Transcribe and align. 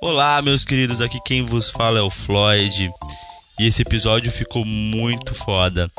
Olá, 0.00 0.40
meus 0.42 0.64
queridos, 0.64 1.00
aqui 1.00 1.18
quem 1.24 1.44
vos 1.44 1.70
fala 1.70 1.98
é 1.98 2.02
o 2.02 2.10
Floyd 2.10 2.90
e 3.58 3.66
esse 3.66 3.82
episódio 3.82 4.30
ficou 4.30 4.64
muito 4.64 5.34
foda. 5.34 5.90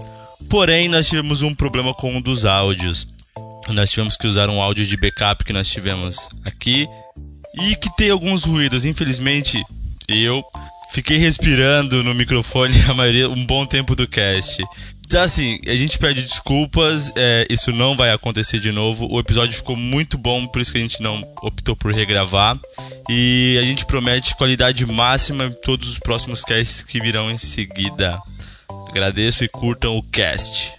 Porém, 0.50 0.90
nós 0.90 1.08
tivemos 1.08 1.42
um 1.42 1.54
problema 1.54 1.94
com 1.94 2.16
um 2.16 2.22
dos 2.22 2.46
áudios. 2.46 3.08
Nós 3.70 3.90
tivemos 3.92 4.18
que 4.18 4.28
usar 4.28 4.50
um 4.50 4.62
áudio 4.62 4.86
de 4.86 4.98
backup 4.98 5.44
que 5.46 5.54
nós 5.54 5.70
tivemos 5.70 6.30
aqui 6.44 6.88
e 7.62 7.76
que 7.76 7.96
tem 7.96 8.10
alguns 8.10 8.44
ruídos. 8.44 8.84
Infelizmente, 8.84 9.64
eu 10.08 10.44
fiquei 10.92 11.18
respirando 11.18 12.04
no 12.04 12.14
microfone 12.14 12.74
a 12.90 12.94
maioria 12.94 13.30
um 13.30 13.46
bom 13.46 13.66
tempo 13.66 13.96
do 13.96 14.08
cast. 14.08 14.64
Então, 15.14 15.22
assim, 15.22 15.60
a 15.68 15.76
gente 15.76 16.00
pede 16.00 16.24
desculpas, 16.24 17.14
é, 17.16 17.46
isso 17.48 17.72
não 17.72 17.96
vai 17.96 18.12
acontecer 18.12 18.60
de 18.60 18.72
novo. 18.72 19.08
O 19.12 19.20
episódio 19.20 19.54
ficou 19.54 19.76
muito 19.76 20.18
bom, 20.18 20.48
por 20.48 20.60
isso 20.60 20.72
que 20.72 20.80
a 20.80 20.82
gente 20.82 21.04
não 21.04 21.22
optou 21.44 21.76
por 21.76 21.94
regravar. 21.94 22.58
E 23.08 23.56
a 23.62 23.62
gente 23.62 23.86
promete 23.86 24.36
qualidade 24.36 24.84
máxima 24.88 25.46
em 25.46 25.52
todos 25.52 25.88
os 25.88 26.00
próximos 26.00 26.44
casts 26.44 26.82
que 26.82 27.00
virão 27.00 27.30
em 27.30 27.38
seguida. 27.38 28.20
Agradeço 28.90 29.44
e 29.44 29.48
curtam 29.48 29.96
o 29.96 30.02
cast. 30.02 30.74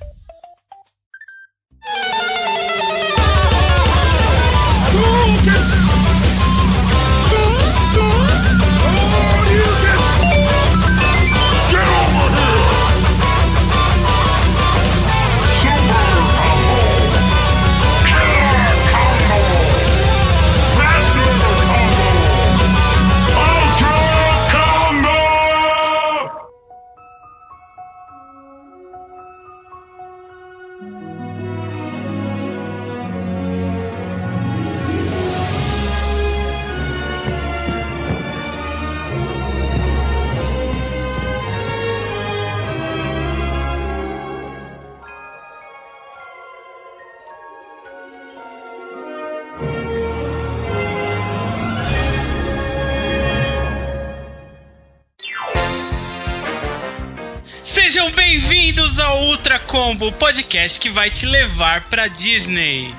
Combo, 60.05 60.13
podcast 60.13 60.79
que 60.81 60.91
vai 60.91 61.11
te 61.11 61.25
levar 61.27 61.83
pra 61.85 62.09
Disney. 62.09 62.95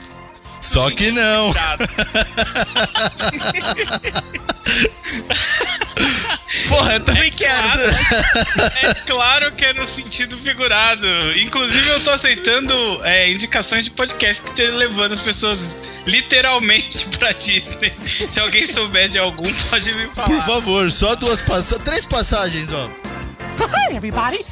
Só 0.61 0.89
que 0.89 1.12
não. 1.12 1.53
Porra, 6.70 6.94
eu 6.95 7.03
também 7.03 7.31
quero. 7.31 7.67
É 8.81 8.94
claro 9.06 9.52
que 9.52 9.66
é 9.66 9.73
no 9.73 9.86
sentido 9.86 10.36
figurado. 10.38 11.06
Inclusive, 11.38 11.88
eu 11.89 12.03
tô 12.03 12.09
aceitando 12.09 12.73
é, 13.03 13.31
indicações 13.31 13.84
de 13.84 13.92
podcast 13.92 14.42
que 14.44 14.50
estão 14.59 14.75
levando 14.78 15.12
as 15.14 15.19
pessoas 15.19 15.78
literalmente 16.08 17.06
pra 17.19 17.31
Disney. 17.34 17.92
Se 17.92 18.40
alguém 18.40 18.66
souber 18.66 19.09
de 19.09 19.19
algum, 19.19 19.53
pode 19.69 19.94
me 19.94 20.08
falar. 20.08 20.28
Por 20.28 20.42
favor, 20.42 20.92
só 20.92 21.16
duas 21.16 21.42
passagens, 21.42 21.84
três 21.84 22.06
passagens, 22.06 22.72
ó. 22.72 22.90
Hi, 23.59 23.95
everybody. 23.95 24.44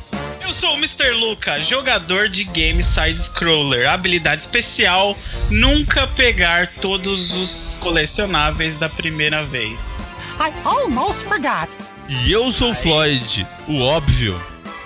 Eu 0.44 0.54
sou 0.54 0.74
o 0.74 0.78
Mr. 0.78 1.12
Luca, 1.12 1.62
jogador 1.64 2.28
de 2.28 2.44
game 2.44 2.84
side-scroller. 2.84 3.90
Habilidade 3.90 4.42
especial: 4.42 5.18
nunca 5.50 6.06
pegar 6.06 6.68
todos 6.82 7.34
os 7.34 7.78
colecionáveis 7.80 8.78
da 8.78 8.90
primeira 8.90 9.46
vez. 9.46 9.92
I 10.40 10.52
almost 10.66 11.24
forgot. 11.24 11.70
E 12.10 12.32
eu 12.32 12.52
sou 12.52 12.72
o 12.72 12.76
Floyd, 12.76 13.48
o 13.68 13.80
óbvio. 13.80 14.40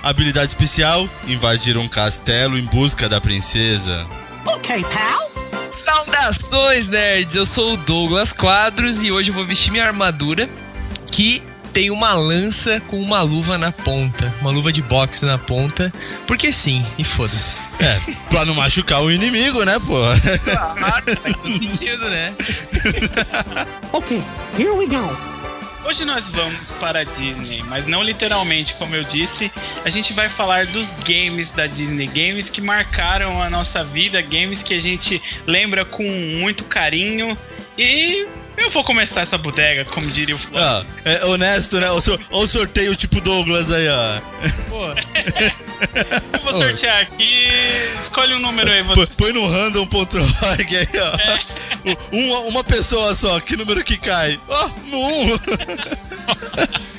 Habilidade 0.03 0.49
especial: 0.49 1.09
invadir 1.27 1.75
um 1.77 1.87
castelo 1.87 2.57
em 2.57 2.63
busca 2.65 3.09
da 3.09 3.19
princesa. 3.19 4.05
Okay, 4.45 4.83
pal. 4.83 5.31
Saudações, 5.71 6.87
nerds! 6.87 7.35
Eu 7.35 7.45
sou 7.45 7.73
o 7.73 7.77
Douglas 7.77 8.31
Quadros 8.31 9.03
e 9.03 9.11
hoje 9.11 9.31
eu 9.31 9.35
vou 9.35 9.45
vestir 9.45 9.71
minha 9.71 9.85
armadura 9.85 10.47
que 11.11 11.41
tem 11.73 11.89
uma 11.89 12.13
lança 12.13 12.79
com 12.81 12.99
uma 12.99 13.21
luva 13.21 13.57
na 13.57 13.71
ponta. 13.71 14.26
Uma 14.41 14.51
luva 14.51 14.71
de 14.71 14.81
boxe 14.81 15.25
na 15.25 15.37
ponta. 15.37 15.91
Porque 16.25 16.51
sim, 16.53 16.85
e 16.97 17.03
foda-se. 17.03 17.55
É, 17.79 17.99
pra 18.29 18.45
não 18.45 18.55
machucar 18.55 19.03
o 19.03 19.11
inimigo, 19.11 19.63
né, 19.63 19.79
pô? 19.79 19.99
Claro, 20.43 21.05
sentido, 21.45 22.09
né? 22.09 22.35
Okay, 23.93 24.23
here 24.57 24.71
we 24.71 24.85
go. 24.87 25.37
Hoje 25.87 26.03
nós 26.03 26.29
vamos 26.29 26.71
para 26.71 26.99
a 26.99 27.03
Disney, 27.05 27.63
mas 27.63 27.87
não 27.87 28.03
literalmente, 28.03 28.73
como 28.73 28.93
eu 28.93 29.05
disse. 29.05 29.49
A 29.85 29.89
gente 29.89 30.11
vai 30.11 30.27
falar 30.27 30.65
dos 30.65 30.93
games 30.93 31.51
da 31.51 31.65
Disney, 31.65 32.07
games 32.07 32.49
que 32.49 32.59
marcaram 32.59 33.41
a 33.41 33.49
nossa 33.49 33.85
vida, 33.85 34.21
games 34.21 34.63
que 34.63 34.73
a 34.73 34.81
gente 34.81 35.21
lembra 35.45 35.85
com 35.85 36.03
muito 36.03 36.65
carinho. 36.65 37.37
E 37.77 38.27
eu 38.57 38.69
vou 38.69 38.83
começar 38.83 39.21
essa 39.21 39.37
bodega, 39.37 39.85
como 39.85 40.07
diria 40.07 40.35
o 40.35 40.39
Flávio. 40.39 40.89
Ah, 41.05 41.09
é 41.09 41.25
honesto, 41.25 41.79
né? 41.79 41.89
Olha 41.89 42.19
o, 42.31 42.47
sorteio 42.47 42.95
tipo 42.95 43.21
Douglas 43.21 43.71
aí, 43.71 43.87
ó. 43.87 44.21
Pô, 44.69 44.87
Eu 46.33 46.39
vou 46.43 46.53
sortear 46.53 47.01
aqui. 47.01 47.47
Escolhe 48.01 48.33
um 48.33 48.39
número 48.39 48.71
aí, 48.71 48.81
você. 48.81 49.11
Põe 49.15 49.33
no 49.33 49.47
random.org 49.47 50.77
aí, 50.77 50.87
ó. 50.99 51.17
Uma, 52.11 52.39
uma 52.39 52.63
pessoa 52.63 53.13
só, 53.13 53.39
que 53.39 53.55
número 53.55 53.83
que 53.83 53.97
cai? 53.97 54.39
Ó, 54.47 54.69
no 54.85 54.97
1. 54.97 55.39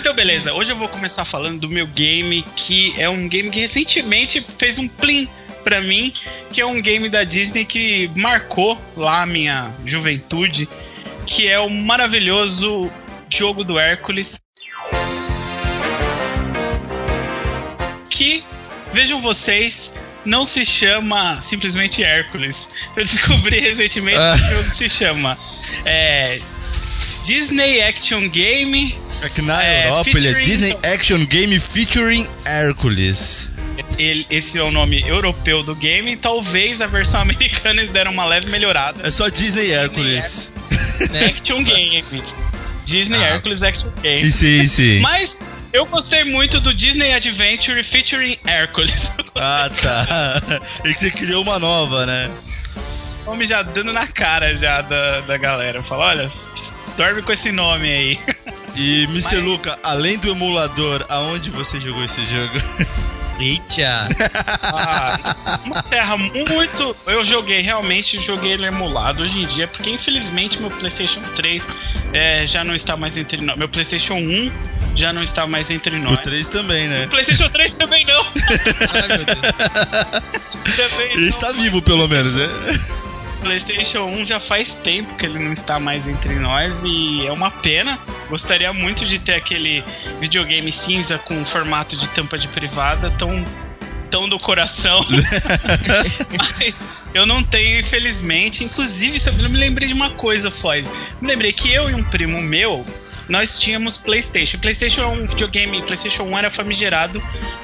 Então, 0.00 0.14
beleza. 0.14 0.52
Hoje 0.52 0.72
eu 0.72 0.76
vou 0.76 0.88
começar 0.88 1.24
falando 1.24 1.60
do 1.60 1.68
meu 1.68 1.86
game, 1.86 2.44
que 2.56 2.94
é 2.98 3.08
um 3.08 3.28
game 3.28 3.50
que 3.50 3.60
recentemente 3.60 4.44
fez 4.58 4.78
um 4.78 4.88
plim 4.88 5.28
pra 5.62 5.80
mim, 5.80 6.12
que 6.52 6.60
é 6.60 6.66
um 6.66 6.80
game 6.80 7.08
da 7.08 7.24
Disney 7.24 7.64
que 7.64 8.10
marcou 8.14 8.80
lá 8.96 9.22
a 9.22 9.26
minha 9.26 9.70
juventude, 9.84 10.68
que 11.26 11.48
é 11.48 11.58
o 11.58 11.68
maravilhoso 11.70 12.90
jogo 13.28 13.62
do 13.64 13.78
Hércules. 13.78 14.38
Que, 18.08 18.42
vejam 18.92 19.20
vocês, 19.22 19.92
não 20.24 20.44
se 20.44 20.64
chama 20.64 21.40
simplesmente 21.40 22.02
Hércules. 22.04 22.68
Eu 22.96 23.04
descobri 23.04 23.58
recentemente 23.60 24.18
Ah. 24.18 24.36
que 24.36 24.42
o 24.54 24.56
jogo 24.58 24.70
se 24.70 24.88
chama 24.88 25.38
é, 25.84 26.40
Disney 27.24 27.80
Action 27.82 28.28
Game 28.28 28.98
Aqui 29.22 29.42
na 29.42 29.62
É, 29.62 29.86
Europa 29.88 30.10
ele 30.14 30.28
é 30.28 30.34
Disney 30.34 30.76
Action 30.82 31.24
Game 31.26 31.58
featuring 31.58 32.26
Hércules. 32.46 33.48
Ele- 34.02 34.26
esse 34.30 34.58
é 34.58 34.62
o 34.62 34.70
nome 34.70 35.02
europeu 35.06 35.62
do 35.62 35.74
game. 35.74 36.16
Talvez 36.16 36.80
a 36.80 36.86
versão 36.86 37.20
americana 37.22 37.80
eles 37.80 37.90
deram 37.90 38.10
uma 38.12 38.24
leve 38.24 38.48
melhorada. 38.50 39.06
É 39.06 39.10
só 39.10 39.28
Disney 39.28 39.70
Hércules. 39.70 40.52
Action 41.28 41.62
Game. 41.62 42.04
Disney 42.84 43.18
Ah. 43.22 43.28
Hércules 43.34 43.62
Action 43.62 43.90
Game. 44.02 44.26
E 44.26 44.30
sim, 44.32 44.66
sim. 44.66 45.00
Mas 45.00 45.38
eu 45.72 45.86
gostei 45.86 46.24
muito 46.24 46.58
do 46.60 46.74
Disney 46.74 47.12
Adventure 47.12 47.82
featuring 47.84 48.36
Hércules. 48.46 49.12
Ah, 49.42 49.70
tá. 49.80 50.42
E 50.84 50.92
que 50.92 50.98
você 50.98 51.10
criou 51.10 51.42
uma 51.42 51.58
nova, 51.58 52.04
né? 52.04 52.28
O 53.24 53.30
nome 53.30 53.46
já 53.46 53.62
dando 53.62 53.90
na 53.92 54.06
cara 54.06 54.54
já 54.56 54.82
da, 54.82 55.20
da 55.20 55.36
galera. 55.38 55.82
Fala, 55.82 56.06
olha, 56.06 56.28
dorme 56.96 57.22
com 57.22 57.32
esse 57.32 57.50
nome 57.52 57.88
aí. 57.88 58.18
E 58.76 59.04
Mr. 59.04 59.36
Mas- 59.36 59.44
Luca, 59.44 59.78
além 59.82 60.18
do 60.18 60.28
emulador, 60.30 61.06
aonde 61.08 61.48
você 61.50 61.78
jogou 61.80 62.04
esse 62.04 62.24
jogo? 62.26 62.52
eita. 63.40 64.08
Ah, 64.62 65.60
uma 65.64 65.82
terra 65.82 66.16
muito. 66.16 66.96
Eu 67.06 67.24
joguei 67.24 67.60
realmente, 67.60 68.20
joguei 68.20 68.52
ele 68.52 68.66
emulado 68.66 69.22
hoje 69.22 69.40
em 69.40 69.46
dia, 69.46 69.66
porque 69.66 69.90
infelizmente 69.90 70.60
meu 70.60 70.70
PlayStation 70.70 71.20
3 71.36 71.68
é, 72.12 72.46
já 72.46 72.64
não 72.64 72.74
está 72.74 72.96
mais 72.96 73.16
entre 73.16 73.40
nós. 73.42 73.56
Meu 73.56 73.68
PlayStation 73.68 74.14
1 74.14 74.50
já 74.96 75.12
não 75.12 75.22
está 75.22 75.46
mais 75.46 75.70
entre 75.70 75.96
O 75.96 76.02
nós. 76.02 76.18
3 76.18 76.48
também, 76.48 76.88
né? 76.88 77.06
PlayStation 77.06 77.48
3 77.48 77.76
também 77.78 78.04
não. 78.04 78.20
Ai, 78.92 79.08
meu 79.08 79.24
Deus. 79.24 79.38
também 80.90 81.12
Ele 81.12 81.20
não. 81.20 81.28
está 81.28 81.52
vivo, 81.52 81.82
pelo 81.82 82.06
menos, 82.08 82.34
né? 82.36 82.48
PlayStation 83.40 84.04
1 84.04 84.26
já 84.26 84.40
faz 84.40 84.74
tempo 84.74 85.14
que 85.16 85.26
ele 85.26 85.38
não 85.38 85.52
está 85.52 85.78
mais 85.78 86.06
entre 86.06 86.34
nós 86.34 86.82
e 86.84 87.26
é 87.26 87.32
uma 87.32 87.50
pena. 87.50 87.98
Gostaria 88.28 88.72
muito 88.72 89.04
de 89.04 89.18
ter 89.18 89.34
aquele 89.34 89.82
videogame 90.20 90.72
cinza 90.72 91.18
com 91.18 91.44
formato 91.44 91.96
de 91.96 92.08
tampa 92.08 92.38
de 92.38 92.48
privada 92.48 93.10
tão 93.18 93.44
cartão 94.10 94.28
do 94.28 94.38
coração. 94.38 95.06
Mas 96.58 96.84
eu 97.14 97.24
não 97.24 97.42
tenho, 97.42 97.78
infelizmente. 97.78 98.64
Inclusive, 98.64 99.18
eu 99.26 99.50
me 99.50 99.56
lembrei 99.56 99.86
de 99.86 99.94
uma 99.94 100.10
coisa, 100.10 100.50
Floyd. 100.50 100.88
Me 101.20 101.28
lembrei 101.28 101.52
que 101.52 101.72
eu 101.72 101.88
e 101.88 101.94
um 101.94 102.02
primo 102.02 102.42
meu, 102.42 102.84
nós 103.30 103.56
tínhamos 103.58 103.96
PlayStation. 103.96 104.58
PlayStation 104.58 105.02
é 105.02 105.06
um 105.06 105.26
videogame, 105.26 105.80
PlayStation 105.82 106.24
1 106.24 106.38
era 106.38 106.50
famigerado 106.50 107.22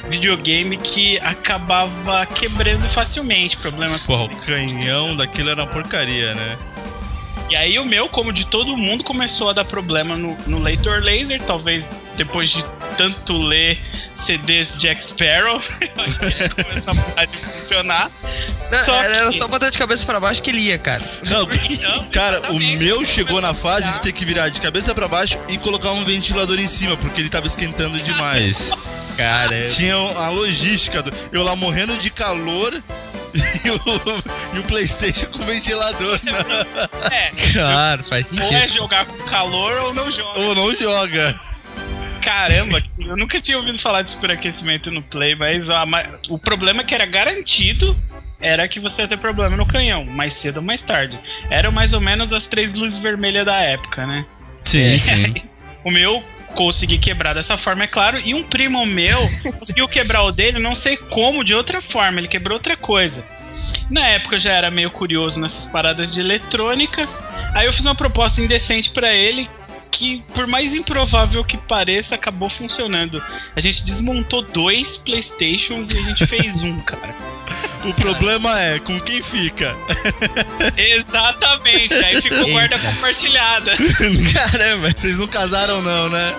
videogame 0.08 0.78
que 0.78 1.18
acabava 1.18 2.24
quebrando 2.26 2.88
facilmente. 2.90 3.56
Problemas 3.56 4.06
Porra, 4.06 4.24
o 4.24 4.36
canhão 4.38 5.16
daquilo 5.16 5.50
era 5.50 5.62
uma 5.64 5.68
porcaria, 5.68 6.34
né? 6.34 6.58
E 7.50 7.56
aí 7.56 7.78
o 7.78 7.84
meu, 7.84 8.08
como 8.08 8.32
de 8.32 8.46
todo 8.46 8.76
mundo, 8.76 9.04
começou 9.04 9.50
a 9.50 9.52
dar 9.52 9.64
problema 9.64 10.16
no, 10.16 10.36
no 10.46 10.58
leitor 10.60 11.02
laser, 11.02 11.40
talvez 11.42 11.88
depois 12.16 12.50
de 12.50 12.64
tanto 12.96 13.36
ler 13.40 13.78
CDs 14.14 14.76
Jack 14.78 15.02
Sparrow, 15.02 15.60
eu 15.80 16.04
acho 16.04 16.18
que 16.20 16.26
ele 16.26 16.48
começou 16.48 16.92
a 16.92 16.96
parar 16.96 17.24
de 17.26 17.36
funcionar. 17.36 18.10
Não, 18.70 18.84
Só 18.84 19.02
era 19.02 19.26
que- 19.30 19.38
só 19.38 19.46
botar 19.48 19.70
de 19.70 19.78
cabeça 19.78 20.04
pra 20.06 20.18
baixo 20.18 20.42
que 20.42 20.50
ele 20.50 20.60
ia, 20.60 20.78
cara. 20.78 21.02
Não, 21.28 21.42
Então, 21.70 22.04
cara, 22.10 22.52
o 22.52 22.58
meu 22.58 23.04
chegou 23.04 23.40
na 23.40 23.52
fase 23.54 23.92
de 23.92 24.00
ter 24.00 24.12
que 24.12 24.24
virar 24.24 24.48
de 24.48 24.60
cabeça 24.60 24.94
pra 24.94 25.06
baixo 25.08 25.38
e 25.48 25.58
colocar 25.58 25.92
um 25.92 26.04
ventilador 26.04 26.58
em 26.58 26.66
cima, 26.66 26.96
porque 26.96 27.20
ele 27.20 27.28
tava 27.28 27.46
esquentando 27.46 27.98
demais. 28.00 28.72
Cara, 29.16 29.68
Tinha 29.70 29.94
a 29.94 30.28
logística, 30.30 31.02
do- 31.02 31.12
eu 31.32 31.42
lá 31.42 31.54
morrendo 31.56 31.96
de 31.96 32.10
calor 32.10 32.72
e 33.64 33.70
o, 33.70 34.56
e 34.56 34.58
o 34.58 34.62
PlayStation 34.64 35.26
com 35.26 35.44
ventilador. 35.44 36.18
Né? 36.22 36.32
É, 37.12 37.30
claro, 37.52 38.02
faz 38.04 38.32
ou 38.32 38.38
é 38.38 38.42
sentido. 38.42 38.74
jogar 38.74 39.04
com 39.06 39.16
calor 39.24 39.72
ou 39.82 39.94
não 39.94 40.10
joga. 40.10 40.38
Ou 40.40 40.54
não 40.54 40.74
joga. 40.74 41.38
Caramba, 42.26 42.82
eu 42.98 43.16
nunca 43.16 43.40
tinha 43.40 43.56
ouvido 43.56 43.78
falar 43.78 44.02
de 44.02 44.10
superaquecimento 44.10 44.90
no 44.90 45.00
Play, 45.00 45.36
mas 45.36 45.70
a 45.70 45.86
o 46.28 46.36
problema 46.36 46.82
é 46.82 46.84
que 46.84 46.92
era 46.92 47.06
garantido 47.06 47.96
era 48.40 48.66
que 48.66 48.80
você 48.80 49.02
ia 49.02 49.08
ter 49.08 49.16
problema 49.16 49.56
no 49.56 49.64
canhão, 49.64 50.04
mais 50.04 50.34
cedo 50.34 50.56
ou 50.56 50.62
mais 50.62 50.82
tarde. 50.82 51.16
Eram 51.48 51.70
mais 51.70 51.92
ou 51.92 52.00
menos 52.00 52.32
as 52.32 52.48
três 52.48 52.72
luzes 52.72 52.98
vermelhas 52.98 53.46
da 53.46 53.54
época, 53.60 54.04
né? 54.08 54.26
Sim, 54.64 54.98
sim. 54.98 55.34
O 55.84 55.90
meu 55.90 56.20
consegui 56.52 56.98
quebrar 56.98 57.32
dessa 57.32 57.56
forma, 57.56 57.84
é 57.84 57.86
claro, 57.86 58.18
e 58.18 58.34
um 58.34 58.42
primo 58.42 58.84
meu 58.84 59.16
conseguiu 59.60 59.86
quebrar 59.86 60.24
o 60.24 60.32
dele, 60.32 60.58
não 60.58 60.74
sei 60.74 60.96
como, 60.96 61.44
de 61.44 61.54
outra 61.54 61.80
forma, 61.80 62.18
ele 62.18 62.26
quebrou 62.26 62.56
outra 62.56 62.76
coisa. 62.76 63.24
Na 63.88 64.04
época 64.08 64.34
eu 64.34 64.40
já 64.40 64.52
era 64.52 64.68
meio 64.68 64.90
curioso 64.90 65.38
nessas 65.38 65.66
paradas 65.66 66.12
de 66.12 66.18
eletrônica, 66.18 67.08
aí 67.54 67.66
eu 67.66 67.72
fiz 67.72 67.84
uma 67.84 67.94
proposta 67.94 68.42
indecente 68.42 68.90
pra 68.90 69.14
ele 69.14 69.48
que, 69.96 70.22
por 70.34 70.46
mais 70.46 70.74
improvável 70.74 71.42
que 71.42 71.56
pareça, 71.56 72.14
acabou 72.16 72.50
funcionando. 72.50 73.22
A 73.56 73.60
gente 73.60 73.82
desmontou 73.82 74.42
dois 74.42 74.98
Playstations 74.98 75.90
e 75.90 75.96
a 75.96 76.02
gente 76.02 76.26
fez 76.26 76.62
um, 76.62 76.78
cara. 76.84 77.16
O 77.82 77.94
problema 77.94 78.60
é 78.60 78.78
com 78.78 79.00
quem 79.00 79.22
fica. 79.22 79.74
Exatamente, 80.76 81.94
aí 81.94 82.20
ficou 82.20 82.46
guarda 82.50 82.78
compartilhada. 82.78 83.72
Caramba. 84.34 84.90
Vocês 84.94 85.16
não 85.16 85.26
casaram, 85.26 85.80
não, 85.80 86.10
né? 86.10 86.34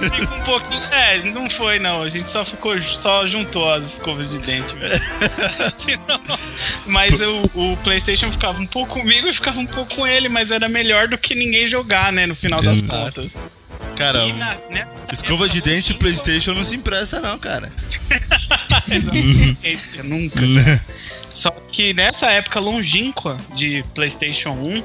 Fica 0.00 0.34
um 0.34 0.40
pouquinho. 0.42 0.82
É, 0.92 1.22
não 1.24 1.48
foi 1.50 1.78
não. 1.78 2.02
A 2.02 2.08
gente 2.08 2.28
só 2.30 2.44
ficou, 2.44 2.80
só 2.82 3.26
juntou 3.26 3.72
as 3.72 3.94
escovas 3.94 4.30
de 4.30 4.38
dente. 4.38 4.74
Senão- 5.70 6.20
mas 6.86 7.20
o, 7.20 7.50
o 7.54 7.76
PlayStation 7.82 8.30
ficava 8.32 8.58
um 8.60 8.66
pouco 8.66 9.00
comigo 9.00 9.28
e 9.28 9.32
ficava 9.32 9.58
um 9.58 9.66
pouco 9.66 9.96
com 9.96 10.06
ele, 10.06 10.28
mas 10.28 10.50
era 10.50 10.68
melhor 10.68 11.08
do 11.08 11.18
que 11.18 11.34
ninguém 11.34 11.66
jogar, 11.66 12.12
né? 12.12 12.26
No 12.26 12.34
final 12.34 12.62
das 12.62 12.82
contas. 12.82 13.36
Cara, 13.96 14.26
na- 14.34 14.58
nessa 14.70 15.12
escova 15.12 15.48
de 15.48 15.60
dente 15.62 15.92
e 15.92 15.94
PlayStation 15.94 16.52
não 16.52 16.62
se 16.64 16.76
empresta, 16.76 17.20
não, 17.20 17.38
cara. 17.38 17.72
Nunca. 20.04 20.40
Só 21.32 21.50
que 21.50 21.92
nessa 21.92 22.30
época 22.30 22.58
longínqua 22.60 23.36
de 23.54 23.84
PlayStation 23.94 24.50
1, 24.52 24.82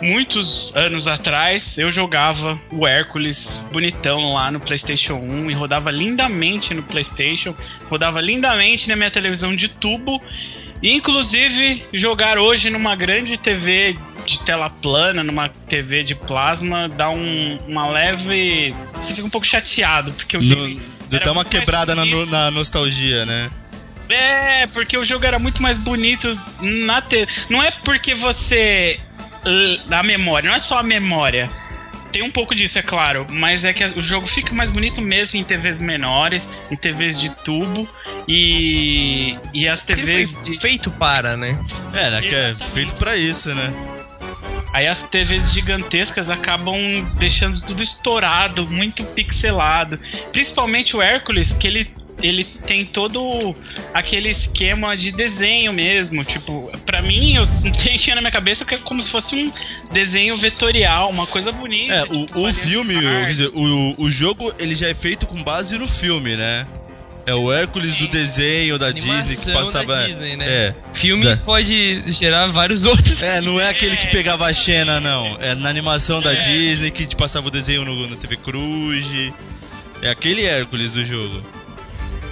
muitos 0.00 0.74
anos 0.76 1.06
atrás, 1.06 1.78
eu 1.78 1.90
jogava 1.92 2.58
o 2.70 2.86
Hércules 2.86 3.64
bonitão 3.72 4.32
lá 4.34 4.50
no 4.50 4.60
PlayStation 4.60 5.14
1 5.14 5.50
e 5.50 5.54
rodava 5.54 5.90
lindamente 5.90 6.74
no 6.74 6.82
PlayStation, 6.82 7.54
rodava 7.88 8.20
lindamente 8.20 8.88
na 8.88 8.96
minha 8.96 9.10
televisão 9.10 9.54
de 9.54 9.68
tubo. 9.68 10.22
E, 10.82 10.92
inclusive, 10.92 11.86
jogar 11.94 12.38
hoje 12.38 12.68
numa 12.68 12.94
grande 12.94 13.38
TV 13.38 13.96
de 14.26 14.40
tela 14.40 14.68
plana, 14.68 15.22
numa 15.24 15.48
TV 15.48 16.02
de 16.02 16.14
plasma, 16.14 16.88
dá 16.88 17.08
um- 17.10 17.56
uma 17.66 17.88
leve. 17.88 18.74
Você 18.94 19.14
fica 19.14 19.26
um 19.26 19.30
pouco 19.30 19.46
chateado, 19.46 20.12
porque 20.12 20.36
o 20.36 20.42
No, 20.42 20.80
era 21.12 21.24
dá 21.24 21.32
uma 21.32 21.44
quebrada 21.44 21.94
na, 21.94 22.04
na 22.26 22.50
nostalgia, 22.50 23.24
né? 23.24 23.50
É, 24.08 24.66
porque 24.68 24.98
o 24.98 25.04
jogo 25.04 25.24
era 25.24 25.38
muito 25.38 25.62
mais 25.62 25.78
bonito 25.78 26.38
na 26.60 27.00
te... 27.00 27.26
Não 27.48 27.62
é 27.62 27.70
porque 27.70 28.14
você. 28.14 29.00
L- 29.46 29.80
A 29.90 30.02
memória, 30.02 30.48
não 30.48 30.56
é 30.56 30.58
só 30.60 30.78
a 30.78 30.82
memória. 30.82 31.50
Tem 32.12 32.22
um 32.22 32.30
pouco 32.30 32.54
disso, 32.54 32.78
é 32.78 32.82
claro, 32.82 33.26
mas 33.28 33.64
é 33.64 33.72
que 33.72 33.84
o 33.84 34.02
jogo 34.02 34.26
fica 34.28 34.54
mais 34.54 34.70
bonito 34.70 35.02
mesmo 35.02 35.36
em 35.38 35.42
TVs 35.42 35.80
menores, 35.80 36.48
em 36.70 36.76
TVs 36.76 37.20
de 37.20 37.28
tubo 37.28 37.88
e. 38.28 39.36
E 39.52 39.66
as 39.68 39.84
TVs 39.84 40.34
foi 40.34 40.42
de. 40.44 40.60
feito 40.60 40.90
para, 40.92 41.36
né? 41.36 41.58
É, 41.92 42.10
né? 42.10 42.20
Que 42.22 42.34
é 42.34 42.54
feito 42.54 42.94
pra 42.94 43.16
isso, 43.16 43.52
né? 43.54 43.72
Aí 44.72 44.86
as 44.88 45.02
TVs 45.04 45.52
gigantescas 45.52 46.30
acabam 46.30 46.76
deixando 47.18 47.60
tudo 47.60 47.82
estourado, 47.82 48.68
muito 48.68 49.04
pixelado. 49.04 49.98
Principalmente 50.32 50.96
o 50.96 51.02
Hércules, 51.02 51.52
que 51.52 51.66
ele, 51.68 51.94
ele 52.26 52.42
tem 52.44 52.84
todo 52.84 53.54
aquele 53.92 54.30
esquema 54.30 54.96
de 54.96 55.12
desenho 55.12 55.72
mesmo. 55.72 56.24
Tipo, 56.24 56.72
pra 56.86 57.02
mim, 57.02 57.34
eu 57.34 57.46
tinha 57.98 58.14
na 58.14 58.22
minha 58.22 58.30
cabeça 58.32 58.64
que 58.64 58.74
é 58.74 58.78
como 58.78 59.02
se 59.02 59.10
fosse 59.10 59.34
um 59.36 59.52
desenho 59.92 60.36
vetorial, 60.38 61.10
uma 61.10 61.26
coisa 61.26 61.52
bonita. 61.52 61.92
É, 61.92 62.02
tipo, 62.02 62.38
o, 62.38 62.48
o 62.48 62.52
filme, 62.52 62.94
dizer, 63.26 63.50
o, 63.54 63.94
o 63.98 64.10
jogo, 64.10 64.52
ele 64.58 64.74
já 64.74 64.88
é 64.88 64.94
feito 64.94 65.26
com 65.26 65.42
base 65.42 65.76
no 65.76 65.86
filme, 65.86 66.34
né? 66.34 66.66
É 67.26 67.34
o 67.34 67.50
Hércules 67.50 67.96
do 67.96 68.06
desenho 68.06 68.78
da 68.78 68.88
Animação 68.88 69.20
Disney 69.24 69.36
que 69.44 69.50
da 69.50 69.64
passava. 69.64 70.06
Disney, 70.06 70.36
né? 70.36 70.44
É. 70.46 70.74
Filme 70.92 71.24
Da- 71.24 71.36
pode 71.38 72.02
gerar 72.12 72.46
vários 72.48 72.84
outros. 72.86 73.22
É, 73.22 73.40
não 73.40 73.58
é 73.58 73.70
aquele 73.70 73.96
que 73.96 74.08
pegava 74.08 74.46
a 74.46 74.52
Xena, 74.52 75.00
não. 75.00 75.38
É 75.40 75.54
na 75.54 75.70
animação 75.70 76.20
da 76.20 76.32
É. 76.34 76.36
Disney 76.36 76.90
que 76.90 77.06
te 77.06 77.16
passava 77.16 77.48
o 77.48 77.50
desenho 77.50 77.82
no, 77.84 78.06
no 78.08 78.16
TV 78.16 78.36
Cruz. 78.36 79.06
É 80.02 80.10
aquele 80.10 80.42
Hércules 80.44 80.92
do 80.92 81.02
jogo. 81.02 81.42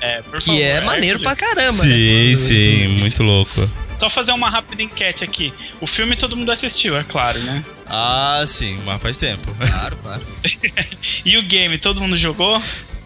É, 0.02 0.20
por 0.22 0.40
Que 0.40 0.46
favor, 0.46 0.60
é 0.60 0.81
maneiro 0.81 1.20
pra 1.20 1.37
caramba, 1.37 1.72
sim, 1.84 2.31
né? 2.31 2.34
sim, 2.34 2.87
muito 2.99 3.22
louco. 3.22 3.70
Só 3.99 4.10
fazer 4.10 4.32
uma 4.32 4.50
rápida 4.50 4.82
enquete 4.82 5.22
aqui. 5.22 5.54
O 5.81 5.87
filme 5.87 6.16
todo 6.16 6.37
mundo 6.37 6.50
assistiu, 6.50 6.96
é 6.96 7.04
claro, 7.04 7.38
né? 7.40 7.64
Ah, 7.87 8.43
sim, 8.44 8.81
mas 8.84 9.00
faz 9.00 9.16
tempo. 9.16 9.54
Claro, 9.54 9.96
claro. 10.03 10.22
E 11.24 11.38
o 11.38 11.43
game, 11.44 11.79
todo 11.79 12.00
mundo 12.00 12.17
jogou? 12.17 12.60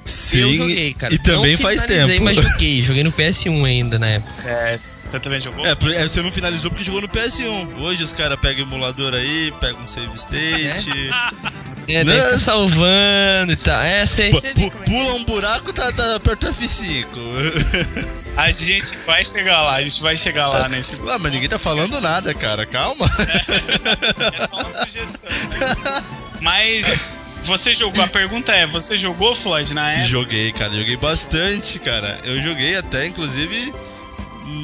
Sim, 0.07 0.39
eu 0.41 0.55
joguei, 0.55 0.95
cara. 0.95 1.13
e 1.13 1.19
também 1.19 1.53
Não 1.53 1.59
faz 1.59 1.83
tempo. 1.83 2.25
mas 2.25 2.37
joguei. 2.39 2.83
Joguei 2.83 3.03
no 3.05 3.13
PS1 3.13 3.65
ainda 3.67 3.99
na 3.99 4.07
época. 4.07 4.49
É, 4.49 4.79
você 5.11 5.21
também 5.21 5.41
jogou? 5.43 5.67
É, 5.67 5.73
é, 5.73 6.03
você 6.09 6.23
não 6.23 6.33
finalizou 6.33 6.71
porque 6.71 6.85
jogou 6.85 7.03
no 7.03 7.09
PS1. 7.09 7.79
Hoje 7.81 8.03
os 8.03 8.13
caras 8.15 8.39
pegam 8.41 8.65
emulador 8.65 9.13
aí, 9.13 9.53
pegam 9.61 9.83
um 9.83 9.87
save 9.87 10.09
state. 10.15 10.91
É, 10.91 11.76
daí 11.87 12.05
Nossa. 12.05 12.31
tá 12.31 12.39
salvando 12.39 13.53
e 13.53 13.57
tal. 13.57 13.81
É, 13.83 14.05
sei, 14.07 14.31
como 14.31 14.47
é 14.47 14.71
pula 14.85 15.15
um 15.15 15.25
buraco, 15.25 15.73
tá, 15.73 15.93
tá 15.93 16.17
aperta 16.17 16.51
F5. 16.51 17.07
A 18.37 18.51
gente 18.51 18.99
vai 19.07 19.25
chegar 19.25 19.63
lá, 19.63 19.77
a 19.77 19.83
gente 19.83 20.03
vai 20.03 20.15
chegar 20.15 20.49
lá 20.49 20.69
nesse. 20.69 20.97
ah, 21.09 21.19
mas 21.19 21.33
ninguém 21.33 21.49
tá 21.49 21.59
falando 21.59 21.99
nada, 22.03 22.35
cara. 22.35 22.67
Calma. 22.67 23.07
É 24.37 24.47
só 24.47 24.57
uma 24.57 24.85
sugestão. 24.85 26.05
Mas 26.43 26.87
você 27.45 27.75
jogou, 27.75 28.05
a 28.05 28.09
pergunta 28.09 28.53
é, 28.53 28.67
você 28.67 28.99
jogou 28.99 29.35
Floyd 29.35 29.73
na 29.73 29.91
época? 29.91 30.07
Joguei, 30.09 30.53
cara. 30.53 30.73
Joguei 30.73 30.97
bastante, 30.97 31.79
cara. 31.79 32.19
Eu 32.25 32.43
joguei 32.43 32.77
até, 32.77 33.07
inclusive, 33.07 33.73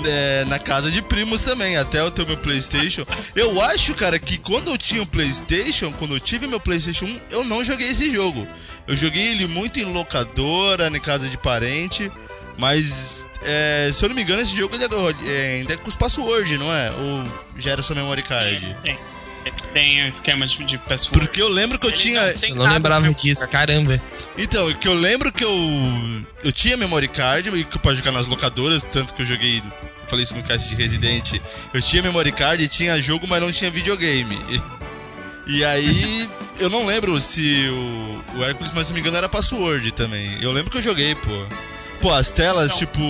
é, 0.05 0.45
na 0.47 0.59
casa 0.59 0.91
de 0.91 1.03
primos 1.03 1.43
também, 1.43 1.77
até 1.77 2.01
eu 2.01 2.11
ter 2.11 2.27
meu 2.27 2.37
Playstation. 2.37 3.05
Eu 3.35 3.61
acho, 3.61 3.95
cara, 3.95 4.19
que 4.19 4.39
quando 4.39 4.71
eu 4.71 4.79
tinha 4.79 5.03
o 5.03 5.07
Playstation, 5.07 5.93
quando 5.93 6.15
eu 6.15 6.21
tive 6.21 6.47
meu 6.47 6.61
Playstation 6.61 7.07
1, 7.07 7.21
eu 7.31 7.45
não 7.45 7.65
joguei 7.65 7.89
esse 7.89 8.13
jogo. 8.13 8.47
Eu 8.87 8.97
joguei 8.97 9.29
ele 9.29 9.47
muito 9.47 9.79
em 9.79 9.85
locadora, 9.85 10.91
na 10.91 10.99
casa 10.99 11.29
de 11.29 11.37
parente, 11.37 12.11
mas, 12.59 13.27
é, 13.43 13.91
se 13.93 14.05
eu 14.05 14.09
não 14.09 14.17
me 14.17 14.23
engano, 14.23 14.43
esse 14.43 14.57
jogo 14.57 14.75
ele 14.75 14.85
é, 14.85 14.89
é, 15.27 15.55
ainda 15.57 15.75
é 15.75 15.77
com 15.77 15.89
os 15.89 15.97
password, 15.97 16.59
não 16.59 16.73
é? 16.73 16.91
Ou 16.91 17.33
já 17.59 17.73
era 17.73 17.83
só 17.83 17.95
memory 17.95 18.23
card? 18.23 18.77
Tem. 18.83 18.99
Tem 19.73 20.05
um 20.05 20.09
esquema 20.09 20.47
de, 20.47 20.65
de 20.65 20.79
password. 20.79 21.19
Porque 21.19 21.41
eu 21.41 21.49
lembro 21.49 21.79
que 21.79 21.87
eu 21.87 21.91
Ele 21.91 21.99
tinha... 21.99 22.21
não 22.21 22.49
Eu 22.49 22.55
não 22.57 22.73
lembrava 22.73 23.13
disso, 23.15 23.49
caramba. 23.49 24.01
Então, 24.37 24.73
que 24.75 24.89
eu 24.89 24.95
lembro 24.95 25.33
que 25.33 25.45
eu 25.45 26.25
eu 26.45 26.53
tinha 26.53 26.77
memory 26.77 27.09
card 27.09 27.51
e 27.51 27.65
que 27.65 27.79
pra 27.79 27.95
jogar 27.95 28.13
nas 28.13 28.27
locadoras, 28.27 28.83
tanto 28.83 29.15
que 29.15 29.23
eu 29.23 29.27
joguei, 29.27 29.63
falei 30.07 30.23
isso 30.23 30.37
no 30.37 30.43
cast 30.43 30.69
de 30.69 30.75
Resident, 30.75 31.41
eu 31.73 31.83
tinha 31.83 32.03
memory 32.03 32.33
card 32.33 32.63
e 32.63 32.69
tinha 32.69 33.01
jogo, 33.01 33.27
mas 33.27 33.41
não 33.41 33.53
tinha 33.53 33.71
videogame. 33.71 34.39
E, 35.47 35.59
e 35.59 35.65
aí 35.65 36.29
eu 36.61 36.71
não 36.71 36.87
lembro 36.87 37.19
se 37.21 37.69
o, 37.69 38.39
o 38.39 38.45
Hércules, 38.45 38.73
mas 38.73 38.87
se 38.87 38.93
não 38.93 38.95
me 38.95 39.01
engano, 39.01 39.17
era 39.17 39.29
password 39.29 39.93
também. 39.93 40.43
Eu 40.43 40.53
lembro 40.53 40.71
que 40.71 40.79
eu 40.79 40.83
joguei, 40.83 41.15
pô. 41.15 41.47
Pô, 42.01 42.13
as 42.13 42.33
telas, 42.33 42.77
tipo, 42.77 43.01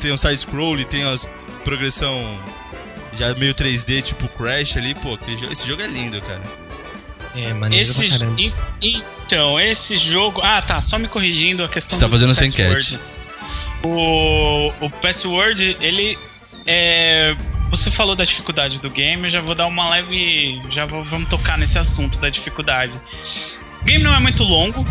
tem 0.00 0.12
um 0.12 0.16
side-scroll 0.16 0.80
e 0.80 0.84
tem 0.84 1.04
as 1.04 1.28
progressão 1.62 2.38
já 3.12 3.34
meio 3.34 3.54
3D, 3.54 4.02
tipo 4.02 4.28
Crash 4.28 4.76
ali, 4.76 4.94
pô, 4.94 5.18
esse 5.50 5.66
jogo 5.66 5.82
é 5.82 5.86
lindo, 5.86 6.20
cara. 6.22 6.42
É, 7.36 7.52
maneiro 7.54 7.88
Esse, 7.88 8.08
pra 8.08 8.18
caramba. 8.18 8.40
en- 8.40 8.52
então, 8.82 9.60
esse 9.60 9.96
jogo. 9.96 10.40
Ah, 10.42 10.60
tá. 10.60 10.80
Só 10.80 10.98
me 10.98 11.06
corrigindo 11.06 11.62
a 11.62 11.68
questão 11.68 11.94
Você 11.96 12.00
tá 12.00 12.06
do 12.06 12.12
fazendo 12.12 12.34
sem 12.34 12.50
password. 12.50 12.98
O, 13.84 14.72
o 14.80 14.90
password, 14.90 15.76
ele 15.80 16.18
é. 16.66 17.36
Você 17.70 17.88
falou 17.90 18.16
da 18.16 18.24
dificuldade 18.24 18.80
do 18.80 18.90
game, 18.90 19.28
eu 19.28 19.30
já 19.30 19.40
vou 19.40 19.54
dar 19.54 19.66
uma 19.66 19.88
leve. 19.90 20.60
Já 20.72 20.86
vou, 20.86 21.04
vamos 21.04 21.28
tocar 21.28 21.56
nesse 21.56 21.78
assunto 21.78 22.18
da 22.18 22.28
dificuldade. 22.28 23.00
O 23.80 23.84
game 23.84 24.02
não 24.02 24.12
é 24.12 24.18
muito 24.18 24.42
longo, 24.42 24.84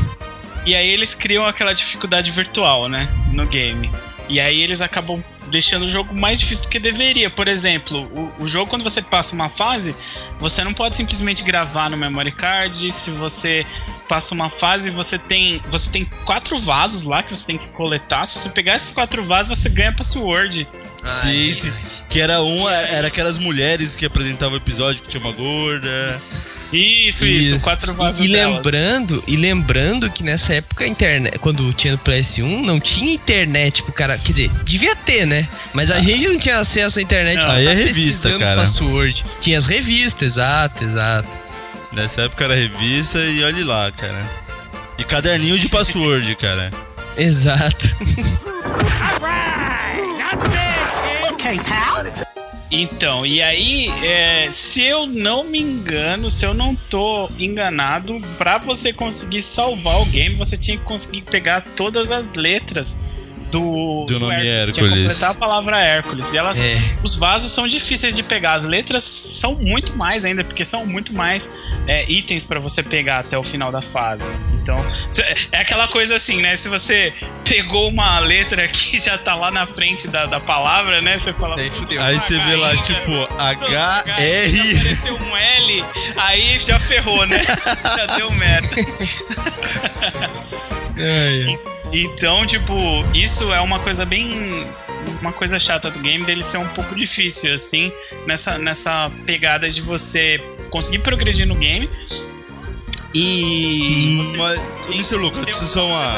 e 0.66 0.74
aí 0.76 0.88
eles 0.90 1.14
criam 1.14 1.46
aquela 1.46 1.74
dificuldade 1.74 2.32
virtual, 2.32 2.88
né? 2.88 3.10
No 3.34 3.46
game. 3.46 3.92
E 4.30 4.40
aí 4.40 4.62
eles 4.62 4.80
acabam 4.82 5.22
deixando 5.50 5.86
o 5.86 5.89
jogo 5.89 6.13
mais 6.13 6.39
difícil 6.39 6.65
do 6.65 6.70
que 6.70 6.79
deveria. 6.79 7.29
Por 7.29 7.48
exemplo, 7.48 8.03
o, 8.39 8.44
o 8.44 8.50
jogo, 8.50 8.70
quando 8.70 8.84
você 8.84 9.01
passa 9.01 9.34
uma 9.36 9.50
fase, 9.50 9.96
você 10.39 10.63
não 10.63 10.74
pode 10.74 10.98
simplesmente 10.98 11.44
gravar 11.44 11.89
no 11.89 11.98
memory 11.98 12.32
card. 12.32 12.91
Se 12.91 13.12
você 13.12 13.65
passa 14.08 14.34
uma 14.34 14.50
fase, 14.50 14.89
você 14.89 15.18
tem. 15.18 15.62
Você 15.70 15.89
tem 15.91 16.06
quatro 16.25 16.60
vasos 16.60 17.03
lá 17.03 17.22
que 17.22 17.36
você 17.36 17.46
tem 17.46 17.58
que 17.58 17.68
coletar. 17.70 18.27
Se 18.27 18.39
você 18.39 18.50
pegar 18.50 18.75
esses 18.75 18.91
quatro 18.91 19.24
vasos, 19.24 19.58
você 19.58 19.70
ganha 19.70 19.91
password. 19.94 20.68
Ah, 21.03 21.08
sim, 21.08 21.50
é 21.50 21.53
sim. 21.53 21.70
verdade. 21.70 22.06
Que 22.10 22.20
era 22.22 22.41
um, 22.41 22.70
era 22.70 23.08
aquelas 23.08 23.38
mulheres 23.38 23.96
que 23.96 24.06
apresentavam 24.06 24.56
o 24.56 24.62
episódio 24.62 25.01
que 25.01 25.08
tinha 25.08 25.22
uma 25.22 25.32
gorda. 25.32 26.20
Isso, 26.72 27.26
isso, 27.26 27.56
Isso. 27.56 27.66
quatro 27.66 27.94
vasos. 27.96 28.22
E, 28.22 28.26
e 28.26 28.28
lembrando, 28.28 29.24
e 29.28 29.36
lembrando 29.36 30.10
que 30.10 30.24
nessa 30.24 30.54
época 30.54 30.84
a 30.84 30.88
internet, 30.88 31.40
quando 31.40 31.74
tinha 31.74 31.94
no 31.94 32.00
PS1, 32.00 32.62
não 32.64 32.80
tinha 32.80 33.14
internet 33.16 33.82
pro 33.82 33.92
cara, 33.92 34.18
quer 34.20 34.34
dizer, 34.34 34.52
devia 34.66 34.96
ter, 34.96 35.26
né? 35.26 35.48
Mas 35.74 35.90
a 35.90 36.00
gente 36.00 36.28
não 36.28 36.38
tinha 36.40 36.60
acesso 36.60 37.00
à 37.00 37.02
internet 37.02 37.38
Não, 37.38 37.46
pra 37.46 37.54
aí 37.54 37.66
é 37.68 37.74
revista, 37.74 38.30
cara. 38.38 38.58
password. 38.62 39.26
Tinha 39.40 39.58
as 39.58 39.66
revistas, 39.66 40.22
exato, 40.34 40.84
exato. 40.84 41.28
Nessa 41.92 42.22
época 42.24 42.44
era 42.44 42.56
revista 42.56 43.18
e 43.20 43.44
olhe 43.44 43.64
lá, 43.64 43.92
cara. 43.92 44.30
E 44.98 45.04
caderninho 45.04 45.58
de 45.58 45.68
password, 45.70 46.36
cara. 46.38 46.72
Exato. 47.18 47.96
Okay, 51.32 51.60
pal. 51.68 52.29
Então, 52.72 53.26
e 53.26 53.42
aí, 53.42 53.90
é, 54.04 54.52
se 54.52 54.84
eu 54.84 55.08
não 55.08 55.44
me 55.44 55.60
engano, 55.60 56.30
se 56.30 56.46
eu 56.46 56.54
não 56.54 56.76
tô 56.76 57.28
enganado, 57.40 58.22
pra 58.38 58.60
você 58.60 58.94
conseguir 58.94 59.42
salvar 59.42 60.02
o 60.02 60.06
game, 60.06 60.36
você 60.36 60.56
tinha 60.56 60.78
que 60.78 60.84
conseguir 60.84 61.22
pegar 61.22 61.62
todas 61.62 62.12
as 62.12 62.32
letras 62.34 63.00
do, 63.51 64.06
Do 64.08 64.20
nome 64.20 64.36
que 64.36 64.48
Hércules. 64.48 64.89
completar 65.00 65.32
a 65.32 65.34
palavra 65.34 65.77
Hércules. 65.79 66.32
E 66.32 66.38
elas, 66.38 66.62
É. 66.62 66.77
os 67.03 67.15
vasos 67.15 67.51
são 67.51 67.68
difíceis 67.68 68.15
de 68.15 68.24
pegar, 68.24 68.53
as 68.53 68.65
letras 68.65 69.03
são 69.03 69.56
muito 69.56 69.96
mais 69.98 70.24
ainda, 70.25 70.44
porque 70.44 70.63
são 70.63 70.86
muito 70.86 71.13
mais 71.13 71.50
é, 71.88 72.10
itens 72.10 72.44
pra 72.44 72.60
você 72.60 72.84
pegar 72.84 73.20
até 73.20 73.38
o 73.38 73.44
final 73.44 73.72
da 73.72 73.82
fase. 73.82 74.24
Então, 74.62 74.77
é 75.51 75.58
aquela 75.62 75.88
coisa 75.88 76.15
assim, 76.15 76.41
né? 76.41 76.56
Se 76.56 76.68
você 76.70 77.13
pegou 77.44 77.89
uma 77.89 78.20
letra 78.20 78.68
que 78.68 79.00
já 79.03 79.18
tá 79.18 79.34
lá 79.34 79.50
na 79.50 79.65
frente 79.65 80.08
da, 80.08 80.25
da 80.27 80.39
palavra, 80.39 81.01
né? 81.01 81.18
Você 81.18 81.34
fala. 81.34 81.58
Fudeu. 81.72 82.01
Aí 82.01 82.18
você 82.20 82.38
vê 82.39 82.56
lá, 82.56 82.70
H, 82.72 82.77
tipo, 82.84 83.00
Se 83.01 83.12
HR. 83.12 83.75
apareceu 83.75 85.15
um 85.15 85.38
L, 85.38 85.86
aí 86.18 86.60
já 86.60 86.79
ferrou, 86.79 87.25
né? 87.25 87.41
já 87.98 88.06
deu 88.15 88.32
merda. 88.32 88.68
Então, 91.91 92.46
tipo, 92.46 92.74
isso 93.13 93.53
é 93.53 93.60
uma 93.62 93.79
coisa 93.79 94.05
bem. 94.05 94.67
Uma 95.22 95.31
coisa 95.31 95.60
chata 95.60 95.89
do 95.89 96.00
game 96.00 96.25
dele 96.25 96.43
ser 96.43 96.58
um 96.58 96.67
pouco 96.69 96.96
difícil, 96.96 97.53
assim, 97.55 97.91
nessa, 98.25 98.58
nessa 98.58 99.12
pegada 99.25 99.69
de 99.69 99.81
você 99.81 100.41
conseguir 100.69 101.00
progredir 101.00 101.48
no 101.48 101.55
game. 101.55 101.89
E. 103.13 104.22
você 104.24 104.38
Mas, 104.38 104.62
Mr. 104.88 105.15
Lucas, 105.15 105.46
ter 105.46 105.55
só 105.55 105.88
uma 105.88 106.13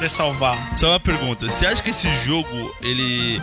poder 0.00 0.08
salvar. 0.08 0.78
só 0.78 0.90
uma 0.90 1.00
pergunta. 1.00 1.48
Você 1.48 1.66
acha 1.66 1.82
que 1.82 1.90
esse 1.90 2.12
jogo, 2.24 2.74
ele, 2.82 3.40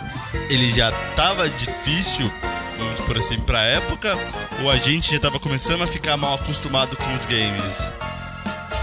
ele 0.50 0.70
já 0.70 0.90
tava 1.14 1.48
difícil, 1.48 2.30
vamos 2.76 3.00
por 3.02 3.16
assim, 3.16 3.38
pra 3.38 3.62
época? 3.62 4.16
Ou 4.62 4.70
a 4.70 4.76
gente 4.76 5.12
já 5.12 5.20
tava 5.20 5.38
começando 5.38 5.82
a 5.82 5.86
ficar 5.86 6.16
mal 6.16 6.34
acostumado 6.34 6.96
com 6.96 7.12
os 7.14 7.24
games? 7.26 7.90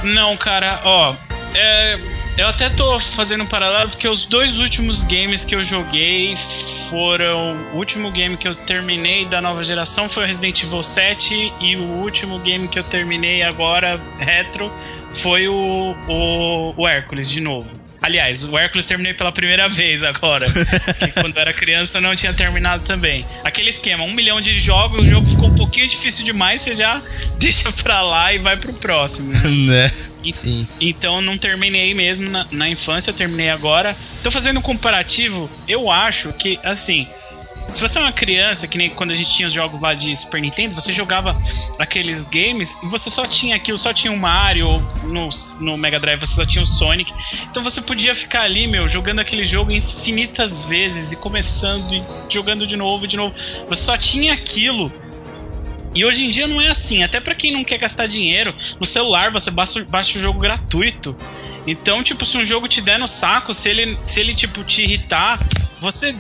Não, 0.04 0.38
cara, 0.38 0.80
ó. 0.84 1.16
é, 1.54 2.00
eu 2.38 2.48
até 2.48 2.70
tô 2.70 3.00
fazendo 3.00 3.44
um 3.44 3.48
paralelo 3.48 3.90
porque 3.90 4.08
os 4.08 4.26
dois 4.26 4.60
últimos 4.60 5.04
games 5.04 5.46
que 5.46 5.56
eu 5.56 5.64
joguei 5.64 6.36
foram. 6.90 7.56
O 7.74 7.78
último 7.78 8.12
game 8.12 8.36
que 8.36 8.48
eu 8.48 8.56
terminei 8.56 9.26
da 9.26 9.42
nova 9.42 9.64
geração 9.64 10.10
foi 10.10 10.24
o 10.24 10.28
Resident 10.28 10.64
Evil 10.64 10.84
7 10.84 11.54
e 11.60 11.76
o 11.76 11.84
último 11.84 12.40
game 12.40 12.68
que 12.68 12.78
eu 12.78 12.84
terminei 12.84 13.42
agora, 13.42 14.00
retro, 14.20 14.72
foi 15.16 15.48
o, 15.48 15.96
o, 16.08 16.74
o 16.76 16.88
Hércules 16.88 17.30
de 17.30 17.40
novo. 17.40 17.68
Aliás, 18.02 18.44
o 18.44 18.56
Hércules 18.56 18.86
terminei 18.86 19.16
pela 19.16 19.32
primeira 19.32 19.68
vez 19.68 20.04
agora. 20.04 20.46
que 21.00 21.12
quando 21.14 21.36
eu 21.36 21.42
era 21.42 21.54
criança 21.54 21.98
eu 21.98 22.02
não 22.02 22.16
tinha 22.16 22.34
terminado 22.34 22.84
também. 22.84 23.26
Aquele 23.44 23.70
esquema, 23.70 24.04
um 24.04 24.14
milhão 24.14 24.40
de 24.40 24.60
jogos, 24.60 25.08
o 25.08 25.10
jogo 25.10 25.28
ficou 25.28 25.48
um 25.48 25.56
pouquinho 25.56 25.88
difícil 25.88 26.24
demais, 26.24 26.62
você 26.62 26.76
já 26.76 27.02
deixa 27.40 27.72
pra 27.72 28.02
lá 28.02 28.32
e 28.34 28.38
vai 28.38 28.58
pro 28.58 28.74
próximo. 28.74 29.32
né? 29.32 29.92
Sim. 30.34 30.68
Então 30.80 31.22
não 31.22 31.38
terminei 31.38 31.94
mesmo 31.94 32.30
na, 32.30 32.46
na 32.52 32.70
infância, 32.70 33.14
terminei 33.14 33.50
agora. 33.50 33.96
Então 34.20 34.32
fazendo 34.32 34.60
um 34.60 34.62
comparativo, 34.62 35.50
eu 35.68 35.90
acho 35.90 36.34
que 36.34 36.60
assim, 36.64 37.08
se 37.72 37.82
você 37.82 37.98
é 37.98 38.02
uma 38.02 38.12
criança, 38.12 38.68
que 38.68 38.78
nem 38.78 38.90
quando 38.90 39.12
a 39.12 39.16
gente 39.16 39.32
tinha 39.34 39.48
os 39.48 39.54
jogos 39.54 39.80
lá 39.82 39.94
de 39.94 40.16
Super 40.16 40.40
Nintendo, 40.40 40.76
você 40.76 40.92
jogava 40.92 41.36
aqueles 41.80 42.26
games 42.26 42.78
e 42.82 42.88
você 42.88 43.10
só 43.10 43.26
tinha 43.28 43.56
aquilo, 43.56 43.78
só 43.78 43.94
tinha 43.94 44.14
o 44.14 44.18
Mario, 44.18 44.68
no, 45.04 45.30
no 45.60 45.78
Mega 45.78 46.00
Drive 46.00 46.20
você 46.20 46.36
só 46.36 46.46
tinha 46.46 46.64
o 46.64 46.68
Sonic. 46.68 47.14
Então 47.50 47.64
você 47.64 47.82
podia 47.82 48.16
ficar 48.16 48.44
ali, 48.44 48.68
meu, 48.68 48.88
jogando 48.88 49.20
aquele 49.20 49.46
jogo 49.46 49.72
infinitas 49.72 50.64
vezes 50.66 51.12
e 51.12 51.16
começando 51.16 51.94
e 51.94 52.04
jogando 52.30 52.68
de 52.68 52.78
novo 52.78 53.08
de 53.08 53.18
novo. 53.18 53.36
Você 53.68 53.84
só 53.84 53.98
tinha 53.98 54.34
aquilo. 54.34 54.92
E 55.96 56.04
hoje 56.04 56.26
em 56.26 56.30
dia 56.30 56.46
não 56.46 56.60
é 56.60 56.68
assim, 56.68 57.04
até 57.04 57.22
pra 57.22 57.34
quem 57.34 57.54
não 57.54 57.64
quer 57.64 57.78
gastar 57.78 58.06
dinheiro, 58.06 58.54
no 58.80 58.86
celular 58.86 59.32
você 59.32 59.50
baixa, 59.50 59.84
baixa 59.86 60.18
o 60.18 60.22
jogo 60.22 60.40
gratuito. 60.40 61.18
Então, 61.66 62.04
tipo, 62.04 62.26
se 62.26 62.38
um 62.38 62.46
jogo 62.46 62.68
te 62.68 62.82
der 62.82 63.00
no 63.00 63.08
saco, 63.08 63.54
se 63.54 63.70
ele, 63.70 63.98
se 64.04 64.20
ele 64.20 64.36
tipo, 64.36 64.64
te 64.64 64.84
irritar, 64.84 65.40
você 65.80 66.14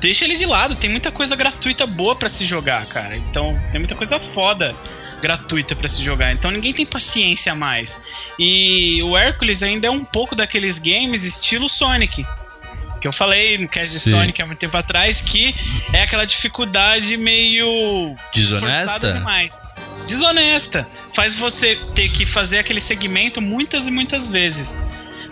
deixa 0.00 0.24
ele 0.24 0.36
de 0.36 0.46
lado. 0.46 0.76
Tem 0.76 0.88
muita 0.90 1.10
coisa 1.10 1.34
gratuita 1.34 1.86
boa 1.86 2.14
pra 2.14 2.28
se 2.28 2.44
jogar, 2.44 2.86
cara. 2.86 3.16
Então, 3.16 3.58
tem 3.72 3.80
muita 3.80 3.94
coisa 3.94 4.20
foda 4.20 4.76
gratuita 5.20 5.74
pra 5.74 5.88
se 5.88 6.02
jogar. 6.02 6.32
Então, 6.32 6.50
ninguém 6.50 6.72
tem 6.72 6.86
paciência 6.86 7.54
mais. 7.54 8.00
E 8.38 9.02
o 9.02 9.16
Hércules 9.16 9.62
ainda 9.62 9.88
é 9.88 9.90
um 9.90 10.04
pouco 10.04 10.36
daqueles 10.36 10.78
games 10.78 11.24
estilo 11.24 11.68
Sonic. 11.68 12.24
Que 13.00 13.08
eu 13.08 13.12
falei 13.12 13.58
no 13.58 13.68
cast 13.68 13.92
de. 13.92 14.10
Sonic 14.10 14.40
há 14.40 14.46
muito 14.46 14.58
tempo 14.58 14.76
atrás, 14.76 15.20
que 15.20 15.54
é 15.92 16.02
aquela 16.02 16.24
dificuldade 16.24 17.16
meio 17.16 18.16
Desonesta? 18.34 19.12
demais. 19.12 19.60
Desonesta. 20.06 20.86
Faz 21.12 21.34
você 21.34 21.76
ter 21.94 22.08
que 22.10 22.24
fazer 22.24 22.58
aquele 22.58 22.80
segmento 22.80 23.40
muitas 23.40 23.86
e 23.86 23.90
muitas 23.90 24.28
vezes. 24.28 24.76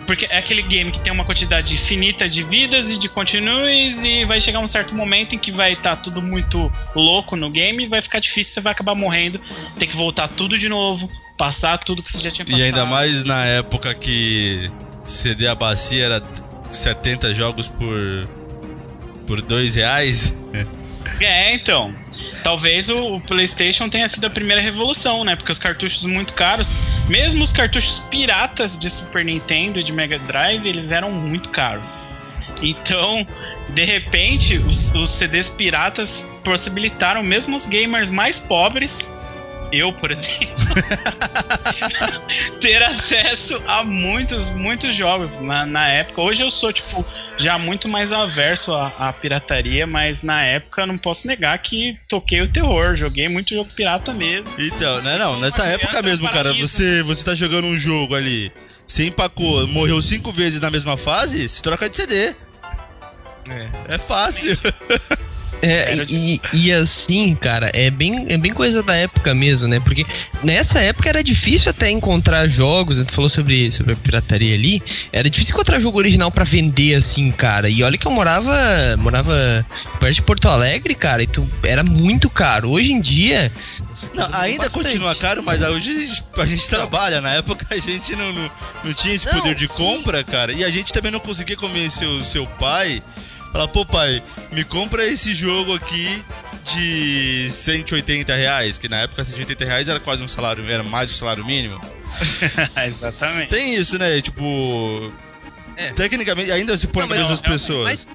Porque 0.05 0.27
é 0.29 0.37
aquele 0.37 0.61
game 0.61 0.91
que 0.91 0.99
tem 0.99 1.11
uma 1.11 1.25
quantidade 1.25 1.75
finita 1.77 2.29
de 2.29 2.43
vidas 2.43 2.91
e 2.91 2.97
de 2.97 3.09
continues 3.09 4.03
e 4.03 4.23
vai 4.25 4.39
chegar 4.39 4.59
um 4.59 4.67
certo 4.67 4.93
momento 4.93 5.33
em 5.33 5.37
que 5.39 5.51
vai 5.51 5.73
estar 5.73 5.95
tudo 5.95 6.21
muito 6.21 6.71
louco 6.95 7.35
no 7.35 7.49
game 7.49 7.85
e 7.85 7.87
vai 7.87 8.01
ficar 8.03 8.19
difícil, 8.19 8.53
você 8.53 8.61
vai 8.61 8.73
acabar 8.73 8.93
morrendo, 8.93 9.41
tem 9.79 9.89
que 9.89 9.95
voltar 9.95 10.27
tudo 10.27 10.59
de 10.59 10.69
novo, 10.69 11.09
passar 11.35 11.79
tudo 11.79 12.03
que 12.03 12.11
você 12.11 12.19
já 12.19 12.29
tinha 12.29 12.45
passado. 12.45 12.59
E 12.59 12.63
ainda 12.63 12.85
mais 12.85 13.23
na 13.23 13.45
época 13.45 13.95
que 13.95 14.69
CD 15.05 15.47
a 15.47 15.55
bacia 15.55 16.05
era 16.05 16.23
70 16.77 17.33
jogos 17.33 17.67
por 17.67 18.27
por 19.25 19.41
dois 19.41 19.75
reais. 19.75 20.33
É, 21.19 21.53
então. 21.53 21.93
Talvez 22.43 22.89
o, 22.89 23.15
o 23.15 23.21
PlayStation 23.21 23.89
tenha 23.89 24.07
sido 24.07 24.27
a 24.27 24.29
primeira 24.29 24.61
revolução, 24.61 25.23
né? 25.23 25.35
Porque 25.35 25.51
os 25.51 25.57
cartuchos 25.57 26.05
muito 26.05 26.33
caros, 26.33 26.75
mesmo 27.09 27.43
os 27.43 27.51
cartuchos 27.51 27.99
piratas 28.11 28.77
de 28.77 28.89
Super 28.89 29.25
Nintendo 29.25 29.79
e 29.79 29.83
de 29.83 29.91
Mega 29.91 30.19
Drive, 30.19 30.67
eles 30.67 30.91
eram 30.91 31.11
muito 31.11 31.49
caros. 31.49 32.01
Então, 32.61 33.25
de 33.69 33.83
repente, 33.83 34.57
os, 34.57 34.93
os 34.93 35.09
CDs 35.09 35.49
piratas 35.49 36.25
possibilitaram 36.43 37.23
mesmo 37.23 37.57
os 37.57 37.65
gamers 37.65 38.09
mais 38.09 38.39
pobres, 38.39 39.11
eu, 39.71 39.91
por 39.93 40.11
exemplo, 40.11 40.47
ter 42.59 42.81
acesso 42.83 43.61
a 43.67 43.83
muitos, 43.83 44.49
muitos 44.49 44.95
jogos 44.95 45.39
na, 45.39 45.65
na 45.65 45.87
época. 45.89 46.21
Hoje 46.21 46.43
eu 46.43 46.51
sou, 46.51 46.71
tipo, 46.71 47.05
já 47.37 47.57
muito 47.57 47.87
mais 47.87 48.11
averso 48.11 48.73
à, 48.73 48.91
à 48.99 49.13
pirataria, 49.13 49.85
mas 49.85 50.23
na 50.23 50.43
época 50.43 50.81
eu 50.81 50.87
não 50.87 50.97
posso 50.97 51.27
negar 51.27 51.57
que 51.59 51.97
toquei 52.07 52.41
o 52.41 52.47
terror. 52.47 52.95
Joguei 52.95 53.27
muito 53.27 53.53
jogo 53.53 53.69
pirata 53.73 54.13
mesmo. 54.13 54.51
Então, 54.57 55.01
né, 55.01 55.17
não, 55.17 55.39
nessa 55.39 55.65
época 55.65 56.01
mesmo, 56.01 56.29
cara, 56.29 56.53
você 56.53 57.03
você 57.03 57.23
tá 57.23 57.35
jogando 57.35 57.65
um 57.67 57.77
jogo 57.77 58.15
ali, 58.15 58.51
Você 58.85 59.05
empacou, 59.05 59.67
morreu 59.67 60.01
cinco 60.01 60.31
vezes 60.31 60.59
na 60.61 60.71
mesma 60.71 60.97
fase, 60.97 61.47
se 61.49 61.61
troca 61.61 61.89
de 61.89 61.95
CD. 61.95 62.35
É. 63.47 63.95
É 63.95 63.97
fácil. 63.97 64.57
É, 65.61 66.03
e, 66.09 66.39
e 66.53 66.71
assim, 66.71 67.35
cara, 67.35 67.71
é 67.73 67.89
bem, 67.89 68.27
é 68.29 68.37
bem 68.37 68.53
coisa 68.53 68.83
da 68.83 68.93
época 68.95 69.33
mesmo, 69.33 69.67
né? 69.67 69.79
Porque 69.79 70.05
nessa 70.43 70.79
época 70.79 71.09
era 71.09 71.23
difícil 71.23 71.71
até 71.71 71.89
encontrar 71.89 72.47
jogos, 72.47 73.03
tu 73.03 73.11
falou 73.11 73.29
sobre, 73.29 73.71
sobre 73.71 73.93
a 73.93 73.95
pirataria 73.95 74.53
ali, 74.53 74.81
era 75.11 75.29
difícil 75.29 75.53
encontrar 75.53 75.79
jogo 75.79 75.97
original 75.97 76.31
pra 76.31 76.43
vender 76.43 76.95
assim, 76.95 77.31
cara. 77.31 77.69
E 77.69 77.83
olha 77.83 77.97
que 77.97 78.05
eu 78.05 78.11
morava, 78.11 78.53
morava 78.97 79.65
perto 79.99 80.15
de 80.15 80.21
Porto 80.21 80.47
Alegre, 80.47 80.93
cara, 80.93 81.23
e 81.23 81.27
tu, 81.27 81.49
era 81.63 81.83
muito 81.83 82.29
caro. 82.29 82.69
Hoje 82.69 82.91
em 82.91 83.01
dia. 83.01 83.51
Não, 84.13 84.25
ainda 84.33 84.65
bastante. 84.65 84.83
continua 84.83 85.15
caro, 85.15 85.41
mas 85.43 85.61
hoje 85.61 85.91
a 85.91 86.05
gente, 86.05 86.23
a 86.37 86.45
gente 86.45 86.69
trabalha. 86.69 87.21
Na 87.21 87.33
época 87.33 87.65
a 87.69 87.79
gente 87.79 88.15
não, 88.15 88.31
não, 88.33 88.51
não 88.83 88.93
tinha 88.93 89.13
esse 89.13 89.25
Não, 89.25 89.39
poder 89.39 89.55
de 89.55 89.67
sim. 89.67 89.73
compra, 89.73 90.23
cara. 90.23 90.51
E 90.51 90.63
a 90.63 90.69
gente 90.69 90.93
também 90.93 91.11
não 91.11 91.19
conseguia 91.19 91.55
convencer 91.55 92.07
o 92.07 92.23
seu 92.23 92.45
pai. 92.45 93.01
Falar, 93.55 93.69
pô, 93.69 93.85
pai, 93.85 94.21
me 94.51 94.65
compra 94.65 95.07
esse 95.07 95.33
jogo 95.33 95.73
aqui 95.73 96.21
de 96.73 97.47
180 97.49 98.35
reais. 98.35 98.77
Que 98.77 98.89
na 98.89 98.97
época 98.97 99.23
180 99.23 99.63
reais 99.63 99.87
era 99.87 99.97
quase 99.97 100.21
um 100.21 100.27
salário, 100.27 100.69
era 100.69 100.83
mais 100.83 101.09
que 101.09 101.15
o 101.15 101.17
salário 101.19 101.45
mínimo. 101.45 101.79
Exatamente. 102.85 103.49
Tem 103.49 103.75
isso, 103.75 103.97
né? 103.97 104.19
Tipo. 104.19 105.09
É. 105.77 105.93
Tecnicamente, 105.93 106.51
ainda 106.51 106.75
se 106.75 106.87
põe 106.87 107.07
Não, 107.07 107.15
das 107.15 107.41
não, 107.41 107.49
pessoas. 107.49 107.85
Mas 107.85 108.07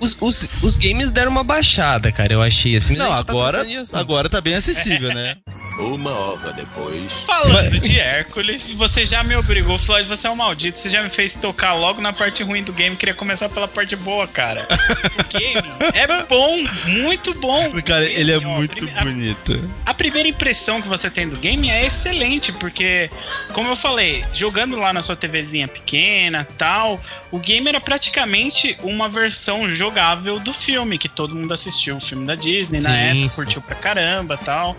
os, 0.00 0.16
os, 0.18 0.48
os 0.62 0.78
games 0.78 1.10
deram 1.10 1.30
uma 1.30 1.44
baixada, 1.44 2.10
cara, 2.10 2.32
eu 2.32 2.40
achei 2.40 2.74
assim. 2.74 2.96
Não, 2.96 3.06
tá 3.06 3.16
agora, 3.16 3.62
disso. 3.66 3.94
agora 3.94 4.30
tá 4.30 4.40
bem 4.40 4.54
acessível, 4.54 5.12
né? 5.12 5.36
Uma 5.80 6.10
hora 6.12 6.52
depois. 6.52 7.12
Falando 7.26 7.78
de 7.80 7.98
Hércules, 7.98 8.70
você 8.72 9.04
já 9.06 9.22
me 9.24 9.34
obrigou, 9.36 9.78
Floyd, 9.78 10.08
você 10.08 10.26
é 10.26 10.30
um 10.30 10.36
maldito, 10.36 10.78
você 10.78 10.90
já 10.90 11.02
me 11.02 11.10
fez 11.10 11.34
tocar 11.34 11.74
logo 11.74 12.00
na 12.00 12.12
parte 12.12 12.42
ruim 12.42 12.62
do 12.62 12.72
game, 12.72 12.96
queria 12.96 13.14
começar 13.14 13.48
pela 13.48 13.66
parte 13.66 13.96
boa, 13.96 14.26
cara. 14.28 14.66
O 15.18 15.38
game 15.38 15.60
é 15.94 16.06
bom, 16.24 16.64
muito 17.02 17.34
bom. 17.34 17.70
Cara, 17.82 18.04
ele 18.04 18.32
é 18.32 18.38
Ó, 18.38 18.40
muito 18.42 18.88
a- 18.96 19.02
bonito. 19.04 19.70
a 19.86 19.94
primeira 19.94 20.28
impressão 20.28 20.80
que 20.82 20.88
você 20.88 21.10
tem 21.10 21.28
do 21.28 21.36
game 21.36 21.70
é 21.70 21.84
excelente, 21.86 22.52
porque, 22.52 23.10
como 23.52 23.70
eu 23.70 23.76
falei, 23.76 24.24
jogando 24.32 24.76
lá 24.78 24.92
na 24.92 25.02
sua 25.02 25.16
TVzinha 25.16 25.66
pequena 25.68 26.46
tal, 26.58 27.00
o 27.30 27.38
game 27.38 27.68
era 27.68 27.80
praticamente 27.80 28.76
uma 28.82 29.08
versão 29.08 29.68
jogável 29.74 30.38
do 30.38 30.52
filme, 30.52 30.98
que 30.98 31.08
todo 31.08 31.34
mundo 31.34 31.52
assistiu, 31.54 31.96
o 31.96 32.00
filme 32.00 32.26
da 32.26 32.34
Disney 32.34 32.80
na 32.80 32.90
Sim, 32.90 32.96
época, 32.96 33.20
sim. 33.22 33.28
curtiu 33.36 33.62
pra 33.62 33.74
caramba 33.76 34.36
tal. 34.36 34.76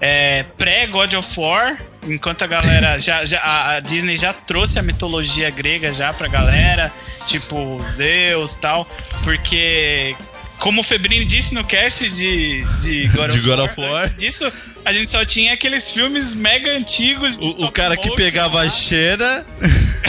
É, 0.00 0.41
Pré-God 0.44 1.14
of 1.14 1.38
War, 1.40 1.78
enquanto 2.06 2.42
a 2.42 2.46
galera 2.46 2.98
já, 3.00 3.24
já 3.24 3.40
a, 3.40 3.76
a 3.76 3.80
Disney 3.80 4.16
já 4.16 4.32
trouxe 4.32 4.78
a 4.78 4.82
mitologia 4.82 5.50
grega 5.50 5.92
já 5.92 6.12
pra 6.12 6.28
galera, 6.28 6.92
tipo 7.26 7.82
Zeus 7.88 8.54
tal, 8.56 8.88
porque. 9.24 10.14
Como 10.58 10.82
o 10.82 10.84
Febrini 10.84 11.24
disse 11.24 11.54
no 11.54 11.64
cast 11.64 12.08
de, 12.10 12.64
de 12.78 13.08
God 13.16 13.30
De 13.32 13.38
of 13.40 13.40
God 13.40 13.58
War, 13.58 13.64
of 13.68 13.80
War. 13.80 14.08
disso, 14.10 14.52
a 14.84 14.92
gente 14.92 15.10
só 15.10 15.24
tinha 15.24 15.54
aqueles 15.54 15.90
filmes 15.90 16.36
mega 16.36 16.70
antigos. 16.76 17.36
de 17.36 17.44
O, 17.44 17.64
o 17.64 17.72
cara 17.72 17.96
que 17.96 18.08
pegava 18.14 18.60
a 18.62 18.70
Xena. 18.70 19.44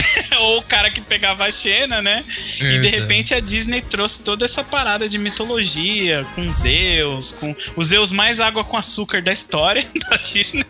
ou 0.40 0.58
o 0.58 0.62
cara 0.62 0.90
que 0.90 1.00
pegava 1.00 1.44
a 1.44 1.50
Xena, 1.50 2.02
né? 2.02 2.24
E 2.60 2.78
de 2.78 2.88
repente 2.88 3.34
a 3.34 3.40
Disney 3.40 3.82
trouxe 3.82 4.22
toda 4.22 4.44
essa 4.44 4.62
parada 4.62 5.08
de 5.08 5.18
mitologia, 5.18 6.26
com 6.34 6.52
Zeus, 6.52 7.32
com 7.32 7.54
os 7.76 7.88
Zeus 7.88 8.12
mais 8.12 8.40
água 8.40 8.64
com 8.64 8.76
açúcar 8.76 9.22
da 9.22 9.32
história 9.32 9.84
da 10.10 10.16
Disney. 10.16 10.64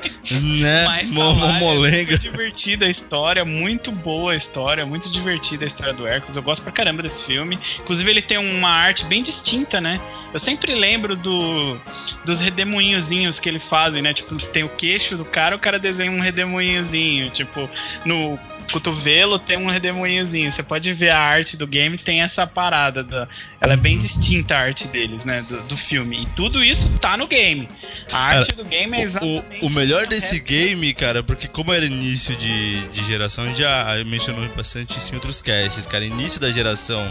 né? 0.60 0.84
Mais 0.84 1.10
trabalho, 1.10 1.52
molenga. 1.54 2.10
Muito 2.10 2.18
divertida 2.18 2.86
a 2.86 2.90
história, 2.90 3.44
muito 3.44 3.90
boa 3.92 4.32
a 4.32 4.36
história, 4.36 4.84
muito 4.86 5.10
divertida 5.10 5.64
a 5.64 5.66
história 5.66 5.92
do 5.92 6.06
Hércules. 6.06 6.36
Eu 6.36 6.42
gosto 6.42 6.62
pra 6.62 6.72
caramba 6.72 7.02
desse 7.02 7.24
filme. 7.24 7.58
Inclusive, 7.80 8.10
ele 8.10 8.22
tem 8.22 8.38
uma 8.38 8.70
arte 8.70 9.04
bem 9.06 9.22
distinta, 9.22 9.80
né? 9.80 10.00
Eu 10.32 10.38
sempre 10.38 10.74
lembro 10.74 11.14
do, 11.14 11.80
dos 12.24 12.40
redemoinhozinhos 12.40 13.38
que 13.38 13.48
eles 13.48 13.64
fazem, 13.64 14.02
né? 14.02 14.12
Tipo, 14.12 14.36
tem 14.36 14.64
o 14.64 14.68
queixo 14.68 15.16
do 15.16 15.24
cara, 15.24 15.54
o 15.54 15.58
cara 15.58 15.78
desenha 15.78 16.10
um 16.10 16.20
redemoinhozinho. 16.20 17.30
Tipo, 17.30 17.70
no 18.04 18.38
cotovelo 18.72 19.38
tem 19.38 19.56
um 19.56 19.66
redemoinhozinho. 19.66 20.50
Você 20.50 20.62
pode 20.62 20.92
ver 20.92 21.10
a 21.10 21.18
arte 21.18 21.56
do 21.56 21.66
game, 21.66 21.96
tem 21.98 22.22
essa 22.22 22.46
parada. 22.46 23.02
Da, 23.02 23.28
ela 23.60 23.74
é 23.74 23.76
bem 23.76 23.98
distinta 23.98 24.56
a 24.56 24.60
arte 24.60 24.88
deles, 24.88 25.24
né? 25.24 25.44
Do, 25.48 25.62
do 25.62 25.76
filme. 25.76 26.22
E 26.22 26.26
tudo 26.34 26.62
isso 26.62 26.98
tá 26.98 27.16
no 27.16 27.26
game. 27.26 27.68
A 28.12 28.18
arte 28.18 28.52
do 28.52 28.64
game 28.64 28.96
é 28.96 29.02
exatamente. 29.02 29.64
O, 29.64 29.66
o 29.66 29.70
melhor 29.70 30.06
desse 30.06 30.38
game, 30.40 30.92
cara, 30.94 31.22
porque 31.22 31.48
como 31.48 31.72
era 31.72 31.84
início 31.84 32.36
de, 32.36 32.88
de 32.88 33.04
geração, 33.04 33.54
já 33.54 33.86
mencionou 34.06 34.46
bastante 34.56 34.98
isso 34.98 35.12
em 35.12 35.16
outros 35.16 35.40
casts, 35.40 35.86
cara. 35.86 36.04
Início 36.04 36.40
da 36.40 36.50
geração 36.50 37.04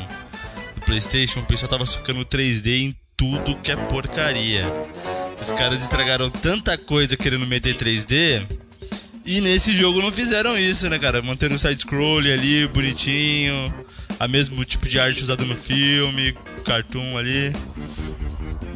do 0.75 0.82
PlayStation, 0.82 1.39
o 1.39 1.45
pessoal 1.45 1.69
tava 1.69 1.86
socando 1.86 2.25
3D 2.25 2.82
em 2.82 2.95
tudo 3.15 3.56
que 3.58 3.71
é 3.71 3.75
porcaria. 3.75 4.63
Os 5.39 5.51
caras 5.51 5.82
estragaram 5.82 6.30
tanta 6.30 6.77
coisa 6.77 7.17
querendo 7.17 7.45
meter 7.45 7.75
3D. 7.75 8.47
E 9.25 9.39
nesse 9.39 9.73
jogo 9.73 10.01
não 10.01 10.12
fizeram 10.12 10.57
isso, 10.57 10.89
né, 10.89 10.99
cara? 10.99 11.21
Mantendo 11.21 11.55
o 11.55 11.57
side-scroll 11.57 12.19
ali, 12.19 12.67
bonitinho. 12.67 13.73
A 14.19 14.27
mesmo 14.27 14.63
tipo 14.65 14.88
de 14.88 14.99
arte 14.99 15.23
usada 15.23 15.43
no 15.43 15.55
filme, 15.55 16.36
cartoon 16.65 17.17
ali. 17.17 17.53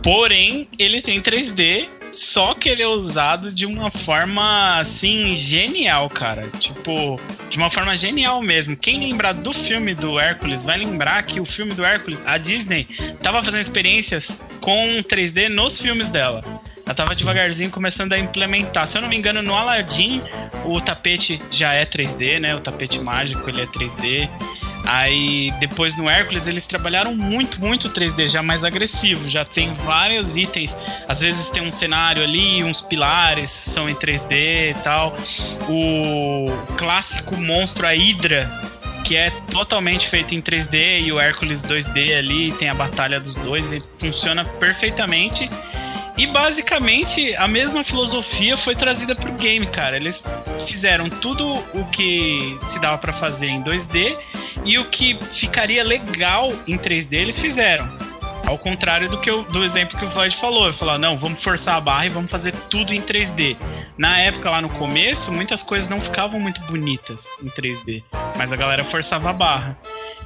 Porém, 0.01 0.67
ele 0.79 1.01
tem 1.01 1.21
3D, 1.21 1.87
só 2.11 2.53
que 2.53 2.69
ele 2.69 2.81
é 2.81 2.87
usado 2.87 3.51
de 3.51 3.65
uma 3.65 3.91
forma 3.91 4.79
assim 4.79 5.35
genial, 5.35 6.09
cara. 6.09 6.47
Tipo, 6.59 7.19
de 7.49 7.57
uma 7.57 7.69
forma 7.69 7.95
genial 7.95 8.41
mesmo. 8.41 8.75
Quem 8.75 8.99
lembrar 8.99 9.33
do 9.33 9.53
filme 9.53 9.93
do 9.93 10.17
Hércules 10.17 10.63
vai 10.63 10.77
lembrar 10.77 11.23
que 11.23 11.39
o 11.39 11.45
filme 11.45 11.73
do 11.73 11.83
Hércules, 11.83 12.21
a 12.25 12.37
Disney 12.37 12.87
tava 13.21 13.43
fazendo 13.43 13.61
experiências 13.61 14.39
com 14.61 15.03
3D 15.03 15.49
nos 15.49 15.81
filmes 15.81 16.09
dela. 16.09 16.43
Ela 16.87 16.95
tava 16.95 17.13
devagarzinho 17.13 17.69
começando 17.69 18.13
a 18.13 18.17
implementar. 18.17 18.87
Se 18.87 18.97
eu 18.97 19.01
não 19.01 19.09
me 19.09 19.17
engano, 19.17 19.41
no 19.41 19.53
Aladdin 19.53 20.21
o 20.63 20.79
tapete 20.79 21.41
já 21.51 21.73
é 21.73 21.85
3D, 21.85 22.39
né? 22.39 22.55
O 22.55 22.61
tapete 22.61 22.97
mágico 23.01 23.49
ele 23.49 23.61
é 23.61 23.65
3D. 23.65 24.29
Aí 24.85 25.53
depois 25.59 25.97
no 25.97 26.09
Hércules 26.09 26.47
eles 26.47 26.65
trabalharam 26.65 27.13
muito, 27.13 27.59
muito 27.59 27.89
3D, 27.89 28.29
já 28.29 28.41
mais 28.41 28.63
agressivo, 28.63 29.27
já 29.27 29.43
tem 29.43 29.73
vários 29.83 30.37
itens. 30.37 30.77
Às 31.09 31.19
vezes 31.19 31.49
tem 31.49 31.61
um 31.61 31.71
cenário 31.71 32.23
ali, 32.23 32.63
uns 32.63 32.79
pilares 32.79 33.49
são 33.49 33.89
em 33.89 33.93
3D 33.93 34.71
e 34.71 34.75
tal. 34.85 35.13
O 35.67 36.45
clássico 36.77 37.35
monstro, 37.35 37.85
a 37.85 37.91
Hydra, 37.91 38.49
que 39.03 39.17
é 39.17 39.29
totalmente 39.51 40.07
feito 40.07 40.33
em 40.33 40.41
3D, 40.41 41.01
e 41.01 41.11
o 41.11 41.19
Hércules 41.19 41.63
2D 41.63 42.17
ali, 42.17 42.53
tem 42.53 42.69
a 42.69 42.73
batalha 42.73 43.19
dos 43.19 43.35
dois, 43.35 43.73
e 43.73 43.83
funciona 43.99 44.45
perfeitamente. 44.45 45.49
E 46.17 46.25
basicamente 46.25 47.35
a 47.35 47.47
mesma 47.47 47.83
filosofia 47.83 48.57
foi 48.57 48.75
trazida 48.75 49.15
pro 49.15 49.31
game, 49.33 49.67
cara. 49.67 49.95
Eles 49.95 50.23
fizeram 50.65 51.09
tudo 51.09 51.45
o 51.73 51.85
que 51.91 52.57
se 52.63 52.79
dava 52.79 52.97
pra 52.97 53.13
fazer 53.13 53.47
em 53.47 53.61
2D 53.61 54.17
e 54.65 54.79
o 54.79 54.85
que 54.85 55.17
ficaria 55.25 55.83
legal 55.83 56.51
em 56.67 56.77
3D 56.77 57.13
eles 57.13 57.37
fizeram. 57.39 57.87
Ao 58.47 58.57
contrário 58.57 59.09
do 59.09 59.19
que 59.19 59.29
eu, 59.29 59.43
do 59.43 59.61
exemplo 59.63 59.99
que 59.99 60.05
o 60.05 60.09
Floyd 60.09 60.33
falou, 60.35 60.71
falou: 60.71 60.97
"Não, 60.97 61.19
vamos 61.19 61.43
forçar 61.43 61.75
a 61.75 61.81
barra 61.81 62.05
e 62.05 62.09
vamos 62.09 62.31
fazer 62.31 62.53
tudo 62.69 62.93
em 62.93 63.01
3D". 63.01 63.57
Na 63.97 64.19
época 64.19 64.49
lá 64.49 64.61
no 64.61 64.69
começo, 64.69 65.33
muitas 65.33 65.63
coisas 65.63 65.89
não 65.89 65.99
ficavam 65.99 66.39
muito 66.39 66.61
bonitas 66.61 67.29
em 67.43 67.49
3D, 67.49 68.03
mas 68.37 68.53
a 68.53 68.55
galera 68.55 68.85
forçava 68.85 69.29
a 69.29 69.33
barra. 69.33 69.77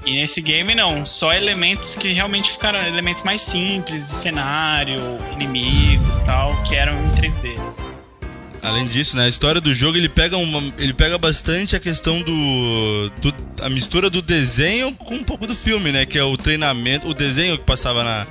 E 0.05 0.15
nesse 0.15 0.41
game 0.41 0.73
não, 0.73 1.05
só 1.05 1.31
elementos 1.33 1.95
que 1.95 2.11
realmente 2.11 2.51
ficaram 2.51 2.81
elementos 2.81 3.23
mais 3.23 3.41
simples 3.41 4.07
de 4.07 4.13
cenário, 4.13 4.99
inimigos, 5.33 6.19
tal, 6.19 6.61
que 6.63 6.75
eram 6.75 6.93
em 6.93 7.07
3D. 7.15 7.55
Além 8.63 8.87
disso, 8.87 9.15
né, 9.15 9.25
a 9.25 9.27
história 9.27 9.59
do 9.59 9.73
jogo 9.73 9.97
ele 9.97 10.09
pega 10.09 10.37
uma, 10.37 10.61
ele 10.77 10.93
pega 10.93 11.17
bastante 11.17 11.75
a 11.75 11.79
questão 11.79 12.21
do, 12.21 13.11
do 13.21 13.33
a 13.61 13.69
mistura 13.69 14.09
do 14.09 14.21
desenho 14.21 14.93
com 14.95 15.15
um 15.15 15.23
pouco 15.23 15.47
do 15.47 15.55
filme, 15.55 15.91
né, 15.91 16.05
que 16.05 16.17
é 16.17 16.23
o 16.23 16.37
treinamento, 16.37 17.07
o 17.07 17.13
desenho 17.13 17.57
que 17.57 17.63
passava 17.63 18.03
na 18.03 18.27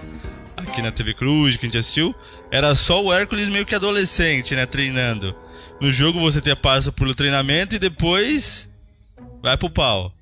aqui 0.56 0.82
na 0.82 0.92
TV 0.92 1.14
Cruz, 1.14 1.56
que 1.56 1.66
a 1.66 1.68
gente 1.68 1.78
assistiu, 1.78 2.14
era 2.50 2.74
só 2.74 3.02
o 3.02 3.12
Hércules 3.12 3.48
meio 3.48 3.66
que 3.66 3.74
adolescente, 3.74 4.54
né, 4.54 4.66
treinando. 4.66 5.34
No 5.80 5.90
jogo 5.90 6.20
você 6.20 6.54
passa 6.54 6.92
pelo 6.92 7.14
treinamento 7.14 7.74
e 7.74 7.78
depois 7.78 8.68
vai 9.42 9.56
pro 9.56 9.70
pau. 9.70 10.12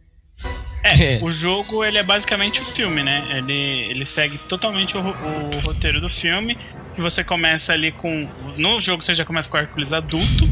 É, 0.82 1.18
o 1.22 1.30
jogo 1.30 1.84
ele 1.84 1.98
é 1.98 2.02
basicamente 2.02 2.60
o 2.60 2.64
filme, 2.64 3.02
né? 3.02 3.24
Ele, 3.30 3.52
ele 3.90 4.06
segue 4.06 4.38
totalmente 4.38 4.96
o, 4.96 5.00
o 5.00 5.60
roteiro 5.66 6.00
do 6.00 6.08
filme. 6.08 6.56
Que 6.94 7.00
você 7.00 7.22
começa 7.22 7.72
ali 7.72 7.92
com. 7.92 8.28
No 8.56 8.80
jogo 8.80 9.02
você 9.02 9.14
já 9.14 9.24
começa 9.24 9.48
com 9.48 9.56
o 9.56 9.60
Hércules 9.60 9.92
adulto. 9.92 10.48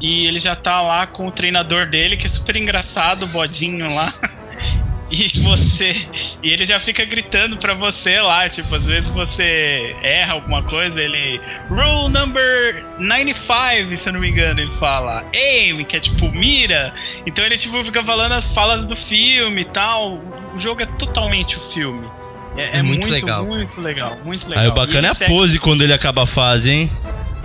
E 0.00 0.26
ele 0.26 0.38
já 0.38 0.54
tá 0.54 0.82
lá 0.82 1.06
com 1.06 1.26
o 1.26 1.32
treinador 1.32 1.86
dele, 1.86 2.16
que 2.16 2.26
é 2.26 2.28
super 2.28 2.54
engraçado, 2.56 3.22
o 3.24 3.26
bodinho 3.26 3.92
lá. 3.92 4.12
e 5.10 5.28
você. 5.40 5.94
E 6.42 6.50
ele 6.50 6.64
já 6.64 6.80
fica 6.80 7.04
gritando 7.04 7.56
pra 7.58 7.74
você 7.74 8.20
lá, 8.20 8.48
tipo, 8.48 8.74
às 8.74 8.86
vezes 8.86 9.10
você 9.10 9.94
erra 10.02 10.34
alguma 10.34 10.62
coisa, 10.62 11.00
ele. 11.00 11.40
Rule 11.68 12.12
number 12.12 12.84
95, 12.98 13.96
se 13.98 14.08
eu 14.08 14.12
não 14.12 14.20
me 14.20 14.30
engano, 14.30 14.60
ele 14.60 14.74
fala. 14.74 15.24
Aim, 15.34 15.84
que 15.84 15.96
é 15.96 16.00
tipo 16.00 16.30
mira. 16.32 16.92
Então 17.24 17.44
ele 17.44 17.56
tipo 17.56 17.82
fica 17.84 18.02
falando 18.02 18.32
as 18.32 18.48
falas 18.48 18.84
do 18.86 18.96
filme 18.96 19.62
e 19.62 19.66
tal. 19.66 20.14
O 20.54 20.58
jogo 20.58 20.82
é 20.82 20.86
totalmente 20.86 21.56
o 21.56 21.60
filme. 21.72 22.06
É, 22.56 22.78
é 22.78 22.82
Muito 22.82 23.00
muito, 23.06 23.12
legal. 23.12 23.44
muito 23.44 23.80
legal, 23.82 24.16
muito 24.24 24.48
legal. 24.48 24.64
Aí 24.64 24.70
o 24.70 24.74
bacana 24.74 25.08
é 25.08 25.10
a 25.10 25.28
pose 25.28 25.58
quando 25.58 25.82
ele 25.82 25.92
acaba 25.92 26.22
a 26.22 26.26
fase, 26.26 26.70
hein? 26.72 26.90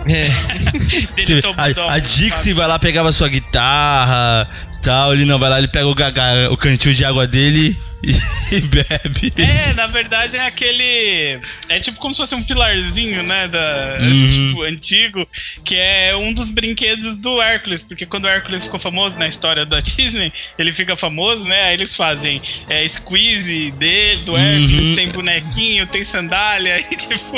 É. 0.08 0.26
segue- 1.22 1.42
a, 1.58 1.94
a 1.96 2.00
Dixie 2.00 2.54
vai 2.54 2.66
lá, 2.68 2.80
pegava 2.80 3.12
sua 3.12 3.28
guitarra, 3.28 4.50
tal, 4.82 5.14
ele 5.14 5.26
não 5.26 5.38
vai 5.40 5.50
lá, 5.50 5.58
ele 5.58 5.68
pega 5.68 5.88
o, 5.88 5.96
gaga, 5.96 6.52
o 6.52 6.58
cantil 6.58 6.94
de 6.94 7.06
água 7.06 7.28
dele 7.28 7.76
e, 8.04 8.56
e 8.56 8.62
bebe. 8.62 9.34
É, 9.38 9.74
na 9.74 9.86
verdade 9.88 10.36
é 10.36 10.46
aquele. 10.48 11.40
É 11.70 11.80
tipo 11.80 12.00
como 12.00 12.14
se 12.14 12.18
fosse 12.18 12.34
um 12.34 12.44
pilarzinho, 12.44 13.22
né? 13.24 13.48
Da, 13.48 13.98
Uhum. 14.02 14.48
tipo, 14.48 14.62
antigo, 14.64 15.28
que 15.64 15.76
é 15.76 16.16
um 16.16 16.34
dos 16.34 16.50
brinquedos 16.50 17.16
do 17.18 17.40
Hércules, 17.42 17.84
porque 17.84 18.06
quando 18.08 18.26
o 18.26 18.28
Hércules 18.28 18.64
ficou 18.64 18.80
famoso 18.80 19.20
na 19.20 19.28
história 19.28 19.66
da 19.66 19.80
Disney, 19.82 20.34
ele 20.58 20.74
fica 20.74 20.96
famoso, 20.98 21.46
né? 21.48 21.64
Aí 21.66 21.74
eles 21.76 21.96
fazem 21.96 22.42
é, 22.68 22.88
squeeze 22.88 23.72
dele, 23.72 24.22
do 24.24 24.36
Hércules, 24.36 24.88
Uhum. 24.88 24.96
tem 24.96 25.10
bonequinho, 25.12 25.86
tem 25.86 26.04
sandália, 26.04 26.80
e 26.92 26.96
tipo. 26.96 27.38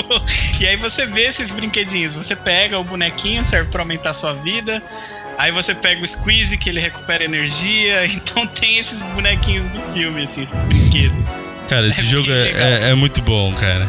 E 0.62 0.66
aí 0.68 0.78
você 0.78 1.06
vê 1.06 1.24
esses 1.24 1.52
brinquedinhos. 1.52 2.14
Você 2.16 2.36
pega 2.36 2.80
o 2.80 2.84
bonequinho, 2.86 3.44
serve 3.44 3.70
pra 3.70 3.82
aumentar 3.82 4.12
a 4.12 4.14
sua 4.14 4.34
vida. 4.34 4.82
Aí 5.38 5.52
você 5.52 5.74
pega 5.74 6.04
o 6.04 6.08
Squeeze, 6.08 6.58
que 6.58 6.70
ele 6.70 6.80
recupera 6.80 7.24
energia. 7.24 8.06
Então 8.14 8.46
tem 8.48 8.78
esses 8.78 9.02
bonequinhos 9.02 9.70
do 9.70 9.80
filme, 9.94 10.24
assim, 10.24 10.44
esses 10.44 10.64
brinquedos. 10.66 11.18
Cara, 11.68 11.88
esse 11.88 12.02
É 12.02 12.04
jogo 12.04 12.32
é, 12.32 12.50
é- 12.50 12.90
é 12.92 12.94
muito 12.94 13.22
bom, 13.22 13.52
cara. 13.54 13.88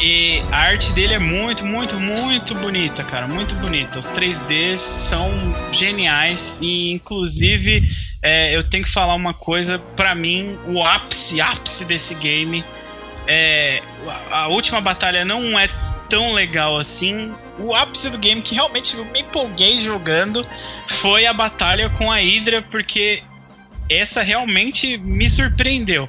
E 0.00 0.42
a 0.52 0.56
arte 0.58 0.92
dele 0.92 1.14
é 1.14 1.18
muito, 1.18 1.64
muito, 1.64 1.98
muito 1.98 2.54
bonita, 2.54 3.02
cara. 3.02 3.26
Muito 3.26 3.54
bonita. 3.54 3.98
Os 3.98 4.10
3Ds 4.10 4.78
são 4.80 5.30
geniais. 5.72 6.58
E, 6.60 6.92
inclusive, 6.92 7.88
é, 8.22 8.54
eu 8.54 8.62
tenho 8.62 8.84
que 8.84 8.90
falar 8.90 9.14
uma 9.14 9.32
coisa. 9.32 9.78
Pra 9.96 10.14
mim, 10.14 10.58
o 10.66 10.82
ápice, 10.84 11.40
ápice 11.40 11.84
desse 11.86 12.14
game. 12.14 12.62
É, 13.26 13.82
a 14.30 14.48
última 14.48 14.80
batalha 14.80 15.24
não 15.24 15.58
é 15.58 15.68
tão 16.10 16.32
legal 16.34 16.78
assim. 16.78 17.32
O 17.58 17.74
ápice 17.74 18.10
do 18.10 18.18
game, 18.18 18.42
que 18.42 18.54
realmente 18.54 18.96
eu 18.96 19.04
me 19.06 19.20
empolguei 19.20 19.80
jogando, 19.80 20.46
foi 20.88 21.26
a 21.26 21.32
batalha 21.32 21.88
com 21.90 22.10
a 22.10 22.16
Hydra, 22.16 22.62
porque 22.62 23.22
essa 23.88 24.22
realmente 24.22 24.98
me 24.98 25.28
surpreendeu. 25.28 26.08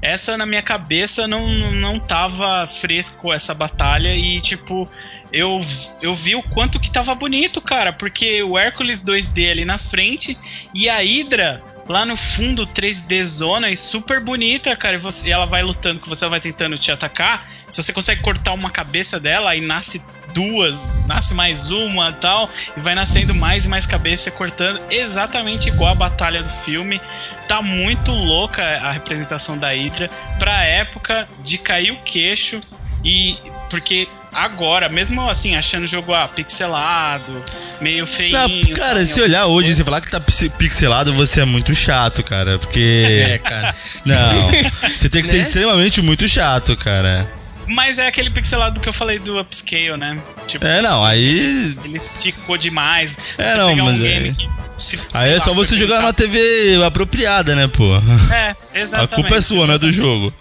Essa 0.00 0.36
na 0.36 0.46
minha 0.46 0.62
cabeça 0.62 1.26
não, 1.26 1.72
não 1.72 1.98
tava 1.98 2.68
fresco 2.68 3.32
essa 3.32 3.54
batalha 3.54 4.14
e 4.14 4.40
tipo, 4.40 4.88
eu, 5.32 5.60
eu 6.00 6.14
vi 6.14 6.36
o 6.36 6.42
quanto 6.42 6.78
que 6.78 6.90
tava 6.90 7.14
bonito, 7.14 7.60
cara, 7.60 7.92
porque 7.92 8.42
o 8.42 8.56
Hércules 8.56 9.02
2D 9.02 9.50
ali 9.50 9.64
na 9.64 9.78
frente 9.78 10.38
e 10.74 10.88
a 10.88 10.98
Hydra 10.98 11.62
lá 11.88 12.04
no 12.04 12.16
fundo 12.16 12.66
3D 12.66 13.22
zona 13.24 13.70
e 13.70 13.76
super 13.76 14.20
bonita, 14.20 14.74
cara, 14.76 14.96
e, 14.96 14.98
você, 14.98 15.28
e 15.28 15.32
ela 15.32 15.46
vai 15.46 15.62
lutando, 15.62 16.00
que 16.00 16.08
você 16.08 16.28
vai 16.28 16.40
tentando 16.40 16.78
te 16.78 16.90
atacar, 16.90 17.46
se 17.70 17.82
você 17.82 17.92
consegue 17.92 18.20
cortar 18.22 18.52
uma 18.52 18.70
cabeça 18.70 19.20
dela, 19.20 19.50
aí 19.50 19.60
nasce 19.60 20.02
duas, 20.34 21.06
nasce 21.06 21.32
mais 21.32 21.70
uma 21.70 22.12
tal, 22.12 22.50
e 22.76 22.80
vai 22.80 22.94
nascendo 22.94 23.34
mais 23.34 23.64
e 23.64 23.68
mais 23.68 23.86
cabeça 23.86 24.30
cortando, 24.30 24.80
exatamente 24.90 25.68
igual 25.68 25.92
a 25.92 25.94
batalha 25.94 26.42
do 26.42 26.52
filme. 26.64 27.00
Tá 27.48 27.62
muito 27.62 28.12
louca 28.12 28.62
a 28.62 28.90
representação 28.92 29.56
da 29.56 29.70
Hydra. 29.72 30.10
Pra 30.38 30.64
época 30.64 31.28
de 31.42 31.56
cair 31.56 31.92
o 31.92 32.02
queixo 32.02 32.60
e 33.04 33.38
porque 33.70 34.08
agora, 34.36 34.88
mesmo 34.88 35.28
assim, 35.28 35.56
achando 35.56 35.84
o 35.84 35.88
jogo 35.88 36.12
ah, 36.14 36.28
pixelado, 36.28 37.44
meio. 37.80 38.06
Não, 38.32 38.74
cara, 38.76 39.04
se 39.04 39.20
olhar 39.20 39.46
hoje 39.46 39.70
e 39.70 39.74
você 39.74 39.82
falar 39.84 40.00
que 40.00 40.10
tá 40.10 40.20
pix- 40.20 40.48
pixelado, 40.58 41.12
você 41.12 41.40
é 41.40 41.44
muito 41.44 41.74
chato, 41.74 42.22
cara. 42.22 42.52
É, 42.56 42.58
Porque. 42.58 43.40
cara. 43.42 43.74
Não. 44.04 44.50
Você 44.88 45.08
tem 45.08 45.22
que 45.22 45.28
ser 45.28 45.36
Né? 45.36 45.42
extremamente 45.42 46.00
muito 46.02 46.26
chato, 46.28 46.76
cara. 46.76 47.28
Mas 47.66 47.98
é 47.98 48.06
aquele 48.06 48.30
pixelado 48.30 48.78
que 48.80 48.88
eu 48.88 48.92
falei 48.92 49.18
do 49.18 49.40
upscale, 49.40 49.96
né? 49.96 50.18
Tipo, 50.46 50.64
É, 50.64 50.80
não, 50.82 51.04
aí. 51.04 51.74
ele 51.84 51.96
esticou 51.96 52.56
demais. 52.56 53.18
É, 53.36 53.56
não, 53.56 53.70
pegar 53.70 53.82
um 53.82 53.86
mas 53.86 54.02
é- 54.02 54.20
que 54.20 54.48
se- 54.78 55.00
Aí 55.14 55.32
é 55.32 55.38
lá, 55.38 55.44
só 55.44 55.52
você 55.52 55.76
jogar 55.76 55.96
pensar- 55.96 56.02
numa 56.02 56.12
TV 56.12 56.84
apropriada, 56.86 57.56
né, 57.56 57.66
pô? 57.66 57.96
É, 58.32 58.54
A 58.74 58.78
exatamente. 58.80 59.14
culpa 59.16 59.36
é 59.36 59.40
sua, 59.40 59.66
não 59.66 59.74
é 59.74 59.78
do 59.78 59.90
jogo. 59.90 60.32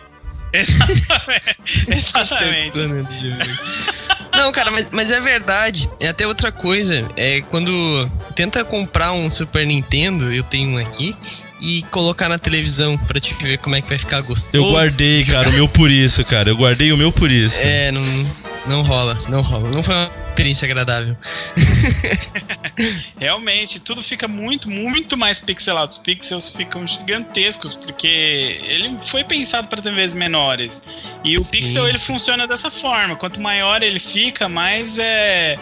Exatamente. 0.63 1.61
Exatamente. 1.87 3.37
Não, 4.33 4.51
cara, 4.51 4.69
mas, 4.71 4.89
mas 4.91 5.11
é 5.11 5.19
verdade. 5.21 5.89
É 5.99 6.09
até 6.09 6.27
outra 6.27 6.51
coisa. 6.51 7.09
É 7.15 7.41
quando 7.49 8.11
tenta 8.35 8.63
comprar 8.63 9.11
um 9.13 9.29
Super 9.29 9.65
Nintendo, 9.65 10.33
eu 10.33 10.43
tenho 10.43 10.71
um 10.71 10.77
aqui, 10.77 11.15
e 11.61 11.83
colocar 11.83 12.29
na 12.29 12.37
televisão 12.37 12.97
pra 12.97 13.19
te 13.19 13.33
ver 13.35 13.57
como 13.59 13.75
é 13.75 13.81
que 13.81 13.89
vai 13.89 13.97
ficar 13.97 14.21
gostoso. 14.21 14.49
Eu 14.53 14.71
guardei, 14.71 15.23
cara, 15.25 15.49
o 15.49 15.53
meu 15.53 15.67
por 15.67 15.89
isso, 15.89 16.23
cara. 16.25 16.49
Eu 16.49 16.57
guardei 16.57 16.91
o 16.91 16.97
meu 16.97 17.11
por 17.11 17.31
isso. 17.31 17.59
É, 17.61 17.91
não, 17.91 18.03
não 18.67 18.81
rola, 18.83 19.17
não 19.29 19.41
rola. 19.41 19.69
Não 19.69 19.83
foi 19.83 19.95
uma 19.95 20.24
experiência 20.35 20.65
agradável. 20.65 21.15
Realmente, 23.17 23.79
tudo 23.79 24.03
fica 24.03 24.27
muito, 24.27 24.69
muito 24.69 25.15
mais 25.15 25.39
pixelado. 25.39 25.91
Os 25.91 25.97
pixels 25.97 26.49
ficam 26.49 26.85
gigantescos, 26.85 27.75
porque 27.75 28.07
ele 28.07 28.97
foi 29.01 29.23
pensado 29.23 29.69
para 29.69 29.81
TVs 29.81 30.13
menores. 30.13 30.83
E 31.23 31.37
o 31.37 31.43
Sim, 31.43 31.51
pixel 31.51 31.87
ele 31.87 31.97
funciona 31.97 32.45
dessa 32.45 32.69
forma. 32.69 33.15
Quanto 33.15 33.39
maior 33.39 33.81
ele 33.81 33.99
fica, 33.99 34.49
mais 34.49 34.99
é. 34.99 35.57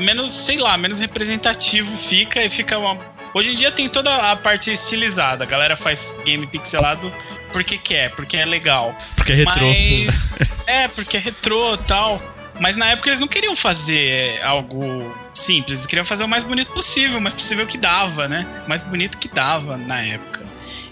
menos, 0.00 0.34
sei 0.34 0.56
lá, 0.56 0.78
menos 0.78 0.98
representativo 0.98 1.96
fica 1.98 2.42
e 2.42 2.48
fica 2.48 2.78
uma. 2.78 2.98
Hoje 3.34 3.52
em 3.52 3.56
dia 3.56 3.70
tem 3.70 3.88
toda 3.88 4.32
a 4.32 4.36
parte 4.36 4.72
estilizada. 4.72 5.44
A 5.44 5.46
galera 5.46 5.76
faz 5.76 6.14
game 6.24 6.46
pixelado 6.46 7.12
porque 7.52 7.76
quer, 7.76 8.10
porque 8.12 8.36
é 8.36 8.46
legal. 8.46 8.96
Porque 9.16 9.32
é 9.32 9.34
retrô. 9.34 9.66
Mas, 9.66 10.38
é, 10.66 10.88
porque 10.88 11.18
é 11.18 11.20
retrô 11.20 11.74
e 11.74 11.78
tal. 11.78 12.33
Mas 12.60 12.76
na 12.76 12.86
época 12.90 13.10
eles 13.10 13.20
não 13.20 13.28
queriam 13.28 13.56
fazer 13.56 14.40
algo 14.42 15.14
simples, 15.34 15.80
eles 15.80 15.86
queriam 15.86 16.06
fazer 16.06 16.24
o 16.24 16.28
mais 16.28 16.44
bonito 16.44 16.70
possível, 16.72 17.18
o 17.18 17.22
mais 17.22 17.34
possível 17.34 17.66
que 17.66 17.76
dava, 17.76 18.28
né? 18.28 18.46
O 18.64 18.68
mais 18.68 18.82
bonito 18.82 19.18
que 19.18 19.28
dava 19.28 19.76
na 19.76 20.00
época. 20.00 20.44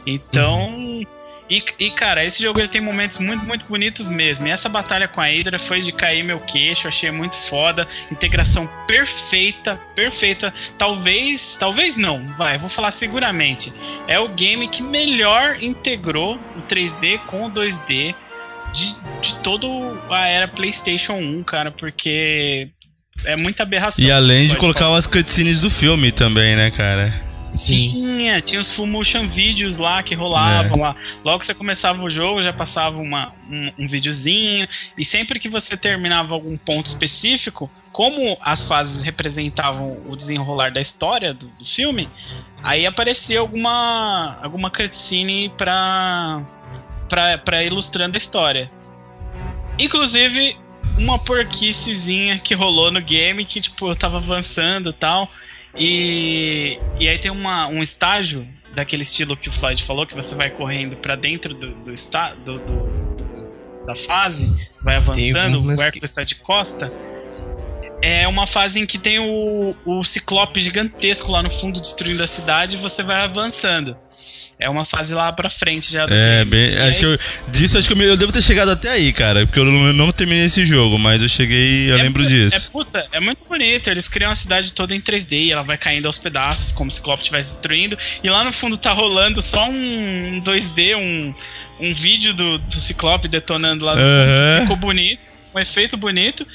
Então. 0.06 1.04
E, 1.50 1.62
e, 1.78 1.90
cara, 1.90 2.24
esse 2.24 2.42
jogo 2.42 2.60
ele 2.60 2.68
tem 2.68 2.80
momentos 2.80 3.18
muito, 3.18 3.44
muito 3.44 3.66
bonitos 3.66 4.08
mesmo. 4.08 4.46
E 4.46 4.50
essa 4.50 4.70
batalha 4.70 5.06
com 5.06 5.20
a 5.20 5.26
Hydra 5.26 5.58
foi 5.58 5.82
de 5.82 5.92
cair 5.92 6.22
meu 6.22 6.40
queixo, 6.40 6.88
achei 6.88 7.10
muito 7.10 7.36
foda. 7.36 7.86
Integração 8.10 8.66
perfeita, 8.86 9.78
perfeita. 9.94 10.54
Talvez, 10.78 11.56
talvez 11.60 11.94
não, 11.94 12.26
vai, 12.38 12.56
vou 12.56 12.70
falar 12.70 12.90
seguramente. 12.90 13.70
É 14.08 14.18
o 14.18 14.28
game 14.28 14.66
que 14.66 14.82
melhor 14.82 15.62
integrou 15.62 16.36
o 16.56 16.62
3D 16.62 17.18
com 17.26 17.44
o 17.44 17.50
2D 17.50 18.14
de, 18.72 18.96
de 19.20 19.34
toda 19.42 19.66
a 20.10 20.26
era 20.26 20.48
PlayStation 20.48 21.14
1, 21.14 21.42
cara, 21.44 21.70
porque 21.70 22.68
é 23.24 23.36
muita 23.36 23.62
aberração. 23.62 24.04
E 24.04 24.10
além 24.10 24.48
de 24.48 24.56
colocar 24.56 24.80
falar. 24.80 24.92
umas 24.92 25.06
cutscenes 25.06 25.60
do 25.60 25.70
filme 25.70 26.10
também, 26.12 26.56
né, 26.56 26.70
cara? 26.70 27.12
Sim. 27.52 27.88
Tinha, 27.90 28.40
tinha 28.40 28.60
os 28.60 28.72
full 28.72 28.86
motion 28.86 29.28
vídeos 29.28 29.76
lá 29.76 30.02
que 30.02 30.14
rolavam 30.14 30.78
É. 30.78 30.80
lá. 30.80 30.96
Logo 31.22 31.38
que 31.40 31.46
você 31.46 31.52
começava 31.54 32.02
o 32.02 32.08
jogo, 32.08 32.42
já 32.42 32.50
passava 32.52 32.96
uma, 32.96 33.28
um, 33.50 33.72
um 33.80 33.86
videozinho. 33.86 34.66
E 34.96 35.04
sempre 35.04 35.38
que 35.38 35.50
você 35.50 35.76
terminava 35.76 36.32
algum 36.32 36.56
ponto 36.56 36.86
específico, 36.86 37.70
como 37.92 38.38
as 38.40 38.64
fases 38.64 39.02
representavam 39.02 39.98
o 40.08 40.16
desenrolar 40.16 40.70
da 40.72 40.80
história 40.80 41.34
do, 41.34 41.46
do 41.46 41.66
filme, 41.66 42.08
aí 42.62 42.86
aparecia 42.86 43.40
alguma, 43.40 44.38
alguma 44.42 44.70
cutscene 44.70 45.52
pra, 45.58 46.42
pra, 47.12 47.36
pra 47.36 47.62
ilustrando 47.62 48.16
a 48.16 48.18
história. 48.18 48.70
Inclusive, 49.78 50.56
uma 50.96 51.18
porquicezinha 51.18 52.38
que 52.38 52.54
rolou 52.54 52.90
no 52.90 53.02
game 53.02 53.44
que, 53.44 53.60
tipo, 53.60 53.86
eu 53.90 53.94
tava 53.94 54.16
avançando 54.16 54.88
e 54.90 54.92
tal. 54.94 55.30
E, 55.76 56.78
e 56.98 57.08
aí 57.08 57.18
tem 57.18 57.30
uma, 57.30 57.66
um 57.66 57.82
estágio 57.82 58.46
daquele 58.74 59.02
estilo 59.02 59.36
que 59.36 59.50
o 59.50 59.52
Floyd 59.52 59.82
falou, 59.84 60.06
que 60.06 60.14
você 60.14 60.34
vai 60.34 60.48
correndo 60.48 60.96
pra 60.96 61.14
dentro 61.14 61.52
do, 61.52 61.74
do, 61.84 61.92
está, 61.92 62.30
do, 62.34 62.58
do- 62.58 63.12
da 63.86 63.96
fase, 63.96 64.46
vai 64.80 64.96
avançando, 64.96 65.56
algumas 65.56 65.80
o 65.80 65.82
Hércules 65.82 66.10
está 66.10 66.22
de 66.24 66.36
costa. 66.36 66.90
é 68.00 68.26
uma 68.28 68.46
fase 68.46 68.80
em 68.80 68.86
que 68.86 68.96
tem 68.98 69.18
o, 69.18 69.74
o 69.84 70.04
ciclope 70.04 70.60
gigantesco 70.60 71.30
lá 71.30 71.42
no 71.42 71.50
fundo 71.50 71.80
destruindo 71.80 72.22
a 72.22 72.26
cidade 72.26 72.76
e 72.76 72.78
você 72.80 73.02
vai 73.02 73.20
avançando. 73.22 73.96
É 74.58 74.68
uma 74.70 74.84
fase 74.84 75.14
lá 75.14 75.32
pra 75.32 75.50
frente 75.50 75.92
já. 75.92 76.06
É, 76.08 76.44
bem. 76.44 76.76
Acho 76.78 76.98
que 77.00 77.06
eu. 77.06 77.18
Disso 77.48 77.76
acho 77.76 77.88
que 77.88 77.94
eu, 77.94 78.02
eu 78.06 78.16
devo 78.16 78.32
ter 78.32 78.42
chegado 78.42 78.70
até 78.70 78.90
aí, 78.90 79.12
cara. 79.12 79.44
Porque 79.46 79.58
eu 79.58 79.64
não, 79.64 79.92
não 79.92 80.12
terminei 80.12 80.44
esse 80.44 80.64
jogo, 80.64 80.98
mas 80.98 81.22
eu 81.22 81.28
cheguei. 81.28 81.90
Eu 81.90 81.98
É 81.98 82.02
lembro 82.02 82.24
disso. 82.24 82.54
É, 82.56 82.60
puta, 82.70 83.06
é 83.12 83.20
muito 83.20 83.44
bonito. 83.48 83.90
Eles 83.90 84.08
criam 84.08 84.30
a 84.30 84.34
cidade 84.34 84.72
toda 84.72 84.94
em 84.94 85.00
3D 85.00 85.32
e 85.46 85.52
ela 85.52 85.62
vai 85.62 85.76
caindo 85.76 86.06
aos 86.06 86.18
pedaços, 86.18 86.72
como 86.72 86.90
se 86.90 86.96
o 86.96 86.98
Ciclope 86.98 87.22
estivesse 87.22 87.50
destruindo. 87.50 87.98
E 88.22 88.28
lá 88.30 88.44
no 88.44 88.52
fundo 88.52 88.76
tá 88.76 88.92
rolando 88.92 89.42
só 89.42 89.68
um 89.68 90.40
2D, 90.44 90.96
um, 90.96 91.34
um 91.80 91.94
vídeo 91.94 92.32
do, 92.32 92.58
do 92.58 92.76
Ciclope 92.76 93.26
detonando 93.28 93.84
lá 93.84 93.96
no 93.96 94.00
Aham. 94.00 94.50
fundo. 94.52 94.62
Ficou 94.62 94.76
bonito. 94.76 95.20
Um 95.54 95.58
efeito 95.58 95.96
bonito. 95.98 96.46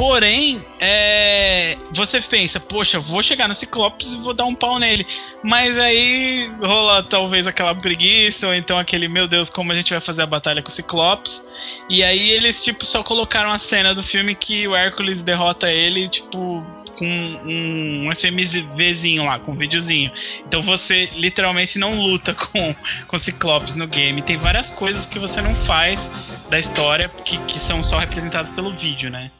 Porém, 0.00 0.64
é, 0.80 1.76
você 1.92 2.22
pensa, 2.22 2.58
poxa, 2.58 2.98
vou 2.98 3.22
chegar 3.22 3.46
no 3.46 3.54
Ciclopes 3.54 4.14
e 4.14 4.16
vou 4.16 4.32
dar 4.32 4.46
um 4.46 4.54
pau 4.54 4.78
nele. 4.78 5.06
Mas 5.42 5.78
aí 5.78 6.50
rola 6.58 7.02
talvez 7.02 7.46
aquela 7.46 7.74
preguiça, 7.74 8.46
ou 8.46 8.54
então 8.54 8.78
aquele, 8.78 9.08
meu 9.08 9.28
Deus, 9.28 9.50
como 9.50 9.72
a 9.72 9.74
gente 9.74 9.92
vai 9.92 10.00
fazer 10.00 10.22
a 10.22 10.26
batalha 10.26 10.62
com 10.62 10.70
o 10.70 10.72
Ciclopes. 10.72 11.44
E 11.90 12.02
aí 12.02 12.30
eles, 12.30 12.64
tipo, 12.64 12.86
só 12.86 13.02
colocaram 13.02 13.50
a 13.50 13.58
cena 13.58 13.94
do 13.94 14.02
filme 14.02 14.34
que 14.34 14.66
o 14.66 14.74
Hércules 14.74 15.20
derrota 15.20 15.70
ele, 15.70 16.08
tipo, 16.08 16.64
com 16.96 17.06
um 17.44 18.08
FMVzinho 18.16 19.26
lá, 19.26 19.38
com 19.38 19.52
um 19.52 19.54
videozinho. 19.54 20.10
Então 20.48 20.62
você 20.62 21.10
literalmente 21.14 21.78
não 21.78 22.00
luta 22.00 22.32
com, 22.32 22.74
com 23.06 23.18
Ciclopes 23.18 23.76
no 23.76 23.86
game. 23.86 24.22
Tem 24.22 24.38
várias 24.38 24.70
coisas 24.70 25.04
que 25.04 25.18
você 25.18 25.42
não 25.42 25.54
faz 25.54 26.10
da 26.48 26.58
história 26.58 27.10
que, 27.22 27.36
que 27.40 27.60
são 27.60 27.84
só 27.84 27.98
representadas 27.98 28.50
pelo 28.52 28.72
vídeo, 28.72 29.10
né? 29.10 29.30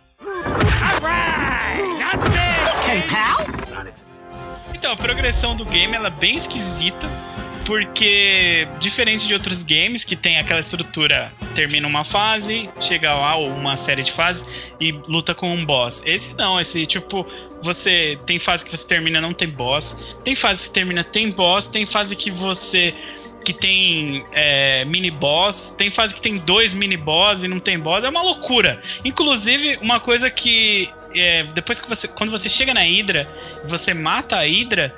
Então, 4.74 4.92
a 4.92 4.96
progressão 4.96 5.55
do 5.55 5.64
game 5.64 5.94
ela 5.94 6.09
é 6.09 6.11
bem 6.11 6.37
esquisita, 6.37 7.09
porque 7.66 8.66
diferente 8.79 9.26
de 9.26 9.35
outros 9.35 9.62
games 9.62 10.05
que 10.05 10.16
tem 10.16 10.38
aquela 10.38 10.59
estrutura, 10.59 11.31
termina 11.55 11.87
uma 11.87 12.05
fase, 12.05 12.68
chega 12.81 13.12
lá 13.14 13.37
uma 13.37 13.76
série 13.76 14.03
de 14.03 14.11
fases 14.11 14.46
e 14.81 14.92
luta 15.07 15.35
com 15.35 15.55
um 15.55 15.64
boss. 15.64 16.03
Esse 16.07 16.37
não, 16.37 16.59
esse 16.59 16.87
tipo, 16.87 17.26
você 17.62 18.18
tem 18.26 18.38
fase 18.38 18.64
que 18.64 18.76
você 18.76 18.87
termina 18.87 19.20
não 19.20 19.33
tem 19.33 19.48
boss, 19.48 20.16
tem 20.24 20.35
fase 20.35 20.68
que 20.68 20.74
termina 20.74 21.05
tem 21.05 21.31
boss, 21.31 21.68
tem 21.68 21.87
fase 21.87 22.16
que 22.16 22.31
você 22.31 22.94
que 23.44 23.53
tem 23.53 24.24
é, 24.33 24.85
mini 24.85 25.11
boss, 25.11 25.74
tem 25.76 25.90
fase 25.90 26.14
que 26.14 26.20
tem 26.20 26.37
dois 26.37 26.72
mini 26.72 26.96
boss 26.96 27.42
e 27.42 27.48
não 27.48 27.59
tem 27.59 27.79
boss, 27.79 28.05
é 28.05 28.09
uma 28.09 28.22
loucura. 28.22 28.81
Inclusive, 29.05 29.79
uma 29.81 29.98
coisa 29.98 30.31
que 30.31 30.88
é, 31.14 31.44
depois 31.44 31.81
que 31.81 31.88
você 31.88 32.07
quando 32.09 32.31
você 32.31 32.48
chega 32.48 32.74
na 32.74 32.83
Hydra, 32.83 33.29
você 33.66 33.94
mata 33.94 34.37
a 34.37 34.42
Hydra, 34.42 34.94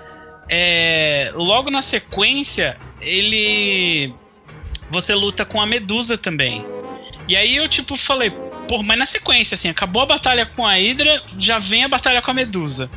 é, 0.48 1.32
logo 1.34 1.70
na 1.70 1.82
sequência, 1.82 2.76
ele. 3.00 4.14
Você 4.90 5.14
luta 5.14 5.44
com 5.44 5.60
a 5.60 5.66
Medusa 5.66 6.18
também. 6.18 6.64
E 7.26 7.34
aí 7.34 7.56
eu, 7.56 7.66
tipo, 7.66 7.96
falei, 7.96 8.30
pô, 8.68 8.82
mas 8.82 8.98
na 8.98 9.06
sequência, 9.06 9.54
assim, 9.54 9.70
acabou 9.70 10.02
a 10.02 10.06
batalha 10.06 10.44
com 10.44 10.66
a 10.66 10.74
Hydra, 10.74 11.22
já 11.38 11.58
vem 11.58 11.84
a 11.84 11.88
batalha 11.88 12.20
com 12.20 12.30
a 12.30 12.34
Medusa. 12.34 12.90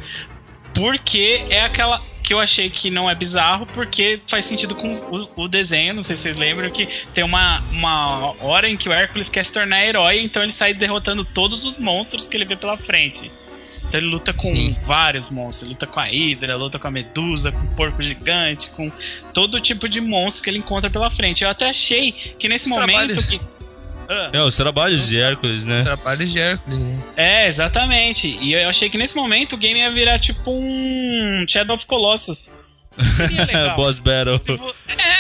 Porque 0.74 1.46
é 1.50 1.62
aquela. 1.62 2.02
Que 2.26 2.34
eu 2.34 2.40
achei 2.40 2.70
que 2.70 2.90
não 2.90 3.08
é 3.08 3.14
bizarro, 3.14 3.68
porque 3.68 4.20
faz 4.28 4.46
sentido 4.46 4.74
com 4.74 4.96
o, 4.96 5.44
o 5.44 5.48
desenho. 5.48 5.94
Não 5.94 6.04
sei 6.04 6.16
se 6.16 6.24
vocês 6.24 6.38
lembram 6.38 6.72
que 6.72 6.88
tem 7.14 7.24
uma, 7.24 7.60
uma 7.72 8.34
hora 8.44 8.68
em 8.68 8.76
que 8.76 8.90
o 8.90 8.94
Hércules 8.94 9.30
quer 9.30 9.46
se 9.46 9.54
tornar 9.54 9.86
herói, 9.86 10.22
então 10.22 10.42
ele 10.42 10.52
sai 10.52 10.74
derrotando 10.74 11.24
todos 11.24 11.66
os 11.66 11.78
monstros 11.78 12.28
que 12.28 12.36
ele 12.36 12.46
vê 12.46 12.56
pela 12.56 12.78
frente. 12.78 13.32
Então 13.88 14.00
ele 14.00 14.08
luta 14.08 14.34
com 14.34 14.48
Sim. 14.48 14.76
vários 14.82 15.30
monstros. 15.30 15.64
Ele 15.64 15.74
luta 15.74 15.88
com 15.88 16.00
a 16.00 16.04
Hydra, 16.04 16.56
luta 16.56 16.80
com 16.80 16.88
a 16.88 16.92
Medusa, 16.92 17.52
com 17.52 17.60
o 17.60 17.76
porco 17.76 18.02
gigante, 18.02 18.72
com 18.72 18.92
todo 19.34 19.62
tipo 19.62 19.88
de 19.88 20.02
monstro 20.02 20.44
que 20.44 20.50
ele 20.50 20.58
encontra 20.58 20.90
pela 20.90 21.10
frente. 21.10 21.44
Eu 21.44 21.50
até 21.50 21.70
achei 21.70 22.12
que 22.12 22.48
nesse 22.48 22.72
Os 22.72 22.78
momento 22.78 23.14
que. 23.14 23.40
Ah, 24.10 24.30
É, 24.34 24.42
os 24.44 24.56
trabalhos 24.56 25.08
de 25.08 25.20
Hércules, 25.20 25.64
né? 25.66 25.84
Trabalhos 25.84 26.32
de 26.32 26.40
Hércules, 26.40 26.80
né? 26.80 27.04
é, 27.18 27.48
exatamente. 27.48 28.38
E 28.42 28.54
eu 28.54 28.70
achei 28.70 28.90
que 28.90 28.98
nesse 28.98 29.16
momento 29.16 29.54
o 29.54 29.58
game 29.58 29.80
ia 29.80 29.92
virar 29.92 30.20
tipo 30.20 30.52
um 30.52 31.46
Shadow 31.48 31.76
of 31.76 31.86
Colossus. 31.86 32.52
Seria 32.98 33.44
legal. 33.46 33.76
Boss 33.76 34.00
Battle. 34.00 34.40
Vo- 34.58 34.76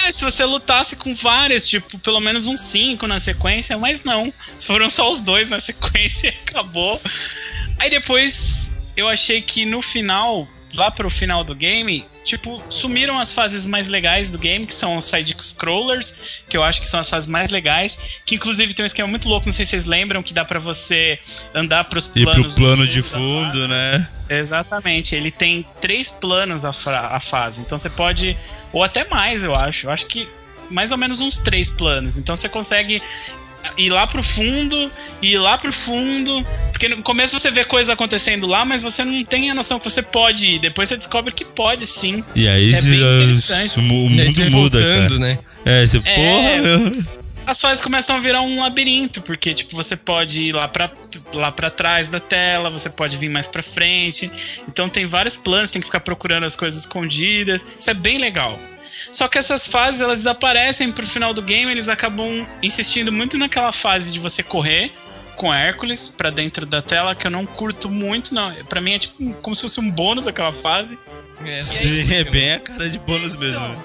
É, 0.08 0.12
se 0.12 0.24
você 0.24 0.46
lutasse 0.46 0.96
com 0.96 1.14
vários, 1.16 1.68
tipo, 1.68 2.00
pelo 2.00 2.20
menos 2.20 2.48
uns 2.48 2.62
5 2.62 3.06
na 3.08 3.20
sequência, 3.20 3.78
mas 3.78 4.04
não. 4.04 4.32
Foram 4.62 4.90
só 4.90 5.12
os 5.12 5.22
dois 5.22 5.50
na 5.50 5.60
sequência 5.62 6.28
e 6.30 6.50
acabou. 6.50 7.02
Aí 7.80 7.90
depois 7.90 8.74
eu 8.96 9.10
achei 9.10 9.42
que 9.42 9.66
no 9.66 9.82
final, 9.82 10.48
lá 10.76 10.92
pro 10.92 11.10
final 11.10 11.44
do 11.44 11.56
game, 11.56 12.06
tipo, 12.24 12.62
sumiram 12.70 13.18
as 13.18 13.34
fases 13.34 13.66
mais 13.66 13.88
legais 13.88 14.32
do 14.32 14.38
game, 14.38 14.66
que 14.66 14.74
são 14.74 14.98
os 14.98 15.06
side 15.06 15.36
scrollers, 15.40 16.16
que 16.50 16.58
eu 16.58 16.64
acho 16.64 16.82
que 16.82 16.88
são 16.88 17.00
as 17.00 17.10
fases 17.10 17.30
mais 17.30 17.50
legais, 17.50 18.20
que 18.26 18.36
inclusive 18.36 18.74
tem 18.74 18.84
um 18.84 18.88
esquema 18.88 19.08
muito 19.08 19.28
louco, 19.28 19.46
não 19.46 19.54
sei 19.54 19.66
se 19.66 19.72
vocês 19.72 19.86
lembram, 19.86 20.22
que 20.22 20.34
dá 20.34 20.44
pra 20.46 20.60
você 20.60 21.20
andar 21.54 21.86
pros 21.86 22.12
E 22.16 22.24
planos 22.24 22.54
pro 22.54 22.64
plano 22.64 22.88
de 22.88 23.02
fundo, 23.02 23.68
né? 23.68 24.08
Exatamente, 24.30 25.16
ele 25.16 25.32
tem 25.32 25.66
três 25.80 26.10
planos 26.10 26.66
a, 26.66 26.70
a 26.70 27.20
fase, 27.20 27.62
então 27.62 27.78
você 27.78 27.90
pode, 27.90 28.36
ou 28.74 28.84
até 28.84 29.08
mais, 29.08 29.44
eu 29.44 29.56
acho. 29.56 29.88
Eu 29.88 29.92
acho 29.92 30.08
que 30.08 30.28
mais 30.70 30.92
ou 30.92 30.98
menos 30.98 31.20
uns 31.22 31.38
três 31.38 31.70
planos. 31.70 32.18
Então 32.18 32.36
você 32.36 32.50
consegue 32.50 33.02
ir 33.78 33.90
lá 33.90 34.06
pro 34.08 34.24
fundo, 34.24 34.92
ir 35.22 35.38
lá 35.38 35.58
pro 35.58 35.72
fundo, 35.74 36.46
porque 36.72 36.88
no 36.90 37.02
começo 37.04 37.38
você 37.38 37.50
vê 37.52 37.64
coisas 37.66 37.90
acontecendo 37.90 38.48
lá, 38.48 38.66
mas 38.66 38.82
você 38.84 39.04
não 39.04 39.24
tem 39.24 39.50
a 39.50 39.54
noção 39.54 39.80
que 39.80 39.90
você 39.90 40.02
pode 40.02 40.48
ir. 40.48 40.60
Depois 40.60 40.90
você 40.90 40.98
descobre 40.98 41.34
que 41.34 41.46
pode 41.46 41.86
sim. 41.88 42.24
E 42.36 42.48
aí 42.48 42.74
É 42.74 42.82
se- 42.82 42.90
bem 42.90 43.00
interessante. 43.24 43.78
o 43.78 43.82
aí 43.82 43.88
mundo 43.88 44.16
vai 44.18 44.50
muda, 44.50 44.80
voltando, 44.80 45.08
cara. 45.10 45.20
né? 45.20 45.40
É, 45.66 45.86
você, 45.86 45.98
É. 46.06 46.16
porra, 46.16 46.62
meu. 46.62 47.26
As 47.48 47.62
fases 47.62 47.84
começam 47.84 48.16
a 48.16 48.20
virar 48.20 48.42
um 48.42 48.60
labirinto, 48.60 49.22
porque 49.22 49.54
tipo 49.54 49.76
você 49.76 49.96
pode 49.96 50.42
ir 50.42 50.52
lá 50.54 50.68
pra, 50.68 50.90
lá 51.32 51.52
pra 51.52 51.70
trás 51.70 52.10
da 52.10 52.20
tela, 52.20 52.72
você 52.72 52.90
pode 52.90 53.18
vir 53.18 53.30
mais 53.30 53.48
pra 53.48 53.62
frente. 53.62 54.32
Então 54.68 54.90
tem 54.90 55.06
vários 55.06 55.36
planos, 55.36 55.70
tem 55.70 55.80
que 55.80 55.86
ficar 55.86 56.00
procurando 56.00 56.44
as 56.46 56.56
coisas 56.56 56.80
escondidas. 56.82 57.68
Isso 57.80 57.88
é 57.90 57.94
bem 57.94 58.18
legal. 58.18 58.60
Só 59.12 59.28
que 59.28 59.38
essas 59.38 59.68
fases 59.68 60.02
elas 60.02 60.20
desaparecem 60.20 60.92
pro 60.92 61.08
final 61.08 61.34
do 61.34 61.42
game, 61.42 61.72
eles 61.72 61.88
acabam 61.88 62.46
insistindo 62.62 63.12
muito 63.12 63.38
naquela 63.38 63.72
fase 63.72 64.12
de 64.12 64.20
você 64.20 64.42
correr 64.44 64.92
com 65.36 65.54
Hércules 65.54 66.14
pra 66.16 66.30
dentro 66.30 66.66
da 66.66 66.82
tela, 66.82 67.14
que 67.14 67.28
eu 67.28 67.32
não 67.32 67.46
curto 67.46 67.90
muito, 67.90 68.34
não. 68.34 68.54
Pra 68.66 68.80
mim 68.80 68.94
é 68.94 69.00
tipo 69.00 69.34
como 69.42 69.56
se 69.56 69.64
fosse 69.64 69.80
um 69.80 69.90
bônus 69.92 70.28
aquela 70.28 70.54
fase. 70.54 70.98
É, 71.46 71.62
Sim, 71.62 72.14
é 72.14 72.24
bem 72.24 72.54
a 72.54 72.60
cara 72.60 72.90
de 72.90 72.98
bônus 73.00 73.36
mesmo. 73.36 73.60
né? 73.60 73.78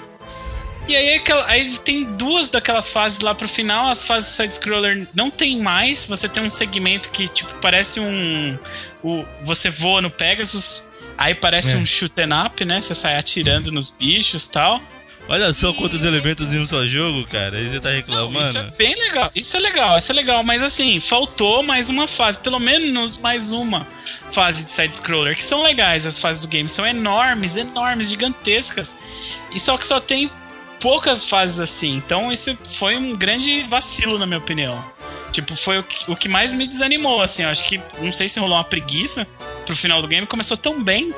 E 0.88 0.96
aí, 0.96 1.23
aí 1.46 1.79
tem 1.79 2.05
duas 2.16 2.51
daquelas 2.51 2.88
fases 2.90 3.20
lá 3.20 3.35
pro 3.35 3.49
final, 3.49 3.88
as 3.90 4.03
fases 4.03 4.31
side-scroller 4.31 5.07
não 5.14 5.31
tem 5.31 5.61
mais, 5.61 6.07
você 6.07 6.29
tem 6.29 6.42
um 6.42 6.51
segmento 6.51 7.11
que, 7.11 7.29
tipo, 7.29 7.53
parece 7.61 8.01
um... 8.01 8.59
O, 9.03 9.25
você 9.44 9.70
voa 9.70 10.01
no 10.01 10.11
Pegasus, 10.11 10.85
aí 11.16 11.35
parece 11.35 11.73
É. 11.73 11.77
um 11.77 11.87
shoot 11.87 12.12
'em 12.20 12.33
up, 12.46 12.64
né? 12.64 12.83
Você 12.83 12.94
sai 12.94 13.16
atirando 13.16 13.70
nos 13.70 13.90
bichos 13.90 14.46
e 14.46 14.51
tal. 14.51 14.83
Olha 15.28 15.52
só 15.52 15.72
quantos 15.72 16.02
elementos 16.04 16.52
em 16.52 16.59
um 16.59 16.66
só 16.66 16.85
jogo, 16.87 17.24
cara. 17.28 17.56
Aí 17.56 17.68
você 17.68 17.78
tá 17.78 17.90
Não, 17.90 17.96
reclamando. 17.96 18.48
isso 18.48 18.59
é 18.59 18.62
bem 18.76 18.94
legal, 18.96 19.30
isso 19.35 19.56
é 19.56 19.61
legal, 19.61 19.98
isso 19.98 20.11
é 20.11 20.14
legal, 20.14 20.42
mas 20.42 20.61
assim, 20.62 20.98
faltou 21.00 21.62
mais 21.62 21.88
uma 21.88 22.09
fase, 22.09 22.40
pelo 22.40 22.59
menos 22.59 23.16
mais 23.18 23.52
uma 23.52 23.87
fase 24.33 24.64
de 24.64 24.70
side-scroller, 24.72 25.37
que 25.37 25.44
são 25.44 25.62
legais 25.62 26.04
as 26.04 26.18
fases 26.18 26.40
do 26.40 26.48
game, 26.48 26.68
são 26.68 26.85
enormes, 26.85 27.54
enormes, 27.54 28.11
gigantescas, 28.11 28.96
e 29.54 29.61
só 29.61 29.78
que 29.78 29.87
só 29.87 30.00
tem 30.00 30.28
poucas 30.80 31.28
fases 31.28 31.61
assim, 31.61 31.94
então 31.96 32.33
isso 32.33 32.56
foi 32.64 32.96
um 32.96 33.14
grande 33.16 33.62
vacilo, 33.68 34.18
na 34.18 34.26
minha 34.26 34.38
opinião. 34.38 34.85
Tipo, 35.30 35.56
foi 35.56 35.78
o 35.78 35.85
que, 35.85 36.11
o 36.11 36.16
que 36.16 36.28
mais 36.28 36.52
me 36.52 36.66
desanimou, 36.66 37.22
assim, 37.22 37.44
eu 37.44 37.50
acho 37.50 37.64
que, 37.68 37.80
não 38.00 38.12
sei 38.12 38.28
se 38.28 38.40
rolou 38.40 38.56
uma 38.56 38.64
preguiça 38.64 39.28
pro 39.64 39.76
final 39.76 40.02
do 40.02 40.09
game, 40.09 40.26
começou 40.26 40.56
tão 40.56 40.83
bem, 40.83 41.14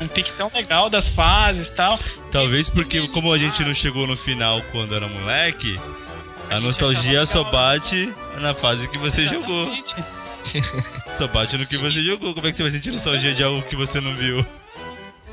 num 0.00 0.08
pique 0.14 0.32
tão 0.32 0.50
legal 0.54 0.88
das 0.88 1.08
fases 1.08 1.68
e 1.68 1.74
tal, 1.74 1.98
Talvez 2.30 2.68
porque, 2.68 3.06
como 3.08 3.32
a 3.32 3.38
gente 3.38 3.64
não 3.64 3.72
chegou 3.72 4.06
no 4.06 4.16
final 4.16 4.60
quando 4.72 4.94
era 4.94 5.06
moleque, 5.06 5.78
a 6.50 6.54
gente 6.54 6.64
nostalgia 6.64 7.24
só 7.24 7.44
bate 7.44 8.12
na 8.40 8.52
fase 8.52 8.88
que 8.88 8.98
você 8.98 9.26
jogou. 9.26 9.72
Exatamente. 9.72 10.24
Só 11.16 11.26
bate 11.28 11.56
no 11.56 11.66
que 11.66 11.78
você 11.78 12.02
jogou. 12.02 12.34
Como 12.34 12.46
é 12.46 12.50
que 12.50 12.56
você 12.56 12.62
vai 12.62 12.70
sentir 12.70 12.90
nostalgia 12.90 13.32
de 13.32 13.42
algo 13.42 13.62
que 13.62 13.74
você 13.74 14.00
não 14.00 14.14
viu? 14.14 14.44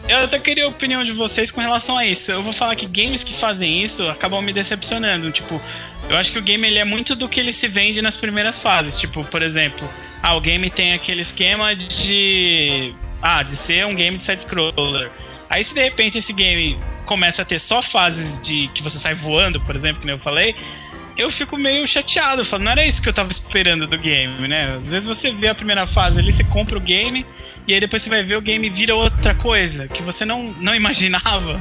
Eu 0.07 0.17
até 0.19 0.39
queria 0.39 0.65
a 0.65 0.67
opinião 0.67 1.03
de 1.03 1.11
vocês 1.11 1.51
com 1.51 1.61
relação 1.61 1.97
a 1.97 2.05
isso. 2.05 2.31
Eu 2.31 2.41
vou 2.41 2.53
falar 2.53 2.75
que 2.75 2.85
games 2.85 3.23
que 3.23 3.33
fazem 3.33 3.83
isso 3.83 4.07
acabam 4.09 4.41
me 4.41 4.51
decepcionando. 4.51 5.31
Tipo, 5.31 5.61
eu 6.09 6.17
acho 6.17 6.31
que 6.31 6.39
o 6.39 6.41
game 6.41 6.67
ele 6.67 6.79
é 6.79 6.85
muito 6.85 7.15
do 7.15 7.29
que 7.29 7.39
ele 7.39 7.53
se 7.53 7.67
vende 7.67 8.01
nas 8.01 8.17
primeiras 8.17 8.59
fases. 8.59 8.99
Tipo, 8.99 9.23
por 9.23 9.41
exemplo, 9.41 9.87
ah, 10.21 10.35
o 10.35 10.41
game 10.41 10.69
tem 10.69 10.93
aquele 10.93 11.21
esquema 11.21 11.75
de. 11.75 12.93
Ah, 13.21 13.43
de 13.43 13.55
ser 13.55 13.85
um 13.85 13.93
game 13.95 14.17
de 14.17 14.23
side-scroller. 14.23 15.11
Aí 15.49 15.63
se 15.63 15.75
de 15.75 15.81
repente 15.81 16.17
esse 16.17 16.33
game 16.33 16.77
começa 17.05 17.41
a 17.41 17.45
ter 17.45 17.59
só 17.59 17.81
fases 17.81 18.39
de 18.41 18.69
que 18.73 18.81
você 18.81 18.97
sai 18.97 19.13
voando, 19.13 19.59
por 19.61 19.75
exemplo, 19.75 20.01
que 20.01 20.09
eu 20.09 20.17
falei, 20.17 20.55
eu 21.17 21.29
fico 21.31 21.57
meio 21.57 21.85
chateado. 21.87 22.41
Eu 22.41 22.45
falo, 22.45 22.63
não 22.63 22.71
era 22.71 22.85
isso 22.85 23.01
que 23.01 23.09
eu 23.09 23.13
tava 23.13 23.29
esperando 23.31 23.85
do 23.85 23.97
game, 23.97 24.47
né? 24.47 24.77
Às 24.81 24.91
vezes 24.91 25.09
você 25.09 25.31
vê 25.31 25.49
a 25.49 25.55
primeira 25.55 25.85
fase 25.85 26.19
ali, 26.19 26.31
você 26.31 26.43
compra 26.45 26.77
o 26.77 26.81
game, 26.81 27.25
e 27.67 27.73
aí 27.73 27.79
depois 27.79 28.01
você 28.01 28.09
vai 28.09 28.23
ver 28.23 28.37
o 28.37 28.41
game 28.41 28.69
vira 28.69 28.95
outra 28.95 29.35
coisa 29.35 29.87
que 29.89 30.01
você 30.01 30.23
não, 30.25 30.53
não 30.59 30.73
imaginava. 30.75 31.59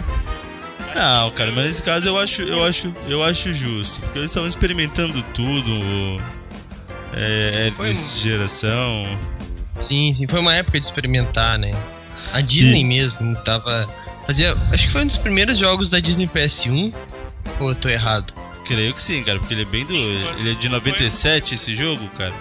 Não, 0.95 1.31
cara, 1.33 1.53
mas 1.53 1.67
nesse 1.67 1.83
caso 1.83 2.09
eu 2.09 2.19
acho, 2.19 2.43
eu 2.43 2.65
acho, 2.65 2.95
eu 3.09 3.23
acho 3.25 3.53
justo. 3.53 4.01
Porque 4.01 4.19
eles 4.19 4.31
estavam 4.31 4.49
experimentando 4.49 5.23
tudo. 5.35 6.21
É, 7.13 7.73
um- 7.79 7.93
geração. 8.21 9.19
Sim, 9.81 10.13
sim, 10.13 10.27
foi 10.27 10.41
uma 10.41 10.55
época 10.55 10.79
de 10.79 10.85
experimentar, 10.85 11.59
né? 11.59 11.73
A 12.33 12.41
Disney 12.41 12.81
E- 12.81 12.85
mesmo 12.85 13.35
tava. 13.45 13.89
Fazia. 14.27 14.57
Acho 14.73 14.87
que 14.87 14.93
foi 14.93 15.03
um 15.03 15.07
dos 15.07 15.17
primeiros 15.17 15.59
jogos 15.59 15.89
da 15.91 15.99
Disney 16.01 16.27
PS1. 16.29 16.93
Ou 17.59 17.71
eu 17.71 17.75
tô 17.75 17.89
errado? 17.89 18.33
Creio 18.67 18.95
que 18.95 19.03
sim, 19.03 19.23
cara, 19.25 19.39
porque 19.39 19.55
ele 19.55 19.63
é 19.63 19.67
bem 19.67 19.85
do. 19.85 19.95
Ele 19.95 20.53
é 20.53 20.55
de 20.55 20.69
97 20.69 21.55
esse 21.55 21.75
jogo, 21.75 22.07
cara. 22.17 22.33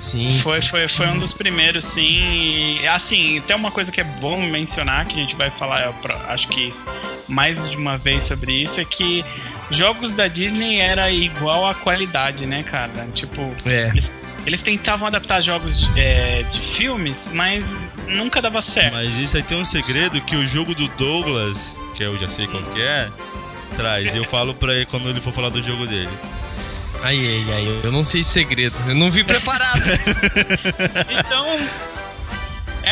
Sim. 0.00 0.40
Foi, 0.42 0.60
sim. 0.60 0.68
foi, 0.68 0.88
foi 0.88 1.06
um 1.08 1.18
dos 1.18 1.32
primeiros, 1.32 1.84
sim. 1.84 2.80
E, 2.82 2.86
assim, 2.88 3.40
tem 3.46 3.54
uma 3.54 3.70
coisa 3.70 3.90
que 3.92 4.00
é 4.00 4.04
bom 4.04 4.40
mencionar, 4.42 5.06
que 5.06 5.14
a 5.14 5.22
gente 5.22 5.36
vai 5.36 5.48
falar, 5.50 5.94
acho 6.28 6.48
que 6.48 6.60
isso, 6.68 6.86
mais 7.28 7.70
de 7.70 7.76
uma 7.76 7.96
vez 7.96 8.24
sobre 8.24 8.52
isso, 8.52 8.80
é 8.80 8.84
que 8.84 9.24
jogos 9.70 10.12
da 10.12 10.26
Disney 10.26 10.80
era 10.80 11.08
igual 11.12 11.64
a 11.68 11.74
qualidade, 11.74 12.46
né, 12.46 12.64
cara? 12.64 12.90
Tipo, 13.14 13.54
É. 13.64 13.88
eles, 13.90 14.12
eles 14.46 14.62
tentavam 14.62 15.06
adaptar 15.06 15.40
jogos 15.40 15.78
de, 15.78 16.00
é, 16.00 16.42
de 16.44 16.60
filmes, 16.60 17.30
mas 17.32 17.88
nunca 18.06 18.40
dava 18.42 18.60
certo. 18.60 18.92
Mas 18.92 19.16
isso 19.16 19.36
aí 19.36 19.42
tem 19.42 19.58
um 19.58 19.64
segredo 19.64 20.20
que 20.20 20.36
o 20.36 20.46
jogo 20.46 20.74
do 20.74 20.88
Douglas, 20.88 21.76
que 21.94 22.02
eu 22.02 22.16
já 22.16 22.28
sei 22.28 22.46
qual 22.46 22.62
que 22.62 22.80
é, 22.80 23.08
traz. 23.76 24.14
E 24.14 24.18
eu 24.18 24.24
falo 24.24 24.54
pra 24.54 24.74
ele 24.74 24.86
quando 24.86 25.08
ele 25.08 25.20
for 25.20 25.32
falar 25.32 25.48
do 25.48 25.62
jogo 25.62 25.86
dele. 25.86 26.10
Ai, 27.02 27.18
ai, 27.18 27.54
ai, 27.54 27.80
eu 27.82 27.90
não 27.90 28.04
sei 28.04 28.20
esse 28.20 28.30
segredo. 28.30 28.76
Eu 28.86 28.94
não 28.94 29.10
vi 29.10 29.24
preparado. 29.24 29.82
Então, 31.10 31.46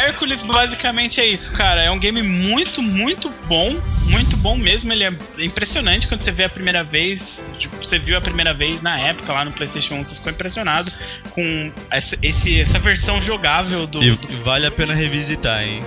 Hércules 0.01 0.43
basicamente 0.43 1.21
é 1.21 1.27
isso, 1.27 1.53
cara. 1.53 1.83
É 1.83 1.91
um 1.91 1.99
game 1.99 2.23
muito, 2.23 2.83
muito 2.83 3.29
bom. 3.47 3.79
Muito 4.07 4.37
bom 4.39 4.57
mesmo. 4.57 4.93
Ele 4.93 5.05
é 5.05 5.13
impressionante 5.41 6.07
quando 6.07 6.23
você 6.23 6.33
vê 6.33 6.45
a 6.45 6.49
primeira 6.49 6.83
vez. 6.83 7.49
Tipo, 7.59 7.77
você 7.77 7.99
viu 7.99 8.17
a 8.17 8.21
primeira 8.21 8.53
vez 8.55 8.81
na 8.83 8.99
época 8.99 9.33
lá 9.33 9.45
no 9.45 9.53
PlayStation 9.53 9.95
1, 9.95 10.05
você 10.05 10.15
ficou 10.17 10.33
impressionado 10.33 10.91
com 11.31 11.73
essa, 11.91 12.19
esse, 12.23 12.61
essa 12.61 12.79
versão 12.79 13.21
jogável 13.21 13.87
do. 13.87 14.03
E 14.03 14.11
vale 14.43 14.67
a 14.67 14.71
pena 14.71 14.95
revisitar, 14.95 15.63
hein? 15.63 15.83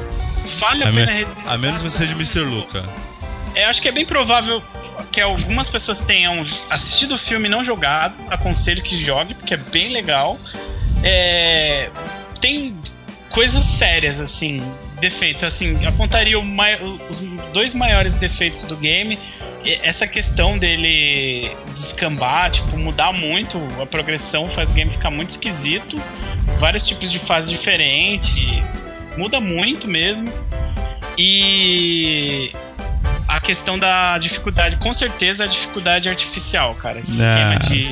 vale 0.60 0.84
a 0.84 0.88
A, 0.88 0.92
me- 0.92 0.98
pena 0.98 1.12
revisitar. 1.12 1.54
a 1.54 1.58
menos 1.58 1.82
que 1.82 1.90
você 1.90 1.98
seja 2.00 2.14
Mr. 2.14 2.40
Luca. 2.42 2.84
É, 3.56 3.66
acho 3.66 3.82
que 3.82 3.88
é 3.88 3.92
bem 3.92 4.06
provável 4.06 4.62
que 5.12 5.22
algumas 5.22 5.68
pessoas 5.68 6.02
tenham 6.02 6.46
assistido 6.70 7.14
o 7.16 7.18
filme 7.18 7.48
e 7.48 7.52
não 7.52 7.64
jogado. 7.64 8.16
Aconselho 8.30 8.82
que 8.82 8.96
jogue, 8.96 9.34
porque 9.36 9.54
é 9.54 9.58
bem 9.58 9.90
legal. 9.90 10.40
É, 11.04 11.90
tem 12.42 12.76
coisas 13.34 13.66
sérias, 13.66 14.22
assim, 14.22 14.62
defeitos. 15.02 15.44
Assim, 15.44 15.86
apontaria 15.86 16.40
mai- 16.42 16.80
os 17.10 17.20
dois 17.52 17.74
maiores 17.74 18.14
defeitos 18.14 18.64
do 18.64 18.78
game. 18.78 19.20
Essa 19.82 20.06
questão 20.08 20.58
dele 20.58 21.52
descambar, 21.74 22.52
tipo, 22.52 22.78
mudar 22.78 23.12
muito 23.12 23.60
a 23.82 23.86
progressão, 23.86 24.48
faz 24.50 24.70
o 24.70 24.74
game 24.74 24.92
ficar 24.92 25.10
muito 25.10 25.32
esquisito. 25.32 26.02
Vários 26.60 26.86
tipos 26.88 27.12
de 27.12 27.20
fases 27.20 27.50
diferentes. 27.50 28.38
Muda 29.18 29.40
muito 29.42 29.88
mesmo. 29.88 30.32
E 31.18 32.52
a 33.28 33.40
questão 33.40 33.78
da 33.80 34.18
dificuldade, 34.18 34.76
com 34.78 34.92
certeza 34.94 35.46
a 35.46 35.48
dificuldade 35.48 36.10
artificial, 36.10 36.76
cara. 36.76 37.00
Esse 37.00 37.12
esquema 37.12 37.60
de. 37.60 37.86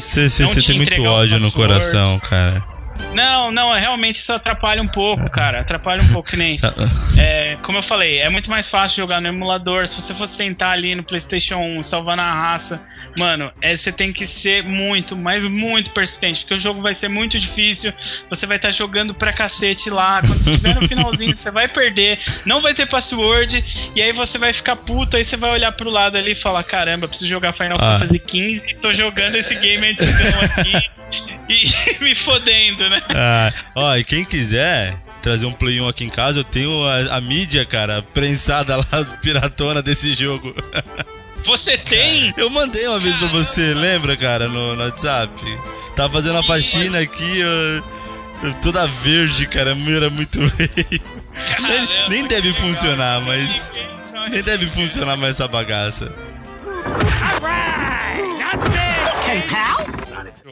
Você 0.47 0.61
tem 0.61 0.77
muito 0.77 0.91
ódio 1.09 1.39
no 1.39 1.51
coração, 1.51 2.19
cara. 2.19 2.70
Não, 3.13 3.51
não, 3.51 3.75
é 3.75 3.79
realmente 3.79 4.15
isso 4.15 4.31
atrapalha 4.31 4.81
um 4.81 4.87
pouco, 4.87 5.29
cara. 5.31 5.61
Atrapalha 5.61 6.01
um 6.01 6.07
pouco, 6.13 6.29
que 6.29 6.37
nem. 6.37 6.57
Tá- 6.61 6.73
É, 7.19 7.57
como 7.61 7.77
eu 7.77 7.83
falei, 7.83 8.19
é 8.19 8.29
muito 8.29 8.49
mais 8.49 8.69
fácil 8.69 8.97
jogar 8.97 9.19
no 9.21 9.27
emulador. 9.27 9.85
Se 9.87 9.99
você 10.01 10.13
fosse 10.13 10.35
sentar 10.35 10.71
ali 10.71 10.95
no 10.95 11.03
PlayStation 11.03 11.57
1, 11.57 11.83
salvando 11.83 12.21
a 12.21 12.31
raça, 12.31 12.81
mano, 13.19 13.51
é, 13.61 13.75
você 13.75 13.91
tem 13.91 14.11
que 14.13 14.25
ser 14.25 14.63
muito, 14.63 15.15
mas 15.15 15.43
muito 15.43 15.91
persistente, 15.91 16.41
porque 16.41 16.55
o 16.55 16.59
jogo 16.59 16.81
vai 16.81 16.95
ser 16.95 17.09
muito 17.09 17.39
difícil. 17.39 17.93
Você 18.29 18.47
vai 18.47 18.55
estar 18.57 18.71
jogando 18.71 19.13
pra 19.13 19.33
cacete 19.33 19.89
lá. 19.89 20.21
Quando 20.21 20.37
você 20.39 20.51
estiver 20.51 20.75
no 20.75 20.87
finalzinho, 20.87 21.35
você 21.37 21.51
vai 21.51 21.67
perder, 21.67 22.17
não 22.45 22.61
vai 22.61 22.73
ter 22.73 22.87
password, 22.87 23.63
e 23.95 24.01
aí 24.01 24.11
você 24.13 24.37
vai 24.37 24.53
ficar 24.53 24.75
puto. 24.77 25.17
Aí 25.17 25.25
você 25.25 25.35
vai 25.37 25.51
olhar 25.51 25.71
pro 25.73 25.89
lado 25.89 26.17
ali 26.17 26.31
e 26.31 26.35
falar: 26.35 26.63
caramba, 26.63 27.07
preciso 27.07 27.29
jogar 27.29 27.51
Final 27.53 27.77
Ah. 27.81 27.99
Fantasy 27.99 28.21
XV, 28.25 28.75
tô 28.81 28.93
jogando 28.93 29.35
esse 29.35 29.55
game 29.59 29.85
antigão 29.87 30.41
aqui. 30.57 30.89
E 31.49 32.03
me 32.03 32.15
fodendo, 32.15 32.89
né? 32.89 33.01
Ah, 33.09 33.51
ó, 33.75 33.97
e 33.97 34.03
quem 34.03 34.23
quiser 34.23 34.97
trazer 35.21 35.45
um 35.45 35.51
Play 35.53 35.81
1 35.81 35.87
aqui 35.87 36.03
em 36.05 36.09
casa, 36.09 36.39
eu 36.39 36.43
tenho 36.43 36.71
a, 36.85 37.17
a 37.17 37.21
mídia, 37.21 37.65
cara, 37.65 38.01
prensada 38.13 38.77
lá, 38.77 38.83
piratona 39.21 39.81
desse 39.81 40.13
jogo. 40.13 40.55
Você 41.43 41.77
tem? 41.77 42.33
Eu 42.37 42.49
mandei 42.49 42.87
uma 42.87 42.99
vez 42.99 43.15
pra 43.17 43.27
você, 43.27 43.73
lembra, 43.73 44.15
cara, 44.15 44.47
no, 44.47 44.75
no 44.75 44.83
WhatsApp? 44.83 45.33
Tava 45.95 46.13
fazendo 46.13 46.37
a 46.37 46.43
faxina 46.43 46.99
aqui, 46.99 47.39
eu, 47.39 47.83
eu 48.43 48.53
toda 48.61 48.87
verde, 48.87 49.45
cara, 49.47 49.75
era 49.89 50.09
muito 50.09 50.39
feio. 50.49 51.01
Nem, 51.59 52.09
nem 52.09 52.27
deve 52.27 52.53
funcionar, 52.53 53.21
mas. 53.21 53.73
Nem 54.29 54.41
deve 54.41 54.67
funcionar 54.67 55.17
mais 55.17 55.35
essa 55.35 55.47
bagaça. 55.47 56.13
Pal. 57.41 57.80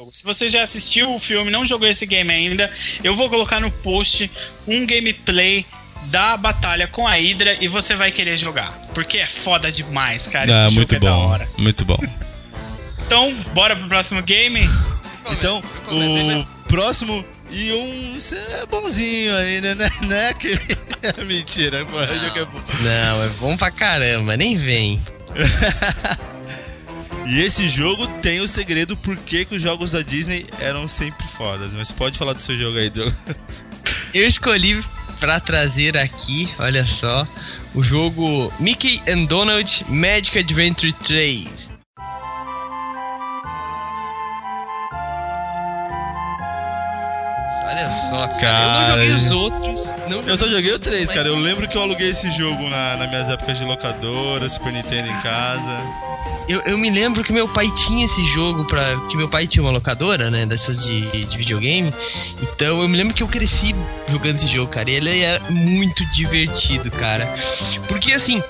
Jogo. 0.10 0.16
Se 0.16 0.24
você 0.24 0.50
já 0.50 0.64
assistiu 0.64 1.14
o 1.14 1.20
filme, 1.20 1.52
não 1.52 1.66
jogou 1.66 1.88
esse 1.88 2.06
game 2.06 2.32
ainda, 2.32 2.72
eu 3.04 3.16
vou 3.16 3.30
colocar 3.30 3.60
no 3.60 3.72
post 3.72 4.30
um 4.68 4.86
gameplay 4.86 5.66
da 6.06 6.36
batalha 6.38 6.88
com 6.88 7.08
a 7.08 7.14
Hydra 7.14 7.58
e 7.62 7.68
você 7.68 7.96
vai 7.96 8.12
querer 8.12 8.38
jogar. 8.38 8.72
Porque 8.94 9.20
é 9.20 9.28
foda 9.28 9.72
demais, 9.72 10.28
cara. 10.28 10.68
Esse 10.68 10.76
muito 10.76 10.94
jogo 10.94 11.06
é 11.06 11.10
da 11.10 11.16
bom. 11.16 11.28
hora. 11.28 11.50
Muito 11.58 11.86
bom. 11.86 12.00
Então, 13.06 13.34
bora 13.54 13.76
pro 13.76 13.88
próximo 13.88 14.22
game? 14.22 14.68
Então, 15.32 15.64
o 15.88 16.46
próximo 16.68 17.26
e 17.52 17.72
um 17.74 18.18
é 18.62 18.66
bonzinho 18.68 19.36
aí, 19.36 19.62
né? 19.62 19.76
né? 19.76 19.90
Não 20.04 20.16
é 20.16 20.30
aquele. 20.30 20.60
Mentira, 21.26 21.86
pô, 21.86 21.98
o 21.98 22.06
jogo 22.06 22.40
é 22.40 22.46
bom. 22.46 22.62
Não, 22.82 23.24
é 23.24 23.30
bom 23.40 23.58
pra 23.58 23.72
caramba, 23.72 24.38
nem 24.38 24.58
vem. 24.58 25.02
E 27.32 27.42
esse 27.42 27.70
jogo 27.70 28.08
tem 28.22 28.42
o 28.42 28.48
segredo 28.48 28.98
por 28.98 29.16
que 29.16 29.46
os 29.52 29.62
jogos 29.62 29.92
da 29.92 30.02
Disney 30.02 30.48
eram 30.60 30.88
sempre 30.88 31.28
fodas. 31.28 31.76
Mas 31.76 31.92
pode 31.92 32.18
falar 32.18 32.34
do 32.34 32.42
seu 32.42 32.58
jogo 32.58 32.80
aí, 32.80 32.90
Douglas. 32.90 33.66
Eu 34.16 34.26
escolhi 34.26 34.84
pra 35.20 35.40
trazer 35.40 35.96
aqui, 35.96 36.50
olha 36.58 36.88
só, 36.88 37.28
o 37.76 37.84
jogo 37.84 38.52
Mickey 38.60 39.00
and 39.08 39.26
Donald 39.26 39.86
Magic 39.90 40.40
Adventure 40.40 40.92
3. 40.92 41.79
Olha 47.70 47.92
só, 47.92 48.28
cara. 48.40 48.66
Eu 48.66 48.72
não 48.82 48.88
joguei 48.96 49.14
os 49.26 49.32
outros. 49.32 49.96
Eu 50.28 50.38
só 50.38 50.48
joguei 50.48 50.72
o 50.72 50.76
os 50.76 50.80
3, 50.80 51.00
outros, 51.02 51.16
cara. 51.16 51.28
Eu 51.28 51.36
lembro 51.36 51.68
que 51.68 51.78
eu 51.78 51.82
aluguei 51.82 52.10
esse 52.10 52.30
jogo 52.32 52.68
na, 52.70 52.98
nas 52.98 53.10
minhas 53.10 53.30
épocas 53.30 53.58
de 53.58 53.66
locadora, 53.66 54.48
Super 54.50 54.74
Nintendo 54.74 55.08
em 55.08 55.22
casa. 55.22 55.80
Eu, 56.48 56.62
eu 56.62 56.78
me 56.80 56.90
lembro 56.90 57.24
que 57.24 57.32
meu 57.32 57.48
pai 57.48 57.70
tinha 57.86 58.06
esse 58.06 58.24
jogo 58.26 58.66
pra. 58.66 58.82
Que 59.12 59.16
meu 59.16 59.30
pai 59.30 59.46
tinha 59.46 59.62
uma 59.62 59.72
locadora, 59.72 60.32
né? 60.32 60.48
Dessas 60.48 60.84
de, 60.84 61.02
de 61.26 61.38
videogame. 61.38 61.94
Então 62.42 62.82
eu 62.82 62.90
me 62.90 62.98
lembro 62.98 63.14
que 63.14 63.22
eu 63.22 63.28
cresci 63.28 63.76
jogando 64.08 64.36
esse 64.36 64.48
jogo, 64.48 64.72
cara. 64.72 64.90
E 64.90 64.96
ele 64.96 65.22
é 65.22 65.40
muito 65.52 66.04
divertido, 66.12 66.90
cara. 66.90 67.28
Porque 67.88 68.14
assim, 68.14 68.42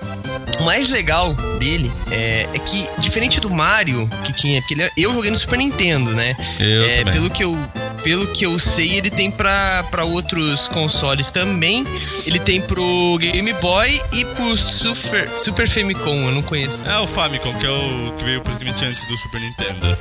o 0.62 0.64
mais 0.64 0.90
legal 0.90 1.34
dele 1.60 1.92
é, 2.10 2.48
é 2.54 2.60
que, 2.60 2.88
diferente 3.00 3.42
do 3.42 3.50
Mario, 3.50 4.10
que 4.24 4.32
tinha. 4.32 4.62
Porque 4.62 4.76
ele, 4.76 4.84
é- 4.84 4.92
eu 4.96 5.12
joguei 5.12 5.30
no 5.30 5.38
Super 5.38 5.58
Nintendo, 5.58 6.12
né? 6.14 6.38
Eu 6.58 6.84
É, 6.86 6.98
também. 7.00 7.14
pelo 7.16 7.30
que 7.30 7.44
eu 7.44 7.52
pelo 8.04 8.28
que 8.28 8.46
eu 8.46 8.58
sei, 8.60 8.94
ele 8.98 9.10
tem 9.10 9.30
pra, 9.32 9.84
pra 9.92 10.04
outros 10.04 10.68
consoles 10.70 11.30
também. 11.30 11.86
Ele 12.26 12.40
tem 12.40 12.62
pro 12.62 13.18
Game 13.20 13.52
Boy 13.54 14.02
e 14.14 14.26
pro 14.26 14.58
Super, 14.58 15.30
Super 15.38 15.70
Famicom, 15.70 16.16
eu 16.28 16.32
não 16.32 16.42
conheço. 16.44 16.86
É 16.86 16.98
o 17.00 17.08
Famicom, 17.08 17.54
que 17.58 17.66
é 17.66 17.70
o 17.70 18.14
que 18.18 18.24
veio 18.24 18.42
praticamente 18.42 18.86
antes 18.86 19.06
do 19.08 19.18
Super 19.18 19.42
Nintendo. 19.42 19.98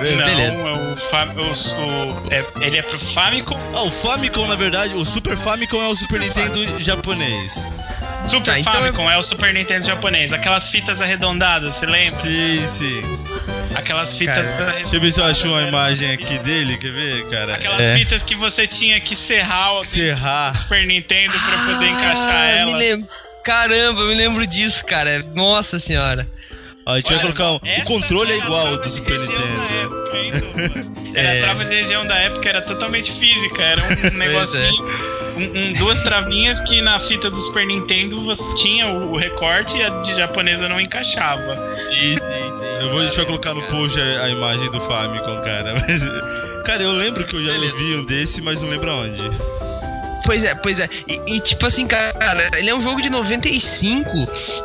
É, 0.00 0.16
não, 0.16 0.24
Beleza. 0.24 0.62
é 0.62 0.72
o, 0.72 0.96
Fam- 0.96 1.34
o- 1.36 2.26
o- 2.26 2.32
é- 2.32 2.44
ele 2.66 2.78
é 2.78 2.82
pro 2.82 2.98
Famicom. 2.98 3.58
Ah, 3.74 3.82
o 3.82 3.90
Famicom, 3.90 4.46
na 4.46 4.56
verdade, 4.56 4.94
o 4.94 5.04
Super 5.04 5.36
Famicom 5.36 5.80
é 5.82 5.88
o 5.88 5.94
Super 5.94 6.20
Nintendo 6.20 6.80
japonês. 6.82 7.66
Super 8.26 8.52
Tá, 8.52 8.58
então 8.58 8.72
Famicom 8.72 9.10
é... 9.10 9.18
o 9.18 9.22
Super 9.22 9.52
Nintendo 9.54 9.84
japonês. 9.86 10.32
Aquelas 10.32 10.68
fitas 10.68 11.00
arredondadas, 11.00 11.74
você 11.74 11.86
lembra? 11.86 12.18
Sim, 12.20 12.66
sim. 12.66 13.02
Aquelas 13.74 14.12
fitas 14.16 14.46
Cara. 14.56 14.72
Deixa 14.72 14.96
eu 14.96 15.00
ver 15.00 15.12
se 15.12 15.20
eu 15.20 15.24
acho 15.24 15.48
uma 15.48 15.62
imagem 15.62 16.12
aqui 16.12 16.38
dele, 16.40 16.76
quer 16.78 16.90
ver, 16.90 17.28
cara? 17.30 17.54
Aquelas 17.54 17.80
é. 17.80 17.96
fitas 17.98 18.22
que 18.22 18.34
você 18.34 18.66
tinha 18.66 19.00
que 19.00 19.14
serrar 19.16 19.74
o 19.74 19.84
Serrar. 19.84 20.54
Super 20.56 20.86
Nintendo 20.86 21.32
pra 21.32 21.58
poder 21.72 21.86
encaixar 21.88 22.34
Ah, 22.34 22.46
ela. 22.50 22.72
Me 22.72 22.78
lembro. 22.78 23.08
Caramba, 23.44 24.00
eu 24.02 24.06
me 24.08 24.14
lembro 24.14 24.46
disso, 24.46 24.84
cara. 24.84 25.22
Nossa 25.34 25.78
senhora. 25.78 26.26
Ó, 26.86 26.92
a 26.92 26.96
gente 26.96 27.06
vai 27.12 27.24
Olha, 27.24 27.32
colocar. 27.32 27.52
um- 27.66 27.80
O 27.80 27.84
controle 27.84 28.32
é 28.32 28.38
igual 28.38 28.76
do 28.76 28.88
Super 28.88 29.18
Nintendo. 29.18 29.62
época, 29.82 30.18
hein? 30.18 30.32
Era 31.14 31.28
É. 31.28 31.38
a 31.38 31.42
trava 31.44 31.64
de 31.64 31.74
região 31.74 32.06
da 32.06 32.14
época, 32.16 32.48
era 32.48 32.62
totalmente 32.62 33.12
física. 33.12 33.62
Era 33.62 33.82
um 33.82 33.86
é. 34.06 34.10
negocinho. 34.12 35.21
Um- 35.36 35.58
um- 35.70 35.72
duas 35.74 36.02
travinhas 36.02 36.60
que 36.62 36.80
na 36.82 36.98
fita 37.00 37.30
do 37.30 37.40
Super 37.40 37.66
Nintendo 37.66 38.24
você 38.24 38.54
tinha 38.56 38.86
o, 38.88 39.12
o 39.12 39.16
recorte 39.16 39.78
e 39.78 39.82
a 39.82 39.88
de 40.02 40.14
japonesa 40.14 40.68
não 40.68 40.80
encaixava. 40.80 41.54
Sim, 41.86 42.16
sim, 42.18 42.52
sim. 42.52 42.66
Eu 42.80 42.90
vou, 42.90 43.00
a 43.00 43.04
gente 43.04 43.16
vai 43.16 43.26
colocar 43.26 43.54
no 43.54 43.62
post 43.62 44.00
a, 44.00 44.24
a 44.24 44.30
imagem 44.30 44.70
do 44.70 44.80
Famicom, 44.80 45.40
cara. 45.42 45.74
Mas, 45.88 46.02
cara, 46.64 46.82
eu 46.82 46.92
lembro 46.92 47.24
que 47.24 47.34
eu 47.34 47.44
já 47.44 47.52
Beleza. 47.52 47.76
vi 47.76 47.96
um 47.96 48.04
desse, 48.04 48.40
mas 48.40 48.62
não 48.62 48.68
lembro 48.68 48.90
aonde. 48.90 49.22
Pois 50.24 50.44
é, 50.44 50.54
pois 50.54 50.78
é. 50.78 50.88
E, 51.08 51.34
e, 51.36 51.40
tipo 51.40 51.66
assim, 51.66 51.84
cara, 51.84 52.12
ele 52.56 52.70
é 52.70 52.74
um 52.74 52.80
jogo 52.80 53.02
de 53.02 53.10
95 53.10 54.08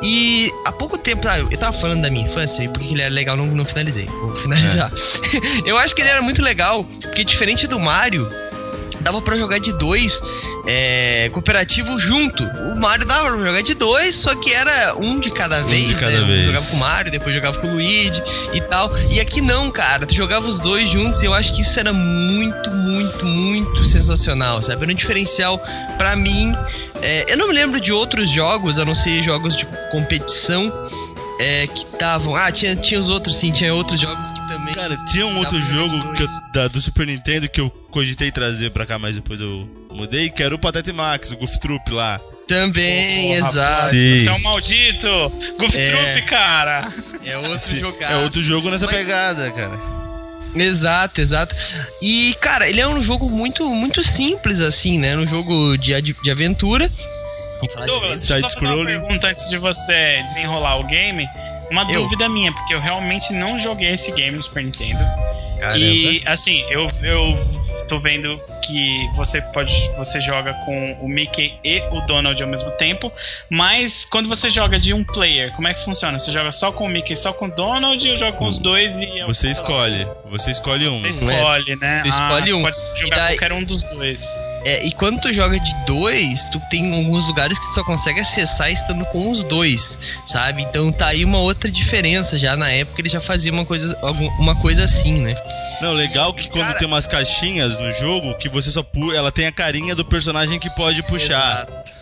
e 0.03 0.51
há 0.65 0.71
pouco 0.71 0.97
tempo, 0.99 1.27
ah, 1.27 1.39
eu 1.39 1.57
tava 1.57 1.75
falando 1.75 2.03
da 2.03 2.11
minha 2.11 2.27
infância 2.29 2.61
e 2.63 2.67
porque 2.69 2.89
ele 2.93 3.01
era 3.01 3.13
legal, 3.13 3.35
não, 3.35 3.47
não 3.47 3.65
finalizei. 3.65 4.05
Vou 4.05 4.35
finalizar. 4.35 4.91
eu 5.65 5.75
acho 5.79 5.95
que 5.95 6.01
ele 6.01 6.09
era 6.11 6.21
muito 6.21 6.43
legal, 6.43 6.83
porque 7.01 7.23
diferente 7.23 7.65
do 7.65 7.79
Mario, 7.79 8.29
dava 9.07 9.21
pra 9.21 9.37
jogar 9.37 9.57
de 9.57 9.71
dois 9.71 10.21
é, 10.65 11.29
cooperativo 11.31 11.97
junto. 11.97 12.43
O 12.43 12.79
Mario 12.79 13.05
dava 13.05 13.29
pra 13.37 13.45
jogar 13.45 13.61
de 13.63 13.73
dois, 13.73 14.13
só 14.15 14.35
que 14.35 14.53
era 14.53 14.95
um 14.97 15.19
de 15.19 15.31
cada 15.31 15.63
vez. 15.63 15.87
de 15.87 15.95
cada 15.95 16.11
né? 16.11 16.27
vez. 16.27 16.45
Jogava 16.47 16.65
com 16.65 16.75
o 16.75 16.79
Mario, 16.79 17.11
depois 17.11 17.33
jogava 17.33 17.57
com 17.57 17.67
o 17.67 17.71
Luigi 17.71 18.21
e 18.53 18.59
tal. 18.61 18.91
E 19.09 19.19
aqui 19.21 19.39
não, 19.39 19.71
cara. 19.71 20.05
Tu 20.05 20.13
jogava 20.13 20.45
os 20.45 20.59
dois 20.59 20.89
juntos 20.89 21.23
e 21.23 21.25
eu 21.25 21.33
acho 21.33 21.53
que 21.53 21.61
isso 21.61 21.79
era 21.79 21.93
muito, 21.93 22.69
muito, 22.69 23.25
muito 23.25 23.87
sensacional, 23.87 24.61
sabe? 24.61 24.83
Era 24.83 24.91
um 24.91 24.95
diferencial 24.95 25.57
pra 25.97 26.17
mim. 26.17 26.53
É, 27.01 27.31
eu 27.31 27.37
não 27.37 27.47
me 27.47 27.53
lembro 27.53 27.79
de 27.79 27.93
outros 27.93 28.29
jogos, 28.29 28.77
a 28.77 28.83
não 28.83 28.93
ser 28.93 29.23
jogos 29.23 29.55
de 29.55 29.65
competição. 29.89 30.69
É, 31.39 31.67
que 31.67 31.79
estavam. 31.79 32.35
Ah, 32.35 32.51
tinha, 32.51 32.75
tinha 32.75 32.99
os 32.99 33.09
outros, 33.09 33.37
sim, 33.37 33.51
tinha 33.51 33.73
outros 33.73 33.99
jogos 33.99 34.31
que 34.31 34.47
também. 34.47 34.73
Cara, 34.73 34.97
tinha 35.05 35.25
um 35.27 35.37
outro 35.37 35.61
jogo 35.61 36.13
que 36.13 36.23
eu- 36.23 36.27
da, 36.53 36.67
do 36.67 36.81
Super 36.81 37.05
Nintendo 37.05 37.47
que 37.47 37.61
eu 37.61 37.69
cogitei 37.91 38.31
trazer 38.31 38.71
pra 38.71 38.85
cá, 38.85 38.97
mas 38.97 39.15
depois 39.15 39.39
eu 39.39 39.67
mudei, 39.91 40.29
que 40.29 40.41
era 40.41 40.55
o 40.55 40.59
Patete 40.59 40.91
Max, 40.91 41.31
o 41.31 41.37
Goof 41.37 41.59
Troop 41.59 41.91
lá. 41.91 42.19
Também, 42.47 43.35
Porra, 43.35 43.49
exato. 43.49 43.89
Sim. 43.91 44.23
Você 44.23 44.29
é 44.29 44.33
um 44.33 44.41
maldito! 44.41 45.07
Goof 45.59 45.77
É. 45.77 45.91
Troop, 45.91 46.21
cara! 46.29 46.87
É 47.25 47.37
outro 47.37 47.77
jogaço. 47.77 48.13
é 48.13 48.17
outro 48.17 48.41
jogo 48.41 48.69
nessa 48.71 48.85
Mas- 48.85 48.95
pegada, 48.95 49.51
cara. 49.51 49.97
Exato, 50.55 51.21
exato. 51.21 51.55
E, 52.01 52.35
cara, 52.41 52.67
ele 52.67 52.79
é 52.79 52.87
um 52.87 53.03
jogo 53.03 53.29
muito, 53.29 53.69
muito 53.69 54.01
simples, 54.01 54.59
assim, 54.61 54.97
né? 54.97 55.15
Um 55.17 55.27
jogo 55.27 55.77
de, 55.77 55.93
de 56.01 56.31
aventura. 56.31 56.89
Vamos 57.57 57.73
falar 57.73 57.85
de 57.85 57.91
Douglas, 57.91 58.19
Side 58.19 58.41
só 58.41 58.49
fazer 58.49 58.67
uma 58.67 58.85
pergunta 58.85 59.27
antes 59.27 59.49
de 59.49 59.57
você 59.57 60.23
desenrolar 60.27 60.79
o 60.79 60.83
game. 60.83 61.27
Uma 61.69 61.83
Eu? 61.91 62.03
dúvida 62.03 62.29
minha, 62.29 62.51
porque 62.53 62.73
eu 62.73 62.79
realmente 62.79 63.33
não 63.33 63.59
joguei 63.59 63.89
esse 63.89 64.11
game 64.13 64.37
no 64.37 64.43
Super 64.43 64.63
Nintendo. 64.63 65.03
Caramba. 65.59 65.77
E 65.77 66.23
assim, 66.25 66.63
eu, 66.69 66.87
eu 67.03 67.37
tô 67.87 67.99
vendo 67.99 68.39
que 68.61 69.09
você 69.15 69.41
pode. 69.41 69.73
Você 69.97 70.21
joga 70.21 70.53
com 70.65 70.93
o 71.01 71.07
Mickey 71.07 71.57
e 71.63 71.81
o 71.91 72.01
Donald 72.01 72.41
ao 72.41 72.49
mesmo 72.49 72.69
tempo. 72.71 73.11
Mas 73.49 74.05
quando 74.05 74.29
você 74.29 74.49
joga 74.49 74.79
de 74.79 74.93
um 74.93 75.03
player, 75.03 75.51
como 75.53 75.67
é 75.67 75.73
que 75.73 75.83
funciona? 75.83 76.19
Você 76.19 76.31
joga 76.31 76.51
só 76.51 76.71
com 76.71 76.85
o 76.85 76.89
Mickey, 76.89 77.15
só 77.15 77.33
com 77.33 77.45
o 77.45 77.51
Donald 77.51 78.09
ou 78.09 78.17
joga 78.17 78.33
com 78.33 78.47
os 78.47 78.59
dois 78.59 78.99
e. 78.99 79.19
é 79.19 79.25
Você 79.25 79.49
escolhe. 79.49 80.07
Você 80.29 80.51
escolhe 80.51 80.87
um. 80.87 81.01
Você 81.01 81.25
escolhe, 81.25 81.75
né? 81.77 82.01
Tu 82.03 82.09
escolhe 82.09 82.51
ah, 82.51 82.55
um. 82.55 82.61
Você 82.61 82.81
pode 82.83 82.99
jogar 82.99 83.15
daí- 83.15 83.37
qualquer 83.37 83.53
um 83.53 83.63
dos 83.63 83.83
dois. 83.83 84.37
É, 84.65 84.85
e 84.85 84.91
quando 84.91 85.19
tu 85.21 85.33
joga 85.33 85.59
de 85.59 85.73
dois, 85.85 86.49
tu 86.49 86.59
tem 86.69 86.93
alguns 86.93 87.25
lugares 87.25 87.57
que 87.57 87.65
tu 87.67 87.73
só 87.73 87.83
consegue 87.83 88.19
acessar 88.19 88.71
estando 88.71 89.05
com 89.05 89.31
os 89.31 89.43
dois, 89.43 89.97
sabe? 90.25 90.63
Então 90.63 90.91
tá 90.91 91.07
aí 91.07 91.23
uma 91.23 91.39
outra 91.39 91.71
diferença. 91.71 92.37
Já 92.37 92.57
na 92.57 92.69
época 92.69 93.01
ele 93.01 93.09
já 93.09 93.21
fazia 93.21 93.51
uma 93.51 93.65
coisa, 93.65 93.97
uma 94.39 94.55
coisa 94.55 94.83
assim, 94.83 95.13
né? 95.13 95.35
Não, 95.81 95.93
legal 95.93 96.33
que 96.33 96.49
quando 96.49 96.65
Cara- 96.65 96.77
tem 96.79 96.87
umas 96.87 97.07
caixinhas 97.07 97.77
no 97.77 97.91
jogo, 97.93 98.35
que 98.35 98.49
você 98.49 98.69
só 98.71 98.83
pu 98.83 99.13
ela 99.13 99.31
tem 99.31 99.45
a 99.45 99.51
carinha 99.51 99.95
do 99.95 100.03
personagem 100.03 100.59
que 100.59 100.69
pode 100.71 101.01
puxar. 101.03 101.65
Exato. 101.67 101.97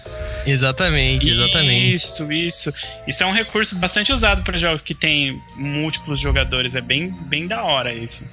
Exatamente, 0.47 1.29
exatamente. 1.29 1.93
Isso, 1.93 2.31
isso. 2.31 2.73
Isso 3.07 3.23
é 3.23 3.25
um 3.25 3.31
recurso 3.31 3.75
bastante 3.77 4.13
usado 4.13 4.43
para 4.43 4.57
jogos 4.57 4.81
que 4.81 4.93
tem 4.93 5.41
múltiplos 5.55 6.21
jogadores. 6.21 6.75
É 6.75 6.81
bem, 6.81 7.11
bem 7.27 7.47
da 7.47 7.63
hora 7.63 7.93
esse. 7.93 8.23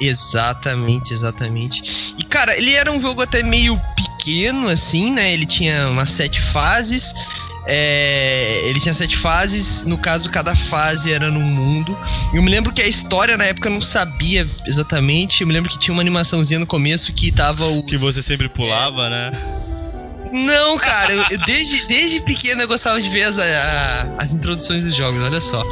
Exatamente, 0.00 1.12
exatamente. 1.12 2.14
E 2.18 2.24
cara, 2.24 2.56
ele 2.56 2.72
era 2.72 2.90
um 2.90 3.00
jogo 3.00 3.20
até 3.22 3.42
meio 3.42 3.80
pequeno, 3.96 4.68
assim, 4.68 5.12
né? 5.12 5.32
Ele 5.32 5.46
tinha 5.46 5.88
umas 5.88 6.08
sete 6.10 6.40
fases. 6.40 7.12
É, 7.66 8.62
ele 8.64 8.80
tinha 8.80 8.94
sete 8.94 9.16
fases, 9.16 9.84
no 9.84 9.98
caso, 9.98 10.30
cada 10.30 10.56
fase 10.56 11.12
era 11.12 11.30
num 11.30 11.42
mundo. 11.42 11.96
Eu 12.32 12.42
me 12.42 12.50
lembro 12.50 12.72
que 12.72 12.80
a 12.80 12.86
história 12.86 13.36
na 13.36 13.44
época 13.44 13.68
eu 13.68 13.72
não 13.74 13.82
sabia 13.82 14.48
exatamente. 14.66 15.42
Eu 15.42 15.46
me 15.46 15.52
lembro 15.52 15.70
que 15.70 15.78
tinha 15.78 15.92
uma 15.92 16.00
animaçãozinha 16.02 16.58
no 16.58 16.66
começo 16.66 17.12
que 17.12 17.30
tava 17.30 17.66
o. 17.66 17.82
Que 17.82 17.96
você 17.98 18.22
sempre 18.22 18.48
pulava, 18.48 19.08
né? 19.10 19.30
Não, 20.32 20.78
cara, 20.78 21.12
eu, 21.12 21.24
eu 21.32 21.38
desde, 21.44 21.86
desde 21.86 22.20
pequeno 22.20 22.62
eu 22.62 22.68
gostava 22.68 23.00
de 23.00 23.08
ver 23.08 23.24
as, 23.24 23.38
a- 23.38 24.14
as 24.18 24.32
introduções 24.32 24.84
dos 24.84 24.94
jogos, 24.94 25.22
olha 25.22 25.40
só. 25.40 25.62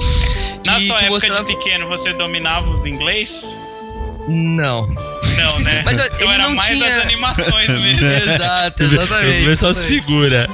Na 0.66 0.74
Que- 0.78 0.86
sua 0.88 0.96
época 0.96 1.10
mostrava- 1.10 1.44
de 1.44 1.56
pequeno, 1.56 1.86
você 1.88 2.12
dominava 2.12 2.68
os 2.68 2.84
inglês? 2.84 3.40
Não. 4.28 4.86
Não, 5.36 5.60
né? 5.60 5.82
Mas 5.84 5.98
eu- 5.98 6.04
então 6.06 6.18
ele 6.20 6.34
era 6.34 6.42
não 6.48 6.54
mais 6.54 6.76
tinha- 6.76 6.96
as 6.96 7.02
animações 7.04 7.68
mesmo. 7.68 8.06
Exato, 8.06 8.82
Eu 8.82 8.86
exatamente. 8.92 9.44
vejo 9.44 9.56
só 9.56 9.68
as 9.68 9.84
figuras. 9.84 10.46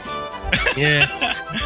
É. 0.77 1.09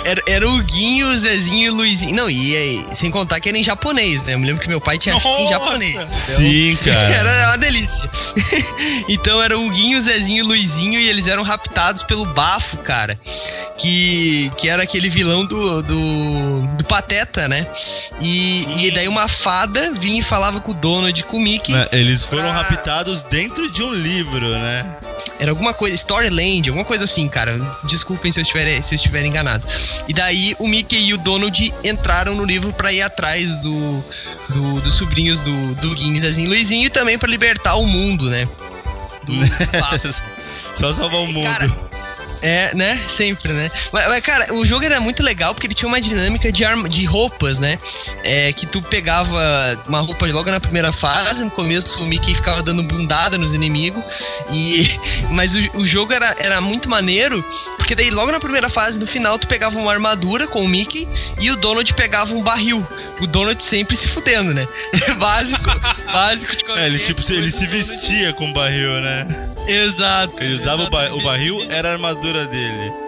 Era, 0.05 0.23
era 0.27 0.49
o 0.49 0.63
Guinho, 0.63 1.09
o 1.09 1.19
Zezinho 1.19 1.67
e 1.67 1.71
o 1.71 1.75
Luizinho. 1.75 2.15
Não, 2.15 2.31
e, 2.31 2.57
aí, 2.57 2.87
sem 2.93 3.11
contar 3.11 3.41
que 3.41 3.49
era 3.49 3.57
em 3.59 3.63
japonês, 3.65 4.23
né? 4.25 4.35
Eu 4.35 4.39
me 4.39 4.47
lembro 4.47 4.63
que 4.63 4.69
meu 4.69 4.81
pai 4.81 4.99
tinha 4.99 5.15
fita 5.17 5.29
em 5.29 5.45
Nossa! 5.45 5.51
japonês. 5.51 5.95
Então, 5.95 6.15
Sim, 6.15 6.79
cara. 6.85 7.17
Era 7.17 7.49
uma 7.49 7.59
delícia. 7.59 8.11
então 9.09 9.43
era 9.43 9.59
o 9.59 9.71
Guinho, 9.71 9.99
o 9.99 10.01
Zezinho 10.01 10.39
e 10.39 10.43
o 10.43 10.47
Luizinho 10.47 11.01
e 11.01 11.09
eles 11.09 11.27
eram 11.29 11.43
raptados 11.43 12.03
pelo 12.03 12.25
Bafo, 12.27 12.79
cara. 12.79 13.19
Que, 13.79 14.51
que 14.57 14.69
era 14.69 14.83
aquele 14.83 15.09
vilão 15.09 15.45
do, 15.47 15.83
do, 15.83 16.61
do 16.77 16.85
Pateta, 16.85 17.47
né? 17.49 17.67
E, 18.21 18.63
Sim. 18.65 18.85
e 18.85 18.91
daí 18.91 19.07
uma 19.09 19.29
fada 19.29 19.93
vinha 19.95 20.21
e 20.21 20.23
falava 20.23 20.61
com 20.61 20.73
o 20.73 20.75
Donald 20.75 21.19
e 21.19 21.23
com 21.23 21.37
o 21.37 21.41
Mickey. 21.41 21.73
Né, 21.73 21.89
Eles 21.93 22.25
foram 22.25 22.43
pra- 22.43 22.53
raptados 22.53 23.23
dentro 23.23 23.71
de 23.71 23.83
um 23.83 23.93
livro, 23.93 24.49
né? 24.51 24.97
Era 25.39 25.53
alguma 25.53 25.73
coisa, 25.73 25.95
Storyland, 25.95 26.69
alguma 26.69 26.85
coisa 26.85 27.05
assim, 27.05 27.29
cara. 27.29 27.57
Desculpem 27.85 28.33
se 28.33 28.41
eu 28.41 28.43
estiver, 28.43 28.78
se 28.83 28.95
eu 28.95 28.97
estiver 28.97 29.25
enganado. 29.25 29.65
E 30.09 30.13
daí 30.13 30.55
o 30.59 30.67
Mickey 30.69 31.07
e 31.09 31.15
o 31.15 31.19
Donald 31.19 31.75
entraram 31.85 32.35
no 32.35 32.45
livro 32.45 32.73
pra 32.73 32.93
ir 32.93 33.03
atrás 33.03 33.57
do, 33.59 34.05
do- 34.51 34.81
dos 34.81 34.95
sobrinhos 34.95 35.41
do, 35.41 35.75
do 35.77 35.95
Guinho, 35.95 36.19
Zezinho 36.19 36.47
e 36.47 36.49
Luizinho 36.51 36.87
e 36.87 36.91
também 36.91 37.19
pra 37.19 37.29
libertar 37.29 37.75
o 37.77 37.87
mundo, 37.87 38.29
né? 38.31 38.49
Do. 39.25 39.35
Só 40.75 40.93
salvar 40.93 41.21
o 41.21 41.27
mundo. 41.27 41.45
Cara, 41.45 41.71
É, 42.43 42.75
né? 42.75 43.01
Sempre, 43.09 43.53
né? 43.53 43.71
Mas, 43.93 44.07
mas, 44.07 44.21
cara, 44.21 44.55
o 44.55 44.65
jogo 44.65 44.85
era 44.85 45.01
muito 45.01 45.23
legal 45.23 45.55
porque 45.55 45.67
ele 45.67 45.75
tinha 45.75 45.89
uma 45.89 46.01
dinâmica 46.01 46.53
de, 46.53 46.65
arma, 46.65 46.89
de 46.89 47.05
roupas, 47.05 47.59
né? 47.59 47.79
É, 48.23 48.53
que 48.53 48.67
tu 48.67 48.81
pegava 48.83 49.39
uma 49.87 50.01
roupa 50.01 50.27
logo 50.27 50.51
na 50.51 50.61
primeira 50.61 50.93
fase, 50.93 51.45
no 51.45 51.51
começo 51.51 52.03
o 52.03 52.07
Mickey 52.07 52.35
ficava 52.35 52.63
dando 52.63 52.83
bundada 52.83 53.39
nos 53.39 53.55
inimigos. 53.55 54.03
E, 54.51 54.89
mas 55.31 55.55
o, 55.55 55.79
o 55.79 55.87
jogo 55.87 56.13
era, 56.13 56.37
era 56.39 56.61
muito 56.61 56.89
maneiro, 56.89 57.45
porque 57.77 57.95
daí 57.95 58.11
logo 58.11 58.31
na 58.31 58.41
primeira 58.41 58.69
fase, 58.69 58.99
no 58.99 59.07
final, 59.07 59.39
tu 59.39 59.47
pegava 59.47 59.79
uma 59.79 59.93
armadura 59.93 60.47
com 60.47 60.63
o 60.63 60.69
Mickey 60.69 61.09
e 61.41 61.51
o 61.51 61.57
Donald 61.57 61.93
pegava 61.95 62.35
um 62.35 62.43
barril. 62.43 62.87
O 63.21 63.27
Donald 63.27 63.63
sempre 63.63 63.97
se 63.97 64.09
fudendo, 64.09 64.55
né? 64.55 64.67
básico, 65.19 65.71
básico 66.13 66.57
de 66.57 66.65
qualquer 66.65 66.85
É, 66.85 66.87
ele 66.87 66.99
tipo, 66.99 67.21
ele 67.33 67.51
se 67.51 67.67
coisa, 67.67 67.93
vestia 67.93 68.33
com 68.33 68.53
barril, 68.53 69.01
né? 69.01 69.27
Exato. 69.69 70.43
Ele 70.43 70.55
usava 70.55 70.83
o, 70.83 71.17
o 71.19 71.23
barril, 71.23 71.59
era 71.71 71.91
a 71.91 71.93
armadura 71.93 72.47
dele. 72.47 73.08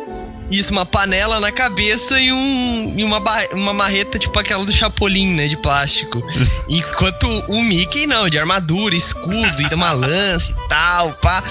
Isso, 0.51 0.73
uma 0.73 0.85
panela 0.85 1.39
na 1.39 1.53
cabeça 1.53 2.21
e, 2.21 2.33
um, 2.33 2.95
e 2.97 3.05
uma, 3.05 3.23
uma 3.53 3.73
marreta 3.73 4.19
tipo 4.19 4.37
aquela 4.39 4.65
do 4.65 4.73
Chapolin, 4.73 5.35
né? 5.35 5.49
De 5.49 5.57
plástico. 5.57 6.23
Enquanto 6.69 7.27
o 7.49 7.63
Mickey, 7.63 8.07
não, 8.07 8.29
de 8.29 8.39
armadura, 8.39 8.95
escudo, 8.95 9.63
e 9.63 9.75
uma 9.75 9.93
lança 9.93 10.53
e 10.53 10.69
tal, 10.69 11.13
pá. 11.15 11.43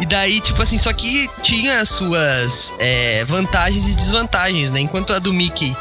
E 0.00 0.06
daí, 0.06 0.40
tipo 0.40 0.60
assim, 0.60 0.76
só 0.76 0.92
que 0.92 1.28
tinha 1.42 1.80
as 1.80 1.88
suas 1.88 2.74
é, 2.78 3.24
vantagens 3.24 3.92
e 3.92 3.96
desvantagens, 3.96 4.70
né? 4.70 4.80
Enquanto 4.80 5.12
a 5.12 5.18
do 5.18 5.32
Mickey, 5.32 5.74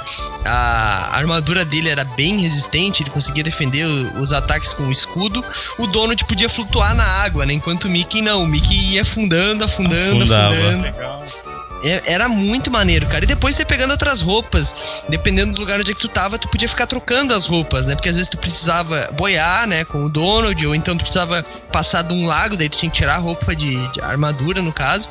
a 0.46 1.18
armadura 1.18 1.66
dele 1.66 1.90
era 1.90 2.04
bem 2.04 2.40
resistente, 2.40 3.04
ele 3.04 3.10
conseguia 3.10 3.44
defender 3.44 3.86
os 4.20 4.32
ataques 4.32 4.74
com 4.74 4.84
o 4.84 4.92
escudo, 4.92 5.44
o 5.78 5.88
Donald 5.88 6.24
podia 6.26 6.50
flutuar 6.50 6.96
na 6.96 7.04
água, 7.04 7.46
né? 7.46 7.54
Enquanto 7.54 7.86
o 7.86 7.90
Mickey 7.90 8.22
não, 8.22 8.44
o 8.44 8.48
Mickey 8.48 8.94
ia 8.94 9.02
afundando, 9.02 9.64
afundando, 9.64 10.24
Afundava. 10.24 10.56
afundando. 10.56 10.84
Legal. 10.84 11.59
É- 11.84 12.02
Era 12.14 12.28
muito 12.28 12.70
maneiro, 12.72 13.06
cara. 13.08 13.24
E 13.24 13.28
depois 13.28 13.56
você 13.56 13.66
pegando 13.66 13.92
outras 13.92 14.22
roupas, 14.22 14.76
dependendo 15.08 15.54
do 15.54 15.62
lugar 15.62 15.80
onde 15.80 15.92
é 15.92 15.94
que 15.94 16.00
tu 16.00 16.08
tava, 16.08 16.38
tu 16.38 16.48
podia 16.48 16.68
ficar 16.68 16.86
trocando 16.88 17.34
as 17.34 17.46
roupas, 17.46 17.86
né? 17.86 17.96
Porque 17.96 18.10
às 18.10 18.16
vezes 18.16 18.30
tu 18.30 18.38
precisava 18.38 19.10
boiar, 19.14 19.68
né, 19.68 19.84
com 19.84 20.04
o 20.06 20.10
Donald, 20.10 20.66
ou 20.66 20.76
então 20.76 20.96
tu 20.96 21.02
precisava 21.02 21.44
passar 21.72 22.04
de 22.04 22.14
um 22.14 22.26
lago, 22.28 22.58
daí 22.58 22.70
tu 22.70 22.78
tinha 22.78 22.90
que 22.90 22.98
tirar 22.98 23.16
a 23.16 23.20
roupa 23.20 23.56
de, 23.56 23.76
de 23.94 24.02
armadura, 24.02 24.62
no 24.62 24.74
caso. 24.74 25.10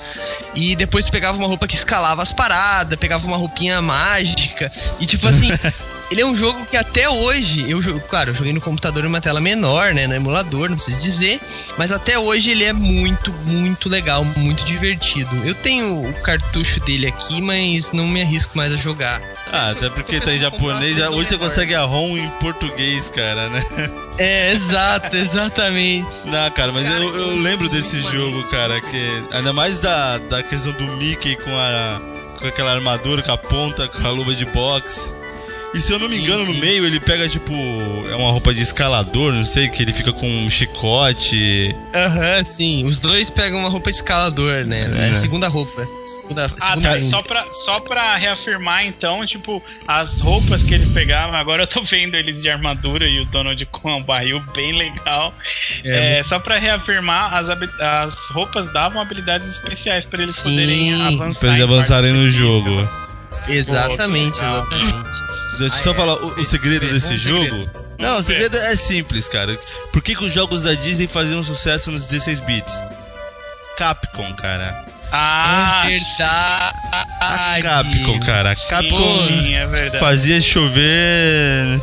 E 0.55 0.75
depois 0.77 1.07
tu 1.07 1.13
pegava 1.13 1.39
uma 1.39 1.47
roupa 1.47 1.67
que 1.67 1.75
escalava 1.75 2.23
as 2.23 2.33
paradas, 2.33 2.99
pegava 2.99 3.27
uma 3.27 3.37
roupinha 3.37 3.81
mágica. 3.81 4.71
E 5.01 5.07
tipo 5.07 5.27
assim, 5.29 5.51
ele 6.11 6.21
é 6.21 6.27
um 6.27 6.35
jogo 6.35 6.65
que 6.67 6.77
até 6.77 7.09
hoje, 7.09 7.69
eu 7.71 7.81
jogo, 7.83 8.01
claro, 8.09 8.31
eu 8.31 8.35
joguei 8.35 8.53
no 8.53 8.61
computador 8.61 9.05
em 9.05 9.09
uma 9.09 9.21
tela 9.21 9.41
menor, 9.41 9.93
né, 9.95 10.07
no 10.07 10.15
emulador, 10.15 10.69
não 10.69 10.77
preciso 10.77 10.99
dizer, 10.99 11.41
mas 11.77 11.93
até 11.93 12.19
hoje 12.19 12.51
ele 12.51 12.65
é 12.65 12.73
muito, 12.73 13.33
muito 13.45 13.89
legal, 13.89 14.25
muito 14.37 14.65
divertido. 14.65 15.31
Eu 15.45 15.55
tenho 15.55 16.09
o 16.09 16.13
cartucho 16.23 16.81
dele 16.81 17.07
aqui, 17.07 17.41
mas 17.43 17.93
não 17.93 18.07
me 18.09 18.23
arrisco 18.23 18.57
mais 18.57 18.73
a 18.73 18.77
jogar. 18.77 19.21
Ah, 19.53 19.71
até 19.71 19.89
porque 19.91 20.21
tá 20.21 20.33
em 20.33 20.39
japonês, 20.39 20.97
já- 20.97 21.11
hoje 21.11 21.31
você 21.31 21.39
consegue 21.39 21.75
a 21.75 21.83
ROM 21.83 22.17
em 22.17 22.29
português, 22.41 23.11
cara, 23.11 23.49
né? 23.49 23.63
É, 24.21 24.51
exato, 24.51 25.17
exatamente. 25.17 26.09
Não, 26.25 26.51
cara, 26.51 26.73
mas 26.73 26.89
eu, 26.89 27.15
eu 27.15 27.37
lembro 27.37 27.69
desse 27.69 28.01
jogo, 28.01 28.43
cara, 28.49 28.81
que 28.81 29.23
ainda 29.31 29.53
mais 29.53 29.79
da, 29.79 30.19
da 30.19 30.43
questão 30.43 30.73
do 30.73 30.85
Mickey 30.97 31.37
com 31.37 31.57
a 31.57 32.01
com 32.41 32.47
aquela 32.47 32.73
armadura, 32.73 33.21
com 33.23 33.33
a 33.33 33.37
ponta, 33.37 33.87
com 33.89 34.07
a 34.07 34.11
luva 34.11 34.33
de 34.35 34.45
boxe. 34.47 35.13
E 35.75 35.81
se 35.81 35.93
eu 35.93 35.99
não 35.99 36.09
me 36.09 36.19
engano, 36.19 36.45
no 36.47 36.55
meio 36.55 36.87
ele 36.87 36.99
pega 36.99 37.29
tipo 37.29 37.53
é 38.11 38.15
uma 38.17 38.31
roupa 38.31 38.55
de 38.55 38.63
escalador, 38.63 39.35
não 39.35 39.45
sei, 39.45 39.69
que 39.69 39.83
ele 39.83 39.93
fica 39.93 40.13
com 40.13 40.27
um 40.27 40.49
chicote. 40.49 41.75
Aham, 41.95 42.43
sim. 42.45 42.87
Os 42.87 42.99
dois 42.99 43.29
pegam 43.29 43.59
uma 43.61 43.69
roupa 43.69 43.91
escalador, 43.91 44.65
né? 44.65 44.91
É 44.99 45.09
É. 45.09 45.11
a 45.11 45.15
segunda 45.15 45.47
roupa. 45.47 45.87
Segunda, 46.07 46.47
Ah, 46.61 46.71
segunda 46.71 46.89
tá. 46.97 47.03
Só 47.03 47.23
pra, 47.23 47.47
só 47.53 47.81
pra 47.81 48.17
reafirmar, 48.17 48.87
então, 48.87 49.25
tipo, 49.27 49.63
as 49.87 50.21
roupas 50.21 50.63
que 50.63 50.73
eles 50.75 50.89
pegavam, 50.89 51.37
agora 51.37 51.65
eu 51.65 51.67
tô 51.67 51.83
vendo 51.83 52.15
eles 52.15 52.43
de 52.43 52.49
armadura 52.51 53.07
e 53.07 53.21
o 53.21 53.25
Donald 53.27 53.65
com 53.67 53.93
um 53.95 54.03
barril 54.03 54.43
bem 54.55 54.73
legal. 54.73 55.35
É, 55.85 56.23
só 56.25 56.39
pra 56.39 56.59
reafirmar, 56.59 57.35
as, 57.35 57.47
as 57.81 58.31
roupas 58.31 58.73
davam 58.73 59.01
habilidades 59.03 59.49
especiais 59.49 60.07
pra 60.07 60.23
eles 60.23 60.35
Sim, 60.35 60.51
poderem 60.51 60.95
avançar. 61.07 61.41
Pra 61.41 61.49
eles 61.51 61.61
em 61.61 61.63
avançarem 61.63 62.13
no 62.13 62.31
jogo. 62.31 62.89
Exatamente, 63.47 64.39
exatamente. 64.39 64.95
Deixa 65.59 65.75
eu 65.77 65.83
só 65.83 65.91
Ah, 65.91 65.93
é. 65.93 65.97
falar 65.97 66.15
o, 66.25 66.41
o 66.41 66.45
segredo 66.45 66.87
É, 66.87 66.93
desse 66.93 67.17
jogo. 67.17 67.69
Não, 67.99 68.19
o 68.19 68.23
segredo 68.23 68.57
é 68.57 68.77
simples, 68.77 69.27
cara. 69.29 69.59
Por 69.93 70.01
que, 70.03 70.15
que 70.15 70.25
os 70.25 70.33
jogos 70.33 70.63
da 70.63 70.73
Disney 70.75 71.09
faziam 71.09 71.43
sucesso 71.43 71.91
nos 71.91 72.05
16 72.07 72.41
bits? 72.41 72.73
Capcom, 73.77 74.33
cara. 74.35 74.85
Ah, 75.13 75.85
verdade. 75.87 76.77
A 77.21 77.59
Capcom, 77.63 78.21
cara. 78.21 78.55
Capcom 78.69 79.27
sim, 79.27 79.55
é 79.55 79.91
fazia 79.99 80.41
chover 80.41 81.81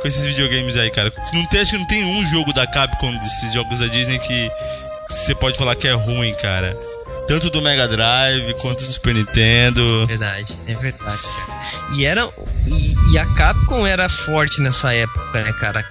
com 0.00 0.06
esses 0.08 0.24
videogames 0.26 0.76
aí, 0.76 0.90
cara. 0.90 1.12
Não 1.32 1.46
tem, 1.46 1.60
acho 1.60 1.70
que 1.72 1.78
não 1.78 1.86
tem 1.86 2.04
um 2.04 2.26
jogo 2.28 2.52
da 2.52 2.66
Capcom 2.66 3.16
desses 3.16 3.52
jogos 3.52 3.80
da 3.80 3.86
Disney 3.86 4.18
que 4.18 4.50
você 5.08 5.34
pode 5.34 5.56
falar 5.58 5.74
que 5.76 5.88
é 5.88 5.92
ruim, 5.92 6.34
cara. 6.34 6.76
Tanto 7.26 7.50
do 7.50 7.62
Mega 7.62 7.88
Drive 7.88 8.54
quanto 8.60 8.84
do 8.84 8.92
Super 8.92 9.14
Nintendo. 9.14 10.06
Verdade, 10.06 10.56
é 10.66 10.74
verdade, 10.74 11.22
cara. 11.22 11.60
E 11.94 12.04
era. 12.04 12.28
E, 12.66 13.12
e 13.12 13.18
a 13.18 13.26
Capcom 13.34 13.86
era 13.86 14.08
forte 14.08 14.60
nessa 14.60 14.92
época, 14.94 15.42
né, 15.42 15.52
cara? 15.54 15.84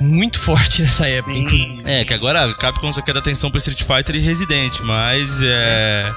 Muito 0.00 0.38
forte 0.38 0.82
nessa 0.82 1.06
época, 1.08 1.34
Sim. 1.34 1.40
inclusive. 1.40 1.82
É, 1.90 2.04
que 2.04 2.14
agora 2.14 2.44
a 2.44 2.54
Capcom 2.54 2.92
só 2.92 3.02
quer 3.02 3.12
dar 3.12 3.20
atenção 3.20 3.50
pra 3.50 3.58
Street 3.58 3.82
Fighter 3.82 4.16
e 4.16 4.20
Resident, 4.20 4.80
mas 4.80 5.40
é. 5.42 6.10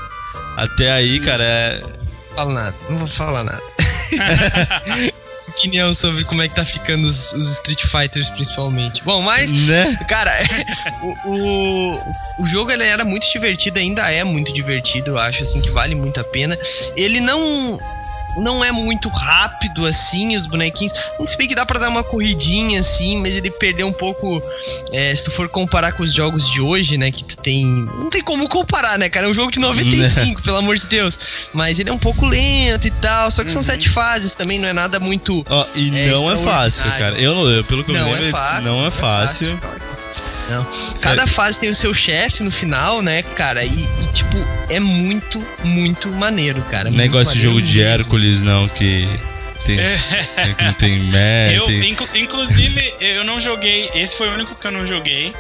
Até 0.56 0.92
aí, 0.92 1.20
cara, 1.20 1.44
é. 1.44 1.82
Não 1.82 2.36
falo 2.36 2.54
nada, 2.54 2.76
não 2.90 2.98
vou 3.00 3.08
falar 3.08 3.44
nada. 3.44 3.64
Opinião 5.58 5.94
sobre 5.94 6.24
como 6.26 6.42
é 6.42 6.48
que 6.48 6.56
tá 6.56 6.66
ficando 6.66 7.06
os, 7.06 7.34
os 7.34 7.52
Street 7.54 7.84
Fighters, 7.86 8.30
principalmente. 8.32 9.04
Bom, 9.04 9.22
mas. 9.22 9.52
Né? 9.52 9.98
Cara, 10.08 10.32
o, 11.26 11.30
o, 11.30 12.16
o 12.40 12.46
jogo 12.46 12.72
ele 12.72 12.84
era 12.84 13.06
muito 13.06 13.30
divertido, 13.32 13.80
ainda 13.80 14.12
é 14.12 14.24
muito 14.24 14.52
divertido, 14.52 15.12
eu 15.12 15.20
acho 15.20 15.44
assim 15.44 15.62
que 15.62 15.70
vale 15.70 15.96
muito 15.96 16.20
a 16.20 16.24
pena. 16.24 16.58
Ele 16.96 17.20
não 17.20 17.78
não 18.38 18.64
é 18.64 18.72
muito 18.72 19.10
rápido 19.10 19.86
assim, 19.86 20.36
os 20.36 20.46
bonequinhos. 20.46 20.94
Não 21.20 21.28
se 21.28 21.38
bem 21.38 21.48
que 21.48 21.56
dá 21.56 21.66
pra 21.66 21.80
dar 21.80 21.90
uma 21.90 22.04
corridinha 22.04 22.80
assim, 22.80 23.20
mas 23.22 23.36
ele 23.36 23.50
perdeu 23.52 23.88
um 23.88 23.94
pouco. 23.94 24.42
é, 24.92 25.16
se 25.16 25.24
tu 25.26 25.32
for 25.32 25.48
comparar 25.50 25.92
com 25.94 26.04
os 26.04 26.14
jogos 26.14 26.50
de 26.52 26.62
hoje, 26.62 26.98
né? 26.98 27.12
Que 27.12 27.24
tu 27.24 27.38
tem. 27.38 27.66
Não 27.66 28.10
tem 28.10 28.22
como 28.24 28.48
comparar, 28.48 28.98
né, 28.98 29.10
cara? 29.10 29.28
É 29.28 29.30
um 29.30 29.34
jogo 29.34 29.52
de 29.52 29.60
95, 29.62 30.42
pelo 30.42 30.58
amor 30.58 30.78
de 30.78 30.88
Deus. 30.88 31.18
Mas 31.54 31.80
ele 31.80 31.90
é 31.90 31.94
um 31.94 31.98
pouco 31.98 32.26
lento 32.26 32.88
e 32.88 32.92
tal. 32.92 33.30
Só 33.32 33.44
que 33.44 33.52
são 33.52 33.62
sete 33.64 33.90
fases 33.90 34.34
também, 34.34 34.60
não 34.60 34.68
é 34.68 34.74
nada 34.74 35.00
muito. 35.00 35.44
Ó, 35.50 35.66
e 35.76 35.90
É 35.98 36.08
não 36.12 36.32
é 36.32 36.36
fácil, 36.38 36.86
cara. 36.98 37.18
Eu, 37.20 37.36
não- 37.36 37.50
eu 37.50 37.64
pelo 37.64 37.84
que 37.84 37.92
eu 37.92 37.96
me 37.96 38.02
Não 38.02 38.12
lembro, 38.12 38.26
é 38.28 38.32
fácil. 38.32 38.64
não 38.72 38.86
é 38.86 38.92
fácil. 38.92 39.58
claro 39.60 39.80
que 39.80 39.83
Não. 40.50 40.66
Cada 41.02 41.26
fase 41.28 41.60
tem 41.60 41.70
o 41.70 41.76
seu 41.76 41.94
chefe 41.94 42.44
no 42.44 42.52
final, 42.52 43.02
né, 43.02 43.22
cara? 43.22 43.64
E, 43.64 43.70
e, 43.70 44.08
tipo, 44.14 44.38
é 44.70 44.80
muito, 44.80 45.44
muito 45.64 46.08
maneiro, 46.10 46.62
cara. 46.64 46.90
É 46.90 46.92
Muito 46.92 47.18
esse 47.20 47.26
maneiro 47.30 47.42
jogo 47.50 47.62
de 47.62 47.78
mesmo. 47.78 47.92
Hércules, 47.94 48.42
não, 48.42 48.68
que. 48.68 49.08
Tem, 49.66 49.78
que 50.58 50.64
não 50.66 50.74
tem 50.74 51.00
mé, 51.04 51.56
Eu, 51.58 51.66
tem- 51.66 51.92
inclu- 51.92 52.10
inclusive, 52.16 52.94
eu 53.00 53.24
não 53.24 53.40
joguei. 53.40 53.90
Esse 53.96 54.18
foi 54.18 54.28
o 54.28 54.34
único 54.34 54.54
que 54.56 54.68
eu 54.68 54.72
não 54.72 54.86
joguei. 54.86 55.34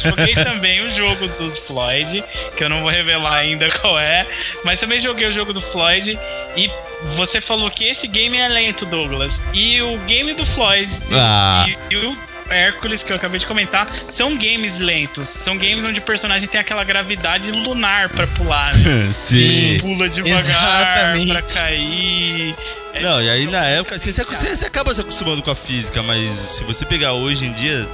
Joguei 0.00 0.32
também 0.44 0.80
o 0.86 0.88
jogo 0.90 1.26
do 1.26 1.50
Floyd, 1.56 2.22
que 2.56 2.62
eu 2.62 2.68
não 2.68 2.82
vou 2.82 2.90
revelar 2.90 3.34
ainda 3.34 3.68
qual 3.80 3.98
é. 3.98 4.28
Mas 4.64 4.78
também 4.78 5.00
joguei 5.00 5.26
o 5.26 5.32
jogo 5.32 5.52
do 5.52 5.60
Floyd. 5.60 6.16
E 6.56 6.70
você 7.16 7.40
falou 7.40 7.68
que 7.68 7.82
esse 7.84 8.06
game 8.06 8.36
é 8.38 8.46
lento, 8.46 8.86
Douglas. 8.86 9.42
E 9.52 9.82
o 9.82 9.98
game 10.06 10.32
do 10.34 10.46
Floyd 10.46 10.88
Ah. 11.12 11.66
e, 11.90 11.94
e 11.94 11.96
o 11.96 12.16
Hércules, 12.50 13.02
que 13.02 13.10
eu 13.12 13.16
acabei 13.16 13.38
de 13.40 13.46
comentar, 13.46 13.88
são 14.08 14.36
games 14.36 14.78
lentos. 14.78 15.28
São 15.30 15.56
games 15.56 15.84
onde 15.84 15.98
o 15.98 16.02
personagem 16.02 16.48
tem 16.48 16.60
aquela 16.60 16.84
gravidade 16.84 17.50
lunar 17.50 18.08
pra 18.10 18.26
pular, 18.26 18.74
né? 18.76 19.10
Sim. 19.12 19.78
Pula 19.80 20.08
devagar 20.08 20.38
Exatamente. 20.40 21.32
pra 21.32 21.42
cair. 21.42 22.54
É 22.92 23.00
Não, 23.00 23.20
e 23.22 23.28
aí 23.28 23.46
na 23.48 23.64
época, 23.64 23.98
você, 23.98 24.12
você, 24.12 24.56
você 24.56 24.64
acaba 24.66 24.92
se 24.94 25.00
acostumando 25.00 25.42
com 25.42 25.50
a 25.50 25.54
física, 25.54 26.02
mas 26.02 26.30
se 26.30 26.64
você 26.64 26.84
pegar 26.84 27.14
hoje 27.14 27.46
em 27.46 27.52
dia, 27.52 27.88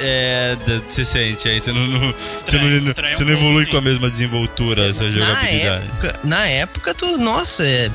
é. 0.00 0.56
Você 0.88 1.04
sente 1.04 1.48
aí, 1.48 1.58
você 1.60 1.72
não, 1.72 1.86
não- 1.86 2.12
você 2.12 2.58
não, 2.58 2.94
você 3.12 3.24
não 3.24 3.32
evolui 3.32 3.64
sim. 3.64 3.70
com 3.70 3.76
a 3.78 3.80
mesma 3.80 4.08
desenvoltura, 4.10 4.86
essa 4.88 5.04
Na 5.04 5.10
jogabilidade. 5.10 5.86
época, 5.86 6.20
na 6.24 6.46
época, 6.46 6.94
tu, 6.94 7.16
nossa, 7.18 7.64
é. 7.66 7.90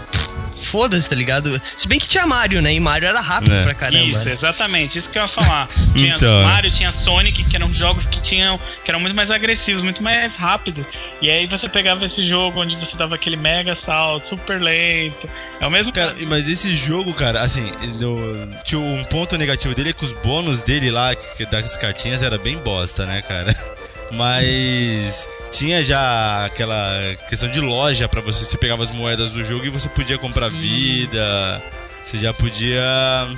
Foda-se, 0.64 1.10
tá 1.10 1.16
ligado? 1.16 1.62
Se 1.64 1.88
bem 1.88 2.00
que 2.00 2.08
tinha 2.08 2.26
Mario, 2.26 2.62
né? 2.62 2.74
E 2.74 2.80
Mario 2.80 3.08
era 3.08 3.20
rápido 3.22 3.54
É. 3.54 3.64
pra 3.64 3.74
caramba. 3.74 4.04
Isso, 4.06 4.30
exatamente, 4.30 4.98
isso 4.98 5.10
que 5.10 5.18
eu 5.18 5.24
ia 5.24 5.28
falar. 5.28 5.68
Tinha 5.94 6.16
Então. 6.16 6.44
Mario, 6.44 6.72
tinha 6.72 6.92
Sonic, 6.92 7.44
que 7.44 7.56
eram 7.56 7.72
jogos 7.74 8.08
que 8.08 8.20
tinham. 8.22 8.60
que 8.84 8.90
eram 8.92 9.00
muito 9.00 9.16
mais 9.16 9.30
agressivos, 9.32 9.84
muito 9.84 10.02
mais 10.02 10.36
rápidos. 10.36 10.86
E 11.22 11.30
aí 11.30 11.46
você 11.48 11.70
pegava 11.70 12.06
esse 12.06 12.24
jogo 12.24 12.62
onde 12.62 12.76
você 12.78 12.98
dava 12.98 13.16
aquele 13.16 13.36
mega 13.36 13.76
salto, 13.76 14.26
super 14.26 14.60
lento. 14.62 15.30
É 15.60 15.68
o 15.68 15.72
mesmo 15.72 15.94
Cara, 15.94 16.16
mas 16.28 16.50
esse 16.50 16.76
jogo, 16.76 17.14
cara, 17.14 17.42
assim, 17.42 17.72
no- 18.00 18.48
tinha 18.64 18.80
um 18.80 19.04
ponto 19.06 19.38
negativo 19.38 19.74
dele 19.76 19.90
é 19.90 19.94
que 19.94 20.04
os 20.04 20.14
bônus 20.14 20.62
dele 20.62 20.90
lá, 20.92 21.16
que 21.16 21.46
das 21.46 21.78
cartinhas, 21.78 22.24
era 22.24 22.38
bem 22.38 22.58
bosta, 22.58 23.06
né, 23.06 23.22
cara? 23.22 23.56
Mas 24.12 25.28
tinha 25.54 25.84
já 25.84 26.46
aquela 26.46 27.16
questão 27.30 27.50
de 27.50 27.60
loja 27.62 28.08
pra 28.10 28.20
você, 28.22 28.44
você 28.44 28.58
pegava 28.58 28.84
as 28.84 28.92
moedas 28.92 29.32
do 29.32 29.44
jogo 29.46 29.66
e 29.66 29.70
você 29.70 29.88
podia 29.88 30.18
comprar 30.18 30.50
vida. 30.50 31.62
Você 32.04 32.18
já 32.18 32.34
podia 32.34 32.82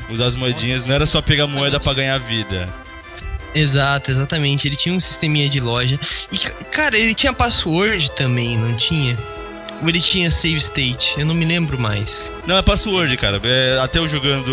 usar 0.10 0.26
as 0.26 0.36
moedinhas, 0.36 0.88
não 0.88 0.96
era 0.96 1.06
só 1.06 1.22
pegar 1.22 1.46
moeda 1.46 1.80
pra 1.80 1.94
ganhar 1.94 2.18
vida. 2.18 2.68
Exato, 3.54 4.10
exatamente. 4.12 4.68
Ele 4.68 4.76
tinha 4.76 4.94
um 4.96 5.00
sisteminha 5.00 5.48
de 5.48 5.60
loja. 5.60 6.00
E, 6.32 6.38
ca- 6.38 6.54
cara, 6.72 6.98
ele 6.98 7.14
tinha 7.14 7.32
password 7.32 8.10
também, 8.12 8.58
não 8.58 8.76
tinha? 8.76 9.18
Ou 9.82 9.88
ele 9.90 10.02
tinha 10.02 10.32
save 10.32 10.58
state? 10.58 11.14
Eu 11.18 11.26
não 11.26 11.36
me 11.36 11.46
lembro 11.46 11.78
mais. 11.78 12.32
Não, 12.48 12.58
é 12.58 12.62
password, 12.62 13.16
cara. 13.18 13.40
É, 13.44 13.78
até 13.82 14.00
eu 14.00 14.10
jogando 14.10 14.52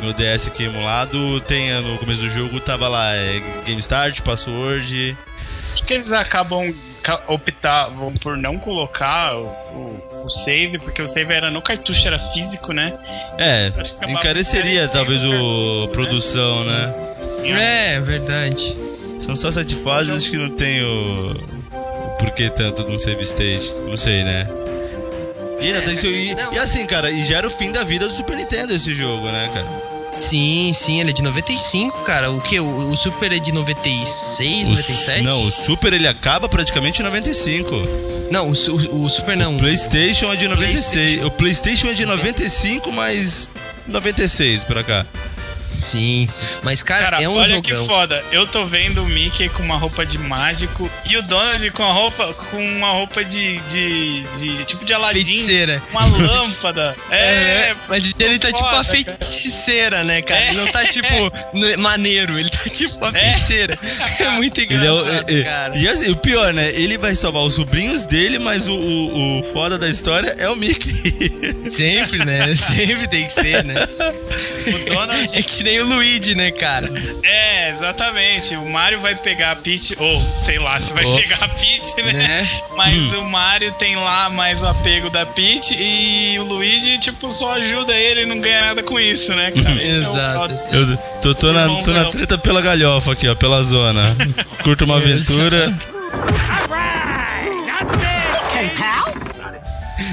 no 0.00 0.12
DS 0.14 0.46
aqui 0.46 0.64
emulado, 0.64 1.40
tem 1.40 1.72
no 1.82 1.98
começo 1.98 2.20
do 2.22 2.30
jogo, 2.30 2.60
tava 2.60 2.88
lá, 2.88 3.14
é, 3.14 3.42
Game 3.66 3.80
Start, 3.80 4.20
password. 4.20 5.16
Acho 5.74 5.82
que 5.84 5.92
eles 5.94 6.12
acabam 6.12 6.72
ca- 7.02 7.20
optavam 7.28 8.14
por 8.14 8.36
não 8.36 8.58
colocar 8.58 9.36
o, 9.36 9.44
o- 9.46 10.22
o 10.26 10.30
save, 10.30 10.78
porque 10.78 11.02
o 11.02 11.06
save 11.06 11.32
era 11.34 11.50
no 11.50 11.60
cartucho, 11.60 12.06
era 12.06 12.18
físico, 12.32 12.72
né? 12.72 12.96
É, 13.36 13.66
acabava 13.66 14.12
encareceria 14.12 14.88
talvez 14.88 15.22
o 15.24 15.84
o 15.84 15.88
produção, 15.88 16.64
né? 16.64 16.94
É, 17.60 18.00
verdade. 18.00 18.74
São 19.20 19.34
só 19.36 19.50
sete 19.50 19.74
fases, 19.74 20.12
acho 20.22 20.30
que 20.30 20.36
não 20.36 20.50
tem 20.50 20.82
o, 20.82 21.32
o 21.32 22.10
porquê 22.18 22.48
tanto 22.50 22.82
de 22.84 22.92
um 22.92 22.98
save 22.98 23.22
state, 23.22 23.74
não 23.88 23.96
sei, 23.96 24.22
né? 24.24 24.46
E, 25.60 25.92
isso- 25.92 26.06
e, 26.06 26.34
e 26.54 26.58
assim, 26.58 26.84
cara, 26.86 27.10
e 27.10 27.24
já 27.24 27.38
era 27.38 27.46
o 27.46 27.50
fim 27.50 27.70
da 27.72 27.82
vida 27.84 28.06
do 28.06 28.12
Super 28.12 28.36
Nintendo 28.36 28.72
esse 28.74 28.94
jogo, 28.94 29.24
né, 29.26 29.50
cara? 29.52 29.93
Sim, 30.18 30.72
sim, 30.74 31.00
ele 31.00 31.10
é 31.10 31.12
de 31.12 31.22
95, 31.22 32.00
cara. 32.02 32.30
O 32.30 32.40
que? 32.40 32.58
O, 32.60 32.90
o 32.90 32.96
Super 32.96 33.32
é 33.32 33.38
de 33.38 33.52
96, 33.52 34.66
O, 34.66 34.70
97? 34.70 35.22
não, 35.22 35.44
o 35.44 35.50
Super 35.50 35.92
ele 35.92 36.06
acaba 36.06 36.48
praticamente 36.48 37.00
em 37.00 37.04
95. 37.04 37.70
Não, 38.30 38.48
o, 38.48 39.04
o 39.04 39.08
Super 39.10 39.36
não. 39.36 39.56
O 39.56 39.58
PlayStation 39.58 40.32
é 40.32 40.36
de 40.36 40.48
96. 40.48 41.24
O 41.24 41.30
PlayStation 41.30 41.88
é 41.88 41.92
de 41.94 42.06
95, 42.06 42.90
mas 42.92 43.48
96 43.86 44.64
pra 44.64 44.82
cá. 44.82 45.06
Sim, 45.74 46.26
sim. 46.28 46.42
Mas, 46.62 46.82
cara, 46.82 47.04
Cara, 47.04 47.22
é 47.22 47.28
um 47.28 47.36
olha 47.36 47.56
jogão. 47.56 47.62
que 47.62 47.86
foda. 47.86 48.24
Eu 48.30 48.46
tô 48.46 48.64
vendo 48.64 49.02
o 49.02 49.06
Mickey 49.06 49.48
com 49.48 49.62
uma 49.62 49.76
roupa 49.76 50.04
de 50.06 50.18
mágico 50.18 50.90
e 51.10 51.16
o 51.16 51.22
Donald 51.22 51.68
com 51.72 51.82
a 51.82 51.92
roupa 51.92 52.32
com 52.34 52.64
uma 52.64 52.90
roupa 52.92 53.24
de, 53.24 53.58
de, 53.70 54.22
de 54.38 54.64
tipo 54.64 54.84
de 54.84 54.92
Aladdin, 54.94 55.24
Feiticeira. 55.24 55.82
uma 55.90 56.04
lâmpada. 56.06 56.96
É, 57.10 57.16
É, 57.70 57.76
mas 57.88 58.04
ele 58.18 58.38
tá 58.38 58.48
tipo 58.48 58.58
foda, 58.64 58.80
a 58.80 58.84
feiticeira, 58.84 60.04
né, 60.04 60.22
cara? 60.22 60.40
É. 60.40 60.48
Ele 60.48 60.56
não 60.58 60.66
tá 60.68 60.84
tipo 60.84 61.32
no- 61.52 61.78
maneiro, 61.78 62.38
ele 62.38 62.48
tá 62.50 62.58
tipo 62.70 63.04
a 63.04 63.08
É. 63.08 63.32
feiticeira. 63.32 63.78
É 64.20 64.30
muito 64.30 64.60
Ele 64.60 64.74
é 64.86 64.92
o, 64.92 65.00
engraçado, 65.00 65.30
é- 65.30 65.40
é- 65.40 65.42
cara. 65.44 65.76
e 65.78 65.88
assim, 65.88 66.10
o 66.10 66.16
pior, 66.16 66.52
né? 66.52 66.70
Ele 66.74 66.96
vai 66.98 67.14
salvar 67.14 67.42
os 67.42 67.54
sobrinhos 67.54 68.04
dele, 68.04 68.38
mas 68.38 68.68
o, 68.68 68.74
o, 68.74 69.40
o 69.40 69.44
foda 69.52 69.76
da 69.78 69.88
história 69.88 70.34
é 70.38 70.48
o 70.48 70.56
Mickey. 70.56 70.92
Sempre, 71.70 72.24
né? 72.24 72.54
Sempre 72.56 73.08
tem 73.08 73.26
que 73.26 73.32
ser, 73.32 73.64
né? 73.64 73.74
o 73.74 74.94
Donald 74.94 75.36
É 75.38 75.42
que 75.42 75.62
nem 75.64 75.80
o 75.80 75.86
Luigi, 75.86 76.34
né, 76.36 76.50
cara? 76.52 76.88
É, 77.22 77.70
exatamente. 77.70 78.54
O 78.56 78.70
Mario 78.70 79.00
vai 79.00 79.16
pegar 79.16 79.52
a 79.52 79.56
Peach, 79.56 79.96
ou 79.98 80.20
sei 80.34 80.58
lá 80.58 80.78
se 80.80 80.92
vai 80.92 81.04
Oh. 81.04 81.16
pegar 81.16 81.38
a 81.44 81.48
Peach, 81.48 81.96
né? 82.02 82.12
Né? 82.12 82.48
Mas 82.76 83.12
o 83.14 83.22
Mario 83.24 83.72
tem 83.72 83.96
lá 83.96 84.28
mais 84.30 84.62
o 84.62 84.66
apego 84.66 85.10
da 85.10 85.26
Peach 85.26 85.74
e 85.78 86.38
o 86.38 86.44
Luigi, 86.44 86.98
tipo, 86.98 87.32
só 87.32 87.54
ajuda 87.54 87.92
ele 87.94 88.22
e 88.22 88.26
não 88.26 88.38
ganha 88.40 88.60
nada 88.66 88.82
com 88.82 89.00
isso, 89.00 89.34
né, 89.34 89.50
cara? 89.50 89.64
É 89.84 89.86
o 89.86 90.00
Exato. 90.00 90.38
foda. 90.38 90.60
Eu 90.72 90.96
tô, 91.22 91.34
tô, 91.34 91.52
na, 91.52 91.66
tô 91.80 91.90
na 91.92 92.04
treta 92.06 92.38
pela 92.38 92.60
galhofa 92.60 93.12
aqui, 93.12 93.26
ó, 93.28 93.34
pela 93.34 93.62
zona. 93.62 94.14
Curto 94.62 94.84
uma 94.84 94.96
aventura. 94.96 95.72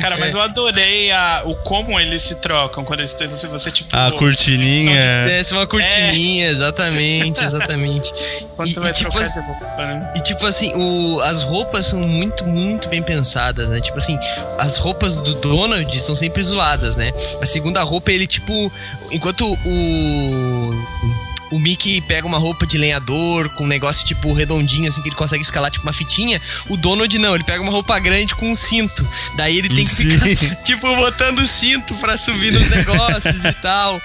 Cara, 0.02 0.18
mas 0.18 0.34
É. 0.34 0.38
eu 0.38 0.42
adorei 0.42 1.12
a, 1.12 1.44
o 1.46 1.56
como 1.56 2.00
eles 2.00 2.24
se 2.24 2.36
trocam 2.36 2.84
quando 2.84 3.00
eles, 3.02 3.14
você, 3.30 3.48
você 3.48 3.72
tipo. 3.72 3.96
A 3.96 4.12
cortininha. 4.12 5.26
Desce 5.28 5.54
uma 5.54 5.68
cortininha, 5.68 6.50
exatamente, 6.50 7.44
exatamente. 7.44 8.12
Quando 8.56 8.70
E- 8.70 8.74
você 8.74 8.80
vai 8.80 8.90
e, 8.90 8.94
tipo, 8.94 9.10
trocar 9.12 9.26
assim- 9.26 9.40
de 9.42 9.46
roupa, 9.48 9.66
né? 9.78 10.14
E 10.16 10.20
tipo 10.22 10.46
assim, 10.46 10.74
o, 10.76 11.20
as 11.22 11.42
roupas 11.44 11.86
são 11.86 12.00
muito, 12.00 12.46
muito 12.46 12.90
bem 12.90 13.02
pensadas, 13.02 13.70
né? 13.70 13.80
Tipo 13.82 13.98
assim, 13.98 14.18
as 14.60 14.78
roupas 14.78 15.18
do 15.18 15.34
Donald 15.36 16.00
são 16.00 16.16
sempre 16.16 16.44
zoadas, 16.44 16.96
né? 16.96 17.12
A 17.42 17.46
segunda 17.46 17.82
roupa, 17.84 18.12
ele 18.12 18.28
tipo. 18.28 18.72
Enquanto 19.12 19.52
o. 19.66 20.72
O 21.52 21.60
Mickey 21.60 22.02
pega 22.02 22.26
uma 22.26 22.38
roupa 22.38 22.66
de 22.66 22.78
lenhador 22.78 23.50
com 23.50 23.66
um 23.66 23.68
negócio 23.68 24.06
tipo 24.06 24.34
redondinho, 24.34 24.88
assim, 24.88 25.02
que 25.02 25.10
ele 25.10 25.16
consegue 25.16 25.44
escalar 25.44 25.70
tipo 25.70 25.86
uma 25.86 25.94
fitinha. 25.94 26.42
O 26.70 26.78
Donald 26.78 27.18
não, 27.20 27.36
ele 27.36 27.44
pega 27.44 27.62
uma 27.62 27.72
roupa 27.72 27.98
grande 28.00 28.34
com 28.36 28.50
um 28.50 28.56
cinto. 28.56 29.08
Daí 29.36 29.58
ele 29.58 29.70
tem 29.70 29.86
que 29.86 29.94
Sim. 29.94 30.20
ficar, 30.20 30.56
tipo, 30.64 30.96
botando 30.96 31.40
o 31.40 31.48
cinto 31.48 31.94
pra 31.96 32.18
subir 32.18 32.52
nos 32.54 32.70
negócios 32.70 33.44
e 33.44 33.54
tal. 33.62 34.02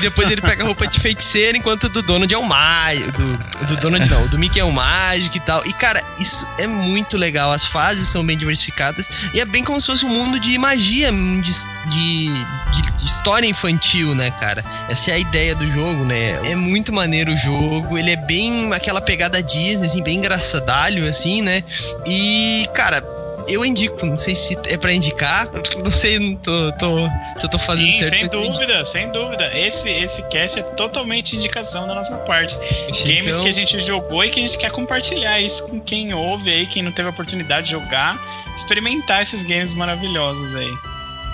Depois 0.00 0.30
ele 0.30 0.40
pega 0.40 0.62
a 0.62 0.66
roupa 0.66 0.86
de 0.86 0.98
feiticeiro, 0.98 1.56
enquanto 1.56 1.84
o 1.84 1.88
do 1.88 2.02
Donald 2.02 2.32
é 2.32 2.38
um 2.38 2.46
mágico. 2.46 3.12
Do, 3.12 3.66
do 3.66 3.76
Donald 3.80 4.08
não, 4.08 4.24
o 4.24 4.28
do 4.28 4.38
Mickey 4.38 4.60
é 4.60 4.64
um 4.64 4.72
mágico 4.72 5.36
e 5.36 5.40
tal. 5.40 5.64
E 5.66 5.72
cara, 5.72 6.02
isso 6.18 6.46
é 6.58 6.66
muito 6.66 7.16
legal. 7.16 7.52
As 7.52 7.64
fases 7.64 8.08
são 8.08 8.24
bem 8.24 8.36
diversificadas. 8.36 9.08
E 9.32 9.40
é 9.40 9.44
bem 9.44 9.62
como 9.62 9.80
se 9.80 9.86
fosse 9.86 10.04
um 10.04 10.08
mundo 10.08 10.40
de 10.40 10.56
magia, 10.58 11.10
de, 11.12 11.52
de, 11.90 12.92
de 12.96 13.04
história 13.04 13.46
infantil, 13.46 14.14
né, 14.14 14.30
cara? 14.32 14.64
Essa 14.88 15.12
é 15.12 15.14
a 15.14 15.18
ideia 15.18 15.54
do 15.54 15.70
jogo, 15.72 16.04
né? 16.04 16.40
É 16.50 16.54
muito 16.54 16.79
maneiro 16.92 17.32
o 17.32 17.36
jogo. 17.36 17.98
Ele 17.98 18.10
é 18.12 18.16
bem 18.16 18.72
aquela 18.72 19.00
pegada 19.00 19.42
Disney, 19.42 19.84
assim, 19.86 20.02
bem 20.02 20.18
engraçadalho, 20.18 21.06
assim, 21.08 21.42
né? 21.42 21.62
E, 22.06 22.66
cara. 22.74 23.02
Eu 23.48 23.64
indico, 23.64 24.04
não 24.06 24.18
sei 24.18 24.34
se 24.34 24.56
é 24.66 24.76
pra 24.76 24.92
indicar, 24.92 25.48
não 25.82 25.90
sei 25.90 26.20
não 26.20 26.36
tô, 26.36 26.70
tô- 26.72 27.08
se 27.36 27.46
eu 27.46 27.48
tô 27.48 27.58
fazendo 27.58 27.86
Sim, 27.94 27.98
certo. 27.98 28.14
sem 28.18 28.28
dúvida, 28.28 28.86
sem 28.86 29.10
dúvida. 29.10 29.58
Esse, 29.58 29.90
esse 29.90 30.22
cast 30.28 30.60
é 30.60 30.62
totalmente 30.62 31.34
indicação 31.36 31.88
da 31.88 31.94
nossa 31.94 32.14
parte. 32.18 32.54
Games 33.02 33.28
Então- 33.30 33.42
que 33.42 33.48
a 33.48 33.52
gente 33.52 33.80
jogou 33.80 34.22
e 34.24 34.30
que 34.30 34.38
a 34.38 34.42
gente 34.42 34.56
quer 34.56 34.70
compartilhar 34.70 35.40
isso 35.40 35.66
com 35.66 35.80
quem 35.80 36.14
ouve 36.14 36.48
aí, 36.50 36.66
quem 36.66 36.82
não 36.82 36.92
teve 36.92 37.08
a 37.08 37.10
oportunidade 37.10 37.66
de 37.66 37.72
jogar, 37.72 38.20
experimentar 38.54 39.22
esses 39.22 39.42
games 39.42 39.72
maravilhosos 39.72 40.54
aí. 40.54 40.72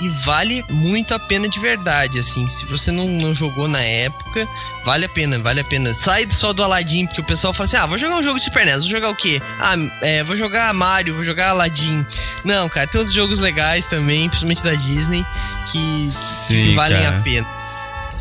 E 0.01 0.09
vale 0.25 0.65
muito 0.69 1.15
a 1.15 1.19
pena 1.19 1.49
de 1.49 1.59
verdade, 1.59 2.19
assim. 2.19 2.47
Se 2.49 2.67
você 2.67 2.93
não, 2.93 3.09
não 3.09 3.35
jogou 3.35 3.67
na 3.67 3.81
época, 3.81 4.47
vale 4.85 5.07
a 5.07 5.09
pena, 5.09 5.39
vale 5.39 5.61
a 5.61 5.65
pena. 5.65 5.95
Sai 5.95 6.27
só 6.31 6.53
do 6.53 6.63
Aladdin, 6.63 7.07
porque 7.07 7.21
o 7.23 7.25
pessoal 7.25 7.55
fala 7.55 7.65
assim: 7.65 7.77
ah, 7.77 7.87
vou 7.87 7.97
jogar 7.97 8.17
um 8.17 8.23
jogo 8.23 8.39
de 8.39 8.45
Super 8.45 8.67
NES, 8.67 8.83
vou 8.83 8.91
jogar 8.91 9.09
o 9.09 9.15
quê? 9.15 9.41
Ah, 9.59 9.75
é, 10.03 10.23
vou 10.23 10.37
jogar 10.37 10.73
Mario, 10.75 11.15
vou 11.15 11.25
jogar 11.25 11.49
Aladdin. 11.51 12.05
Não, 12.45 12.69
cara, 12.69 12.87
tem 12.87 12.99
outros 12.99 13.15
jogos 13.15 13.39
legais 13.39 13.87
também, 13.87 14.29
principalmente 14.29 14.63
da 14.63 14.75
Disney, 14.75 15.25
que, 15.73 16.11
que 16.11 16.17
Sim, 16.17 16.75
valem 16.75 17.03
cara. 17.03 17.19
a 17.19 17.23
pena. 17.23 17.47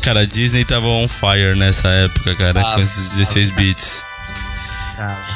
Cara, 0.02 0.20
a 0.20 0.26
Disney 0.26 0.64
tava 0.64 0.86
on 0.86 1.08
fire 1.08 1.56
nessa 1.56 1.88
época, 1.88 2.34
cara, 2.36 2.60
Ah, 2.60 2.74
com 2.74 2.80
esses 2.80 3.10
16 3.16 3.50
bits. 3.50 4.04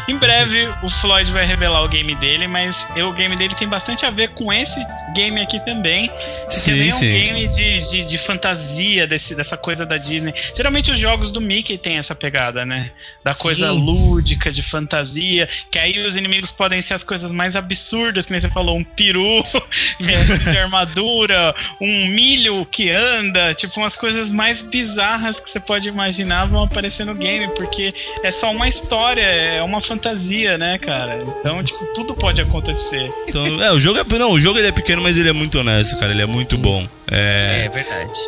Em 0.08 0.16
breve 0.16 0.68
o 0.82 0.90
Floyd 0.90 1.30
vai 1.32 1.44
revelar 1.44 1.82
o 1.82 1.88
game 1.88 2.14
dele, 2.16 2.46
mas 2.46 2.86
eu- 2.96 3.08
o 3.10 3.12
game 3.12 3.36
dele 3.36 3.54
tem 3.54 3.68
bastante 3.68 4.04
a 4.06 4.10
ver 4.10 4.30
com 4.30 4.52
esse 4.52 4.84
game 5.14 5.40
aqui 5.40 5.58
também. 5.64 6.08
Que 6.48 6.54
Sim, 6.54 6.70
também 6.72 6.88
é 6.90 6.94
um 6.94 6.98
sim. 6.98 7.10
game 7.12 7.48
de, 7.48 7.90
de, 7.90 8.04
de 8.06 8.18
fantasia, 8.18 9.06
desse, 9.06 9.34
dessa 9.34 9.56
coisa 9.56 9.84
da 9.84 9.96
Disney. 9.98 10.32
Geralmente 10.54 10.90
os 10.90 10.98
jogos 10.98 11.30
do 11.32 11.40
Mickey 11.40 11.76
tem 11.78 11.98
essa 11.98 12.14
pegada, 12.14 12.64
né? 12.64 12.90
Da 13.24 13.34
coisa 13.34 13.70
Sim. 13.72 13.78
lúdica, 13.84 14.50
de 14.52 14.62
fantasia, 14.62 15.48
que 15.70 15.78
aí 15.78 15.98
os 16.06 16.16
inimigos 16.16 16.50
podem 16.50 16.80
ser 16.80 16.94
as 16.94 17.04
coisas 17.04 17.30
mais 17.32 17.56
absurdas, 17.56 18.26
que 18.26 18.32
nem 18.32 18.40
você 18.40 18.48
falou, 18.50 18.76
um 18.78 18.84
peru 18.84 19.44
de 20.00 20.58
armadura, 20.58 21.54
um 21.80 22.06
milho 22.08 22.64
que 22.66 22.90
anda, 22.90 23.54
tipo 23.54 23.80
umas 23.80 23.96
coisas 23.96 24.30
mais 24.30 24.60
bizarras 24.62 25.40
que 25.40 25.50
você 25.50 25.60
pode 25.60 25.88
imaginar 25.88 26.46
vão 26.46 26.64
aparecer 26.64 27.04
no 27.04 27.14
game, 27.14 27.48
porque 27.54 27.92
é 28.22 28.30
só 28.30 28.50
uma 28.52 28.68
história, 28.68 29.22
é 29.50 29.62
uma 29.62 29.80
fantasia, 29.80 30.56
né, 30.58 30.78
cara? 30.78 31.22
Então, 31.40 31.62
tipo, 31.62 31.84
tudo 31.94 32.14
pode 32.14 32.40
acontecer. 32.40 33.10
Então, 33.28 33.44
é, 33.62 33.72
o 33.72 33.78
jogo 33.78 33.98
é. 33.98 34.18
Não, 34.18 34.32
o 34.32 34.40
jogo 34.40 34.58
ele 34.58 34.68
é 34.68 34.72
pequeno, 34.72 35.02
mas 35.02 35.16
ele 35.18 35.28
é 35.28 35.32
muito 35.32 35.58
honesto, 35.58 35.96
cara. 35.98 36.12
Ele 36.12 36.22
é 36.22 36.26
muito 36.26 36.56
bom. 36.58 36.86
É. 37.10 37.64
É 37.66 37.68
verdade. 37.68 38.20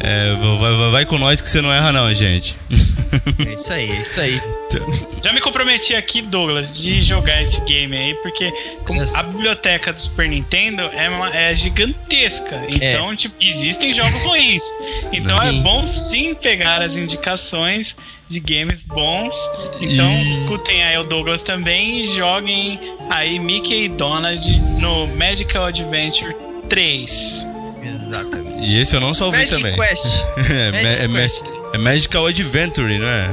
é, 0.00 0.34
vai, 0.58 0.74
vai- 0.76 0.90
vai 0.90 1.06
com 1.06 1.18
nós 1.18 1.40
que 1.40 1.48
você 1.48 1.60
não 1.60 1.72
erra, 1.72 1.92
não, 1.92 2.12
gente. 2.12 2.56
É 3.48 3.52
isso 3.54 3.72
aí, 3.72 3.90
é 3.90 4.02
isso 4.02 4.20
aí. 4.20 4.40
Já 5.22 5.32
me 5.32 5.40
comprometi 5.40 5.94
aqui, 5.94 6.20
Douglas, 6.20 6.72
de 6.76 7.00
jogar 7.00 7.40
esse 7.40 7.60
game 7.60 7.96
aí, 7.96 8.14
porque 8.16 8.52
a 9.14 9.22
biblioteca 9.22 9.92
do 9.92 10.00
Super 10.00 10.28
Nintendo 10.28 10.82
é, 10.82 11.08
uma- 11.08 11.34
é 11.34 11.54
gigantesca. 11.54 12.60
Então, 12.68 13.14
tipo, 13.14 13.36
existem 13.40 13.92
jogos 13.94 14.20
ruins. 14.22 14.62
Então 15.12 15.40
é 15.40 15.52
bom 15.52 15.86
sim 15.86 16.34
pegar 16.34 16.82
as 16.82 16.96
indicações 16.96 17.96
de 18.28 18.40
games 18.40 18.82
bons. 18.82 19.34
Então, 19.80 20.10
E- 20.10 20.32
escutem 20.32 20.82
aí 20.82 20.96
o 20.98 21.04
Douglas 21.04 21.42
também 21.42 22.00
e 22.02 22.06
joguem 22.06 22.78
aí 23.10 23.38
Mickey 23.38 23.84
e 23.84 23.88
Donald 23.88 24.60
no 24.80 25.06
Magical 25.08 25.66
Adventure 25.66 26.34
3. 26.68 27.46
Exatamente. 28.06 28.70
E 28.70 28.78
esse 28.80 28.96
eu 28.96 29.00
não 29.00 29.12
salvei 29.14 29.40
Magic 29.40 29.56
também. 29.56 29.74
Quest. 29.76 30.06
é, 30.50 30.70
ma- 30.70 30.78
Magic 30.82 31.02
é 31.02 31.08
ma- 31.08 31.18
Quest. 31.20 31.44
é 31.74 31.78
Magical 31.78 32.26
Adventure, 32.26 32.98
não 32.98 33.08
é? 33.08 33.30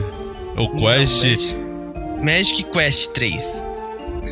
O 0.58 0.70
Quest. 0.76 1.24
Não, 1.24 1.30
Magic, 1.30 1.56
Magic 2.24 2.64
Quest 2.64 3.12
3. 3.12 3.66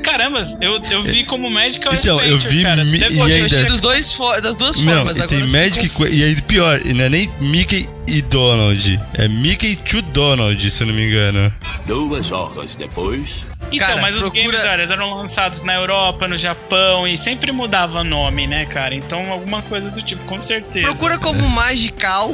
Caramba, 0.04 0.42
eu, 0.62 0.80
eu 0.92 1.04
vi 1.04 1.24
como 1.24 1.50
Magical 1.50 1.94
Então, 1.94 2.22
eu 2.22 2.38
vi 2.38 2.64
cara. 2.64 2.84
mi- 2.86 2.98
Deve- 2.98 3.16
e 3.16 3.20
eu 3.20 3.26
ainda- 3.26 3.64
dos 3.66 3.80
dois 3.80 4.18
das 4.42 4.56
duas 4.58 4.78
Não, 4.78 4.94
formas. 4.94 5.20
agora 5.20 5.28
tem 5.28 5.48
Magic 5.48 5.80
fico- 5.82 6.04
Quest. 6.04 6.16
E 6.18 6.24
aí, 6.24 6.42
pior, 6.42 6.82
não 6.86 7.04
é 7.04 7.10
nem 7.10 7.30
Mickey 7.40 7.86
e 8.08 8.22
Donald. 8.24 9.00
É 9.16 9.28
Mickey 9.28 9.76
to 9.76 10.02
Donald, 10.02 10.70
se 10.72 10.84
eu 10.84 10.88
não 10.88 10.94
me 10.94 11.08
engano. 11.08 11.54
Duas 11.86 12.32
horas 12.32 12.76
depois. 12.76 13.48
Então, 13.72 13.88
Cara, 13.88 14.02
mas 14.02 14.16
os 14.16 14.22
procura- 14.22 14.44
games 14.44 14.60
olha, 14.62 14.82
eles 14.82 14.92
eram 14.92 15.14
lançados 15.14 15.64
na 15.64 15.76
Europa, 15.76 16.28
no 16.28 16.38
Japão 16.38 17.08
e 17.08 17.16
sempre 17.18 17.52
mudava 17.52 18.04
nome, 18.04 18.48
né, 18.48 18.66
cara? 18.66 18.96
Então 18.96 19.32
alguma 19.32 19.62
coisa 19.62 19.92
do 19.92 20.02
tipo, 20.02 20.24
com 20.26 20.42
certeza. 20.42 20.88
Procura 20.88 21.20
como 21.20 21.40
Magical 21.50 22.34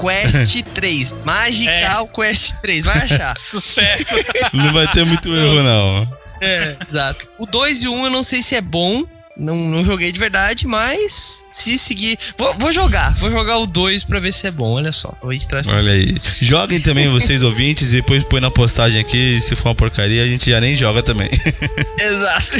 Quest 0.00 0.62
3. 0.74 1.16
Magical 1.24 2.06
Quest 2.08 2.54
3, 2.62 2.84
vai 2.84 2.96
achar. 2.98 3.34
Sucesso. 3.38 4.14
Não 4.52 4.72
vai 4.72 4.86
ter 4.88 5.04
muito 5.04 5.34
erro, 5.34 5.62
não. 5.64 6.18
É, 6.40 6.76
exato. 6.86 7.28
O 7.38 7.46
2 7.46 7.82
e 7.82 7.88
o 7.88 7.92
1 7.92 7.96
um 7.96 8.04
eu 8.04 8.10
não 8.10 8.22
sei 8.22 8.42
se 8.42 8.54
é 8.54 8.60
bom. 8.60 9.04
Não, 9.38 9.54
não 9.54 9.84
joguei 9.84 10.10
de 10.10 10.18
verdade, 10.18 10.66
mas 10.66 11.44
se 11.48 11.78
seguir. 11.78 12.18
Vou, 12.36 12.52
vou 12.54 12.72
jogar, 12.72 13.14
vou 13.18 13.30
jogar 13.30 13.58
o 13.58 13.68
2 13.68 14.02
pra 14.02 14.18
ver 14.18 14.32
se 14.32 14.48
é 14.48 14.50
bom, 14.50 14.72
olha 14.72 14.90
só. 14.90 15.14
Vou 15.22 15.32
trás. 15.38 15.64
Olha 15.64 15.92
aí. 15.92 16.12
Joguem 16.40 16.80
também 16.80 17.08
vocês 17.08 17.40
ouvintes 17.42 17.92
e 17.92 17.96
depois 17.96 18.24
põe 18.24 18.40
na 18.40 18.50
postagem 18.50 19.00
aqui. 19.00 19.40
Se 19.40 19.54
for 19.54 19.68
uma 19.68 19.74
porcaria, 19.76 20.24
a 20.24 20.26
gente 20.26 20.50
já 20.50 20.60
nem 20.60 20.76
joga 20.76 21.04
também. 21.04 21.30
Exato. 22.00 22.52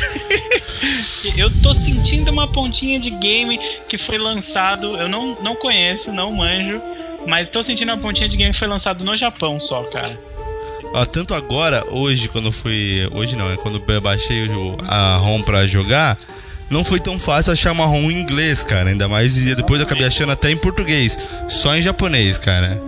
eu 1.36 1.50
tô 1.60 1.74
sentindo 1.74 2.30
uma 2.30 2.46
pontinha 2.46 3.00
de 3.00 3.10
game 3.10 3.58
que 3.88 3.98
foi 3.98 4.16
lançado. 4.16 4.96
Eu 4.96 5.08
não, 5.08 5.36
não 5.42 5.56
conheço, 5.56 6.12
não 6.12 6.32
manjo. 6.32 6.80
Mas 7.26 7.50
tô 7.50 7.60
sentindo 7.60 7.92
uma 7.92 7.98
pontinha 7.98 8.28
de 8.28 8.36
game 8.36 8.52
que 8.52 8.58
foi 8.58 8.68
lançado 8.68 9.04
no 9.04 9.16
Japão 9.16 9.58
só, 9.58 9.82
cara. 9.82 10.16
Ó, 10.92 11.04
tanto 11.04 11.34
agora, 11.34 11.84
hoje, 11.90 12.28
quando 12.28 12.46
eu 12.46 12.52
fui. 12.52 13.08
Hoje 13.12 13.36
não, 13.36 13.50
é 13.50 13.56
quando 13.56 13.82
eu 13.86 14.00
baixei 14.00 14.48
a 14.88 15.16
ROM 15.16 15.42
pra 15.42 15.66
jogar. 15.66 16.16
Não 16.70 16.84
foi 16.84 16.98
tão 17.00 17.18
fácil 17.18 17.52
achar 17.52 17.72
uma 17.72 17.84
ROM 17.86 18.10
em 18.10 18.20
inglês, 18.20 18.62
cara. 18.62 18.90
Ainda 18.90 19.08
mais 19.08 19.36
e 19.38 19.54
depois 19.54 19.80
eu 19.80 19.86
acabei 19.86 20.06
achando 20.06 20.32
até 20.32 20.50
em 20.50 20.56
português. 20.56 21.16
Só 21.48 21.74
em 21.76 21.80
japonês, 21.82 22.38
cara. 22.38 22.80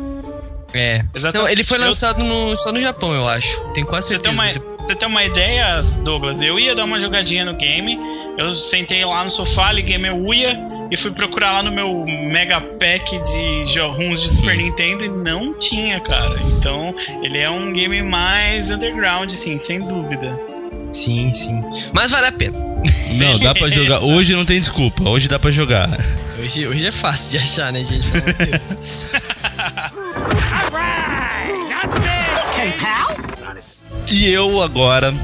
É. 0.72 1.03
Exatamente. 1.14 1.46
Não, 1.46 1.51
ele 1.53 1.64
foi 1.64 1.78
Eu- 1.78 1.84
lançado 1.84 2.22
no- 2.22 2.55
só 2.57 2.70
no 2.72 2.80
Japão, 2.80 3.12
eu 3.12 3.26
acho. 3.28 3.59
Tenho 3.74 3.86
quase 3.86 4.09
Você 4.09 4.18
tem, 4.18 4.34
certeza. 4.36 4.61
uma, 4.61 4.84
você 4.86 4.94
tem 4.94 5.09
uma 5.09 5.24
ideia, 5.24 5.82
Douglas? 6.05 6.40
Eu 6.40 6.59
ia 6.61 6.74
dar 6.74 6.84
uma 6.84 7.01
jogadinha 7.01 7.44
no 7.44 7.55
game. 7.55 7.98
Eu 8.38 8.59
sentei 8.59 9.05
lá 9.05 9.24
no 9.24 9.30
sofá, 9.30 9.72
liguei 9.72 9.98
meu 9.98 10.16
Uia 10.16 10.57
e 10.91 10.97
fui 10.97 11.11
procurar 11.12 11.53
lá 11.53 11.62
no 11.62 11.70
meu 11.70 12.05
Mega 12.07 12.61
Pack 12.61 13.18
de 13.22 13.72
jo- 13.72 13.88
ROMs 13.91 14.20
de 14.20 14.30
Super 14.30 14.57
Nintendo 14.57 15.05
e 15.05 15.09
não 15.09 15.55
tinha, 15.55 16.01
cara. 16.01 16.36
Então, 16.59 16.95
ele 17.22 17.38
é 17.38 17.49
um 17.51 17.72
game 17.72 18.03
mais 18.03 18.70
underground, 18.70 19.30
assim, 19.32 19.59
sem 19.59 19.80
dúvida. 19.80 20.38
Sim, 20.93 21.32
sim. 21.32 21.61
Mas 21.93 22.11
vale 22.11 22.26
a 22.26 22.32
pena. 22.32 22.59
Não, 23.14 23.38
dá 23.38 23.55
pra 23.55 23.68
jogar. 23.70 24.01
Hoje 24.01 24.34
não 24.34 24.45
tem 24.45 24.59
desculpa, 24.61 25.09
hoje 25.09 25.28
dá 25.28 25.38
pra 25.38 25.51
jogar. 25.51 25.88
Hoje, 26.43 26.66
hoje 26.66 26.86
é 26.86 26.91
fácil 26.91 27.30
de 27.32 27.38
achar, 27.38 27.72
né, 27.72 27.84
gente? 27.84 28.09
Pelo 28.11 28.32
Deus. 28.51 29.07
Okay, 32.51 32.72
pal. 32.80 33.16
E 34.11 34.30
eu 34.32 34.61
agora, 34.62 35.14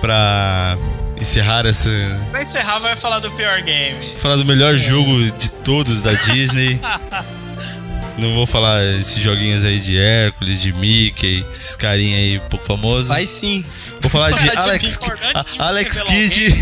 pra 0.00 0.76
encerrar 1.20 1.66
essa. 1.66 1.90
Pra 2.30 2.42
encerrar, 2.42 2.78
vai 2.78 2.96
falar 2.96 3.18
do 3.18 3.30
pior 3.32 3.60
game. 3.62 4.14
Falar 4.18 4.36
do 4.36 4.44
melhor 4.44 4.76
jogo 4.76 5.16
de 5.32 5.50
todos 5.50 6.02
da 6.02 6.12
Disney. 6.12 6.80
Não 8.20 8.34
vou 8.34 8.46
falar 8.46 8.84
esses 8.98 9.18
joguinhos 9.18 9.64
aí 9.64 9.80
de 9.80 9.98
Hércules, 9.98 10.60
de 10.60 10.74
Mickey, 10.74 11.42
esses 11.50 11.74
carinha 11.74 12.18
aí 12.18 12.38
pouco 12.50 12.64
famosos. 12.66 13.08
Vai 13.08 13.24
sim. 13.24 13.64
Vou 14.00 14.10
falar 14.10 14.30
de 14.30 14.56
Alex, 14.56 14.98
de 14.98 14.98
você 14.98 15.58
Alex 15.58 15.98
revelar 15.98 16.12
Kidd. 16.12 16.54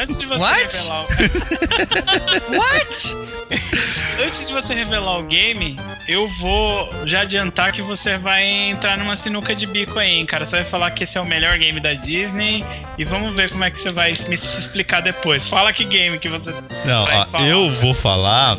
Antes 0.00 0.18
de 0.20 0.26
você 0.26 0.40
What? 0.40 0.76
revelar 0.76 1.02
o... 1.02 1.08
What? 2.58 3.16
Antes 4.24 4.46
de 4.46 4.52
você 4.52 4.74
revelar 4.74 5.18
o 5.18 5.24
game, 5.24 5.76
eu 6.06 6.28
vou 6.38 6.88
já 7.04 7.22
adiantar 7.22 7.72
que 7.72 7.82
você 7.82 8.16
vai 8.16 8.44
entrar 8.44 8.96
numa 8.98 9.16
sinuca 9.16 9.56
de 9.56 9.66
bico 9.66 9.98
aí, 9.98 10.10
hein, 10.10 10.26
cara. 10.26 10.44
Você 10.44 10.56
vai 10.56 10.64
falar 10.64 10.92
que 10.92 11.02
esse 11.02 11.18
é 11.18 11.20
o 11.20 11.26
melhor 11.26 11.58
game 11.58 11.80
da 11.80 11.94
Disney 11.94 12.64
e 12.96 13.04
vamos 13.04 13.34
ver 13.34 13.50
como 13.50 13.64
é 13.64 13.70
que 13.70 13.80
você 13.80 13.90
vai 13.90 14.14
me 14.28 14.34
explicar 14.34 15.00
depois. 15.00 15.48
Fala 15.48 15.72
que 15.72 15.84
game 15.84 16.18
que 16.20 16.28
você 16.28 16.54
Não, 16.84 17.04
vai 17.04 17.26
falar. 17.26 17.46
eu 17.46 17.68
vou 17.68 17.92
falar. 17.94 18.58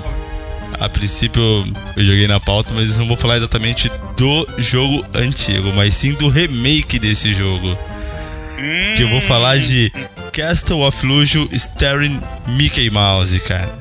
A 0.80 0.88
princípio 0.88 1.42
eu 1.98 2.04
joguei 2.04 2.28
na 2.28 2.40
pauta, 2.40 2.74
mas 2.74 2.98
não 2.98 3.08
vou 3.08 3.18
falar 3.18 3.38
exatamente 3.38 3.92
do 4.18 4.48
jogo 4.58 5.06
antigo, 5.14 5.74
mas 5.74 5.94
sim 5.94 6.14
do 6.14 6.30
remake 6.30 6.98
desse 6.98 7.34
jogo. 7.34 7.68
Hum, 8.58 8.96
Que 8.96 9.04
eu 9.04 9.10
vou 9.10 9.20
falar 9.22 9.58
de 9.58 9.92
Castle 10.32 10.82
of 10.84 11.06
Lujo 11.06 11.50
Starring 11.52 12.20
Mickey 12.48 12.90
Mouse, 12.90 13.40
cara. 13.42 13.78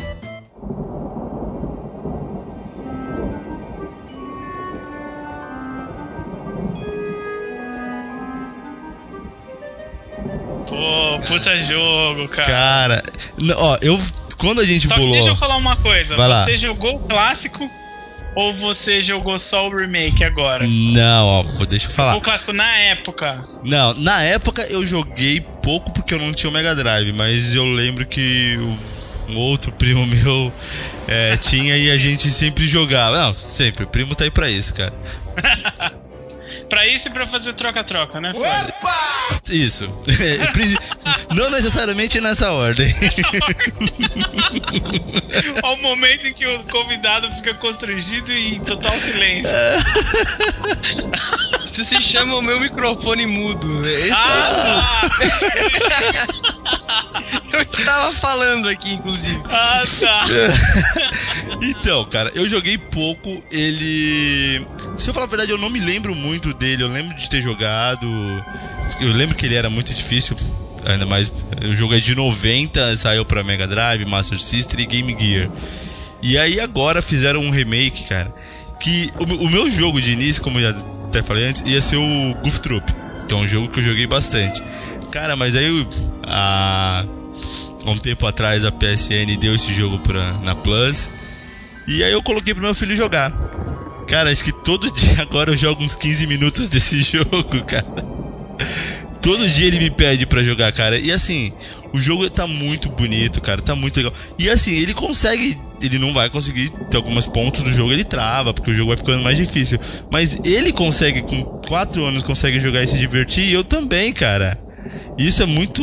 Pô, 10.69 11.19
puta 11.27 11.57
jogo, 11.57 12.29
cara. 12.29 12.47
Cara, 12.47 13.03
ó, 13.57 13.79
eu. 13.81 13.99
Quando 14.39 14.61
a 14.61 14.65
gente 14.65 14.87
Só 14.89 14.95
que 14.95 15.01
bolou. 15.01 15.15
deixa 15.15 15.29
eu 15.31 15.37
falar 15.37 15.57
uma 15.57 15.77
coisa. 15.77 16.17
Vai 16.17 16.29
lá. 16.29 16.45
você 16.45 16.57
jogou 16.57 16.95
o 16.97 17.01
clássico 17.01 17.69
ou 18.37 18.55
você 18.57 19.03
jogou 19.03 19.37
só 19.39 19.67
o 19.69 19.77
remake 19.77 20.23
agora? 20.23 20.65
Não, 20.67 21.27
ó, 21.27 21.43
deixa 21.69 21.87
eu 21.87 21.91
falar. 21.91 22.17
O 22.17 22.21
clássico 22.21 22.53
na 22.53 22.71
época. 22.79 23.45
Não, 23.65 23.95
na 23.95 24.23
época 24.23 24.63
eu 24.71 24.87
joguei 24.87 25.41
pouco 25.41 25.91
porque 25.91 26.15
eu 26.15 26.19
não 26.19 26.33
tinha 26.33 26.49
o 26.49 26.53
Mega 26.53 26.75
Drive, 26.77 27.13
mas 27.13 27.53
eu 27.55 27.65
lembro 27.65 28.07
que 28.07 28.57
o- 28.61 29.33
um 29.33 29.37
outro 29.37 29.73
primo 29.73 30.07
meu 30.07 30.53
é, 31.09 31.37
tinha 31.37 31.77
e 31.77 31.91
a 31.91 31.97
gente 31.97 32.31
sempre 32.31 32.65
jogava. 32.67 33.19
Não, 33.27 33.35
sempre, 33.35 33.85
o 33.85 33.89
primo 33.89 34.15
tá 34.15 34.23
aí 34.25 34.31
pra 34.31 34.49
isso, 34.49 34.73
cara. 34.73 34.93
Pra 36.69 36.87
isso 36.87 37.09
e 37.09 37.13
pra 37.13 37.27
fazer 37.27 37.55
troca-troca, 37.55 38.21
né? 38.21 38.33
Fábio? 38.35 38.75
Isso. 39.51 39.89
Pri- 40.53 40.79
não 41.35 41.49
necessariamente 41.51 42.21
nessa 42.21 42.53
ordem. 42.53 42.87
Ao 45.63 45.77
momento 45.79 46.27
em 46.27 46.33
que 46.35 46.47
o 46.47 46.59
convidado 46.65 47.31
fica 47.37 47.55
constrangido 47.55 48.31
e 48.33 48.57
em 48.57 48.61
total 48.61 48.93
silêncio. 48.93 49.51
Isso 51.65 51.85
se 51.85 52.03
chama 52.03 52.37
o 52.37 52.43
meu 52.43 52.61
microfone 52.61 53.27
mudo. 53.27 53.89
Esse 53.89 54.13
Ah, 54.13 55.09
eu 57.53 57.63
estava 57.63 58.15
falando 58.15 58.69
aqui, 58.69 58.95
inclusive. 58.95 59.41
ah, 59.47 59.83
tá. 60.01 60.25
Então, 61.63 62.05
cara, 62.05 62.31
eu 62.35 62.49
joguei 62.49 62.77
pouco. 62.79 63.43
Ele. 63.51 64.65
Se 64.97 65.09
eu 65.11 65.15
falar 65.15 65.27
a 65.27 65.29
verdade, 65.29 65.51
eu 65.51 65.59
não 65.59 65.71
me 65.71 65.81
lembro 65.81 66.15
muito 66.15 66.53
dele. 66.55 66.83
Eu 66.83 66.89
lembro 66.89 67.17
de 67.17 67.29
ter 67.29 67.41
jogado. 67.43 68.07
Eu 69.01 69.13
lembro 69.13 69.35
que 69.37 69.47
ele 69.47 69.55
era 69.55 69.69
muito 69.71 69.93
difícil. 69.93 70.37
Ainda 70.85 71.07
mais. 71.07 71.33
O 71.65 71.75
jogo 71.75 71.95
é 71.95 72.01
de 72.01 72.15
90, 72.15 72.97
saiu 72.97 73.25
pra 73.25 73.43
Mega 73.43 73.67
Drive, 73.67 74.05
Master 74.05 74.39
System 74.39 74.81
e 74.81 74.87
Game 74.87 75.17
Gear. 75.19 75.51
E 76.23 76.39
aí 76.39 76.61
agora 76.61 77.01
fizeram 77.03 77.41
um 77.41 77.51
remake, 77.51 78.05
cara. 78.05 78.33
Que 78.81 79.11
o, 79.19 79.27
meu- 79.27 79.41
o 79.41 79.51
meu 79.51 79.71
jogo 79.71 80.01
de 80.01 80.13
início, 80.13 80.43
como 80.43 80.61
eu 80.61 80.71
já 80.73 80.79
até 81.09 81.23
falei 81.23 81.47
antes, 81.49 81.63
ia 81.67 81.81
ser 81.81 81.97
o 81.97 82.35
Goof 82.43 82.61
Troop. 82.61 82.85
Que 83.27 83.35
é 83.35 83.37
um 83.37 83.47
jogo 83.49 83.69
que 83.69 83.81
eu 83.81 83.85
joguei 83.85 84.07
bastante. 84.07 84.63
Cara, 85.11 85.35
mas 85.37 85.57
aí 85.57 85.87
a, 86.23 86.88
há 87.89 87.93
um 87.93 87.99
tempo 87.99 88.27
atrás 88.27 88.65
a 88.65 88.73
PSN 88.73 89.37
deu 89.41 89.55
esse 89.55 89.73
jogo 89.73 89.99
pra, 89.99 90.33
na 90.45 90.55
Plus. 90.55 91.11
E 91.87 92.05
aí 92.05 92.13
eu 92.13 92.23
coloquei 92.23 92.55
pro 92.55 92.63
meu 92.63 92.75
filho 92.75 92.95
jogar. 92.95 93.33
Cara, 94.07 94.31
acho 94.31 94.45
que 94.45 94.53
todo 94.53 94.91
dia 94.93 95.23
agora 95.23 95.51
eu 95.51 95.57
jogo 95.57 95.83
uns 95.83 95.95
15 95.95 96.27
minutos 96.27 96.69
desse 96.69 97.01
jogo, 97.03 97.65
cara. 97.65 97.87
Todo 99.23 99.49
dia 99.49 99.67
ele 99.67 99.79
me 99.79 99.91
pede 99.91 100.27
pra 100.27 100.43
jogar, 100.43 100.73
cara. 100.73 100.99
E 100.99 101.11
assim, 101.11 101.53
o 101.93 101.99
jogo 101.99 102.29
tá 102.31 102.47
muito 102.47 102.89
bonito, 102.91 103.41
cara. 103.41 103.61
Tá 103.61 103.75
muito 103.75 103.97
legal. 103.97 104.13
E 104.39 104.49
assim, 104.49 104.75
ele 104.75 104.95
consegue. 104.95 105.59
Ele 105.81 105.99
não 105.99 106.13
vai 106.13 106.29
conseguir 106.29 106.71
ter 106.91 106.97
alguns 106.97 107.27
pontos 107.27 107.63
do 107.63 107.73
jogo, 107.73 107.93
ele 107.93 108.03
trava, 108.05 108.53
porque 108.53 108.71
o 108.71 108.75
jogo 108.75 108.89
vai 108.89 108.97
ficando 108.97 109.23
mais 109.23 109.37
difícil. 109.37 109.79
Mas 110.11 110.41
ele 110.45 110.73
consegue, 110.73 111.23
com 111.23 111.43
4 111.69 112.05
anos, 112.05 112.23
consegue 112.23 112.59
jogar 112.59 112.83
e 112.83 112.87
se 112.87 112.99
divertir. 112.99 113.45
E 113.45 113.53
eu 113.53 113.63
também, 113.63 114.13
cara. 114.13 114.59
Isso 115.19 115.43
é 115.43 115.47
muito 115.47 115.83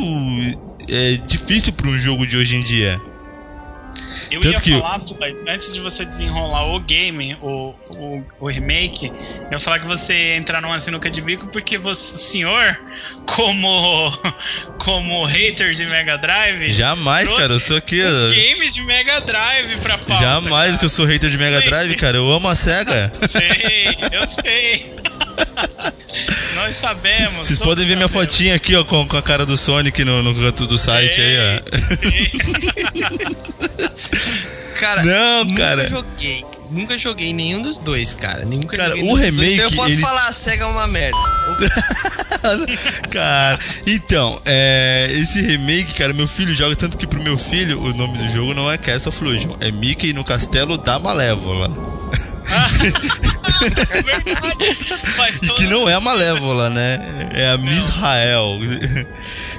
é, 0.89 1.11
difícil 1.25 1.73
pra 1.73 1.88
um 1.88 1.97
jogo 1.97 2.25
de 2.27 2.38
hoje 2.38 2.55
em 2.55 2.63
dia. 2.63 2.99
Eu 4.31 4.41
Tanto 4.41 4.53
ia 4.55 4.59
que- 4.61 4.71
falar, 4.79 4.99
Pai, 4.99 5.36
antes 5.47 5.71
de 5.71 5.79
você 5.79 6.03
desenrolar 6.03 6.65
o 6.75 6.79
game, 6.79 7.36
o, 7.41 7.73
o, 7.91 8.23
o 8.39 8.47
remake, 8.49 9.07
eu 9.07 9.51
ia 9.51 9.59
falar 9.59 9.79
que 9.79 9.86
você 9.86 10.13
ia 10.13 10.36
entrar 10.38 10.61
numa 10.61 10.79
sinuca 10.79 11.09
de 11.09 11.21
bico 11.21 11.47
porque 11.47 11.77
você, 11.77 12.15
o 12.15 12.17
senhor, 12.17 12.79
como, 13.27 14.11
como 14.79 15.23
hater 15.25 15.73
de 15.73 15.86
Mega 15.86 16.17
Drive. 16.17 16.69
Jamais, 16.71 17.31
cara. 17.31 17.53
Eu 17.53 17.59
sou 17.59 17.77
aqui. 17.77 18.01
Games 18.01 18.73
de 18.73 18.81
Mega 18.81 19.21
Drive 19.21 19.77
pra 19.77 19.97
pauta. 19.99 20.21
Jamais 20.21 20.65
cara. 20.71 20.79
que 20.79 20.86
eu 20.86 20.89
sou 20.89 21.05
hater 21.05 21.29
de 21.29 21.38
Mega 21.38 21.61
Drive, 21.61 21.95
cara. 21.95 22.17
Eu 22.17 22.29
amo 22.31 22.47
a 22.49 22.55
SEGA. 22.55 23.11
Sei, 23.29 23.95
eu 24.11 24.27
sei. 24.27 24.91
Nós 26.55 26.75
sabemos. 26.77 27.45
Vocês 27.47 27.59
podem 27.59 27.86
ver 27.86 27.95
minha 27.95 28.07
sabemos. 28.07 28.31
fotinha 28.31 28.55
aqui, 28.55 28.75
ó, 28.75 28.83
com, 28.83 29.05
com 29.07 29.17
a 29.17 29.21
cara 29.21 29.45
do 29.45 29.55
Sonic 29.57 30.03
no, 30.05 30.23
no 30.23 30.33
canto 30.36 30.65
do 30.67 30.77
site 30.77 31.19
aí, 31.21 31.38
ó. 31.38 31.61
Cara, 34.79 35.03
Não, 35.05 35.45
nunca 35.45 35.61
cara. 35.61 35.88
joguei. 35.88 36.45
Nunca 36.69 36.97
joguei 36.97 37.31
nenhum 37.31 37.61
dos 37.61 37.79
dois, 37.79 38.13
cara. 38.13 38.43
Nunca 38.43 38.75
Cara, 38.75 38.89
joguei 38.89 39.05
o 39.05 39.11
dos 39.11 39.19
dois, 39.21 39.33
remake, 39.33 39.53
então 39.53 39.65
eu 39.69 39.75
posso 39.75 39.89
ele- 39.91 40.01
falar, 40.01 40.27
a 40.27 40.31
SEGA 40.33 40.63
é 40.63 40.67
uma 40.67 40.88
merda. 40.88 41.17
cara, 43.11 43.59
então, 43.88 44.41
é, 44.45 45.07
esse 45.11 45.41
remake, 45.43 45.93
cara, 45.93 46.11
meu 46.11 46.27
filho 46.27 46.53
joga 46.53 46.75
tanto 46.75 46.97
que 46.97 47.07
pro 47.07 47.21
meu 47.23 47.38
filho 47.38 47.79
o 47.81 47.93
nome 47.93 48.17
do 48.17 48.27
jogo 48.29 48.53
não 48.53 48.69
é 48.69 48.77
Castle 48.77 49.09
of 49.09 49.23
Illusion, 49.23 49.55
é 49.61 49.71
Mickey 49.71 50.11
no 50.11 50.23
Castelo 50.25 50.77
da 50.77 50.99
Malévola. 50.99 51.69
É 53.66 54.01
verdade. 54.03 55.39
E 55.41 55.49
que 55.49 55.68
não 55.68 55.89
é 55.89 55.93
a 55.93 56.01
Malévola, 56.01 56.70
né? 56.70 57.30
É 57.34 57.49
a 57.49 57.57
Misrael. 57.57 58.59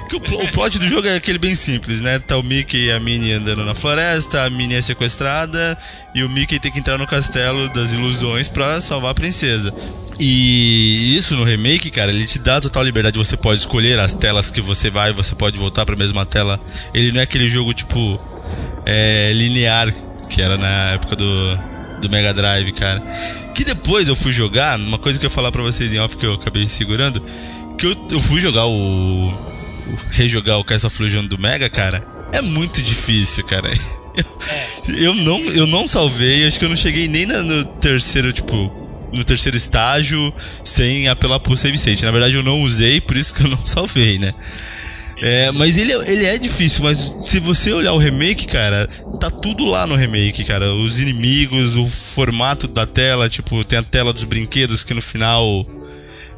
Que 0.07 0.15
o, 0.15 0.19
o 0.19 0.51
plot 0.53 0.79
do 0.79 0.87
jogo 0.87 1.07
é 1.07 1.15
aquele 1.15 1.37
bem 1.37 1.53
simples, 1.53 1.99
né? 1.99 2.17
Tá 2.19 2.37
o 2.37 2.43
Mickey 2.43 2.85
e 2.85 2.91
a 2.91 2.99
Minnie 2.99 3.33
andando 3.33 3.65
na 3.65 3.75
floresta, 3.75 4.43
a 4.43 4.49
Minnie 4.49 4.77
é 4.77 4.81
sequestrada 4.81 5.77
e 6.15 6.23
o 6.23 6.29
Mickey 6.29 6.59
tem 6.59 6.71
que 6.71 6.79
entrar 6.79 6.97
no 6.97 7.05
castelo 7.05 7.67
das 7.69 7.91
ilusões 7.91 8.47
pra 8.47 8.79
salvar 8.79 9.11
a 9.11 9.15
princesa. 9.15 9.73
E 10.19 11.15
isso 11.15 11.35
no 11.35 11.43
remake, 11.43 11.91
cara, 11.91 12.11
ele 12.11 12.25
te 12.25 12.39
dá 12.39 12.61
total 12.61 12.83
liberdade. 12.83 13.17
Você 13.17 13.35
pode 13.35 13.59
escolher 13.59 13.99
as 13.99 14.13
telas 14.13 14.49
que 14.49 14.61
você 14.61 14.89
vai, 14.89 15.11
você 15.11 15.35
pode 15.35 15.57
voltar 15.57 15.85
pra 15.85 15.95
mesma 15.95 16.25
tela. 16.25 16.59
Ele 16.93 17.11
não 17.11 17.19
é 17.19 17.23
aquele 17.23 17.49
jogo 17.49 17.73
tipo 17.73 18.19
é, 18.85 19.31
linear 19.33 19.93
que 20.29 20.41
era 20.41 20.57
na 20.57 20.91
época 20.91 21.15
do, 21.15 21.59
do 22.01 22.09
Mega 22.09 22.33
Drive, 22.33 22.71
cara. 22.73 23.01
Que 23.55 23.63
depois 23.63 24.07
eu 24.07 24.15
fui 24.15 24.31
jogar, 24.31 24.77
uma 24.79 24.97
coisa 24.99 25.17
que 25.17 25.25
eu 25.25 25.29
ia 25.29 25.33
falar 25.33 25.51
pra 25.51 25.61
vocês 25.63 25.93
em 25.93 25.99
off 25.99 26.15
que 26.17 26.25
eu 26.25 26.33
acabei 26.33 26.67
segurando, 26.67 27.21
que 27.77 27.85
eu, 27.85 28.07
eu 28.11 28.19
fui 28.19 28.39
jogar 28.39 28.65
o, 28.67 29.33
rejogar 30.11 30.59
o 30.59 30.63
Castle 30.63 30.87
of 30.87 30.99
Illusion 31.01 31.25
do 31.25 31.37
Mega, 31.37 31.69
cara. 31.69 32.05
É 32.31 32.41
muito 32.41 32.81
difícil, 32.81 33.43
cara. 33.45 33.71
Eu, 34.87 34.95
eu 34.97 35.15
não 35.15 35.39
eu 35.45 35.67
não 35.67 35.87
salvei, 35.87 36.45
acho 36.45 36.59
que 36.59 36.65
eu 36.65 36.69
não 36.69 36.75
cheguei 36.75 37.07
nem 37.07 37.25
na- 37.25 37.41
no 37.43 37.63
terceiro, 37.65 38.33
tipo, 38.33 39.09
no 39.13 39.23
terceiro 39.23 39.55
estágio 39.57 40.33
sem 40.63 41.07
apelar 41.07 41.39
pro 41.39 41.55
save 41.55 41.75
state. 41.75 42.03
Na 42.03 42.11
verdade 42.11 42.35
eu 42.35 42.43
não 42.43 42.61
usei, 42.61 42.99
por 42.99 43.15
isso 43.15 43.33
que 43.33 43.43
eu 43.43 43.47
não 43.49 43.59
salvei, 43.65 44.17
né? 44.19 44.33
É, 45.21 45.51
mas 45.51 45.77
ele, 45.77 45.91
é- 45.91 46.11
ele 46.11 46.25
é 46.25 46.37
difícil, 46.37 46.83
mas 46.83 46.97
se 47.25 47.39
você 47.39 47.71
olhar 47.73 47.93
o 47.93 47.97
remake, 47.97 48.45
cara, 48.47 48.87
tá 49.19 49.31
tudo 49.31 49.65
lá 49.65 49.87
no 49.87 49.95
remake, 49.95 50.43
cara. 50.43 50.71
Os 50.73 50.99
inimigos, 50.99 51.75
o 51.75 51.87
formato 51.87 52.67
da 52.67 52.85
tela, 52.85 53.27
tipo, 53.29 53.63
tem 53.63 53.79
a 53.79 53.83
tela 53.83 54.13
dos 54.13 54.23
brinquedos 54.23 54.83
que 54.83 54.93
no 54.93 55.01
final 55.01 55.65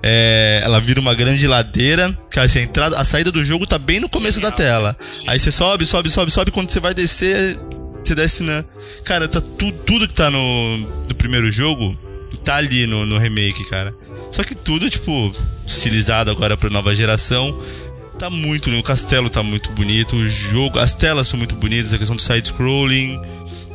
é, 0.01 0.61
ela 0.63 0.79
vira 0.79 0.99
uma 1.01 1.13
grande 1.13 1.45
ladeira. 1.45 2.09
Cara, 2.31 2.47
assim, 2.47 2.59
a, 2.59 2.63
entrada, 2.63 2.97
a 2.97 3.03
saída 3.03 3.31
do 3.31 3.43
jogo 3.43 3.67
tá 3.67 3.77
bem 3.77 3.99
no 3.99 4.07
começo 4.07 4.39
da 4.39 4.51
tela. 4.51 4.95
Aí 5.27 5.37
você 5.37 5.51
sobe, 5.51 5.85
sobe, 5.85 6.09
sobe, 6.09 6.31
sobe. 6.31 6.51
Quando 6.51 6.69
você 6.69 6.79
vai 6.79 6.93
descer, 6.93 7.57
você 8.03 8.15
desce 8.15 8.43
na. 8.43 8.63
Cara, 9.03 9.27
tá 9.27 9.41
tu, 9.41 9.71
tudo 9.85 10.07
que 10.07 10.13
tá 10.13 10.29
no, 10.31 10.77
no 10.77 11.15
primeiro 11.15 11.51
jogo 11.51 11.97
tá 12.45 12.55
ali 12.55 12.87
no, 12.87 13.05
no 13.05 13.17
remake, 13.17 13.69
cara. 13.69 13.93
Só 14.31 14.43
que 14.43 14.55
tudo, 14.55 14.89
tipo, 14.89 15.31
estilizado 15.67 16.31
agora 16.31 16.55
pra 16.55 16.69
nova 16.69 16.95
geração. 16.95 17.59
Tá 18.19 18.29
muito 18.29 18.69
lindo, 18.69 18.81
o 18.81 18.83
castelo 18.83 19.29
tá 19.29 19.41
muito 19.41 19.71
bonito, 19.71 20.17
o 20.17 20.29
jogo, 20.29 20.77
as 20.77 20.93
telas 20.93 21.25
são 21.25 21.37
muito 21.37 21.55
bonitas, 21.55 21.93
a 21.93 21.97
questão 21.97 22.17
do 22.17 22.21
side-scrolling. 22.21 23.17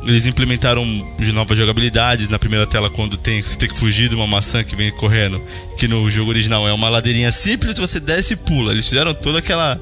Eles 0.03 0.27
implementaram 0.27 0.85
de 1.17 1.31
novas 1.31 1.57
jogabilidades 1.57 2.29
na 2.29 2.37
primeira 2.37 2.67
tela 2.67 2.87
quando 2.87 3.17
tem, 3.17 3.41
você 3.41 3.57
tem 3.57 3.67
que 3.67 3.75
fugir 3.75 4.07
de 4.07 4.13
uma 4.13 4.27
maçã 4.27 4.63
que 4.63 4.75
vem 4.75 4.91
correndo. 4.91 5.41
Que 5.79 5.87
no 5.87 6.11
jogo 6.11 6.29
original 6.29 6.67
é 6.67 6.71
uma 6.71 6.87
ladeirinha 6.89 7.31
simples, 7.31 7.75
você 7.79 7.99
desce 7.99 8.33
e 8.33 8.37
pula. 8.37 8.71
Eles 8.71 8.87
fizeram 8.87 9.15
toda 9.15 9.39
aquela. 9.39 9.81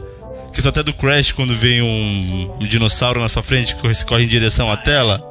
questão 0.53 0.69
até 0.69 0.81
do 0.81 0.93
Crash 0.93 1.33
quando 1.33 1.53
vem 1.53 1.81
um, 1.81 2.57
um 2.61 2.65
dinossauro 2.65 3.19
na 3.19 3.27
sua 3.27 3.43
frente 3.43 3.75
que 3.75 3.85
você 3.85 4.05
corre 4.05 4.23
em 4.23 4.29
direção 4.29 4.71
à 4.71 4.77
tela. 4.77 5.21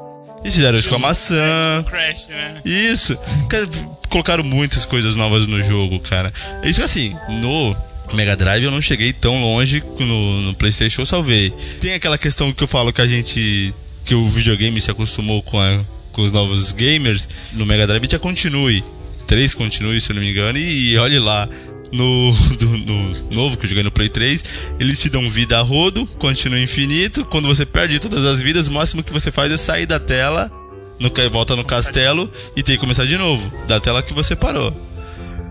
Eles 0.42 0.52
fizeram 0.52 0.78
isso 0.78 0.90
com 0.90 0.96
a 0.96 0.98
maçã. 0.98 1.82
Crash, 1.88 2.28
né? 2.28 2.60
Isso. 2.66 3.16
Cara, 3.48 3.66
colocaram 4.10 4.44
muitas 4.44 4.84
coisas 4.84 5.16
novas 5.16 5.46
no 5.46 5.62
jogo, 5.62 5.98
cara. 6.00 6.30
Isso 6.64 6.82
assim, 6.82 7.16
no 7.40 7.74
Mega 8.16 8.36
Drive 8.36 8.64
eu 8.64 8.70
não 8.70 8.80
cheguei 8.82 9.12
tão 9.12 9.40
longe 9.42 9.82
no, 9.98 10.40
no 10.42 10.54
PlayStation 10.54 11.02
eu 11.02 11.06
salvei. 11.06 11.50
Tem 11.80 11.94
aquela 11.94 12.18
questão 12.18 12.52
que 12.52 12.62
eu 12.62 12.68
falo 12.68 12.92
que 12.92 13.00
a 13.00 13.06
gente 13.06 13.72
que 14.04 14.14
o 14.14 14.26
videogame 14.28 14.80
se 14.80 14.90
acostumou 14.90 15.42
com, 15.42 15.60
a- 15.60 15.80
com 16.12 16.22
os 16.22 16.32
novos 16.32 16.72
gamers 16.72 17.28
no 17.52 17.64
Mega 17.64 17.86
Drive 17.86 18.08
já 18.10 18.18
continue. 18.18 18.82
3 19.26 19.54
continue, 19.54 20.00
se 20.00 20.10
eu 20.10 20.16
não 20.16 20.22
me 20.22 20.30
engano, 20.30 20.58
e 20.58 20.96
olhe 20.98 21.18
lá. 21.18 21.48
No, 21.92 22.32
do- 22.58 22.78
no 22.78 23.30
novo 23.30 23.56
que 23.58 23.66
eu 23.66 23.68
joguei 23.68 23.84
no 23.84 23.90
Play 23.92 24.08
3, 24.08 24.42
eles 24.80 24.98
te 24.98 25.10
dão 25.10 25.28
vida 25.28 25.58
a 25.58 25.62
rodo, 25.62 26.06
continua 26.18 26.58
infinito. 26.58 27.22
Quando 27.26 27.46
você 27.46 27.66
perde 27.66 27.98
todas 28.00 28.24
as 28.24 28.40
vidas, 28.40 28.66
o 28.66 28.72
máximo 28.72 29.02
que 29.02 29.12
você 29.12 29.30
faz 29.30 29.52
é 29.52 29.56
sair 29.58 29.84
da 29.84 30.00
tela, 30.00 30.50
no, 30.98 31.10
volta 31.30 31.54
no 31.54 31.62
castelo 31.64 32.32
e 32.56 32.62
tem 32.62 32.76
que 32.76 32.80
começar 32.80 33.04
de 33.04 33.16
novo, 33.18 33.52
da 33.68 33.78
tela 33.78 34.02
que 34.02 34.14
você 34.14 34.34
parou. 34.34 34.74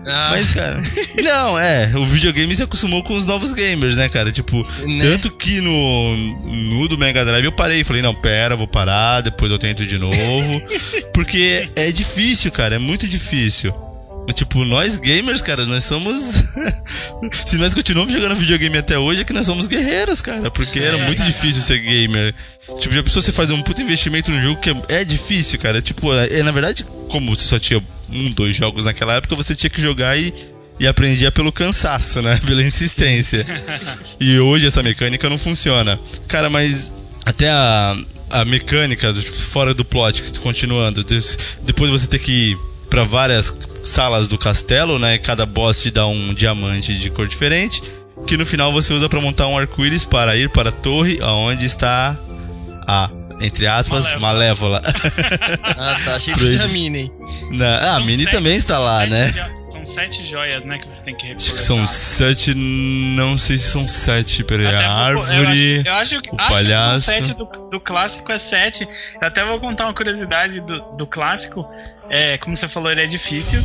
Ah, 0.06 0.28
Mas, 0.30 0.48
cara. 0.48 0.80
não, 1.22 1.58
é. 1.58 1.92
O 1.96 2.04
videogame 2.04 2.54
se 2.54 2.62
acostumou 2.62 3.02
com 3.02 3.14
os 3.14 3.24
novos 3.24 3.52
gamers, 3.52 3.96
né, 3.96 4.08
cara? 4.08 4.32
Tipo, 4.32 4.60
Né? 4.86 5.00
tanto 5.00 5.30
que 5.30 5.60
no, 5.60 6.16
no 6.46 6.88
do 6.88 6.98
Mega 6.98 7.24
Drive 7.24 7.44
eu 7.44 7.52
parei. 7.52 7.84
Falei, 7.84 8.02
não, 8.02 8.14
pera, 8.14 8.56
vou 8.56 8.66
parar, 8.66 9.20
depois 9.20 9.50
eu 9.50 9.58
tento 9.58 9.86
de 9.86 9.98
novo. 9.98 10.62
porque 11.14 11.68
é 11.76 11.92
difícil, 11.92 12.50
cara. 12.50 12.74
É 12.76 12.78
muito 12.78 13.06
difícil. 13.06 13.72
Tipo, 14.34 14.64
nós 14.64 14.96
gamers, 14.96 15.42
cara, 15.42 15.66
nós 15.66 15.82
somos. 15.84 16.44
Se 17.44 17.56
nós 17.56 17.74
continuamos 17.74 18.12
jogando 18.14 18.36
videogame 18.36 18.78
até 18.78 18.96
hoje, 18.98 19.22
é 19.22 19.24
que 19.24 19.32
nós 19.32 19.46
somos 19.46 19.66
guerreiros, 19.66 20.20
cara. 20.20 20.48
Porque 20.50 20.78
era 20.78 20.96
muito 20.98 21.22
difícil 21.24 21.60
ser 21.60 21.78
gamer. 21.78 22.32
Tipo, 22.78 22.94
já 22.94 23.02
pensou 23.02 23.20
você 23.20 23.32
fazer 23.32 23.52
um 23.52 23.62
puta 23.62 23.82
investimento 23.82 24.30
num 24.30 24.40
jogo 24.40 24.60
que 24.60 24.70
é, 24.70 25.00
é 25.00 25.04
difícil, 25.04 25.58
cara? 25.58 25.82
Tipo, 25.82 26.12
é, 26.14 26.42
na 26.42 26.52
verdade, 26.52 26.86
como 27.08 27.34
você 27.34 27.44
só 27.44 27.58
tinha 27.58 27.82
um, 28.12 28.30
dois 28.32 28.56
jogos 28.56 28.84
naquela 28.84 29.14
época, 29.14 29.34
você 29.34 29.54
tinha 29.54 29.70
que 29.70 29.80
jogar 29.80 30.16
e, 30.18 30.32
e 30.78 30.86
aprendia 30.86 31.30
pelo 31.30 31.52
cansaço, 31.52 32.20
né? 32.22 32.38
Pela 32.46 32.62
insistência. 32.62 33.46
e 34.20 34.38
hoje 34.38 34.66
essa 34.66 34.82
mecânica 34.82 35.28
não 35.28 35.38
funciona. 35.38 35.98
Cara, 36.28 36.50
mas 36.50 36.92
até 37.24 37.50
a, 37.50 37.96
a 38.30 38.44
mecânica, 38.44 39.12
fora 39.14 39.74
do 39.74 39.84
plot, 39.84 40.40
continuando, 40.40 41.04
depois 41.62 41.90
você 41.90 42.06
ter 42.06 42.18
que 42.18 42.32
ir 42.32 42.58
pra 42.88 43.04
várias 43.04 43.54
salas 43.84 44.28
do 44.28 44.38
castelo, 44.38 44.98
né? 44.98 45.18
Cada 45.18 45.46
boss 45.46 45.82
te 45.82 45.90
dá 45.90 46.06
um 46.06 46.34
diamante 46.34 46.94
de 46.94 47.10
cor 47.10 47.26
diferente, 47.26 47.82
que 48.26 48.36
no 48.36 48.46
final 48.46 48.72
você 48.72 48.92
usa 48.92 49.08
pra 49.08 49.20
montar 49.20 49.48
um 49.48 49.58
arco-íris 49.58 50.04
para 50.04 50.36
ir 50.36 50.48
para 50.50 50.68
a 50.68 50.72
torre 50.72 51.18
aonde 51.20 51.66
está 51.66 52.18
a, 52.86 53.10
entre 53.42 53.66
aspas, 53.66 54.18
Malévola. 54.20 54.80
ah, 55.76 55.96
tá. 56.04 56.14
Achei 56.16 56.34
que 56.34 56.60
a 56.60 56.68
Mini. 56.68 57.10
Na- 57.50 57.78
ah, 57.78 57.96
a 57.96 58.00
Mini 58.00 58.24
sete- 58.24 58.32
também 58.36 58.56
está 58.56 58.78
lá, 58.78 59.06
né? 59.06 59.28
jo- 59.30 59.62
São 59.72 59.86
sete 59.86 60.24
joias, 60.24 60.64
né, 60.64 60.78
que 60.78 60.86
você 60.86 61.02
tem 61.02 61.16
que 61.16 61.34
que 61.34 61.42
são 61.42 61.84
sete, 61.86 62.54
não 62.54 63.36
sei 63.36 63.58
se 63.58 63.64
são 63.70 63.88
sete, 63.88 64.44
peraí, 64.44 64.66
Até 64.66 64.76
a 64.84 64.92
árvore, 64.92 65.34
Eu 65.36 65.48
acho, 65.48 65.88
eu 65.88 65.94
acho, 65.94 66.22
que- 66.22 66.30
o 66.30 66.34
acho 66.38 66.46
que 66.48 66.52
palhaço. 66.54 67.02
são 67.04 67.14
sete 67.14 67.34
do, 67.34 67.44
do 67.70 67.80
clássico 67.80 68.30
é 68.30 68.38
sete. 68.38 68.86
Eu 69.20 69.26
até 69.26 69.44
vou 69.44 69.58
contar 69.58 69.84
uma 69.86 69.94
curiosidade 69.94 70.60
do, 70.60 70.80
do 70.96 71.06
clássico. 71.06 71.68
É, 72.08 72.38
como 72.38 72.54
você 72.54 72.68
falou, 72.68 72.92
ele 72.92 73.00
é 73.02 73.06
difícil. 73.06 73.60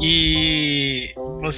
E 0.00 1.12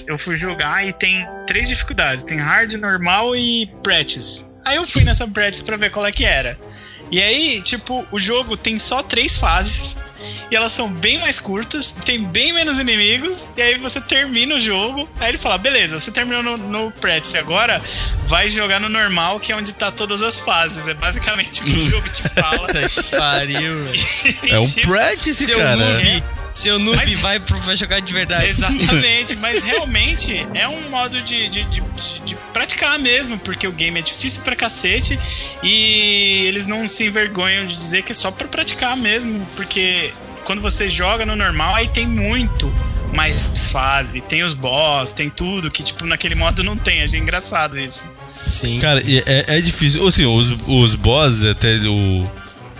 eu 0.08 0.18
fui 0.18 0.36
jogar 0.36 0.86
e 0.86 0.92
tem 0.92 1.26
três 1.46 1.68
dificuldades: 1.68 2.22
tem 2.22 2.38
hard, 2.38 2.74
normal 2.74 3.34
e 3.36 3.66
practice. 3.82 4.44
Aí 4.64 4.76
eu 4.76 4.86
fui 4.86 5.04
nessa 5.04 5.26
practice 5.26 5.62
pra 5.64 5.76
ver 5.76 5.90
qual 5.90 6.04
é 6.04 6.12
que 6.12 6.24
era. 6.24 6.58
E 7.12 7.22
aí, 7.22 7.60
tipo, 7.62 8.06
o 8.10 8.18
jogo 8.18 8.56
tem 8.56 8.78
só 8.78 9.02
três 9.02 9.36
fases. 9.36 9.94
E 10.50 10.56
elas 10.56 10.72
são 10.72 10.88
bem 10.88 11.18
mais 11.18 11.40
curtas, 11.40 11.92
tem 12.04 12.22
bem 12.24 12.52
menos 12.52 12.78
inimigos. 12.78 13.44
E 13.56 13.60
aí 13.62 13.78
você 13.78 14.00
termina 14.00 14.54
o 14.54 14.60
jogo. 14.60 15.08
Aí 15.20 15.30
ele 15.30 15.38
fala: 15.38 15.58
beleza, 15.58 15.98
você 16.00 16.10
terminou 16.10 16.42
no, 16.42 16.56
no 16.56 16.90
practice 16.92 17.36
agora, 17.36 17.82
vai 18.28 18.48
jogar 18.48 18.80
no 18.80 18.88
normal, 18.88 19.38
que 19.40 19.50
é 19.52 19.56
onde 19.56 19.72
tá 19.74 19.90
todas 19.90 20.22
as 20.22 20.38
fases. 20.40 20.86
É 20.88 20.94
basicamente 20.94 21.60
o 21.60 21.64
que 21.64 21.70
o 21.70 21.88
jogo 21.90 22.08
te 22.08 22.22
fala. 22.30 22.68
Pariu, 23.18 23.84
velho. 23.84 24.06
é 24.54 24.58
um 24.60 24.66
Tipo, 24.66 24.88
practice, 24.88 25.44
Seu 25.44 25.58
cara. 25.58 25.76
noob, 25.76 26.24
seu 26.54 26.78
noob 26.78 26.96
Mas- 26.96 27.20
vai, 27.20 27.40
pro, 27.40 27.56
vai 27.58 27.76
jogar 27.76 28.00
de 28.00 28.12
verdade. 28.12 28.48
Exatamente, 28.48 29.36
mas 29.40 29.62
realmente 29.62 30.46
é 30.54 30.68
um 30.68 30.90
modo 30.90 31.20
de, 31.22 31.48
de, 31.48 31.64
de, 31.64 31.82
de 32.24 32.36
praticar 32.52 32.98
mesmo, 32.98 33.38
porque 33.38 33.66
o 33.66 33.72
game 33.72 33.98
é 33.98 34.02
difícil 34.02 34.42
pra 34.42 34.54
cacete 34.54 35.18
e 35.62 36.44
eles 36.46 36.66
não 36.66 36.88
se 36.88 37.04
envergonham 37.06 37.66
de 37.66 37.76
dizer 37.76 38.02
que 38.02 38.12
é 38.12 38.14
só 38.14 38.30
pra 38.30 38.46
praticar 38.46 38.96
mesmo, 38.96 39.46
porque 39.56 40.12
quando 40.44 40.60
você 40.60 40.90
joga 40.90 41.24
no 41.24 41.36
normal, 41.36 41.74
aí 41.74 41.88
tem 41.88 42.06
muito 42.06 42.72
mais 43.12 43.68
fase, 43.70 44.20
tem 44.22 44.42
os 44.42 44.54
boss, 44.54 45.12
tem 45.12 45.28
tudo 45.30 45.70
que 45.70 45.82
tipo 45.82 46.04
naquele 46.06 46.34
modo 46.34 46.62
não 46.62 46.76
tem, 46.76 47.02
achei 47.02 47.20
engraçado 47.20 47.78
isso. 47.78 48.04
Sim. 48.50 48.78
Cara, 48.78 49.02
e 49.04 49.18
é, 49.18 49.44
é 49.48 49.60
difícil. 49.60 50.06
Assim, 50.06 50.26
os, 50.26 50.54
os 50.66 50.94
boss, 50.94 51.44
até 51.44 51.76
o, 51.86 52.28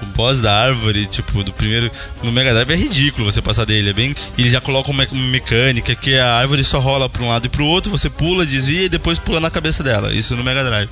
o 0.03 0.07
boss 0.17 0.41
da 0.41 0.55
árvore, 0.55 1.07
tipo, 1.07 1.43
do 1.43 1.53
primeiro. 1.53 1.91
No 2.23 2.33
Mega 2.33 2.53
Drive 2.53 2.71
é 2.71 2.77
ridículo 2.77 3.31
você 3.31 3.41
passar 3.41 3.65
dele. 3.65 3.91
É 3.91 3.93
bem. 3.93 4.15
Eles 4.37 4.53
já 4.53 4.61
colocam 4.61 4.93
uma 4.93 5.07
mecânica 5.31 5.95
que 5.95 6.17
a 6.17 6.35
árvore 6.35 6.65
só 6.65 6.79
rola 6.79 7.09
pra 7.09 7.23
um 7.23 7.29
lado 7.29 7.47
e 7.47 7.49
pro 7.49 7.65
outro, 7.65 7.91
você 7.91 8.11
pula, 8.11 8.45
desvia 8.45 8.85
e 8.85 8.89
depois 8.89 9.19
pula 9.19 9.41
na 9.41 9.51
cabeça 9.51 9.83
dela. 9.83 10.13
Isso 10.13 10.35
no 10.37 10.45
Mega 10.45 10.65
Drive. 10.65 10.91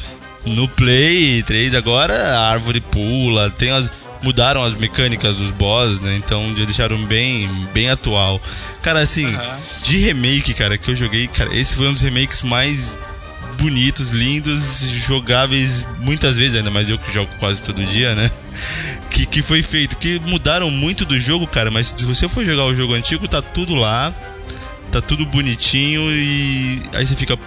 No 0.50 0.66
Play 0.68 1.42
3 1.42 1.74
agora 1.74 2.14
a 2.14 2.50
árvore 2.50 2.80
pula, 2.80 3.50
tem 3.50 3.70
as. 3.70 3.90
Mudaram 4.22 4.62
as 4.62 4.74
mecânicas 4.74 5.36
dos 5.36 5.50
boss, 5.50 6.02
né? 6.02 6.14
Então 6.22 6.54
já 6.54 6.66
deixaram 6.66 7.02
bem, 7.06 7.48
bem 7.72 7.88
atual. 7.88 8.38
Cara, 8.82 9.00
assim, 9.00 9.34
Aham. 9.34 9.56
de 9.82 9.96
remake, 9.96 10.52
cara, 10.52 10.76
que 10.76 10.90
eu 10.90 10.94
joguei, 10.94 11.26
cara, 11.26 11.56
esse 11.56 11.74
foi 11.74 11.88
um 11.88 11.92
dos 11.94 12.02
remakes 12.02 12.42
mais 12.42 12.98
bonitos, 13.58 14.11
lindos, 14.11 14.80
jogáveis 15.06 15.86
muitas 16.00 16.36
vezes, 16.36 16.56
ainda 16.56 16.70
mais 16.70 16.90
eu 16.90 16.98
que 16.98 17.11
jogo 17.11 17.30
quase 17.38 17.62
todo 17.62 17.82
dia, 17.86 18.14
né? 18.14 18.30
Que, 19.20 19.26
que 19.26 19.42
foi 19.42 19.60
feito, 19.62 19.96
que 19.96 20.18
mudaram 20.20 20.70
muito 20.70 21.04
do 21.04 21.18
jogo, 21.20 21.46
cara, 21.46 21.70
mas 21.70 21.92
se 21.94 22.04
você 22.04 22.26
for 22.26 22.42
jogar 22.44 22.64
o 22.64 22.74
jogo 22.74 22.94
antigo, 22.94 23.28
tá 23.28 23.42
tudo 23.42 23.74
lá, 23.74 24.14
tá 24.90 25.00
tudo 25.02 25.26
bonitinho 25.26 26.10
e 26.10 26.80
aí 26.94 27.04
você 27.04 27.14
fica. 27.14 27.38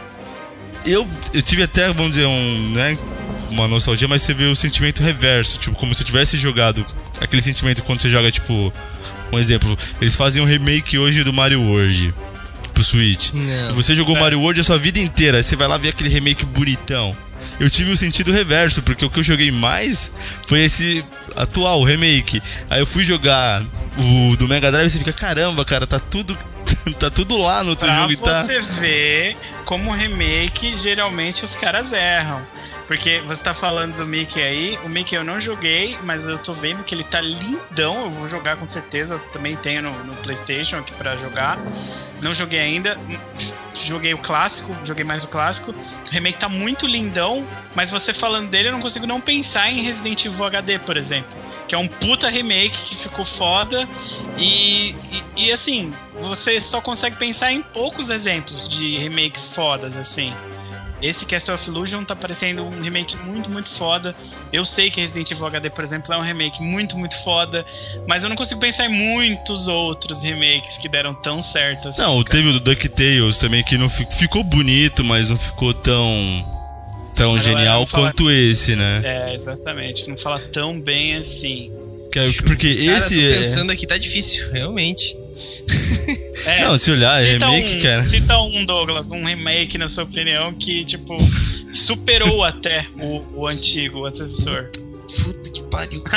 Eu, 0.86 1.08
eu 1.34 1.42
tive 1.42 1.64
até, 1.64 1.92
vamos 1.92 2.14
dizer, 2.16 2.28
um, 2.28 2.72
né, 2.74 2.96
uma 3.50 3.68
nostalgia, 3.68 4.08
mas 4.08 4.22
você 4.22 4.34
vê 4.36 4.46
o 4.46 4.56
sentimento 4.56 5.02
reverso, 5.02 5.58
tipo, 5.58 5.76
como 5.76 5.96
se 5.96 6.04
eu 6.04 6.06
tivesse 6.06 6.38
jogado 6.38 6.86
aquele 7.20 7.42
sentimento 7.42 7.82
quando 7.82 8.02
você 8.02 8.10
joga, 8.10 8.30
tipo, 8.30 8.72
um 9.32 9.40
exemplo, 9.40 9.76
eles 10.00 10.16
fazem 10.16 10.42
um 10.44 10.46
remake 10.46 10.98
hoje 10.98 11.24
do 11.24 11.34
Mario 11.34 11.62
World 11.62 12.14
pro 12.72 12.84
Switch. 12.84 13.32
Não. 13.34 13.74
Você 13.74 13.96
jogou 13.96 14.16
É. 14.16 14.20
Mario 14.20 14.40
World 14.42 14.60
a 14.60 14.64
sua 14.64 14.78
vida 14.78 15.00
inteira, 15.00 15.38
aí 15.38 15.44
você 15.44 15.56
vai 15.56 15.68
lá 15.68 15.78
ver 15.78 15.90
aquele 15.90 16.10
remake 16.10 16.46
bonitão. 16.46 17.16
Eu 17.60 17.70
tive 17.70 17.92
o 17.92 17.98
sentido 17.98 18.32
reverso, 18.32 18.82
porque 18.82 19.06
o 19.06 19.10
que 19.10 19.20
eu 19.20 19.24
joguei 19.24 19.52
mais 19.52 20.12
foi 20.48 20.62
esse 20.62 21.04
atual, 21.36 21.82
o 21.82 21.84
remake. 21.84 22.42
Aí 22.70 22.80
eu 22.80 22.86
fui 22.86 23.04
jogar 23.04 23.64
o 23.98 24.36
do 24.38 24.48
Mega 24.48 24.72
Drive 24.72 24.88
e 24.88 24.90
você 24.90 25.00
fica, 25.00 25.14
caramba, 25.14 25.64
cara, 25.64 25.86
tá 25.88 26.00
tudo 26.00 26.38
tá 27.00 27.10
tudo 27.10 27.38
lá 27.38 27.64
no 27.64 27.72
outro 27.72 27.88
Pra 27.88 28.00
jogo 28.00 28.12
e 28.12 28.18
tá. 28.18 28.44
você 28.44 28.60
ver 28.60 29.38
como 29.66 29.92
remake 29.92 30.76
geralmente 30.76 31.46
os 31.46 31.56
caras 31.56 31.92
erram. 31.94 32.42
Porque 32.88 33.22
você 33.22 33.44
tá 33.44 33.54
falando 33.54 33.96
do 33.96 34.06
Mickey 34.06 34.42
aí. 34.42 34.80
O 34.84 34.90
Mickey 34.90 35.16
eu 35.16 35.24
não 35.24 35.40
joguei, 35.40 35.98
mas 36.04 36.28
eu 36.28 36.38
tô 36.38 36.54
vendo 36.54 36.84
que 36.84 36.94
ele 36.94 37.04
tá 37.04 37.22
lindão. 37.22 38.04
Eu 38.04 38.10
vou 38.12 38.28
jogar 38.28 38.58
com 38.58 38.68
certeza. 38.68 39.16
Eu 39.16 39.20
também 39.32 39.56
tenho 39.56 39.82
no, 39.82 40.04
no 40.04 40.14
PlayStation 40.16 40.78
aqui 40.78 40.92
pra 40.94 41.16
jogar. 41.16 41.58
Não 42.22 42.34
joguei 42.34 42.60
ainda. 42.60 43.00
Joguei 43.74 44.14
o 44.14 44.18
clássico, 44.18 44.76
joguei 44.84 45.04
mais 45.04 45.24
o 45.24 45.28
clássico. 45.28 45.72
O 45.72 46.12
remake 46.12 46.38
tá 46.38 46.48
muito 46.48 46.86
lindão, 46.86 47.46
mas 47.74 47.92
você 47.92 48.14
falando 48.14 48.50
dele, 48.50 48.68
eu 48.68 48.72
não 48.72 48.82
consigo 48.82 49.08
não 49.08 49.20
pensar 49.20 49.72
em 49.72 49.82
Resident 49.82 50.26
Evil 50.26 50.46
HD, 50.46 50.80
por 50.80 50.96
exemplo. 50.96 51.38
Que 51.68 51.76
é 51.76 51.78
um 51.78 51.88
puta 51.88 52.30
remake 52.30 52.78
que 52.78 52.96
ficou 52.96 53.26
foda. 53.26 53.88
E, 54.38 54.90
e, 54.92 55.46
e 55.46 55.52
assim, 55.52 55.94
você 56.22 56.62
só 56.62 56.82
consegue 56.82 57.16
pensar 57.18 57.52
em 57.52 57.62
poucos 57.62 58.10
exemplos 58.10 58.70
de 58.70 58.98
remakes 58.98 59.48
fodas, 59.48 59.96
assim. 59.98 60.34
Esse 61.04 61.26
Castle 61.26 61.54
of 61.56 61.68
Illusion 61.70 62.04
tá 62.06 62.16
parecendo 62.16 62.64
um 62.64 62.82
remake 62.82 63.18
muito, 63.18 63.52
muito 63.52 63.70
foda. 63.70 64.16
Eu 64.54 64.64
sei 64.64 64.90
que 64.90 65.02
Resident 65.02 65.30
Evil 65.32 65.46
HD, 65.46 65.70
por 65.70 65.84
exemplo, 65.84 66.14
é 66.14 66.18
um 66.18 66.22
remake 66.22 66.62
muito, 66.64 66.98
muito 66.98 67.22
foda, 67.24 67.66
mas 68.08 68.24
eu 68.24 68.30
não 68.30 68.36
consigo 68.38 68.60
pensar 68.62 68.86
em 68.86 68.90
muitos 68.90 69.68
outros 69.68 70.22
remakes 70.22 70.78
que 70.78 70.88
deram 70.88 71.14
tão 71.14 71.42
certo 71.42 71.90
assim. 71.90 72.02
Não, 72.02 72.24
cara. 72.24 72.38
teve 72.38 72.50
o 72.50 72.54
do 72.54 72.60
DuckTales 72.62 73.38
também, 73.38 73.62
que 73.64 73.78
não 73.78 73.90
fi- 73.90 74.08
ficou 74.10 74.44
bonito, 74.46 75.04
mas 75.04 75.30
não 75.30 75.38
ficou 75.38 75.74
tão. 75.74 76.14
tão 77.16 77.32
ela 77.32 77.40
genial 77.42 77.86
fala- 77.86 78.08
quanto 78.08 78.32
esse, 78.32 78.76
né? 78.76 79.02
É, 79.04 79.34
exatamente. 79.34 80.10
Não 80.10 80.18
fala 80.18 80.40
tão 80.40 80.80
bem 80.80 81.16
assim. 81.18 81.70
É- 82.16 82.32
porque 82.46 82.76
Cara, 82.86 82.98
esse. 82.98 83.16
tô 83.16 83.22
é- 83.22 83.38
pensando 83.40 83.72
aqui, 83.72 83.86
tá 83.88 83.98
difícil, 83.98 84.52
realmente. 84.52 85.18
É, 86.46 86.62
Não, 86.62 86.78
se 86.78 86.92
olhar, 86.92 87.22
é 87.24 87.34
cita 87.34 87.46
remake, 87.50 87.76
um, 87.78 87.82
cara. 87.82 88.04
Cita 88.04 88.40
um, 88.42 88.66
Douglas, 88.66 89.12
um 89.12 89.26
remake, 89.26 89.78
na 89.78 89.88
sua 89.90 90.04
opinião, 90.04 90.54
que, 90.54 90.84
tipo, 90.86 91.16
superou 91.74 92.44
até 92.44 92.86
o, 93.00 93.24
o 93.42 93.48
antigo, 93.48 94.00
o 94.00 94.06
antecessor. 94.06 94.70
Puta 95.24 95.50
que 95.50 95.62
pariu. 95.64 96.04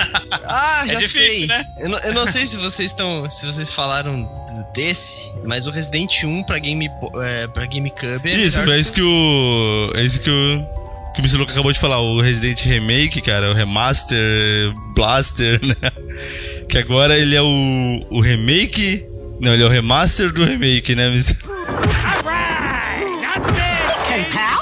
Ah, 0.48 0.82
É 0.86 0.88
já 0.92 0.98
difícil, 1.00 1.22
sei. 1.22 1.46
né? 1.46 1.64
Eu, 1.80 1.88
não, 1.88 1.98
eu 2.00 2.14
não 2.14 2.26
sei 2.26 2.46
se 2.46 2.56
vocês 2.56 2.90
estão. 2.90 3.28
Se 3.28 3.44
vocês 3.46 3.70
falaram 3.70 4.28
desse, 4.74 5.30
mas 5.44 5.66
o 5.66 5.70
Resident 5.70 6.22
1 6.24 6.44
pra, 6.44 6.58
Game, 6.58 6.88
é, 7.22 7.46
pra 7.48 7.66
GameCube 7.66 8.30
é 8.30 8.34
Isso, 8.34 8.62
que 8.62 8.70
isso 8.76 8.92
que 8.92 9.02
o. 9.02 9.92
É 9.94 10.02
isso 10.02 10.20
que 10.20 10.30
o. 10.30 10.76
Que 11.14 11.20
o 11.20 11.24
Mr. 11.24 11.38
Luca 11.38 11.52
acabou 11.52 11.72
de 11.72 11.78
falar, 11.78 12.00
o 12.00 12.20
Resident 12.20 12.60
Remake, 12.60 13.20
cara, 13.22 13.50
o 13.50 13.54
Remaster, 13.54 14.72
Blaster, 14.94 15.58
né? 15.64 15.74
Que 16.68 16.78
agora 16.78 17.18
ele 17.18 17.34
é 17.34 17.42
o. 17.42 18.06
o 18.10 18.20
remake. 18.20 19.04
Não, 19.40 19.52
ele 19.54 19.62
é 19.62 19.66
o 19.66 19.68
remaster 19.68 20.32
do 20.32 20.44
remake, 20.44 20.94
né, 20.94 21.08
Mr. 21.08 21.36
Okay, 24.00 24.24
pal. 24.32 24.56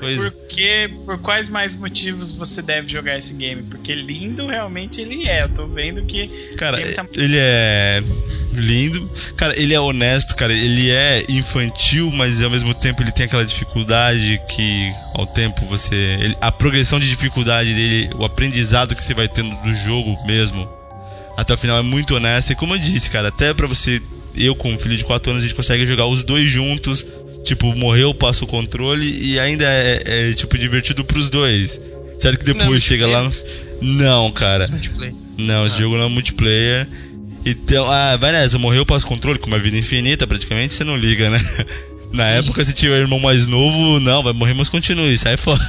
Pois 0.00 0.20
Por 0.22 0.32
que, 0.48 0.88
por 1.04 1.18
quais 1.18 1.50
mais 1.50 1.76
motivos 1.76 2.32
você 2.32 2.62
deve 2.62 2.88
jogar 2.88 3.18
esse 3.18 3.34
game? 3.34 3.62
Porque 3.64 3.94
lindo 3.94 4.46
realmente 4.46 5.00
ele 5.00 5.28
é. 5.28 5.42
Eu 5.42 5.48
tô 5.50 5.66
vendo 5.66 6.02
que. 6.06 6.54
Cara, 6.56 6.80
tá- 6.94 7.04
ele 7.16 7.36
é 7.38 8.02
lindo. 8.54 9.10
Cara, 9.36 9.58
ele 9.60 9.74
é 9.74 9.80
honesto, 9.80 10.34
cara. 10.36 10.52
Ele 10.54 10.90
é 10.90 11.24
infantil, 11.28 12.10
mas 12.12 12.42
ao 12.42 12.48
mesmo 12.50 12.72
tempo 12.72 13.02
ele 13.02 13.12
tem 13.12 13.26
aquela 13.26 13.44
dificuldade 13.44 14.40
que 14.48 14.90
ao 15.14 15.26
tempo 15.26 15.66
você. 15.66 15.94
ele- 15.94 16.36
a 16.40 16.50
progressão 16.50 16.98
de 16.98 17.08
dificuldade 17.08 17.74
dele, 17.74 18.10
o 18.14 18.24
aprendizado 18.24 18.94
que 18.94 19.02
você 19.04 19.12
vai 19.12 19.28
tendo 19.28 19.54
do 19.62 19.74
jogo 19.74 20.16
mesmo, 20.26 20.66
até 21.36 21.52
o 21.52 21.58
final 21.58 21.78
é 21.78 21.82
muito 21.82 22.14
honesto. 22.14 22.52
E 22.52 22.56
como 22.56 22.74
eu 22.74 22.78
disse, 22.78 23.10
cara, 23.10 23.28
até 23.28 23.52
pra 23.52 23.66
você. 23.66 24.00
Eu, 24.36 24.54
com 24.54 24.72
um 24.72 24.78
filho 24.78 24.96
de 24.96 25.04
4 25.04 25.30
anos, 25.30 25.42
a 25.42 25.46
gente 25.46 25.54
consegue 25.56 25.86
jogar 25.86 26.06
os 26.06 26.22
dois 26.22 26.48
juntos. 26.50 27.04
Tipo, 27.44 27.74
morreu, 27.74 28.12
passa 28.14 28.44
o 28.44 28.46
controle 28.46 29.10
e 29.24 29.38
ainda 29.38 29.64
é, 29.64 30.02
é, 30.30 30.32
tipo, 30.34 30.56
divertido 30.58 31.02
pros 31.04 31.30
dois. 31.30 31.80
Certo 32.18 32.38
que 32.38 32.44
depois 32.44 32.68
Não, 32.70 32.80
chega 32.80 33.06
lá. 33.06 33.22
no- 33.22 33.32
Não, 33.80 34.30
cara. 34.30 34.68
multiplayer. 34.68 35.14
Não, 35.38 35.66
esse 35.66 35.78
jogo 35.78 35.96
não 35.96 36.04
é 36.04 36.08
multiplayer. 36.08 36.86
Então, 37.46 37.90
ah, 37.90 38.16
vai 38.18 38.30
nessa, 38.32 38.58
morreu, 38.58 38.84
passa 38.84 39.06
o 39.06 39.08
controle 39.08 39.38
com 39.38 39.46
uma 39.46 39.58
vida 39.58 39.76
infinita, 39.78 40.26
praticamente, 40.26 40.74
você 40.74 40.84
não 40.84 40.96
liga, 40.96 41.30
né? 41.30 41.40
Na 42.12 42.28
época, 42.28 42.62
se 42.64 42.74
tiver 42.74 42.98
irmão 42.98 43.18
mais 43.20 43.46
novo, 43.46 43.98
não, 44.00 44.22
vai 44.22 44.32
morrer, 44.34 44.52
mas 44.52 44.68
continue, 44.68 45.16
sai 45.16 45.36
fora. 45.38 45.60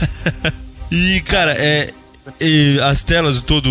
e, 0.91 1.21
cara, 1.21 1.53
é. 1.53 1.89
E 2.39 2.79
as 2.81 3.01
telas, 3.01 3.41
todo. 3.41 3.69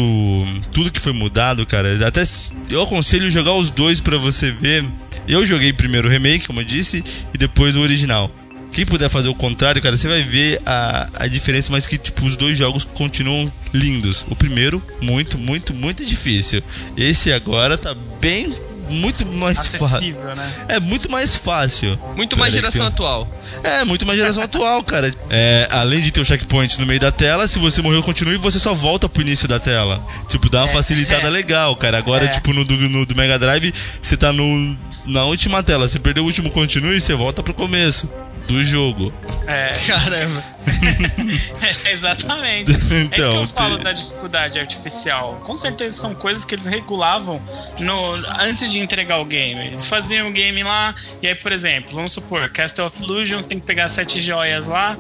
Tudo 0.73 0.91
que 0.91 1.01
foi 1.01 1.13
mudado, 1.13 1.65
cara, 1.67 2.07
até. 2.07 2.23
Eu 2.69 2.83
aconselho 2.83 3.31
jogar 3.31 3.55
os 3.55 3.71
dois 3.71 4.01
pra 4.01 4.17
você 4.17 4.51
ver. 4.51 4.85
Eu 5.29 5.45
joguei 5.47 5.73
primeiro 5.73 6.09
o 6.09 6.11
remake, 6.11 6.47
como 6.47 6.61
eu 6.61 6.65
disse, 6.65 7.05
e 7.33 7.39
depois 7.39 7.77
o 7.77 7.81
original. 7.81 8.31
Quem 8.73 8.87
puder 8.87 9.09
fazer 9.09 9.29
o 9.29 9.35
contrário, 9.35 9.83
cara, 9.83 9.97
você 9.97 10.07
vai 10.07 10.23
ver 10.23 10.61
a, 10.65 11.09
a 11.25 11.27
diferença, 11.27 11.73
mas 11.73 11.87
que, 11.87 11.99
tipo, 11.99 12.25
os 12.25 12.37
dois 12.37 12.57
jogos 12.57 12.85
continuam 12.85 13.53
lindos. 13.75 14.25
O 14.31 14.37
primeiro, 14.37 14.81
muito, 15.01 15.37
muito, 15.37 15.75
muito 15.75 16.05
difícil. 16.05 16.63
Esse 16.97 17.33
agora 17.33 17.77
tá 17.77 17.95
bem, 18.21 18.53
muito 18.91 19.27
mais 19.27 19.67
fácil. 19.67 20.15
né? 20.35 20.53
É 20.69 20.81
muito 20.81 21.11
mais 21.11 21.37
fácil. 21.37 21.99
Muito 22.17 22.37
mais 22.37 22.53
geração 22.53 22.87
atual. 22.87 23.29
É, 23.63 23.85
muito 23.85 24.05
mais 24.07 24.19
geração 24.19 24.43
atual, 24.43 24.83
cara. 24.85 25.13
É, 25.31 25.67
além 25.71 26.01
de 26.01 26.11
ter 26.11 26.21
o 26.21 26.25
checkpoint 26.25 26.79
no 26.81 26.87
meio 26.87 27.01
da 27.01 27.11
tela, 27.13 27.47
se 27.47 27.59
você 27.59 27.81
morreu, 27.83 28.03
continue, 28.03 28.37
você 28.37 28.59
só 28.59 28.75
volta 28.75 29.09
pro 29.09 29.23
início 29.23 29.49
da 29.49 29.59
tela. 29.59 30.01
Tipo, 30.29 30.49
dá 30.51 30.65
uma 30.65 30.69
facilitada 30.69 31.27
é. 31.29 31.31
legal, 31.31 31.75
cara. 31.77 31.99
Agora, 31.99 32.25
É. 32.25 32.29
tipo, 32.29 32.53
no 32.53 32.65
do, 32.65 32.77
no 32.77 33.07
do 33.07 33.15
Mega 33.15 33.39
Drive, 33.39 33.73
você 34.03 34.17
tá 34.17 34.33
no, 34.33 34.77
na 35.07 35.25
última 35.25 35.63
tela. 35.63 35.89
Você 35.89 35.99
perdeu 35.99 36.23
o 36.23 36.27
último 36.27 36.51
continue, 36.51 37.01
você 37.01 37.15
volta 37.15 37.43
pro 37.43 37.55
começo 37.55 38.11
do 38.49 38.63
jogo. 38.65 39.13
É, 39.47 39.73
Caramba. 39.87 40.45
exatamente. 41.93 42.71
é 42.73 42.77
isso 42.77 42.89
que 42.89 42.95
Então, 43.17 43.41
eu 43.43 43.49
falo 43.49 43.79
te- 43.79 43.85
da 43.85 43.93
dificuldade 43.93 44.59
artificial. 44.59 45.41
Com 45.45 45.57
certeza 45.57 45.97
são 45.97 46.15
coisas 46.15 46.45
que 46.45 46.55
eles 46.55 46.67
regulavam 46.67 47.41
no, 47.79 48.15
antes 48.41 48.71
de 48.71 48.81
entregar 48.81 49.19
o 49.21 49.25
game. 49.25 49.69
Eles 49.69 49.87
faziam 49.87 50.29
o 50.29 50.33
game 50.33 50.63
lá, 50.63 50.95
e 51.23 51.29
aí, 51.29 51.35
por 51.35 51.53
exemplo, 51.53 51.95
vamos 51.95 52.13
supor, 52.13 52.49
Castle 52.51 52.87
of 52.87 53.03
Illusions 53.03 53.47
tem 53.47 53.59
que 53.61 53.67
pegar 53.67 53.89
sete 53.89 54.21
joias 54.21 54.67
lá, 54.67 54.97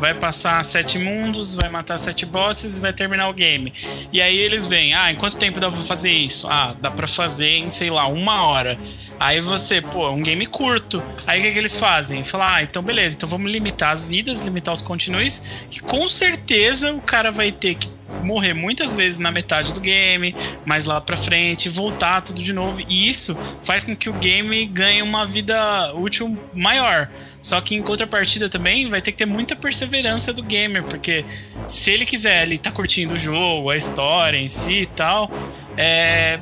vai 0.00 0.14
passar 0.14 0.64
sete 0.64 0.98
mundos, 0.98 1.54
vai 1.54 1.68
matar 1.68 1.98
sete 1.98 2.26
bosses 2.26 2.78
e 2.78 2.80
vai 2.80 2.92
terminar 2.92 3.28
o 3.28 3.32
game. 3.32 3.72
E 4.12 4.20
aí 4.20 4.36
eles 4.36 4.66
veem, 4.66 4.94
ah, 4.94 5.10
em 5.10 5.16
quanto 5.16 5.36
tempo 5.36 5.60
dá 5.60 5.70
pra 5.70 5.82
fazer 5.82 6.12
isso? 6.12 6.48
Ah, 6.48 6.74
dá 6.80 6.90
pra 6.90 7.06
fazer 7.06 7.48
em, 7.58 7.70
sei 7.70 7.90
lá, 7.90 8.06
uma 8.06 8.44
hora. 8.46 8.78
Aí 9.20 9.40
você, 9.40 9.80
pô, 9.80 10.06
é 10.08 10.10
um 10.10 10.22
game 10.22 10.44
curto. 10.46 11.02
Aí 11.26 11.38
o 11.38 11.42
que, 11.42 11.52
que 11.52 11.58
eles 11.58 11.78
fazem? 11.78 12.24
Falar, 12.24 12.56
ah, 12.56 12.62
então 12.62 12.82
beleza, 12.82 13.16
então 13.16 13.28
vamos 13.28 13.50
limitar 13.50 13.94
as 13.94 14.04
vidas, 14.04 14.40
limitar 14.40 14.74
os 14.74 14.82
continues, 15.04 15.42
que 15.70 15.80
com 15.80 16.08
certeza 16.08 16.92
o 16.94 17.00
cara 17.00 17.30
vai 17.30 17.52
ter 17.52 17.74
que 17.74 17.88
morrer 18.22 18.54
muitas 18.54 18.94
vezes 18.94 19.18
na 19.18 19.30
metade 19.30 19.74
do 19.74 19.80
game, 19.80 20.34
mais 20.64 20.84
lá 20.84 21.00
pra 21.00 21.16
frente, 21.16 21.68
voltar 21.68 22.22
tudo 22.22 22.42
de 22.42 22.52
novo. 22.52 22.80
E 22.88 23.08
isso 23.08 23.36
faz 23.64 23.84
com 23.84 23.94
que 23.94 24.08
o 24.08 24.12
game 24.14 24.66
ganhe 24.66 25.02
uma 25.02 25.26
vida 25.26 25.92
útil 25.94 26.36
maior. 26.52 27.10
Só 27.42 27.60
que 27.60 27.74
em 27.74 27.82
contrapartida 27.82 28.48
também 28.48 28.88
vai 28.88 29.02
ter 29.02 29.12
que 29.12 29.18
ter 29.18 29.26
muita 29.26 29.54
perseverança 29.54 30.32
do 30.32 30.42
gamer, 30.42 30.82
porque 30.84 31.24
se 31.66 31.90
ele 31.90 32.06
quiser 32.06 32.44
ele 32.44 32.58
tá 32.58 32.70
curtindo 32.70 33.14
o 33.14 33.18
jogo, 33.18 33.70
a 33.70 33.76
história 33.76 34.38
em 34.38 34.48
si 34.48 34.82
e 34.82 34.86
tal, 34.86 35.30
é, 35.76 36.40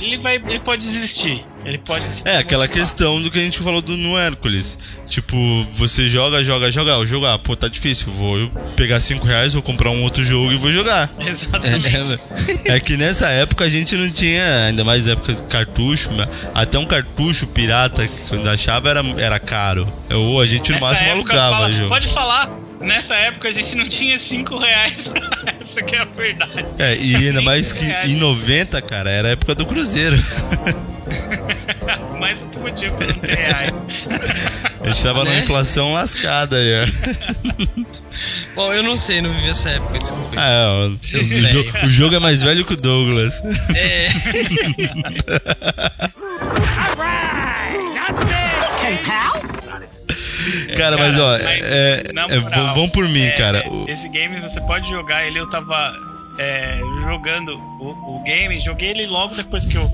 ele 0.00 0.18
vai, 0.18 0.36
ele 0.36 0.60
pode 0.60 0.82
desistir. 0.82 1.44
Ele 1.64 1.78
pode 1.78 2.08
se 2.08 2.26
É, 2.28 2.38
aquela 2.38 2.66
questão 2.66 3.22
do 3.22 3.30
que 3.30 3.38
a 3.38 3.42
gente 3.42 3.58
falou 3.60 3.80
do, 3.80 3.96
no 3.96 4.18
Hércules. 4.18 4.76
Tipo, 5.08 5.36
você 5.74 6.08
joga, 6.08 6.42
joga, 6.42 6.70
joga. 6.72 6.98
O 6.98 7.06
jogo, 7.06 7.26
ah, 7.26 7.38
pô, 7.38 7.54
tá 7.54 7.68
difícil. 7.68 8.10
Vou 8.12 8.50
pegar 8.76 8.98
5 8.98 9.24
reais, 9.26 9.52
vou 9.54 9.62
comprar 9.62 9.90
um 9.90 10.02
outro 10.02 10.24
jogo 10.24 10.52
e 10.52 10.56
vou 10.56 10.72
jogar. 10.72 11.08
Exatamente. 11.24 12.20
É, 12.66 12.76
é 12.76 12.80
que 12.80 12.96
nessa 12.96 13.28
época 13.28 13.64
a 13.64 13.68
gente 13.68 13.94
não 13.94 14.10
tinha, 14.10 14.66
ainda 14.66 14.82
mais 14.84 15.06
na 15.06 15.12
época 15.12 15.34
de 15.34 15.42
cartucho, 15.42 16.10
até 16.54 16.78
um 16.78 16.84
cartucho 16.86 17.46
pirata 17.46 18.06
que 18.08 18.14
quando 18.28 18.48
achava 18.48 18.90
era, 18.90 19.00
era 19.18 19.38
caro. 19.38 19.90
Ou 20.10 20.40
a 20.40 20.46
gente 20.46 20.70
no 20.72 20.76
Nessa 20.80 20.86
máximo 20.88 21.10
alugava 21.12 21.56
fala- 21.56 21.72
jogo. 21.72 21.88
Pode 21.88 22.08
falar, 22.08 22.50
nessa 22.80 23.14
época 23.14 23.48
a 23.48 23.52
gente 23.52 23.76
não 23.76 23.86
tinha 23.88 24.18
5 24.18 24.56
reais. 24.58 25.10
Essa 25.62 25.82
que 25.82 25.94
é 25.94 26.00
a 26.00 26.04
verdade. 26.04 26.64
É, 26.78 26.96
e 26.96 27.14
ainda 27.16 27.40
mais 27.42 27.72
que 27.72 27.84
reais. 27.84 28.10
em 28.10 28.16
90, 28.16 28.80
cara, 28.82 29.10
era 29.10 29.28
a 29.28 29.30
época 29.32 29.54
do 29.54 29.64
Cruzeiro. 29.64 30.16
Mais 32.18 32.40
outro 32.42 32.60
motivo 32.60 32.96
pra 32.96 33.06
não 33.08 33.14
ter 33.14 33.36
reais. 33.36 33.72
A 34.80 34.88
gente 34.88 35.02
tava 35.02 35.24
numa 35.24 35.34
Né? 35.34 35.40
inflação 35.40 35.92
lascada 35.92 36.56
já. 36.62 36.86
Bom, 38.54 38.72
eu 38.72 38.82
não 38.82 38.96
sei, 38.96 39.20
não 39.22 39.32
vivi 39.34 39.48
essa 39.48 39.70
época, 39.70 39.98
desculpa. 39.98 40.28
Ah, 40.36 40.48
é, 40.48 40.66
o, 40.88 40.98
Sim, 41.00 41.18
jo- 41.46 41.64
velho. 41.64 41.84
o 41.84 41.88
jogo 41.88 42.14
é 42.14 42.18
mais 42.18 42.42
velho 42.42 42.64
que 42.64 42.74
o 42.74 42.76
Douglas. 42.76 43.42
É. 43.74 44.08
Okay, 48.74 48.98
pal. 49.06 49.42
Cara, 50.76 50.96
mas 50.98 51.18
ó, 51.18 51.30
mas, 51.32 51.42
é, 51.44 52.02
é, 52.30 52.38
moral, 52.40 52.74
vão- 52.74 52.88
por 52.88 53.08
mim, 53.08 53.24
é, 53.24 53.30
cara. 53.32 53.64
O- 53.68 53.88
Esse 53.88 54.08
game 54.08 54.38
você 54.40 54.60
pode 54.62 54.88
jogar 54.90 55.24
ele, 55.26 55.38
eu 55.38 55.48
tava 55.50 55.92
é, 56.38 56.80
jogando 57.04 57.56
o, 57.80 58.16
o 58.18 58.22
game, 58.24 58.60
joguei 58.60 58.90
ele 58.90 59.06
logo 59.06 59.34
depois 59.34 59.64
que 59.66 59.76
eu 59.76 59.88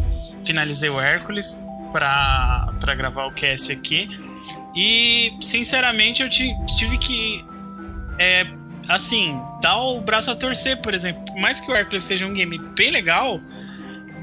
finalizei 0.44 0.88
o 0.88 1.00
Hércules 1.00 1.62
pra, 1.92 2.72
pra 2.80 2.94
gravar 2.94 3.26
o 3.26 3.32
cast 3.32 3.72
aqui. 3.72 4.08
E 4.76 5.32
sinceramente 5.40 6.22
eu 6.22 6.28
ti- 6.30 6.54
tive 6.76 6.98
que 6.98 7.44
é, 8.18 8.46
assim, 8.88 9.38
dá 9.60 9.76
o 9.76 10.00
braço 10.00 10.30
a 10.30 10.36
torcer, 10.36 10.76
por 10.80 10.94
exemplo. 10.94 11.24
Por 11.24 11.36
mais 11.40 11.60
que 11.60 11.70
o 11.70 11.74
Hércules 11.74 12.04
seja 12.04 12.26
um 12.26 12.32
game 12.32 12.58
bem 12.58 12.90
legal, 12.90 13.40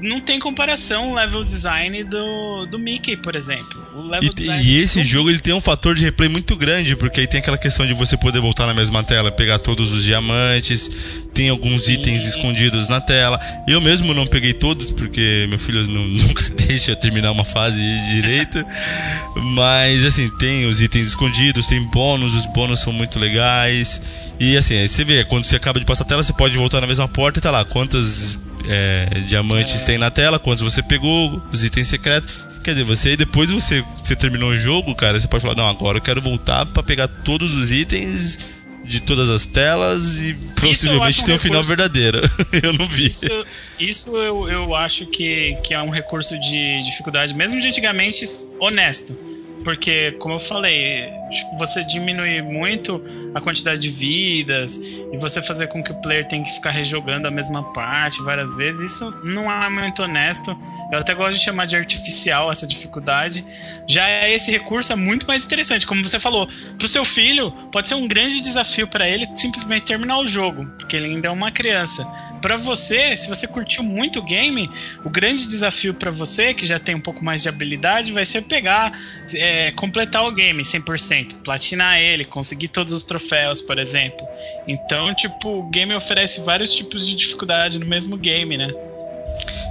não 0.00 0.20
tem 0.20 0.38
comparação 0.38 1.10
o 1.10 1.14
level 1.14 1.42
design 1.44 2.04
do, 2.04 2.66
do 2.66 2.78
Mickey, 2.78 3.16
por 3.16 3.34
exemplo. 3.34 3.84
E, 4.22 4.50
e 4.62 4.78
esse 4.80 5.02
jogo 5.02 5.30
ele 5.30 5.38
tem 5.38 5.54
um 5.54 5.60
fator 5.60 5.94
de 5.94 6.04
replay 6.04 6.28
muito 6.28 6.54
grande, 6.56 6.94
porque 6.96 7.20
aí 7.20 7.26
tem 7.26 7.40
aquela 7.40 7.56
questão 7.58 7.86
de 7.86 7.94
você 7.94 8.16
poder 8.16 8.40
voltar 8.40 8.66
na 8.66 8.74
mesma 8.74 9.02
tela, 9.02 9.32
pegar 9.32 9.58
todos 9.58 9.92
os 9.92 10.04
diamantes, 10.04 10.88
tem 11.32 11.48
alguns 11.48 11.88
itens 11.88 12.24
escondidos 12.26 12.88
na 12.88 13.00
tela. 13.00 13.40
Eu 13.66 13.80
mesmo 13.80 14.12
não 14.14 14.26
peguei 14.26 14.52
todos, 14.52 14.90
porque 14.90 15.46
meu 15.48 15.58
filho 15.58 15.86
nu- 15.86 16.08
nunca 16.22 16.44
deixa 16.66 16.92
eu 16.92 16.96
terminar 16.96 17.32
uma 17.32 17.44
fase 17.44 17.82
direito. 18.12 18.62
Mas 19.54 20.04
assim, 20.04 20.28
tem 20.38 20.66
os 20.66 20.80
itens 20.82 21.08
escondidos, 21.08 21.66
tem 21.66 21.82
bônus, 21.84 22.34
os 22.34 22.46
bônus 22.52 22.80
são 22.80 22.92
muito 22.92 23.18
legais. 23.18 24.00
E 24.38 24.56
assim, 24.56 24.76
aí 24.76 24.88
você 24.88 25.04
vê, 25.04 25.24
quando 25.24 25.44
você 25.44 25.56
acaba 25.56 25.78
de 25.80 25.86
passar 25.86 26.04
a 26.04 26.06
tela, 26.06 26.22
você 26.22 26.32
pode 26.32 26.56
voltar 26.56 26.80
na 26.80 26.86
mesma 26.86 27.08
porta 27.08 27.38
e 27.38 27.42
tá 27.42 27.50
lá, 27.50 27.64
quantas 27.64 28.38
é, 28.68 29.06
diamantes 29.26 29.82
tem 29.82 29.98
na 29.98 30.10
tela, 30.10 30.38
quantos 30.38 30.62
você 30.62 30.82
pegou, 30.82 31.40
os 31.52 31.64
itens 31.64 31.88
secretos. 31.88 32.46
Quer 32.62 32.72
dizer, 32.72 32.84
você 32.84 33.16
depois 33.16 33.48
você, 33.48 33.84
você 34.02 34.16
terminou 34.16 34.50
o 34.50 34.56
jogo, 34.56 34.94
cara, 34.94 35.18
você 35.18 35.28
pode 35.28 35.42
falar, 35.42 35.54
não, 35.54 35.68
agora 35.68 35.98
eu 35.98 36.02
quero 36.02 36.20
voltar 36.20 36.66
pra 36.66 36.82
pegar 36.82 37.06
todos 37.06 37.54
os 37.54 37.70
itens 37.70 38.38
de 38.86 39.00
todas 39.00 39.28
as 39.30 39.44
telas 39.44 40.18
e 40.20 40.34
possivelmente 40.60 41.22
um 41.22 41.24
ter 41.24 41.32
um 41.34 41.38
final 41.38 41.62
verdadeiro. 41.62 42.20
eu 42.62 42.72
não 42.72 42.86
vi. 42.86 43.08
Isso, 43.08 43.46
isso 43.78 44.16
eu, 44.16 44.48
eu 44.48 44.74
acho 44.74 45.06
que, 45.06 45.56
que 45.64 45.74
é 45.74 45.82
um 45.82 45.90
recurso 45.90 46.38
de 46.38 46.82
dificuldade, 46.84 47.34
mesmo 47.34 47.60
de 47.60 47.68
antigamente, 47.68 48.24
honesto. 48.60 49.16
Porque, 49.64 50.12
como 50.12 50.34
eu 50.34 50.40
falei, 50.40 51.10
você 51.58 51.84
diminui 51.84 52.40
muito 52.42 53.02
a 53.34 53.40
quantidade 53.40 53.80
de 53.80 53.90
vidas 53.90 54.78
e 54.78 55.16
você 55.18 55.42
fazer 55.42 55.66
com 55.68 55.82
que 55.82 55.92
o 55.92 56.00
player 56.00 56.26
tenha 56.28 56.44
que 56.44 56.52
ficar 56.52 56.70
rejogando 56.70 57.28
a 57.28 57.30
mesma 57.30 57.62
parte 57.72 58.22
várias 58.22 58.56
vezes, 58.56 58.92
isso 58.92 59.10
não 59.24 59.50
é 59.50 59.68
muito 59.68 60.02
honesto. 60.02 60.56
Eu 60.92 60.98
até 60.98 61.14
gosto 61.14 61.38
de 61.38 61.44
chamar 61.44 61.66
de 61.66 61.76
artificial 61.76 62.50
essa 62.50 62.66
dificuldade. 62.66 63.44
Já 63.88 64.28
esse 64.28 64.50
recurso 64.50 64.92
é 64.92 64.96
muito 64.96 65.26
mais 65.26 65.44
interessante, 65.44 65.86
como 65.86 66.06
você 66.06 66.18
falou. 66.20 66.48
Pro 66.78 66.88
seu 66.88 67.04
filho, 67.04 67.50
pode 67.72 67.88
ser 67.88 67.94
um 67.94 68.06
grande 68.06 68.40
desafio 68.40 68.86
para 68.86 69.08
ele 69.08 69.26
simplesmente 69.34 69.84
terminar 69.84 70.18
o 70.18 70.28
jogo, 70.28 70.66
porque 70.78 70.96
ele 70.96 71.06
ainda 71.06 71.28
é 71.28 71.30
uma 71.30 71.50
criança. 71.50 72.06
Pra 72.40 72.56
você, 72.56 73.16
se 73.16 73.28
você 73.28 73.46
curtiu 73.46 73.82
muito 73.82 74.18
o 74.18 74.22
game, 74.22 74.70
o 75.04 75.10
grande 75.10 75.46
desafio 75.46 75.94
pra 75.94 76.10
você, 76.10 76.54
que 76.54 76.66
já 76.66 76.78
tem 76.78 76.94
um 76.94 77.00
pouco 77.00 77.24
mais 77.24 77.42
de 77.42 77.48
habilidade, 77.48 78.12
vai 78.12 78.24
ser 78.24 78.42
pegar, 78.42 78.92
é, 79.34 79.72
completar 79.72 80.24
o 80.24 80.32
game 80.32 80.62
100%, 80.62 81.15
platinar 81.24 81.98
ele, 81.98 82.24
conseguir 82.24 82.68
todos 82.68 82.92
os 82.92 83.04
troféus, 83.04 83.62
por 83.62 83.78
exemplo. 83.78 84.26
Então, 84.66 85.14
tipo, 85.14 85.60
o 85.60 85.70
game 85.70 85.94
oferece 85.94 86.40
vários 86.42 86.72
tipos 86.72 87.06
de 87.06 87.14
dificuldade 87.14 87.78
no 87.78 87.86
mesmo 87.86 88.16
game, 88.16 88.56
né? 88.56 88.72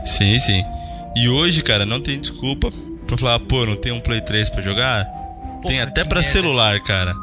Sim, 0.06 0.38
sim. 0.40 0.64
E 1.16 1.30
hoje, 1.30 1.62
cara, 1.62 1.86
não 1.86 2.02
tem 2.02 2.20
desculpa 2.20 2.70
pra 3.08 3.18
falar, 3.18 3.40
pô, 3.40 3.66
não 3.66 3.76
tem 3.76 3.92
um 3.92 4.00
Play 4.00 4.22
3 4.22 4.50
pra 4.50 4.62
jogar? 4.62 5.06
tem 5.66 5.82
até 5.82 6.04
pra 6.04 6.22
merda. 6.22 6.32
celular, 6.32 6.80
cara. 6.82 7.14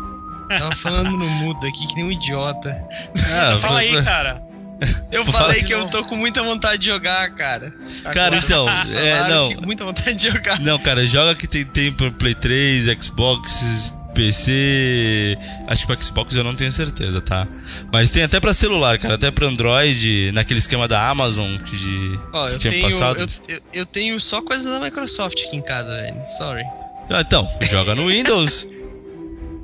Tava 0.49 0.77
falando 0.77 1.11
no 1.11 1.29
mudo 1.29 1.66
aqui 1.66 1.87
que 1.87 1.95
nem 1.97 2.05
um 2.05 2.12
idiota. 2.12 2.83
Ah, 3.31 3.59
Fala 3.61 3.81
aí, 3.81 4.03
cara. 4.03 4.43
Eu 5.12 5.25
falei 5.25 5.62
que 5.62 5.73
eu 5.73 5.87
tô 5.87 6.03
com 6.05 6.16
muita 6.16 6.43
vontade 6.43 6.79
de 6.79 6.87
jogar, 6.87 7.31
cara. 7.37 7.73
Cara, 8.12 8.37
então, 8.37 8.66
é, 8.99 9.29
não. 9.29 9.53
muita 9.62 9.85
vontade 9.85 10.14
de 10.14 10.29
jogar. 10.29 10.59
Não, 10.59 10.77
cara, 10.77 11.07
joga 11.07 11.37
que 11.37 11.47
tem, 11.47 11.64
tem 11.64 11.93
pro 11.93 12.11
Play 12.11 12.35
3, 12.35 12.87
Xbox, 13.01 13.93
PC. 14.15 15.39
Acho 15.69 15.83
que 15.83 15.87
pra 15.87 16.01
Xbox 16.03 16.35
eu 16.37 16.45
não 16.45 16.55
tenho 16.55 16.71
certeza, 16.73 17.21
tá? 17.21 17.47
Mas 17.93 18.11
tem 18.11 18.23
até 18.23 18.39
pra 18.41 18.53
celular, 18.55 18.99
cara, 18.99 19.15
até 19.15 19.31
pra 19.31 19.47
Android, 19.47 20.31
naquele 20.33 20.59
esquema 20.59 20.87
da 20.89 21.09
Amazon 21.09 21.57
que, 21.59 21.77
de, 21.77 22.19
que 22.19 22.37
eu 22.55 22.59
tinha 22.59 22.73
tenho, 22.73 22.91
passado. 22.91 23.21
eu, 23.49 23.55
eu, 23.57 23.63
eu 23.75 23.87
tenho 23.87 24.19
só 24.21 24.41
coisa 24.43 24.71
da 24.71 24.81
Microsoft 24.85 25.39
aqui 25.47 25.57
em 25.57 25.63
casa, 25.63 25.95
velho. 25.95 26.17
Sorry. 26.39 26.65
Ah, 27.11 27.21
então, 27.21 27.49
joga 27.63 27.95
no 27.95 28.07
Windows. 28.07 28.67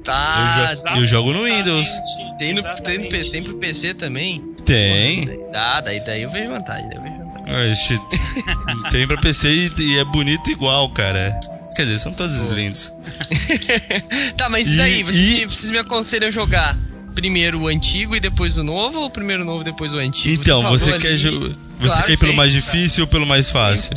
Tá, 0.04 0.70
Eu 0.70 0.76
já- 0.94 0.96
eu 1.00 1.06
jogo 1.06 1.32
no 1.34 1.44
Windows. 1.44 1.86
tem, 1.86 2.24
no, 2.24 2.38
tem, 2.38 2.54
no, 2.54 2.60
Exatamente. 2.60 3.08
P- 3.10 3.30
tem 3.30 3.42
pro 3.42 3.54
PC 3.58 3.92
também? 3.92 4.40
Tem. 4.64 5.28
Ah, 5.54 5.82
daí, 5.82 6.00
daí 6.00 6.22
eu 6.22 6.30
vejo 6.30 6.48
vantagem, 6.48 6.88
daí 6.88 6.96
eu 6.96 7.02
vejo 7.02 7.18
vantagem. 7.18 7.72
Oxe, 7.72 8.00
tem 8.90 9.06
pra 9.06 9.18
PC 9.18 9.48
e, 9.50 9.70
e 9.82 9.98
é 9.98 10.04
bonito 10.04 10.50
igual, 10.50 10.88
cara. 10.90 11.38
Quer 11.78 11.82
dizer, 11.84 11.98
são 11.98 12.12
todos 12.12 12.48
lindos. 12.48 12.90
Tá, 14.36 14.48
mas 14.48 14.66
e 14.66 14.74
E- 14.74 14.76
daí? 14.76 15.02
Vocês, 15.04 15.16
e- 15.16 15.38
me- 15.38 15.44
vocês 15.46 15.70
me 15.70 15.78
aconselham 15.78 16.28
jogar 16.32 16.76
primeiro 17.14 17.60
o 17.60 17.68
antigo 17.68 18.16
e 18.16 18.20
depois 18.20 18.58
o 18.58 18.64
novo 18.64 18.98
ou 18.98 19.08
primeiro 19.10 19.44
o 19.44 19.46
novo 19.46 19.60
e 19.60 19.64
depois 19.64 19.92
o 19.92 19.98
antigo? 19.98 20.40
Então, 20.42 20.62
você 20.64 20.90
ali- 20.94 21.00
quer, 21.02 21.14
jo- 21.16 21.54
você 21.78 21.88
Claro, 21.94 22.06
quer 22.06 22.12
ir 22.14 22.18
pelo 22.18 22.30
sim, 22.32 22.36
mais 22.36 22.52
difícil 22.52 23.04
ou 23.04 23.08
pelo 23.08 23.24
mais 23.26 23.48
fácil? 23.48 23.96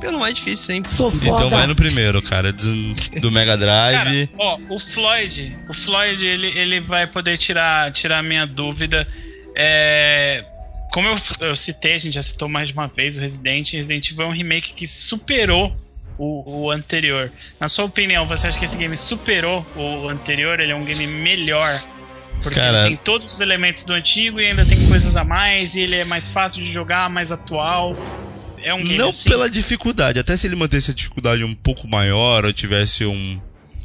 Pelo 0.00 0.18
mais 0.18 0.34
difícil 0.34 0.66
sempre. 0.66 0.90
Então 1.22 1.48
vai 1.48 1.64
no 1.68 1.76
primeiro, 1.76 2.20
cara, 2.22 2.52
do, 2.52 2.94
do 3.20 3.30
Mega 3.30 3.56
Drive. 3.56 4.26
Cara, 4.26 4.28
ó, 4.38 4.58
o 4.70 4.80
Floyd, 4.80 5.56
o 5.70 5.74
Floyd, 5.74 6.24
ele, 6.24 6.48
ele 6.58 6.80
vai 6.80 7.06
poder 7.06 7.38
tirar, 7.38 7.92
tirar 7.92 8.18
a 8.18 8.22
minha 8.24 8.44
dúvida. 8.48 9.06
É, 9.56 10.44
como 10.92 11.06
eu, 11.06 11.18
eu 11.50 11.56
citei, 11.56 11.94
a 11.94 11.98
gente 11.98 12.14
já 12.14 12.22
citou 12.22 12.48
mais 12.48 12.70
de 12.70 12.74
uma 12.74 12.88
vez 12.88 13.16
o 13.16 13.20
Resident. 13.20 13.74
Resident 13.74 14.10
Evil 14.10 14.24
é 14.24 14.26
um 14.26 14.32
remake 14.32 14.74
que 14.74 14.88
superou 14.88 15.72
o, 16.18 16.64
o 16.64 16.70
anterior. 16.70 17.30
Na 17.60 17.68
sua 17.68 17.84
opinião, 17.84 18.26
você 18.26 18.46
acha 18.46 18.58
que 18.58 18.64
esse 18.64 18.76
game 18.76 18.96
superou 18.96 19.64
o 19.76 20.08
anterior? 20.08 20.60
Ele 20.60 20.72
é 20.72 20.76
um 20.76 20.84
game 20.84 21.06
melhor? 21.06 21.80
Porque 22.42 22.58
Cara- 22.58 22.80
ele 22.80 22.88
tem 22.88 22.96
todos 22.96 23.34
os 23.34 23.40
elementos 23.40 23.84
do 23.84 23.92
antigo 23.92 24.40
e 24.40 24.46
ainda 24.46 24.64
tem 24.64 24.78
coisas 24.88 25.16
a 25.16 25.22
mais, 25.24 25.74
e 25.76 25.80
ele 25.80 25.96
é 25.96 26.04
mais 26.04 26.26
fácil 26.28 26.62
de 26.62 26.72
jogar, 26.72 27.08
mais 27.08 27.30
atual. 27.30 27.96
É 28.64 28.72
um 28.74 28.78
game 28.82 28.96
Não 28.96 29.10
assim. 29.10 29.28
pela 29.28 29.48
dificuldade, 29.50 30.18
até 30.18 30.36
se 30.36 30.46
ele 30.46 30.56
mantesse 30.56 30.90
a 30.90 30.94
dificuldade 30.94 31.42
um 31.44 31.54
pouco 31.54 31.86
maior, 31.88 32.44
ou 32.44 32.52
tivesse 32.52 33.04
um 33.04 33.40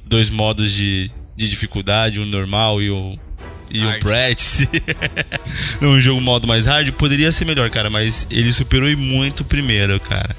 dois 0.05 0.29
modos 0.29 0.71
de, 0.71 1.09
de 1.35 1.49
dificuldade, 1.49 2.19
um 2.19 2.25
normal 2.25 2.81
e 2.81 2.89
o 2.89 3.17
e 3.69 3.83
o 3.83 3.89
Hard. 3.89 4.01
practice, 4.01 4.69
um 5.83 5.99
jogo 5.99 6.21
modo 6.21 6.47
mais 6.47 6.65
hard, 6.65 6.89
poderia 6.93 7.31
ser 7.33 7.43
melhor, 7.43 7.69
cara, 7.69 7.89
mas 7.89 8.25
ele 8.31 8.53
superou 8.53 8.89
e 8.89 8.95
muito 8.95 9.41
o 9.41 9.45
primeiro, 9.45 9.99
cara. 9.99 10.33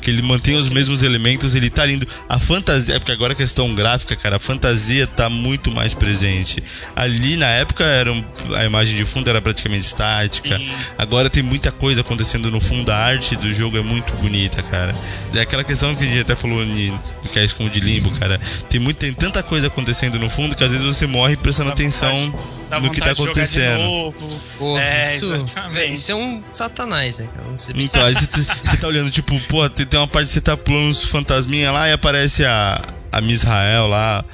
Que 0.00 0.10
ele 0.10 0.22
mantém 0.22 0.56
os 0.56 0.68
mesmos 0.68 1.02
elementos, 1.02 1.54
ele 1.54 1.68
tá 1.70 1.84
lindo. 1.84 2.06
A 2.28 2.38
fantasia, 2.38 2.94
é 2.94 2.98
porque 2.98 3.12
agora 3.12 3.32
a 3.32 3.36
questão 3.36 3.74
gráfica, 3.74 4.16
cara, 4.16 4.36
a 4.36 4.38
fantasia 4.38 5.06
tá 5.06 5.28
muito 5.28 5.70
mais 5.70 5.94
presente. 5.94 6.62
Ali 6.96 7.36
na 7.36 7.46
época 7.46 7.84
era 7.84 8.12
um- 8.12 8.24
a 8.56 8.64
imagem 8.64 8.96
de 8.96 9.04
fundo 9.04 9.28
era 9.28 9.40
praticamente 9.40 9.84
estática. 9.86 10.56
Sim. 10.58 10.70
Agora 10.96 11.28
tem 11.28 11.42
muita 11.42 11.70
coisa 11.70 12.00
acontecendo 12.00 12.50
no 12.50 12.60
fundo, 12.60 12.90
a 12.90 12.96
arte 12.96 13.36
do 13.36 13.52
jogo 13.52 13.76
é 13.76 13.82
muito 13.82 14.12
bonita, 14.14 14.62
cara. 14.62 14.94
É 15.34 15.40
aquela 15.40 15.64
questão 15.64 15.94
que 15.94 16.04
a 16.04 16.06
gente 16.06 16.20
até 16.20 16.34
falou 16.34 16.62
em 16.64 16.80
em 16.80 17.28
Cast 17.28 17.54
como 17.54 17.68
de 17.68 17.80
Limbo, 17.80 18.10
cara. 18.12 18.40
Tem, 18.68 18.80
muito, 18.80 18.96
tem 18.96 19.12
tanta 19.12 19.42
coisa 19.42 19.66
acontecendo 19.66 20.18
no 20.18 20.30
fundo 20.30 20.56
que 20.56 20.64
às 20.64 20.70
vezes 20.72 20.86
você 20.86 21.06
morre 21.06 21.36
prestando 21.36 21.68
atenção 21.70 22.32
no 22.78 22.90
que 22.90 23.00
tá 23.00 23.10
acontecendo. 23.12 24.14
Pô, 24.58 24.78
É, 24.78 25.14
isso, 25.16 25.34
exatamente. 25.34 25.92
isso 25.92 26.12
é 26.12 26.14
um 26.14 26.42
satanás, 26.52 27.18
né, 27.18 27.28
Então, 27.74 28.04
aí 28.04 28.14
você 28.14 28.26
tá- 28.26 28.56
você 28.64 28.76
tá 28.76 28.86
olhando, 28.86 29.10
tipo, 29.10 29.38
pô, 29.48 29.68
tem, 29.68 29.86
tem 29.86 29.98
uma 29.98 30.06
parte 30.06 30.26
que 30.28 30.32
você 30.34 30.40
tá 30.40 30.56
pulando 30.56 30.88
uns 30.88 31.02
fantasminha 31.04 31.70
lá 31.72 31.88
e 31.88 31.92
aparece 31.92 32.44
a, 32.44 32.80
a 33.10 33.20
Misrael 33.20 33.86
lá. 33.86 34.24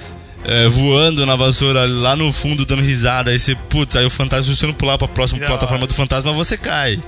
é, 0.49 0.69
voando 0.69 1.27
na 1.27 1.35
vassoura 1.35 1.85
lá 1.87 2.15
no 2.15 2.33
fundo, 2.33 2.65
dando 2.65 2.81
risada. 2.81 3.33
Aí 3.33 3.39
você, 3.39 3.57
putz, 3.69 3.97
aí 3.97 4.05
o 4.07 4.11
fantasma, 4.11 4.45
se 4.55 4.61
você 4.61 4.67
não 4.67 4.75
pular 4.75 4.97
pra 4.97 5.09
próxima 5.09 5.41
Da 5.41 5.47
plataforma 5.47 5.79
hora. 5.85 5.87
do 5.89 5.95
fantasma, 5.95 6.33
você 6.33 6.57
cai. 6.57 7.03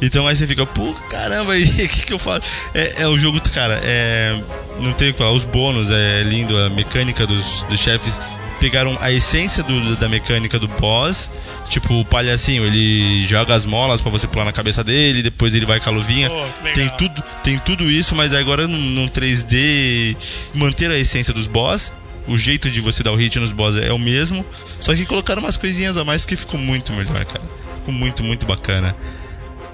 Então 0.00 0.28
aí 0.28 0.36
você 0.36 0.46
fica, 0.46 0.64
pô, 0.64 0.92
caramba, 1.10 1.54
aí 1.54 1.64
o 1.86 1.88
que, 1.88 2.06
que 2.06 2.12
eu 2.12 2.18
faço? 2.20 2.42
É, 2.72 3.02
é 3.02 3.08
o 3.08 3.18
jogo, 3.18 3.40
cara, 3.50 3.80
é. 3.82 4.40
Não 4.78 4.92
tem 4.92 5.10
o 5.10 5.12
que 5.12 5.18
falar, 5.18 5.32
os 5.32 5.44
bônus, 5.44 5.90
é 5.90 6.22
lindo, 6.22 6.56
a 6.56 6.70
mecânica 6.70 7.26
dos, 7.26 7.64
dos 7.68 7.80
chefes 7.80 8.20
pegaram 8.64 8.96
a 8.98 9.12
essência 9.12 9.62
do- 9.62 9.94
da 9.96 10.08
mecânica 10.08 10.58
do 10.58 10.66
boss. 10.66 11.30
Tipo, 11.68 12.00
o 12.00 12.04
palhacinho, 12.04 12.64
ele 12.64 13.22
joga 13.26 13.52
as 13.52 13.66
molas 13.66 14.00
pra 14.00 14.10
você 14.10 14.26
pular 14.26 14.46
na 14.46 14.52
cabeça 14.52 14.82
dele, 14.82 15.22
depois 15.22 15.54
ele 15.54 15.66
vai 15.66 15.78
com 15.80 15.90
a 15.90 15.92
luvinha. 15.92 16.30
Legal. 16.30 16.50
tem 16.74 16.88
tudo, 16.96 17.22
tem 17.42 17.58
tudo 17.58 17.90
isso, 17.90 18.14
mas 18.14 18.32
agora 18.32 18.66
num, 18.66 18.78
num 18.78 19.06
3D 19.06 20.16
manter 20.54 20.90
a 20.90 20.98
essência 20.98 21.34
dos 21.34 21.46
boss. 21.46 21.92
O 22.26 22.38
jeito 22.38 22.70
de 22.70 22.80
você 22.80 23.02
dar 23.02 23.12
o 23.12 23.16
hit 23.16 23.38
nos 23.38 23.52
boss 23.52 23.76
é 23.76 23.92
o 23.92 23.98
mesmo, 23.98 24.46
só 24.80 24.94
que 24.94 25.04
colocaram 25.04 25.42
umas 25.42 25.58
coisinhas 25.58 25.98
a 25.98 26.04
mais 26.04 26.24
que 26.24 26.34
ficou 26.36 26.58
muito 26.58 26.90
melhor, 26.94 27.22
cara. 27.26 27.44
Ficou 27.76 27.92
muito, 27.92 28.24
muito 28.24 28.46
bacana. 28.46 28.96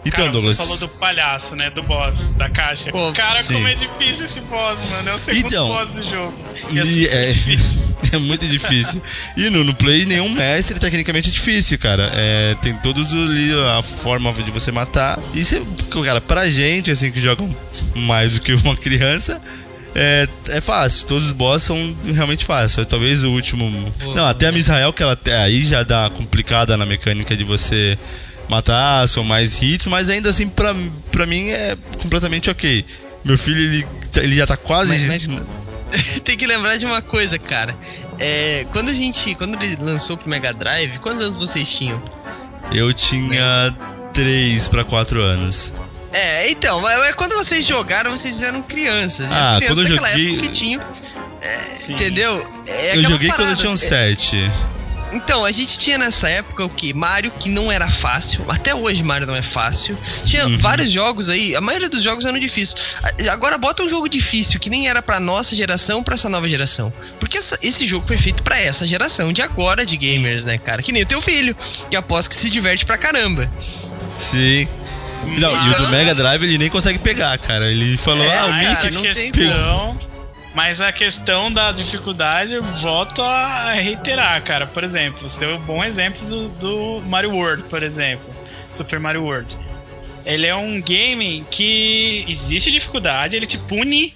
Então, 0.04 0.20
Cara, 0.20 0.30
Douglas. 0.30 0.56
você 0.56 0.62
falou 0.62 0.78
do 0.78 0.88
palhaço, 0.88 1.54
né? 1.56 1.70
Do 1.70 1.82
boss, 1.82 2.34
da 2.36 2.48
caixa. 2.48 2.90
Pô, 2.90 3.12
Cara, 3.12 3.42
sim. 3.42 3.54
como 3.54 3.68
é 3.68 3.74
difícil 3.74 4.24
esse 4.24 4.40
boss, 4.42 4.78
mano. 4.90 5.10
É 5.10 5.14
o 5.14 5.18
segundo 5.18 5.46
Então, 5.46 5.68
boss 5.68 5.90
do 5.90 6.02
jogo. 6.02 6.34
E 6.70 7.06
é 7.06 7.30
é, 7.30 7.34
é 8.16 8.18
muito 8.18 8.46
difícil. 8.46 9.02
E 9.36 9.50
no, 9.50 9.62
no 9.62 9.74
Play, 9.74 10.06
nenhum 10.06 10.30
mestre 10.30 10.78
tecnicamente 10.78 11.28
é 11.28 11.32
difícil, 11.32 11.78
cara. 11.78 12.10
É, 12.14 12.56
tem 12.62 12.74
todos 12.78 13.12
ali 13.12 13.50
a 13.76 13.82
forma 13.82 14.32
de 14.32 14.50
você 14.50 14.72
matar. 14.72 15.18
E 15.34 15.44
você, 15.44 15.62
cara, 16.02 16.20
pra 16.20 16.48
gente, 16.48 16.90
assim, 16.90 17.10
que 17.12 17.20
joga 17.20 17.46
mais 17.94 18.32
do 18.32 18.40
que 18.40 18.54
uma 18.54 18.76
criança, 18.76 19.40
é, 19.94 20.26
é 20.48 20.60
fácil. 20.62 21.06
Todos 21.08 21.26
os 21.26 21.32
boss 21.32 21.62
são 21.62 21.94
realmente 22.14 22.44
fáceis. 22.46 22.86
Talvez 22.86 23.22
o 23.22 23.30
último. 23.30 23.92
Não, 24.14 24.24
até 24.24 24.46
a 24.46 24.52
Misrael, 24.52 24.94
que 24.94 25.02
ela 25.02 25.12
até 25.12 25.36
aí 25.36 25.62
já 25.62 25.82
dá 25.82 26.08
complicada 26.16 26.74
na 26.76 26.86
mecânica 26.86 27.36
de 27.36 27.44
você 27.44 27.98
matar, 28.50 29.08
são 29.08 29.24
mais 29.24 29.60
hits, 29.62 29.86
mas 29.86 30.08
ainda 30.10 30.28
assim, 30.30 30.48
pra, 30.48 30.74
pra 31.10 31.24
mim 31.26 31.48
é 31.48 31.76
completamente 32.02 32.50
ok. 32.50 32.84
Meu 33.24 33.38
filho, 33.38 33.60
ele, 33.60 33.86
ele 34.16 34.36
já 34.36 34.46
tá 34.46 34.56
quase. 34.56 34.98
Mas- 35.06 35.28
Tem 36.24 36.36
que 36.36 36.46
lembrar 36.46 36.76
de 36.76 36.86
uma 36.86 37.02
coisa, 37.02 37.38
cara. 37.38 37.76
É, 38.18 38.64
quando 38.72 38.90
a 38.90 38.92
gente. 38.92 39.34
Quando 39.34 39.60
ele 39.62 39.76
lançou 39.80 40.16
pro 40.16 40.28
Mega 40.30 40.52
Drive, 40.52 40.98
quantos 41.00 41.22
anos 41.22 41.36
vocês 41.36 41.68
tinham? 41.68 42.00
Eu 42.72 42.92
tinha 42.94 43.74
3 44.12 44.68
pra 44.68 44.84
4 44.84 45.20
anos. 45.20 45.72
É, 46.12 46.50
então, 46.50 46.80
mas 46.80 46.98
mas 46.98 47.14
quando 47.14 47.34
vocês 47.34 47.64
jogaram, 47.64 48.10
vocês 48.10 48.42
eram 48.42 48.62
crianças. 48.62 49.30
Ah, 49.32 49.52
as 49.52 49.56
crianças 49.58 49.66
quando 49.68 49.80
eu 49.80 49.96
joguei- 49.96 50.32
época 50.34 50.48
que 50.48 50.52
tinham. 50.54 50.82
é, 51.42 51.92
entendeu? 51.92 52.46
É 52.66 52.96
eu 52.96 53.02
joguei 53.02 53.28
quando 53.30 53.40
eu 53.40 53.46
parada, 53.46 53.56
tinha 53.56 53.70
um 53.70 53.74
é, 53.74 53.76
7. 53.76 54.52
Então, 55.12 55.44
a 55.44 55.50
gente 55.50 55.78
tinha 55.78 55.98
nessa 55.98 56.28
época 56.28 56.64
o 56.64 56.68
que? 56.68 56.92
Mario, 56.94 57.30
que 57.32 57.48
não 57.48 57.70
era 57.70 57.88
fácil. 57.90 58.44
Até 58.48 58.74
hoje 58.74 59.02
Mario 59.02 59.26
não 59.26 59.34
é 59.34 59.42
fácil. 59.42 59.98
Tinha 60.24 60.46
Uhum. 60.46 60.56
vários 60.58 60.90
jogos 60.92 61.28
aí, 61.28 61.56
a 61.56 61.60
maioria 61.60 61.88
dos 61.88 62.02
jogos 62.02 62.24
eram 62.24 62.38
difíceis. 62.38 62.94
Agora 63.30 63.58
bota 63.58 63.82
um 63.82 63.88
jogo 63.88 64.08
difícil, 64.08 64.60
que 64.60 64.70
nem 64.70 64.88
era 64.88 65.02
pra 65.02 65.18
nossa 65.18 65.56
geração, 65.56 66.02
pra 66.02 66.14
essa 66.14 66.28
nova 66.28 66.48
geração. 66.48 66.92
Porque 67.18 67.38
essa- 67.38 67.58
esse 67.62 67.86
jogo 67.86 68.06
foi 68.06 68.18
feito 68.18 68.42
pra 68.42 68.58
essa 68.60 68.86
geração 68.86 69.32
de 69.32 69.42
agora 69.42 69.84
de 69.84 69.96
gamers, 69.96 70.44
né, 70.44 70.58
cara? 70.58 70.82
Que 70.82 70.92
nem 70.92 71.02
o 71.02 71.06
teu 71.06 71.20
filho, 71.20 71.56
que 71.90 71.96
aposto 71.96 72.28
que 72.30 72.36
se 72.36 72.48
diverte 72.48 72.86
pra 72.86 72.96
caramba. 72.96 73.50
Sim. 74.18 74.68
Não, 75.38 75.66
e 75.66 75.70
o 75.70 75.76
do 75.76 75.88
Mega 75.90 76.14
Drive 76.14 76.42
ele 76.44 76.56
nem 76.56 76.70
consegue 76.70 76.98
pegar, 76.98 77.36
cara. 77.38 77.70
Ele 77.70 77.96
falou, 77.98 78.24
É, 78.24 78.38
ah, 78.38 78.46
o 78.46 78.48
cara, 78.50 78.58
Mickey. 78.70 78.90
não 78.92 79.00
a 79.10 79.14
tem 79.14 79.30
questão, 79.32 79.98
mas 80.54 80.80
a 80.80 80.92
questão 80.92 81.52
da 81.52 81.70
dificuldade, 81.72 82.54
eu 82.54 82.62
volto 82.62 83.22
a 83.22 83.72
reiterar, 83.72 84.42
cara. 84.42 84.66
Por 84.66 84.82
exemplo, 84.82 85.28
você 85.28 85.38
deu 85.38 85.56
um 85.56 85.60
bom 85.60 85.84
exemplo 85.84 86.26
do, 86.26 86.48
do 86.48 87.02
Mario 87.08 87.32
World, 87.32 87.62
por 87.64 87.82
exemplo. 87.82 88.34
Super 88.72 88.98
Mario 88.98 89.22
World. 89.22 89.56
Ele 90.24 90.46
é 90.46 90.54
um 90.54 90.80
game 90.80 91.44
que 91.50 92.24
existe 92.28 92.70
dificuldade, 92.70 93.36
ele 93.36 93.46
te 93.46 93.58
pune, 93.58 94.12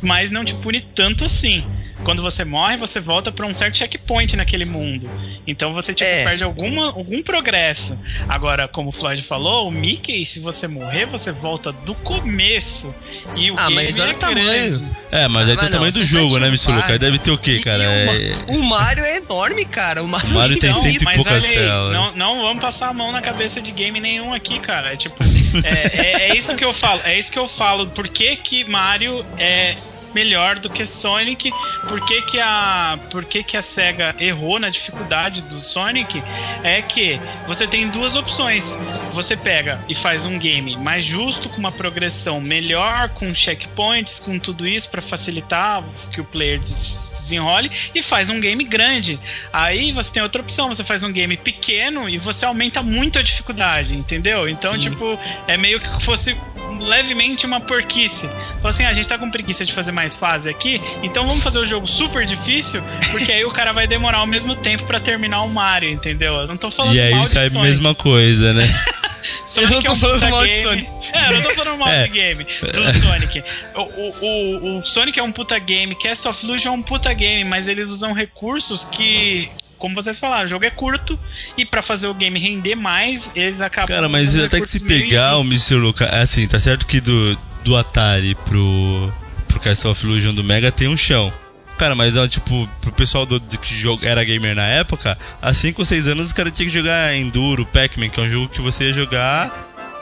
mas 0.00 0.30
não 0.30 0.44
te 0.44 0.54
pune 0.54 0.80
tanto 0.80 1.24
assim. 1.24 1.66
Quando 2.04 2.22
você 2.22 2.44
morre, 2.44 2.76
você 2.76 3.00
volta 3.00 3.30
pra 3.32 3.44
um 3.46 3.52
certo 3.52 3.76
checkpoint 3.78 4.36
naquele 4.36 4.64
mundo. 4.64 5.10
Então 5.46 5.72
você 5.72 5.92
tipo, 5.92 6.08
É. 6.08 6.24
perde 6.24 6.44
alguma, 6.44 6.86
algum 6.86 7.22
progresso. 7.22 7.98
Agora, 8.28 8.68
como 8.68 8.90
o 8.90 8.92
Floyd 8.92 9.22
falou, 9.22 9.68
o 9.68 9.70
Mickey, 9.70 10.24
se 10.24 10.38
você 10.40 10.68
morrer, 10.68 11.06
você 11.06 11.32
volta 11.32 11.72
do 11.72 11.94
começo. 11.96 12.94
E 13.36 13.50
o 13.50 13.56
Ah, 13.58 13.62
game 13.68 13.74
mas 13.74 13.98
olha 13.98 14.10
é 14.10 14.14
o 14.14 14.16
tamanho. 14.16 14.96
É, 15.10 15.28
mas 15.28 15.48
aí 15.48 15.54
Ah, 15.54 15.58
tem 15.58 15.68
o 15.68 15.70
não, 15.70 15.76
tamanho 15.78 15.92
do 15.92 15.98
você 15.98 16.04
jogo, 16.06 16.38
né, 16.38 16.46
Mr. 16.48 16.70
Luca? 16.72 16.78
Aí 16.78 16.82
fases. 16.82 17.00
deve 17.00 17.18
ter 17.18 17.30
o 17.30 17.38
quê, 17.38 17.52
E- 17.52 17.60
cara? 17.62 17.82
e 17.82 17.86
o, 17.86 17.90
É- 17.90 18.04
Ma- 18.04 18.54
o 18.54 18.62
Mario 18.62 19.04
é 19.04 19.16
enorme, 19.16 19.64
cara. 19.64 20.02
O 20.02 20.08
Mario, 20.08 20.30
O 20.30 20.34
Mario 20.34 20.58
tem 20.58 20.70
então, 20.70 20.82
cento 20.82 21.00
e 21.00 21.04
mas 21.04 21.16
poucas 21.16 21.44
olha 21.44 21.52
aí, 21.52 21.58
telas. 21.58 21.92
Não, 21.94 22.14
não 22.16 22.42
vamos 22.42 22.62
passar 22.62 22.88
a 22.88 22.92
mão 22.92 23.10
na 23.12 23.20
cabeça 23.20 23.60
de 23.60 23.72
game 23.72 23.98
nenhum 24.00 24.32
aqui, 24.32 24.58
cara. 24.60 24.92
É 24.92 24.96
tipo, 24.96 25.16
é, 25.64 25.68
é- 25.68 26.30
é 26.30 26.36
isso 26.36 26.54
que 26.56 26.64
eu 26.64 26.72
falo. 26.72 27.00
É 27.04 27.18
isso 27.18 27.32
que 27.32 27.38
eu 27.38 27.48
falo. 27.48 27.86
Por 27.88 28.06
que, 28.08 28.36
que 28.36 28.64
Mario 28.64 29.24
é 29.38 29.74
melhor 30.14 30.58
do 30.58 30.68
que 30.70 30.86
Sonic? 30.86 31.50
Por 31.88 32.04
que, 32.06 32.22
que 32.22 32.40
a 32.40 32.98
por 33.10 33.24
que, 33.24 33.42
que 33.42 33.56
a 33.56 33.62
Sega 33.62 34.14
errou 34.18 34.58
na 34.58 34.68
dificuldade 34.70 35.42
do 35.42 35.60
Sonic? 35.60 36.22
É 36.62 36.82
que 36.82 37.20
você 37.46 37.66
tem 37.66 37.88
duas 37.88 38.16
opções. 38.16 38.76
Você 39.12 39.36
pega 39.36 39.80
e 39.88 39.94
faz 39.94 40.26
um 40.26 40.38
game 40.38 40.76
mais 40.76 41.04
justo, 41.04 41.48
com 41.48 41.58
uma 41.58 41.72
progressão 41.72 42.40
melhor, 42.40 43.08
com 43.10 43.34
checkpoints, 43.34 44.18
com 44.20 44.38
tudo 44.38 44.66
isso 44.66 44.88
pra 44.90 45.00
facilitar 45.02 45.82
que 46.12 46.20
o 46.20 46.24
player 46.24 46.60
des- 46.60 47.12
desenrole 47.14 47.70
e 47.94 48.02
faz 48.02 48.30
um 48.30 48.40
game 48.40 48.64
grande. 48.64 49.18
Aí 49.52 49.92
você 49.92 50.12
tem 50.12 50.22
outra 50.22 50.42
opção, 50.42 50.68
você 50.68 50.84
faz 50.84 51.02
um 51.02 51.12
game 51.12 51.36
pequeno 51.36 52.08
e 52.08 52.18
você 52.18 52.44
aumenta 52.44 52.82
muito 52.82 53.18
a 53.18 53.22
dificuldade, 53.22 53.94
entendeu? 53.94 54.48
Então, 54.48 54.72
Sim. 54.72 54.80
tipo, 54.80 55.18
é 55.46 55.56
meio 55.56 55.80
que 55.80 56.04
fosse 56.04 56.36
levemente 56.80 57.44
uma 57.46 57.60
porquice. 57.60 58.28
Fala 58.56 58.70
assim, 58.70 58.84
ah, 58.84 58.90
a 58.90 58.92
gente 58.92 59.08
tá 59.08 59.18
com 59.18 59.30
preguiça 59.30 59.64
de 59.64 59.72
fazer 59.72 59.90
mais 59.98 60.16
fase 60.16 60.48
aqui, 60.48 60.80
então 61.02 61.26
vamos 61.26 61.42
fazer 61.42 61.58
o 61.58 61.66
jogo 61.66 61.84
super 61.88 62.24
difícil, 62.24 62.80
porque 63.10 63.32
aí 63.32 63.44
o 63.44 63.50
cara 63.50 63.72
vai 63.72 63.84
demorar 63.88 64.22
o 64.22 64.26
mesmo 64.28 64.54
tempo 64.54 64.84
pra 64.84 65.00
terminar 65.00 65.42
o 65.42 65.48
Mario, 65.48 65.90
entendeu? 65.90 66.34
Eu 66.34 66.46
não 66.46 66.56
tô 66.56 66.70
falando 66.70 66.94
E 66.94 67.00
aí 67.00 67.26
sai 67.26 67.48
a 67.48 67.50
mesma 67.62 67.96
coisa, 67.96 68.52
né? 68.52 68.62
Sonic 69.48 69.72
Eu 69.72 69.74
não 69.74 69.82
tô 69.82 69.88
é 69.88 69.92
um 69.92 69.96
falando 69.96 70.30
mal 70.30 70.46
de. 70.46 70.54
Sonic. 70.54 70.88
É, 71.12 71.28
eu 71.28 71.32
não 71.34 71.42
tô 71.42 71.50
falando 71.50 71.78
mal 71.78 71.88
É. 71.88 72.02
de 72.04 72.08
game 72.10 72.44
do 72.44 73.00
Sonic. 73.00 73.42
O, 73.74 73.80
o, 73.82 74.14
o, 74.20 74.78
o 74.78 74.86
Sonic 74.86 75.18
é 75.18 75.22
um 75.22 75.32
puta 75.32 75.58
game, 75.58 75.94
Cast 75.96 76.28
of 76.28 76.46
Illusion 76.46 76.68
é 76.68 76.76
um 76.76 76.82
puta 76.82 77.12
game, 77.12 77.42
mas 77.44 77.66
eles 77.66 77.90
usam 77.90 78.12
recursos 78.12 78.84
que. 78.84 79.50
Como 79.76 79.94
vocês 79.94 80.18
falaram, 80.18 80.44
o 80.44 80.48
jogo 80.48 80.64
é 80.64 80.70
curto 80.70 81.18
e 81.56 81.64
pra 81.64 81.82
fazer 81.82 82.08
o 82.08 82.14
game 82.14 82.38
render 82.38 82.74
mais, 82.74 83.30
eles 83.34 83.60
acabam. 83.60 83.88
Cara, 83.88 84.08
mas 84.08 84.38
até 84.38 84.60
que 84.60 84.68
se 84.68 84.80
pegar 84.80 85.36
o. 85.38 85.42
Mr. 85.42 85.74
Luca, 85.74 86.04
é 86.04 86.20
assim, 86.20 86.46
tá 86.46 86.58
certo 86.58 86.84
que 86.86 87.00
do, 87.00 87.36
do 87.64 87.76
Atari 87.76 88.34
pro, 88.44 89.12
pro 89.58 89.68
Castle 89.68 89.90
of 89.90 90.04
Illusion 90.06 90.34
do 90.34 90.44
Mega 90.44 90.70
tem 90.72 90.88
um 90.88 90.96
chão. 90.96 91.32
Cara, 91.78 91.94
mas 91.94 92.16
ó, 92.16 92.26
tipo, 92.26 92.68
pro 92.80 92.90
pessoal 92.92 93.24
do, 93.24 93.38
do 93.38 93.56
que 93.58 93.72
joga- 93.72 94.08
era 94.08 94.24
gamer 94.24 94.54
na 94.56 94.66
época, 94.66 95.16
há 95.40 95.52
5 95.54 95.80
ou 95.80 95.84
6 95.84 96.08
anos 96.08 96.26
os 96.28 96.32
caras 96.32 96.52
tinham 96.52 96.68
que 96.68 96.74
jogar 96.76 97.14
Enduro, 97.16 97.64
Pac-Man, 97.66 98.08
que 98.08 98.18
é 98.18 98.22
um 98.24 98.30
jogo 98.30 98.48
que 98.48 98.60
você 98.60 98.84
ia 98.88 98.92
jogar 98.92 99.48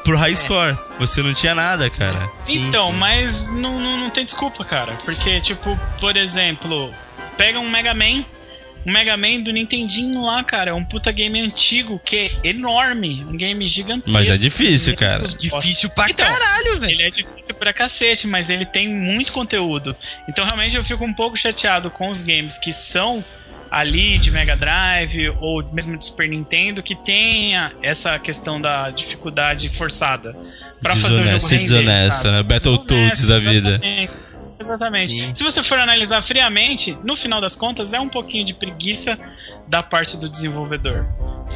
por 0.05 0.17
high 0.17 0.35
score. 0.35 0.77
Você 0.99 1.23
não 1.23 1.35
tinha 1.35 1.55
nada, 1.55 1.91
cara. 1.91 2.31
Sim, 2.45 2.69
Então, 2.69 2.91
sim. 2.93 2.97
mas 2.97 3.53
não, 3.53 3.79
não, 3.79 3.97
não 3.99 4.11
tem 4.11 4.25
desculpa, 4.25 4.65
cara. 4.65 4.93
Porque, 5.05 5.39
tipo, 5.43 5.79
por 6.01 6.17
exemplo, 6.17 6.91
pega 7.37 7.59
um 7.61 7.69
Mega 7.69 7.93
Man. 7.93 8.25
Um 8.87 8.93
Mega 8.93 9.17
Man 9.17 9.41
do 9.41 9.53
Nintendinho 9.53 10.23
lá, 10.23 10.45
cara. 10.45 10.71
É 10.71 10.75
um 10.75 10.85
puta 10.85 11.11
game 11.11 11.41
antigo 11.41 12.01
que 12.05 12.17
é 12.17 12.49
enorme. 12.49 13.25
Um 13.25 13.37
game 13.37 13.67
gigantesco. 13.67 14.11
Mas 14.11 14.29
é 14.29 14.37
difícil, 14.37 14.95
cara. 14.95 15.25
Difícil 15.27 15.91
pra 15.91 16.09
Então, 16.09 16.25
caralho, 16.25 16.79
velho. 16.79 16.93
Ele 16.93 17.03
é 17.03 17.11
difícil 17.11 17.55
pra 17.57 17.73
cacete, 17.73 18.29
mas 18.29 18.49
ele 18.49 18.65
tem 18.65 18.89
muito 18.89 19.33
conteúdo. 19.33 19.97
Então 20.29 20.45
realmente 20.45 20.77
eu 20.77 20.85
fico 20.85 21.05
um 21.05 21.13
pouco 21.13 21.37
chateado 21.37 21.91
com 21.91 22.09
os 22.11 22.23
games 22.23 22.59
que 22.59 22.73
são 22.73 23.25
ali 23.69 24.19
de 24.19 24.31
Mega 24.31 24.55
Drive 24.57 25.31
ou 25.41 25.63
mesmo 25.73 25.97
de 25.97 26.07
Super 26.07 26.29
Nintendo 26.29 26.83
que 26.83 26.95
tenha 26.95 27.73
essa 27.83 28.17
questão 28.19 28.61
da 28.61 28.91
dificuldade 28.91 29.69
forçada 29.71 30.33
pra 30.81 30.95
fazer 30.95 31.23
o 31.23 31.25
jogo 31.27 31.47
render, 31.49 31.59
desonesta, 31.59 32.23
sabe? 32.23 32.37
né? 32.37 32.43
Battletoads 32.45 33.21
Desonesta, 33.21 33.27
da 33.27 33.39
vida. 33.39 33.69
exatamente. 33.71 34.26
Exatamente. 34.59 35.13
Sim. 35.13 35.35
Se 35.35 35.43
você 35.45 35.63
for 35.63 35.79
analisar 35.79 36.23
friamente, 36.23 36.97
no 37.05 37.17
final 37.17 37.41
das 37.41 37.55
contas 37.55 37.93
é 37.93 38.01
um 38.01 38.09
pouquinho 38.09 38.45
de 38.45 38.55
preguiça 38.55 39.19
da 39.69 39.83
parte 39.83 40.17
do 40.17 40.29
desenvolvedor. 40.29 41.07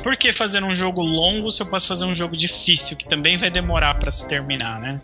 Por 0.03 0.17
que 0.17 0.33
fazer 0.33 0.63
um 0.63 0.75
jogo 0.75 1.01
longo 1.03 1.51
se 1.51 1.63
eu 1.63 1.67
posso 1.67 1.87
fazer 1.89 2.05
um 2.05 2.15
jogo 2.15 2.37
difícil, 2.37 2.97
que 2.97 3.09
também 3.09 3.37
vai 3.39 3.51
demorar 3.51 3.95
pra 3.95 4.13
se 4.13 4.27
terminar, 4.29 4.81
né? 4.81 5.01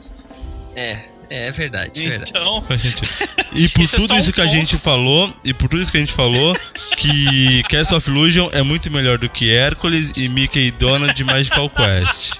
É, 0.74 1.00
é 1.30 1.50
verdade, 1.50 2.04
é 2.04 2.08
verdade. 2.08 2.30
Então, 2.30 2.62
Faz 2.62 2.82
sentido. 2.82 3.08
E 3.52 3.68
por 3.70 3.82
Isso 3.84 3.96
é 3.96 3.98
tudo 3.98 4.08
só 4.08 4.14
um 4.14 4.18
isso 4.18 4.32
que 4.32 4.40
a 4.40 4.44
ponto. 4.44 4.56
gente 4.56 4.76
falou, 4.76 5.34
e 5.44 5.52
por 5.52 5.68
tudo 5.68 5.82
isso 5.82 5.90
que 5.90 5.96
a 5.96 6.00
gente 6.00 6.12
falou, 6.12 6.54
que 6.96 7.62
Castle 7.68 7.96
of 7.98 8.10
Illusion 8.10 8.48
é 8.52 8.62
muito 8.62 8.90
melhor 8.90 9.18
do 9.18 9.28
que 9.28 9.50
Hércules 9.50 10.12
e 10.16 10.28
Mickey 10.28 10.66
e 10.66 10.70
Donald 10.70 11.14
de 11.14 11.24
Magical 11.24 11.68
Quest. 11.70 12.34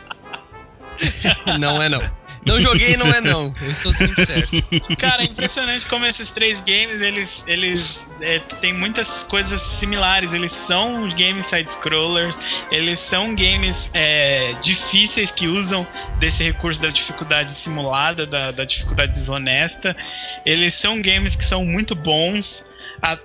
Não 1.58 1.82
é 1.82 1.88
não. 1.88 2.00
Não 2.46 2.60
joguei, 2.60 2.96
não 2.96 3.06
é 3.12 3.20
não. 3.20 3.54
Eu 3.60 3.70
estou 3.70 3.92
sempre 3.92 4.24
certo. 4.24 4.96
cara, 4.96 5.22
é 5.22 5.26
impressionante 5.26 5.84
como 5.86 6.06
esses 6.06 6.30
três 6.30 6.60
games, 6.60 7.02
eles, 7.02 7.44
eles 7.46 8.00
é, 8.20 8.38
têm 8.60 8.72
muitas 8.72 9.24
coisas 9.24 9.60
similares. 9.60 10.32
Eles 10.32 10.52
são 10.52 11.08
games 11.10 11.46
side-scrollers, 11.48 12.38
eles 12.70 13.00
são 13.00 13.34
games 13.34 13.90
é, 13.92 14.54
difíceis 14.62 15.30
que 15.30 15.48
usam 15.48 15.86
desse 16.18 16.44
recurso 16.44 16.80
da 16.80 16.88
dificuldade 16.88 17.50
simulada, 17.52 18.24
da, 18.26 18.50
da 18.52 18.64
dificuldade 18.64 19.12
desonesta. 19.12 19.96
Eles 20.44 20.72
são 20.74 21.00
games 21.02 21.34
que 21.34 21.44
são 21.44 21.64
muito 21.64 21.94
bons. 21.94 22.64
A- 23.02 23.18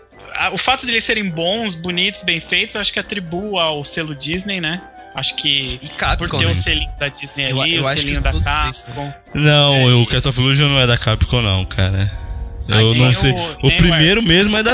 o 0.54 0.58
fato 0.58 0.86
de 0.86 0.94
eles 0.94 1.04
serem 1.04 1.30
bons, 1.30 1.76
bonitos, 1.76 2.22
bem 2.24 2.40
feitos, 2.40 2.76
eu 2.76 2.82
acho 2.82 2.94
que 2.94 3.00
atribua 3.00 3.64
ao 3.64 3.84
selo 3.84 4.16
Disney, 4.16 4.62
né? 4.62 4.82
Acho 5.14 5.36
que 5.36 5.80
E 5.82 5.90
por 5.90 5.98
Capcom, 5.98 6.38
ter 6.40 6.46
né? 6.46 6.52
o 6.52 6.56
selinho 6.56 6.90
da 7.00 7.08
Disney 7.10 7.52
Eu- 7.52 7.62
ali, 7.62 7.76
eu 7.76 7.82
o 7.84 7.86
acho 7.88 7.96
que 7.98 8.02
selinho 8.04 8.22
da 8.22 8.32
Capcom. 8.34 9.14
Não, 9.36 10.02
o 10.02 10.06
Castle 10.08 10.30
of 10.30 10.40
Illusion 10.42 10.70
não 10.70 10.80
é 10.80 10.88
da 10.88 10.98
Capcom, 10.98 11.42
não, 11.42 11.66
cara. 11.66 12.12
Eu 12.70 12.92
Ah, 12.92 12.96
não 12.96 13.12
sei. 13.14 13.32
o- 13.32 13.68
O, 13.68 13.72
primeiro 13.78 14.22
mesmo 14.24 14.56
é 14.56 14.64
da. 14.64 14.74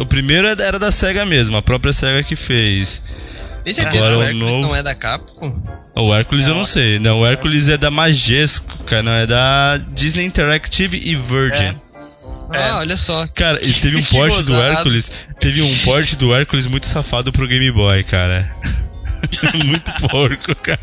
O 0.00 0.06
primeiro 0.06 0.48
era 0.48 0.78
da 0.78 0.90
SEGA 0.90 1.24
mesmo, 1.24 1.56
a 1.56 1.62
própria 1.62 1.92
SEGA 1.92 2.22
que 2.24 2.34
fez. 2.34 3.00
Tem 3.62 3.72
certeza 3.72 4.08
Agora 4.08 4.16
que 4.16 4.20
o 4.20 4.22
Hércules 4.38 4.54
novo- 4.54 4.66
não 4.68 4.76
é 4.76 4.82
da 4.82 4.94
Capcom? 4.94 5.78
O 5.94 6.14
Hércules 6.14 6.44
eu 6.46 6.50
Não. 6.54 6.58
não 6.60 6.64
sei. 6.66 6.98
Não, 6.98 7.20
o 7.20 7.26
Hércules 7.26 7.68
é 7.68 7.76
da 7.76 7.90
Majesco, 7.90 8.82
cara. 8.84 9.02
Não, 9.02 9.12
é 9.12 9.26
da 9.26 9.76
Disney 9.92 10.24
Interactive 10.24 10.96
e 10.96 11.14
Virgin. 11.14 11.64
É. 11.66 11.74
Ah, 12.50 12.78
olha 12.78 12.96
só. 12.96 13.26
Cara, 13.34 13.62
e 13.62 13.72
teve 13.74 13.96
um 13.98 14.02
porte 14.10 14.42
do. 14.44 14.54
Hércules. 14.60 15.10
Teve 15.38 15.60
um 15.62 15.78
porte 15.80 16.16
do 16.16 16.34
Hércules 16.34 16.66
muito 16.66 16.86
safado 16.86 17.30
pro 17.30 17.46
Game 17.46 17.70
Boy, 17.70 18.02
cara. 18.04 18.48
muito 19.64 19.92
porco, 20.08 20.54
cara. 20.56 20.80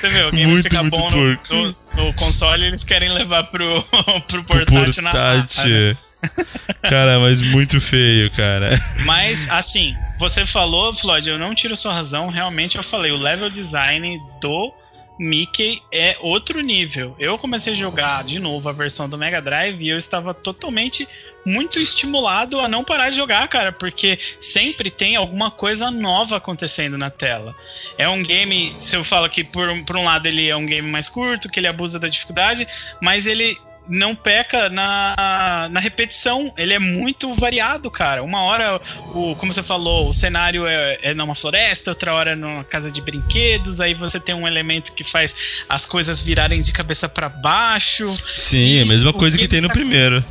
Você 0.00 0.08
viu, 0.08 0.28
o 0.28 0.30
game 0.32 0.50
Muito, 0.52 0.62
fica 0.64 0.82
muito 0.82 0.96
bom 0.96 1.10
no, 1.10 1.36
porco. 1.36 1.54
no- 1.54 2.04
no 2.04 2.12
console 2.14 2.64
eles 2.66 2.82
querem 2.84 3.10
levar 3.12 3.44
pro, 3.44 3.82
pro 4.28 4.44
portátil 4.44 5.02
na 5.02 5.12
marra, 5.12 5.34
né? 5.36 5.40
portátil. 5.42 5.96
Cara, 6.88 7.18
mas 7.18 7.42
muito 7.42 7.78
feio, 7.78 8.30
cara. 8.30 8.70
Mas, 9.04 9.46
assim, 9.50 9.94
você 10.18 10.46
falou, 10.46 10.94
Floyd, 10.94 11.28
eu 11.28 11.38
não 11.38 11.54
tiro 11.54 11.76
sua 11.76 11.92
razão. 11.92 12.28
Realmente, 12.30 12.76
eu 12.78 12.82
falei, 12.82 13.12
o 13.12 13.16
level 13.18 13.50
design 13.50 14.18
do 14.40 14.72
Mickey 15.18 15.82
é 15.92 16.16
outro 16.20 16.60
nível. 16.62 17.14
Eu 17.18 17.36
comecei 17.36 17.74
a 17.74 17.76
jogar 17.76 18.24
de 18.24 18.38
novo 18.38 18.66
a 18.68 18.72
versão 18.72 19.06
do 19.06 19.18
Mega 19.18 19.42
Drive 19.42 19.82
e 19.82 19.88
eu 19.90 19.98
estava 19.98 20.32
totalmente 20.32 21.06
muito 21.44 21.78
estimulado 21.78 22.60
a 22.60 22.68
não 22.68 22.82
parar 22.84 23.10
de 23.10 23.16
jogar, 23.16 23.46
cara, 23.48 23.70
porque 23.72 24.18
sempre 24.40 24.90
tem 24.90 25.16
alguma 25.16 25.50
coisa 25.50 25.90
nova 25.90 26.36
acontecendo 26.36 26.96
na 26.96 27.10
tela. 27.10 27.54
É 27.98 28.08
um 28.08 28.22
game, 28.22 28.74
se 28.78 28.96
eu 28.96 29.04
falo 29.04 29.28
que 29.28 29.44
por, 29.44 29.68
um- 29.68 29.84
por 29.84 29.96
um 29.96 30.04
lado 30.04 30.26
ele 30.26 30.48
é 30.48 30.56
um 30.56 30.66
game 30.66 30.88
mais 30.90 31.08
curto, 31.08 31.48
que 31.48 31.60
ele 31.60 31.66
abusa 31.66 31.98
da 31.98 32.08
dificuldade, 32.08 32.66
mas 33.00 33.26
ele 33.26 33.56
não 33.86 34.14
peca 34.14 34.70
na, 34.70 35.68
na 35.70 35.78
repetição. 35.78 36.50
Ele 36.56 36.72
é 36.72 36.78
muito 36.78 37.34
variado, 37.34 37.90
cara. 37.90 38.22
Uma 38.22 38.42
hora, 38.44 38.80
o, 39.14 39.36
como 39.36 39.52
você 39.52 39.62
falou, 39.62 40.08
o 40.08 40.14
cenário 40.14 40.66
é, 40.66 40.98
é 41.02 41.12
numa 41.12 41.34
floresta, 41.34 41.90
outra 41.90 42.14
hora 42.14 42.30
é 42.30 42.34
numa 42.34 42.64
casa 42.64 42.90
de 42.90 43.02
brinquedos. 43.02 43.82
Aí 43.82 43.92
você 43.92 44.18
tem 44.18 44.34
um 44.34 44.48
elemento 44.48 44.94
que 44.94 45.04
faz 45.04 45.36
as 45.68 45.84
coisas 45.84 46.22
virarem 46.22 46.62
de 46.62 46.72
cabeça 46.72 47.10
para 47.10 47.28
baixo. 47.28 48.10
Sim, 48.34 48.80
a 48.80 48.86
mesma 48.86 49.12
coisa 49.12 49.36
que 49.36 49.46
tem 49.46 49.60
no 49.60 49.68
tá- 49.68 49.74
primeiro. 49.74 50.24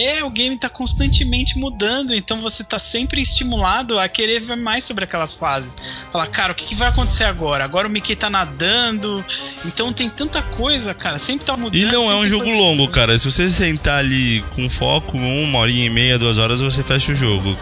É, 0.00 0.22
o 0.22 0.30
game 0.30 0.56
tá 0.56 0.68
constantemente 0.68 1.58
mudando, 1.58 2.14
então 2.14 2.40
você 2.40 2.62
tá 2.62 2.78
sempre 2.78 3.20
estimulado 3.20 3.98
a 3.98 4.08
querer 4.08 4.40
ver 4.40 4.56
mais 4.56 4.84
sobre 4.84 5.02
aquelas 5.04 5.34
fases. 5.34 5.74
Falar, 6.12 6.28
cara, 6.28 6.52
o 6.52 6.54
que, 6.54 6.66
que 6.66 6.74
vai 6.76 6.88
acontecer 6.88 7.24
agora? 7.24 7.64
Agora 7.64 7.88
o 7.88 7.90
Mickey 7.90 8.14
tá 8.14 8.30
nadando. 8.30 9.24
Então 9.64 9.92
tem 9.92 10.08
tanta 10.08 10.40
coisa, 10.40 10.94
cara. 10.94 11.18
Sempre 11.18 11.46
tá 11.46 11.56
mudando. 11.56 11.80
E 11.80 11.84
não 11.86 12.08
é 12.10 12.14
um 12.14 12.28
jogo 12.28 12.44
coisa- 12.44 12.58
longo, 12.60 12.86
cara. 12.88 13.18
Se 13.18 13.30
você 13.30 13.50
sentar 13.50 13.98
ali 13.98 14.44
com 14.54 14.70
foco, 14.70 15.16
uma 15.18 15.58
horinha 15.58 15.86
e 15.86 15.90
meia, 15.90 16.16
duas 16.18 16.38
horas, 16.38 16.60
você 16.60 16.82
fecha 16.84 17.10
o 17.10 17.14
jogo. 17.16 17.56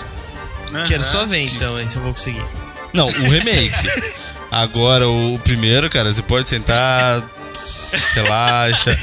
Aham. 0.74 0.84
Quero 0.86 1.02
só 1.04 1.24
ver 1.24 1.40
então, 1.40 1.76
aí 1.76 1.88
se 1.88 1.96
eu 1.96 2.02
vou 2.02 2.12
conseguir. 2.12 2.44
Não, 2.92 3.06
o 3.06 3.30
remake. 3.30 3.72
Agora, 4.50 5.08
o 5.08 5.38
primeiro, 5.42 5.88
cara, 5.88 6.12
você 6.12 6.20
pode 6.22 6.48
sentar, 6.48 7.22
relaxa. 8.14 8.96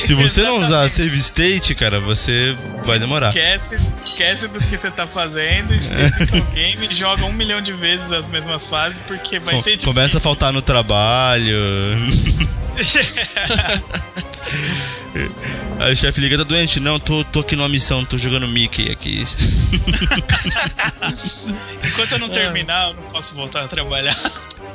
Se 0.00 0.14
você 0.14 0.42
não 0.42 0.58
usar 0.58 0.88
save 0.88 1.16
state, 1.18 1.74
cara, 1.74 2.00
você 2.00 2.56
vai 2.84 2.98
demorar. 2.98 3.28
Esquece, 3.28 3.78
esquece 4.02 4.48
do 4.48 4.58
que 4.58 4.76
você 4.76 4.90
tá 4.90 5.06
fazendo, 5.06 5.68
dedica 5.68 6.36
ao 6.36 6.42
game, 6.52 6.88
joga 6.94 7.24
um 7.24 7.32
milhão 7.32 7.60
de 7.60 7.72
vezes 7.72 8.10
as 8.10 8.28
mesmas 8.28 8.66
fases, 8.66 8.98
porque 9.06 9.38
vai 9.38 9.54
Com- 9.54 9.62
ser 9.62 9.70
difícil. 9.72 9.92
Começa 9.92 10.18
a 10.18 10.20
faltar 10.20 10.52
no 10.52 10.62
trabalho. 10.62 11.56
Aí 15.80 15.92
o 15.92 15.96
chefe 15.96 16.20
liga, 16.20 16.36
tá 16.38 16.44
doente? 16.44 16.80
Não, 16.80 16.98
tô, 16.98 17.24
tô 17.24 17.40
aqui 17.40 17.54
numa 17.56 17.68
missão, 17.68 18.04
tô 18.04 18.16
jogando 18.18 18.46
Mickey 18.48 18.90
aqui. 18.90 19.24
Enquanto 21.84 22.12
eu 22.12 22.18
não 22.18 22.28
terminar, 22.28 22.88
eu 22.88 22.94
não 22.94 23.02
posso 23.04 23.34
voltar 23.34 23.64
a 23.64 23.68
trabalhar. 23.68 24.16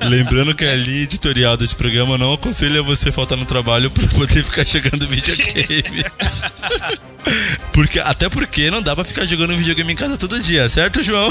Lembrando 0.01 0.53
que 0.53 0.65
a 0.65 0.75
linha 0.75 1.03
editorial 1.03 1.55
desse 1.55 1.75
programa 1.75 2.17
não 2.17 2.33
aconselha 2.33 2.81
você 2.83 3.11
faltar 3.11 3.37
no 3.37 3.45
trabalho 3.45 3.89
pra 3.89 4.05
poder 4.07 4.43
ficar 4.43 4.65
jogando 4.65 5.07
videogame. 5.07 6.05
Porque, 7.71 7.99
até 7.99 8.29
porque 8.29 8.69
não 8.69 8.81
dá 8.81 8.93
pra 8.95 9.03
ficar 9.05 9.25
jogando 9.25 9.55
videogame 9.55 9.93
em 9.93 9.95
casa 9.95 10.17
todo 10.17 10.39
dia, 10.39 10.67
certo, 10.69 11.01
João? 11.01 11.29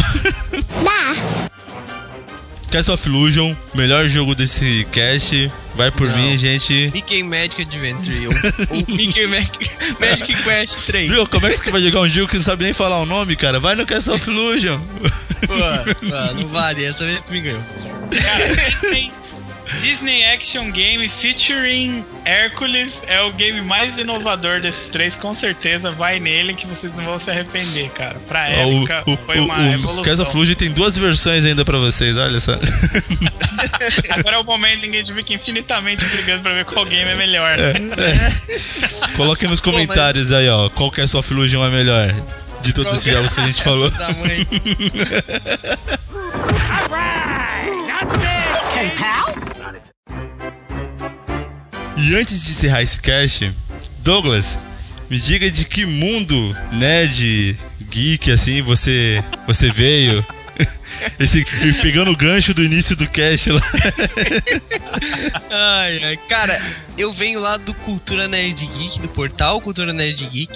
Dá. 0.82 1.48
Castle 2.70 2.94
of 2.94 3.06
Illusion, 3.08 3.54
melhor 3.74 4.08
jogo 4.08 4.34
desse 4.34 4.86
cast. 4.90 5.52
Vai 5.74 5.90
por 5.90 6.08
Não. 6.08 6.16
mim, 6.16 6.36
gente. 6.38 6.90
Mickey 6.92 7.22
Magic 7.22 7.62
Adventure 7.62 8.26
ou, 8.26 8.32
ou 8.70 8.84
Mickey 8.96 9.26
Magic, 9.26 9.70
Magic 10.00 10.42
Quest 10.42 10.86
3. 10.86 11.10
Viu? 11.10 11.26
Como 11.26 11.46
é 11.46 11.50
que 11.50 11.58
você 11.58 11.70
vai 11.70 11.82
jogar 11.82 12.00
um 12.00 12.08
jogo 12.08 12.28
que 12.28 12.36
não 12.36 12.42
sabe 12.42 12.64
nem 12.64 12.72
falar 12.72 12.98
o 13.00 13.06
nome, 13.06 13.36
cara? 13.36 13.60
Vai 13.60 13.74
no 13.74 13.84
Castle 13.86 14.14
of 14.14 14.28
Illusion. 14.30 14.80
Pô, 15.46 15.54
pô, 15.54 16.34
não 16.34 16.46
vale, 16.48 16.84
essa 16.84 17.04
vez 17.04 17.20
tu 17.20 17.32
me 17.32 17.40
ganhou. 17.40 17.62
Cara, 18.22 18.48
Disney, 18.48 19.12
Disney 19.78 20.24
Action 20.24 20.70
Game 20.70 21.08
featuring 21.08 22.04
Hércules 22.24 23.00
é 23.06 23.20
o 23.22 23.32
game 23.32 23.62
mais 23.62 23.98
inovador 23.98 24.60
desses 24.60 24.88
três, 24.88 25.16
com 25.16 25.34
certeza. 25.34 25.90
Vai 25.90 26.20
nele 26.20 26.54
que 26.54 26.66
vocês 26.66 26.92
não 26.94 27.04
vão 27.04 27.18
se 27.18 27.30
arrepender, 27.30 27.90
cara. 27.90 28.16
Pra 28.28 28.40
Ó, 28.40 28.52
época, 28.52 29.02
o, 29.06 29.12
o, 29.12 29.16
foi 29.16 29.38
uma 29.40 29.58
o, 29.58 29.62
o 29.62 29.72
evolução. 29.72 30.24
Of 30.24 30.36
Illusion 30.36 30.54
tem 30.54 30.70
duas 30.70 30.96
versões 30.96 31.44
ainda 31.44 31.64
pra 31.64 31.78
vocês, 31.78 32.16
olha 32.16 32.38
só. 32.38 32.52
Agora 34.10 34.36
é 34.36 34.38
o 34.38 34.44
momento 34.44 34.86
em 34.86 34.90
que 34.90 34.96
a 34.96 35.00
gente 35.00 35.14
fica 35.14 35.32
infinitamente 35.34 36.04
brigando 36.04 36.42
pra 36.42 36.52
ver 36.54 36.64
qual 36.64 36.84
game 36.84 37.10
é 37.10 37.16
melhor. 37.16 37.56
Coloquem 39.16 39.48
nos 39.48 39.60
comentários 39.60 40.32
aí, 40.32 40.48
ó, 40.48 40.68
qual 40.70 40.90
Castle 40.90 41.20
of 41.20 41.32
Illusion 41.32 41.64
é 41.64 41.70
melhor. 41.70 42.14
De 42.62 42.72
todos 42.72 42.92
esses 42.94 43.12
jogos 43.12 43.34
que 43.34 43.40
a 43.40 43.46
gente 43.46 43.62
falou. 43.62 43.90
Pal. 48.98 49.34
E 51.96 52.14
antes 52.16 52.44
de 52.44 52.50
encerrar 52.50 52.82
esse 52.82 52.98
cast, 53.00 53.52
Douglas, 53.98 54.58
me 55.08 55.18
diga 55.18 55.50
de 55.50 55.64
que 55.64 55.84
mundo 55.86 56.56
nerd, 56.72 57.56
geek, 57.90 58.30
assim, 58.30 58.62
você, 58.62 59.22
você 59.46 59.70
veio. 59.70 60.24
Esse, 61.18 61.44
pegando 61.80 62.10
o 62.10 62.16
gancho 62.16 62.54
do 62.54 62.62
início 62.62 62.96
do 62.96 63.06
cast 63.06 63.50
lá. 63.50 63.60
Ai, 65.50 66.00
ai. 66.04 66.16
Cara, 66.28 66.60
eu 66.96 67.12
venho 67.12 67.40
lá 67.40 67.56
do 67.56 67.72
Cultura 67.74 68.28
Nerd 68.28 68.66
Geek, 68.66 69.00
do 69.00 69.08
portal 69.08 69.60
Cultura 69.60 69.92
Nerd 69.92 70.24
Geek. 70.26 70.52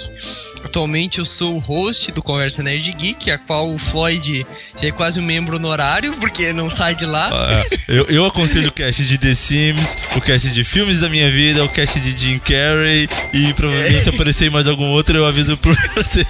Atualmente 0.63 1.19
eu 1.19 1.25
sou 1.25 1.55
o 1.55 1.59
host 1.59 2.11
do 2.11 2.21
Conversa 2.21 2.61
Nerd 2.63 2.91
Geek, 2.93 3.31
a 3.31 3.37
qual 3.37 3.73
o 3.73 3.77
Floyd 3.77 4.45
já 4.81 4.87
é 4.87 4.91
quase 4.91 5.19
um 5.19 5.23
membro 5.23 5.55
honorário, 5.55 6.13
porque 6.17 6.51
não 6.51 6.69
sai 6.69 6.95
de 6.95 7.05
lá. 7.05 7.29
Ah, 7.31 7.63
eu, 7.87 8.05
eu 8.05 8.25
aconselho 8.25 8.69
o 8.69 8.71
cast 8.71 9.03
de 9.05 9.17
The 9.17 9.33
Sims, 9.33 9.97
o 10.15 10.21
cast 10.21 10.49
de 10.49 10.63
filmes 10.63 10.99
da 10.99 11.09
minha 11.09 11.31
vida, 11.31 11.63
o 11.63 11.69
cast 11.69 11.99
de 11.99 12.17
Jim 12.17 12.37
Carrey 12.39 13.07
e 13.33 13.53
provavelmente 13.53 14.09
aparecer 14.09 14.47
em 14.47 14.49
mais 14.49 14.67
algum 14.67 14.89
outro 14.89 15.17
eu 15.17 15.25
aviso 15.25 15.57
por 15.57 15.75
vocês. 15.95 16.27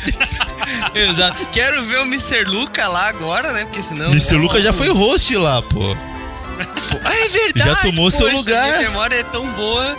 Exato. 0.93 1.47
Quero 1.51 1.81
ver 1.83 1.99
o 1.99 2.03
Mr. 2.03 2.43
Luca 2.45 2.87
lá 2.87 3.07
agora, 3.07 3.53
né? 3.53 3.63
Porque 3.65 3.81
senão. 3.81 3.96
Mr. 4.05 4.35
Luca 4.35 4.61
já 4.61 4.71
foi 4.73 4.89
host 4.89 5.35
lá, 5.35 5.61
pô. 5.61 5.95
Ah, 7.03 7.13
é 7.15 7.29
verdade! 7.29 7.69
Já 7.69 7.75
tomou 7.83 8.09
seu 8.09 8.25
poxa, 8.25 8.37
lugar. 8.37 8.77
Minha 8.77 8.89
memória 8.89 9.15
é 9.15 9.23
tão 9.23 9.51
boa. 9.51 9.97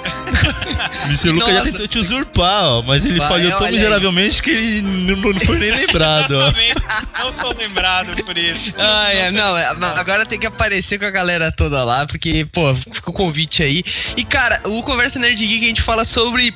Mr. 1.07 1.31
Luca 1.31 1.53
já 1.53 1.63
tentou 1.63 1.87
te 1.87 1.99
usurpar, 1.99 2.65
ó, 2.65 2.83
mas 2.83 3.05
ele 3.05 3.19
Vai, 3.19 3.29
falhou 3.29 3.51
tão 3.53 3.61
olha 3.61 3.69
aí. 3.69 3.75
miseravelmente 3.75 4.43
que 4.43 4.51
ele 4.51 4.83
não, 4.83 5.33
não 5.33 5.41
foi 5.41 5.59
nem 5.59 5.71
lembrado, 5.71 6.33
ó. 6.33 6.49
Exatamente. 6.49 6.83
Não 7.21 7.35
sou 7.35 7.55
lembrado 7.57 8.25
por 8.25 8.37
isso. 8.37 8.75
Ah, 8.77 9.13
é, 9.13 9.31
não, 9.31 9.57
é, 9.57 9.67
agora 9.97 10.27
tem 10.27 10.39
que 10.39 10.47
aparecer 10.47 10.99
com 10.99 11.05
a 11.05 11.11
galera 11.11 11.53
toda 11.53 11.85
lá, 11.85 12.07
porque, 12.07 12.45
pô, 12.53 12.75
fica 12.75 13.11
o 13.11 13.13
convite 13.13 13.63
aí. 13.63 13.85
E, 14.17 14.25
cara, 14.25 14.61
o 14.65 14.83
Conversa 14.83 15.19
Nerd 15.19 15.45
Geek 15.45 15.65
a 15.65 15.69
gente 15.69 15.83
fala 15.83 16.05
sobre 16.05 16.55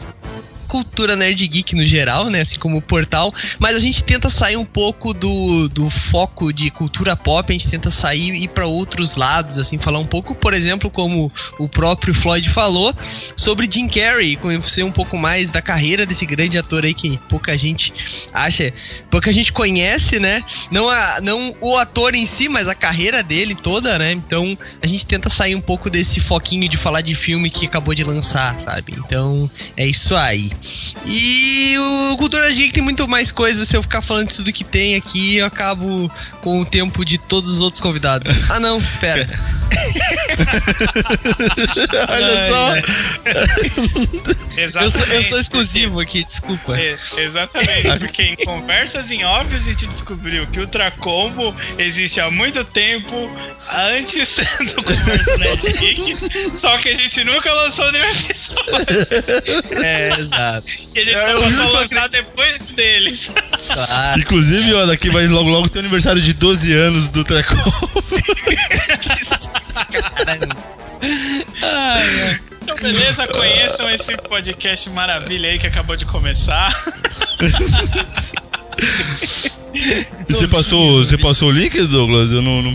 cultura 0.73 1.15
nerd 1.15 1.47
geek 1.47 1.77
no 1.77 1.87
geral, 1.87 2.31
né? 2.31 2.41
Assim 2.41 2.59
como 2.59 2.79
o 2.79 2.83
portal, 2.83 3.33
mas 3.59 3.77
a 3.77 3.79
gente 3.79 4.03
tenta 4.03 4.31
sair 4.31 4.57
um 4.57 4.65
pouco 4.65 5.13
do, 5.13 5.69
do 5.69 5.91
foco 5.91 6.51
de 6.51 6.71
cultura 6.71 7.15
pop, 7.15 7.51
a 7.51 7.53
gente 7.53 7.69
tenta 7.69 7.91
sair 7.91 8.33
e 8.33 8.45
ir 8.45 8.49
para 8.49 8.65
outros 8.65 9.17
lados, 9.17 9.59
assim, 9.59 9.77
falar 9.77 9.99
um 9.99 10.07
pouco, 10.07 10.35
por 10.35 10.55
exemplo, 10.55 10.91
como 10.91 11.31
o 11.59 11.69
próprio 11.69 12.15
Floyd 12.15 12.49
falou, 12.49 12.95
sobre 13.37 13.69
Jim 13.71 13.87
Carrey, 13.87 14.35
conhecer 14.37 14.83
um 14.83 14.91
pouco 14.91 15.19
mais 15.19 15.51
da 15.51 15.61
carreira 15.61 16.07
desse 16.07 16.25
grande 16.25 16.57
ator 16.57 16.87
aí 16.87 16.95
que 16.95 17.19
pouca 17.29 17.55
gente 17.59 17.93
acha, 18.33 18.73
pouca 19.11 19.31
gente 19.31 19.53
conhece, 19.53 20.19
né? 20.19 20.43
Não, 20.71 20.89
a, 20.89 21.21
não 21.21 21.55
o 21.61 21.77
ator 21.77 22.15
em 22.15 22.25
si, 22.25 22.49
mas 22.49 22.67
a 22.67 22.75
carreira 22.75 23.23
dele 23.23 23.55
toda, 23.55 23.99
né? 23.99 24.13
Então 24.13 24.57
a 24.81 24.87
gente 24.87 25.05
tenta 25.05 25.29
sair 25.29 25.55
um 25.55 25.61
pouco 25.61 25.91
desse 25.91 26.19
foquinho 26.19 26.67
de 26.67 26.79
falar 26.79 27.03
de 27.03 27.15
filme 27.15 27.51
que 27.51 27.67
acabou 27.67 27.95
de 27.95 28.05
lançar, 28.05 28.59
sabe? 28.59 28.95
Então 28.97 29.51
é 29.77 29.87
isso 29.87 30.17
aí. 30.17 30.51
E 31.07 31.77
o 31.79 32.17
Cultura 32.17 32.51
Geek 32.51 32.73
tem 32.73 32.83
muito 32.83 33.07
mais 33.09 33.33
coisas. 33.33 33.69
Se 33.69 33.77
eu 33.77 33.83
ficar 33.83 34.01
falando 34.01 34.29
de 34.29 34.37
tudo 34.37 34.53
que 34.53 34.65
tem 34.65 34.95
aqui, 34.95 35.37
eu 35.37 35.47
acabo 35.47 36.11
com 36.41 36.61
o 36.61 36.65
tempo 36.65 37.05
de 37.05 37.19
todos 37.19 37.51
os 37.51 37.61
outros 37.61 37.81
convidados. 37.81 38.33
Ah, 38.51 38.61
não, 38.61 38.81
pera. 39.01 39.29
Olha 42.09 42.49
só. 42.49 42.75
Eu 44.57 44.91
sou, 44.91 45.07
eu 45.07 45.23
sou 45.23 45.39
exclusivo 45.39 46.01
aqui, 46.01 46.25
desculpa. 46.25 46.77
É, 46.79 46.99
exatamente, 47.17 47.99
porque 48.01 48.23
em 48.23 48.37
conversas 48.37 49.11
em 49.11 49.25
off 49.25 49.55
a 49.55 49.59
gente 49.59 49.87
descobriu 49.87 50.47
que 50.47 50.59
o 50.59 50.63
Ultracombo 50.63 51.55
existe 51.79 52.21
há 52.21 52.31
muito 52.31 52.65
tempo 52.65 53.31
antes 53.71 54.37
do 54.75 54.83
Conversa 54.83 55.39
Nerd 55.39 55.73
Geek, 55.79 56.17
só 56.57 56.77
que 56.79 56.89
a 56.91 56.95
gente 56.95 57.25
nunca 57.25 57.53
lançou 57.53 57.91
nenhum 57.93 58.11
episódio. 58.11 58.63
É, 59.83 60.09
exato. 60.21 60.73
E 60.95 61.01
a 61.01 61.05
gente 61.05 61.17
Eu 61.17 61.37
começou 61.37 61.45
a 61.45 61.51
juro 61.51 61.71
que 61.71 61.77
lançar 61.77 62.09
depois 62.09 62.71
deles. 62.71 63.33
Ah, 63.71 64.15
Inclusive, 64.19 64.75
ó, 64.75 64.87
daqui 64.87 65.09
vai 65.09 65.27
logo 65.27 65.49
logo 65.49 65.69
ter 65.69 65.79
o 65.79 65.81
aniversário 65.81 66.21
de 66.21 66.35
12 66.35 66.73
anos 66.73 67.09
do 67.09 67.25
Então, 72.63 72.77
beleza, 72.77 73.27
conheçam 73.27 73.91
esse 73.91 74.17
podcast 74.17 74.89
maravilha 74.91 75.49
aí 75.51 75.59
que 75.59 75.67
acabou 75.67 75.97
de 75.97 76.05
começar. 76.05 76.71
Você 80.29 80.49
passou, 80.49 81.05
você 81.05 81.19
passou 81.19 81.49
o 81.49 81.53
link, 81.53 81.81
Douglas? 81.83 82.31
Eu 82.31 82.43
não. 82.43 82.63
não... 82.63 82.71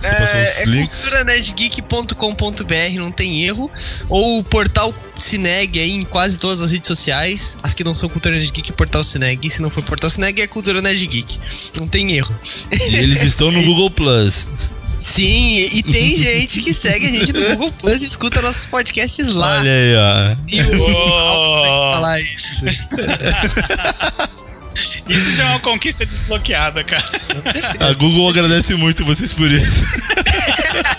Você 0.00 0.08
passou 0.10 0.40
É, 0.40 0.42
os 0.42 0.58
é 0.58 0.64
links? 0.66 1.00
culturanerdgeek.com.br, 1.00 2.98
não 2.98 3.10
tem 3.10 3.42
erro. 3.44 3.70
Ou 4.08 4.38
o 4.38 4.44
portal 4.44 4.94
Cineg 5.18 5.78
aí 5.80 5.90
em 5.90 6.04
quase 6.04 6.38
todas 6.38 6.60
as 6.60 6.70
redes 6.70 6.86
sociais. 6.86 7.56
As 7.62 7.74
que 7.74 7.82
não 7.84 7.92
são 7.94 8.08
Cultura 8.08 8.34
Nerd 8.36 8.50
Geek, 8.52 8.72
portal 8.72 9.02
Cineg. 9.02 9.50
Se 9.50 9.60
não 9.60 9.70
for 9.70 9.82
portal 9.82 10.08
Cineg, 10.08 10.40
é 10.40 10.46
Cultura 10.46 10.80
Nerd 10.80 11.04
Geek. 11.06 11.38
Não 11.78 11.86
tem 11.88 12.12
erro. 12.16 12.32
E 12.70 12.96
eles 12.96 13.22
estão 13.22 13.50
no 13.50 13.60
Google 13.66 13.90
Plus. 13.90 14.46
Sim, 15.00 15.68
e 15.72 15.82
tem 15.82 16.16
gente 16.18 16.60
que 16.60 16.72
segue 16.74 17.06
a 17.06 17.10
gente 17.10 17.32
no 17.32 17.48
Google 17.50 17.72
Plus 17.72 18.02
e 18.02 18.06
escuta 18.06 18.42
nossos 18.42 18.66
podcasts 18.66 19.26
lá. 19.32 19.58
Olha 19.58 19.70
aí, 19.72 19.94
ó. 19.96 20.36
E 20.48 20.62
o 20.62 20.82
Oh. 20.82 21.92
falar 21.94 22.20
isso. 22.20 22.64
Isso 25.08 25.32
já 25.32 25.44
é 25.44 25.46
uma 25.46 25.60
conquista 25.60 26.04
desbloqueada, 26.04 26.84
cara. 26.84 27.02
A 27.80 27.92
Google 27.94 28.28
agradece 28.28 28.74
muito 28.74 29.04
vocês 29.06 29.32
por 29.32 29.50
isso. 29.50 29.82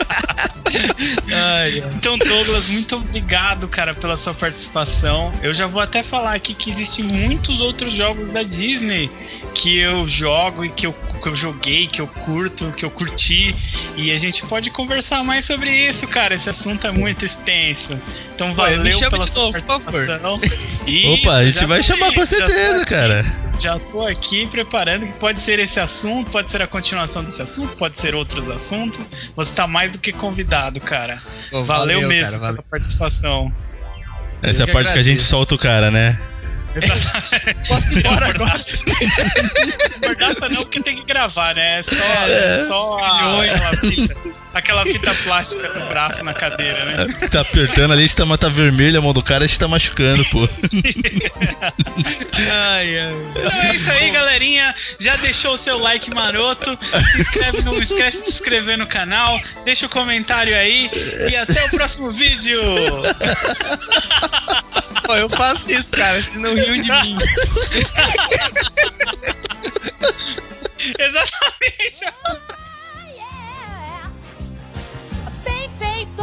Ai. 1.40 1.84
Então, 2.00 2.18
Douglas, 2.18 2.70
muito 2.70 2.96
obrigado, 2.96 3.68
cara, 3.68 3.94
pela 3.94 4.16
sua 4.16 4.34
participação. 4.34 5.34
Eu 5.44 5.54
já 5.54 5.68
vou 5.68 5.82
até 5.82 6.02
falar 6.02 6.34
aqui 6.34 6.54
que 6.54 6.70
existem 6.70 7.04
muitos 7.04 7.60
outros 7.60 7.94
jogos 7.94 8.30
da 8.30 8.42
Disney 8.42 9.10
que 9.54 9.78
eu 9.78 10.08
jogo 10.08 10.64
e 10.64 10.70
que 10.70 10.88
eu, 10.88 10.94
que 10.94 11.28
eu 11.28 11.36
joguei, 11.36 11.88
que 11.88 12.00
eu 12.00 12.08
curto, 12.08 12.72
que 12.72 12.86
eu 12.86 12.90
curti. 12.90 13.56
E 13.98 14.12
a 14.12 14.18
gente 14.18 14.46
pode 14.46 14.70
conversar 14.70 15.24
mais 15.24 15.46
sobre 15.46 15.72
isso, 15.72 16.08
cara. 16.08 16.34
Esse 16.34 16.50
assunto 16.50 16.88
é 16.88 16.92
muito 16.92 17.26
extenso. 17.26 18.00
Então, 18.34 18.54
Pô, 18.56 18.64
me 18.66 18.76
valeu 18.78 18.98
chama 18.98 19.12
pela 19.12 19.26
de 19.26 19.32
sua 19.32 19.44
novo, 19.44 19.54
por 19.54 19.62
favor. 19.62 20.08
participação. 20.08 20.34
Opa, 21.14 21.34
a 21.34 21.46
gente 21.46 21.66
vai 21.66 21.84
chamar 21.84 22.14
com 22.14 22.26
certeza, 22.26 22.78
aqui. 22.78 22.86
cara. 22.86 23.49
Já 23.60 23.78
tô 23.78 24.08
aqui 24.08 24.48
preparando 24.48 25.06
que 25.06 25.14
pode 25.14 25.42
ser 25.42 25.60
esse 25.60 25.80
assunto, 25.80 26.32
pode 26.32 26.50
ser 26.50 26.62
a 26.62 26.68
continuação 26.68 27.24
desse 27.24 27.42
assunto, 27.42 27.78
pode 27.78 28.00
ser 28.00 28.16
outros 28.16 28.50
assuntos. 28.50 29.06
Você 29.36 29.54
tá 29.54 29.68
mais 29.68 29.92
do 29.92 29.98
que 29.98 30.14
convidado, 30.14 30.80
cara. 30.80 31.22
Pô, 31.52 31.64
valeu, 31.64 31.96
valeu, 31.96 32.08
mesmo 32.08 32.32
cara, 32.32 32.38
valeu. 32.40 32.64
pela 32.64 32.80
participação. 32.80 33.52
Essa 34.42 34.64
é 34.64 34.70
a 34.70 34.72
parte 34.72 34.94
que 34.94 35.00
a 35.00 35.04
gente 35.04 35.16
agradeço. 35.16 35.30
solta 35.30 35.56
o 35.56 35.58
cara, 35.58 35.92
né? 35.92 36.18
Exatamente. 36.76 37.68
Posso 37.68 37.92
ir 37.92 37.98
embora 38.00 38.28
agora? 38.28 38.56
Mordaça 40.06 40.50
não, 40.50 40.62
porque 40.64 40.82
tem 40.82 40.96
que 40.98 41.04
gravar, 41.06 41.56
né? 41.56 41.80
É 41.80 41.84
só, 41.84 41.96
é 42.28 42.66
só 42.68 42.98
a- 43.00 43.42
aquela, 43.44 43.78
fita, 43.78 44.16
aquela 44.54 44.86
fita 44.86 45.14
plástica 45.24 45.68
no 45.74 45.86
braço, 45.88 46.24
na 46.24 46.34
cadeira, 46.34 46.86
né? 46.86 47.08
Tá 47.30 47.42
apertando 47.42 47.92
ali, 47.94 48.04
a 48.04 48.08
gente 48.08 48.16
tá, 48.16 48.38
tá 48.38 48.50
vermelho 48.50 49.00
a 49.00 49.02
mão 49.02 49.14
do 49.14 49.24
cara, 49.24 49.46
a 49.46 49.48
gente 49.48 49.60
tá 49.60 49.68
machucando, 49.68 50.24
pô. 50.26 50.48
Ai, 52.52 53.00
ai. 53.00 53.14
Então 53.36 53.62
é 53.62 53.76
isso 53.76 53.92
aí, 53.92 54.10
galerinha. 54.12 54.74
Já 55.00 55.16
deixou 55.18 55.54
o 55.54 55.58
seu 55.58 55.78
like 55.78 56.10
maroto? 56.14 56.78
Se 57.12 57.22
inscreve, 57.22 57.62
não 57.64 57.82
esquece 57.82 58.20
de 58.24 58.30
se 58.32 58.36
inscrever 58.36 58.78
no 58.78 58.88
canal. 58.88 59.38
Deixa 59.66 59.86
o 59.86 59.90
comentário 59.90 60.56
aí. 60.56 60.90
E 61.30 61.36
até 61.36 61.64
o 61.66 61.70
próximo 61.70 62.12
vídeo. 62.12 62.62
Pô, 65.10 65.16
eu 65.16 65.28
faço 65.28 65.72
isso, 65.72 65.92
cara, 65.92 66.22
se 66.22 66.38
não 66.38 66.54
riam 66.54 66.72
de 66.72 66.84
mim. 66.84 67.16
Exatamente. 71.00 72.06
Bem 75.44 75.72
feito, 75.80 76.22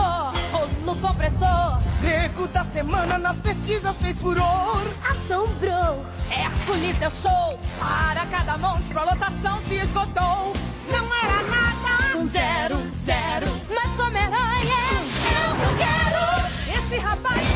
rolo 0.52 1.00
compressor. 1.00 1.78
Pego 2.00 2.46
da 2.46 2.64
semana 2.66 3.18
nas 3.18 3.36
pesquisas 3.38 3.96
fez 4.00 4.16
furor. 4.18 4.82
Assombrou, 5.10 6.06
Hércules 6.30 6.94
deu 7.00 7.10
show. 7.10 7.58
Para 7.80 8.24
cada 8.26 8.56
monstro 8.56 9.00
a 9.00 9.02
lotação 9.02 9.60
se 9.66 9.74
esgotou. 9.78 10.52
Não 10.92 11.12
era 11.24 11.42
nada, 11.42 12.18
um 12.18 12.28
zero, 12.28 12.76
zero. 13.04 13.48
Mas 13.68 13.90
como 13.96 14.16
aranha, 14.16 14.76
é 14.78 15.50
o 15.50 15.56
que 15.56 15.64
eu 15.64 15.76
quero. 15.76 16.06
Esse 16.78 16.98
rapaz 16.98 17.55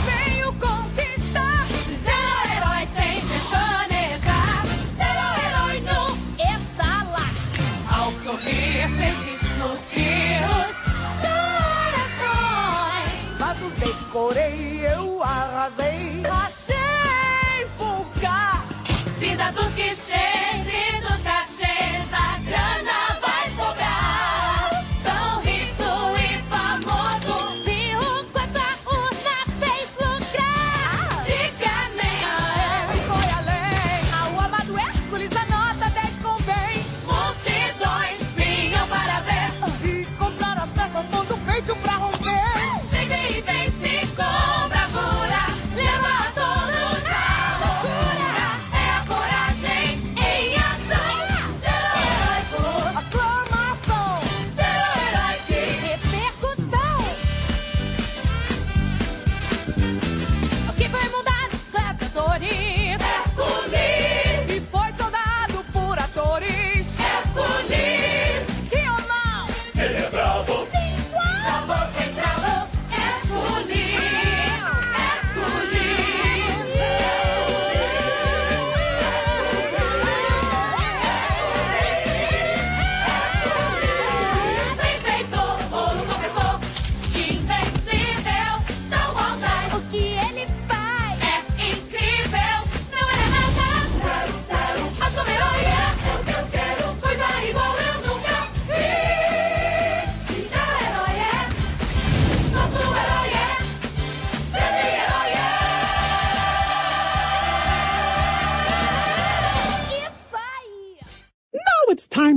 os 14.30 14.34
decorei, 14.34 14.86
eu 14.86 15.22
arrasei. 15.22 16.22
Achei 16.26 16.79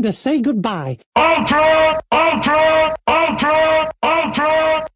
to 0.04 0.14
say 0.14 0.42
goodbye. 0.42 0.98
Okay, 1.18 1.94
okay, 2.12 2.94
okay, 3.08 3.88
okay. 4.04 4.93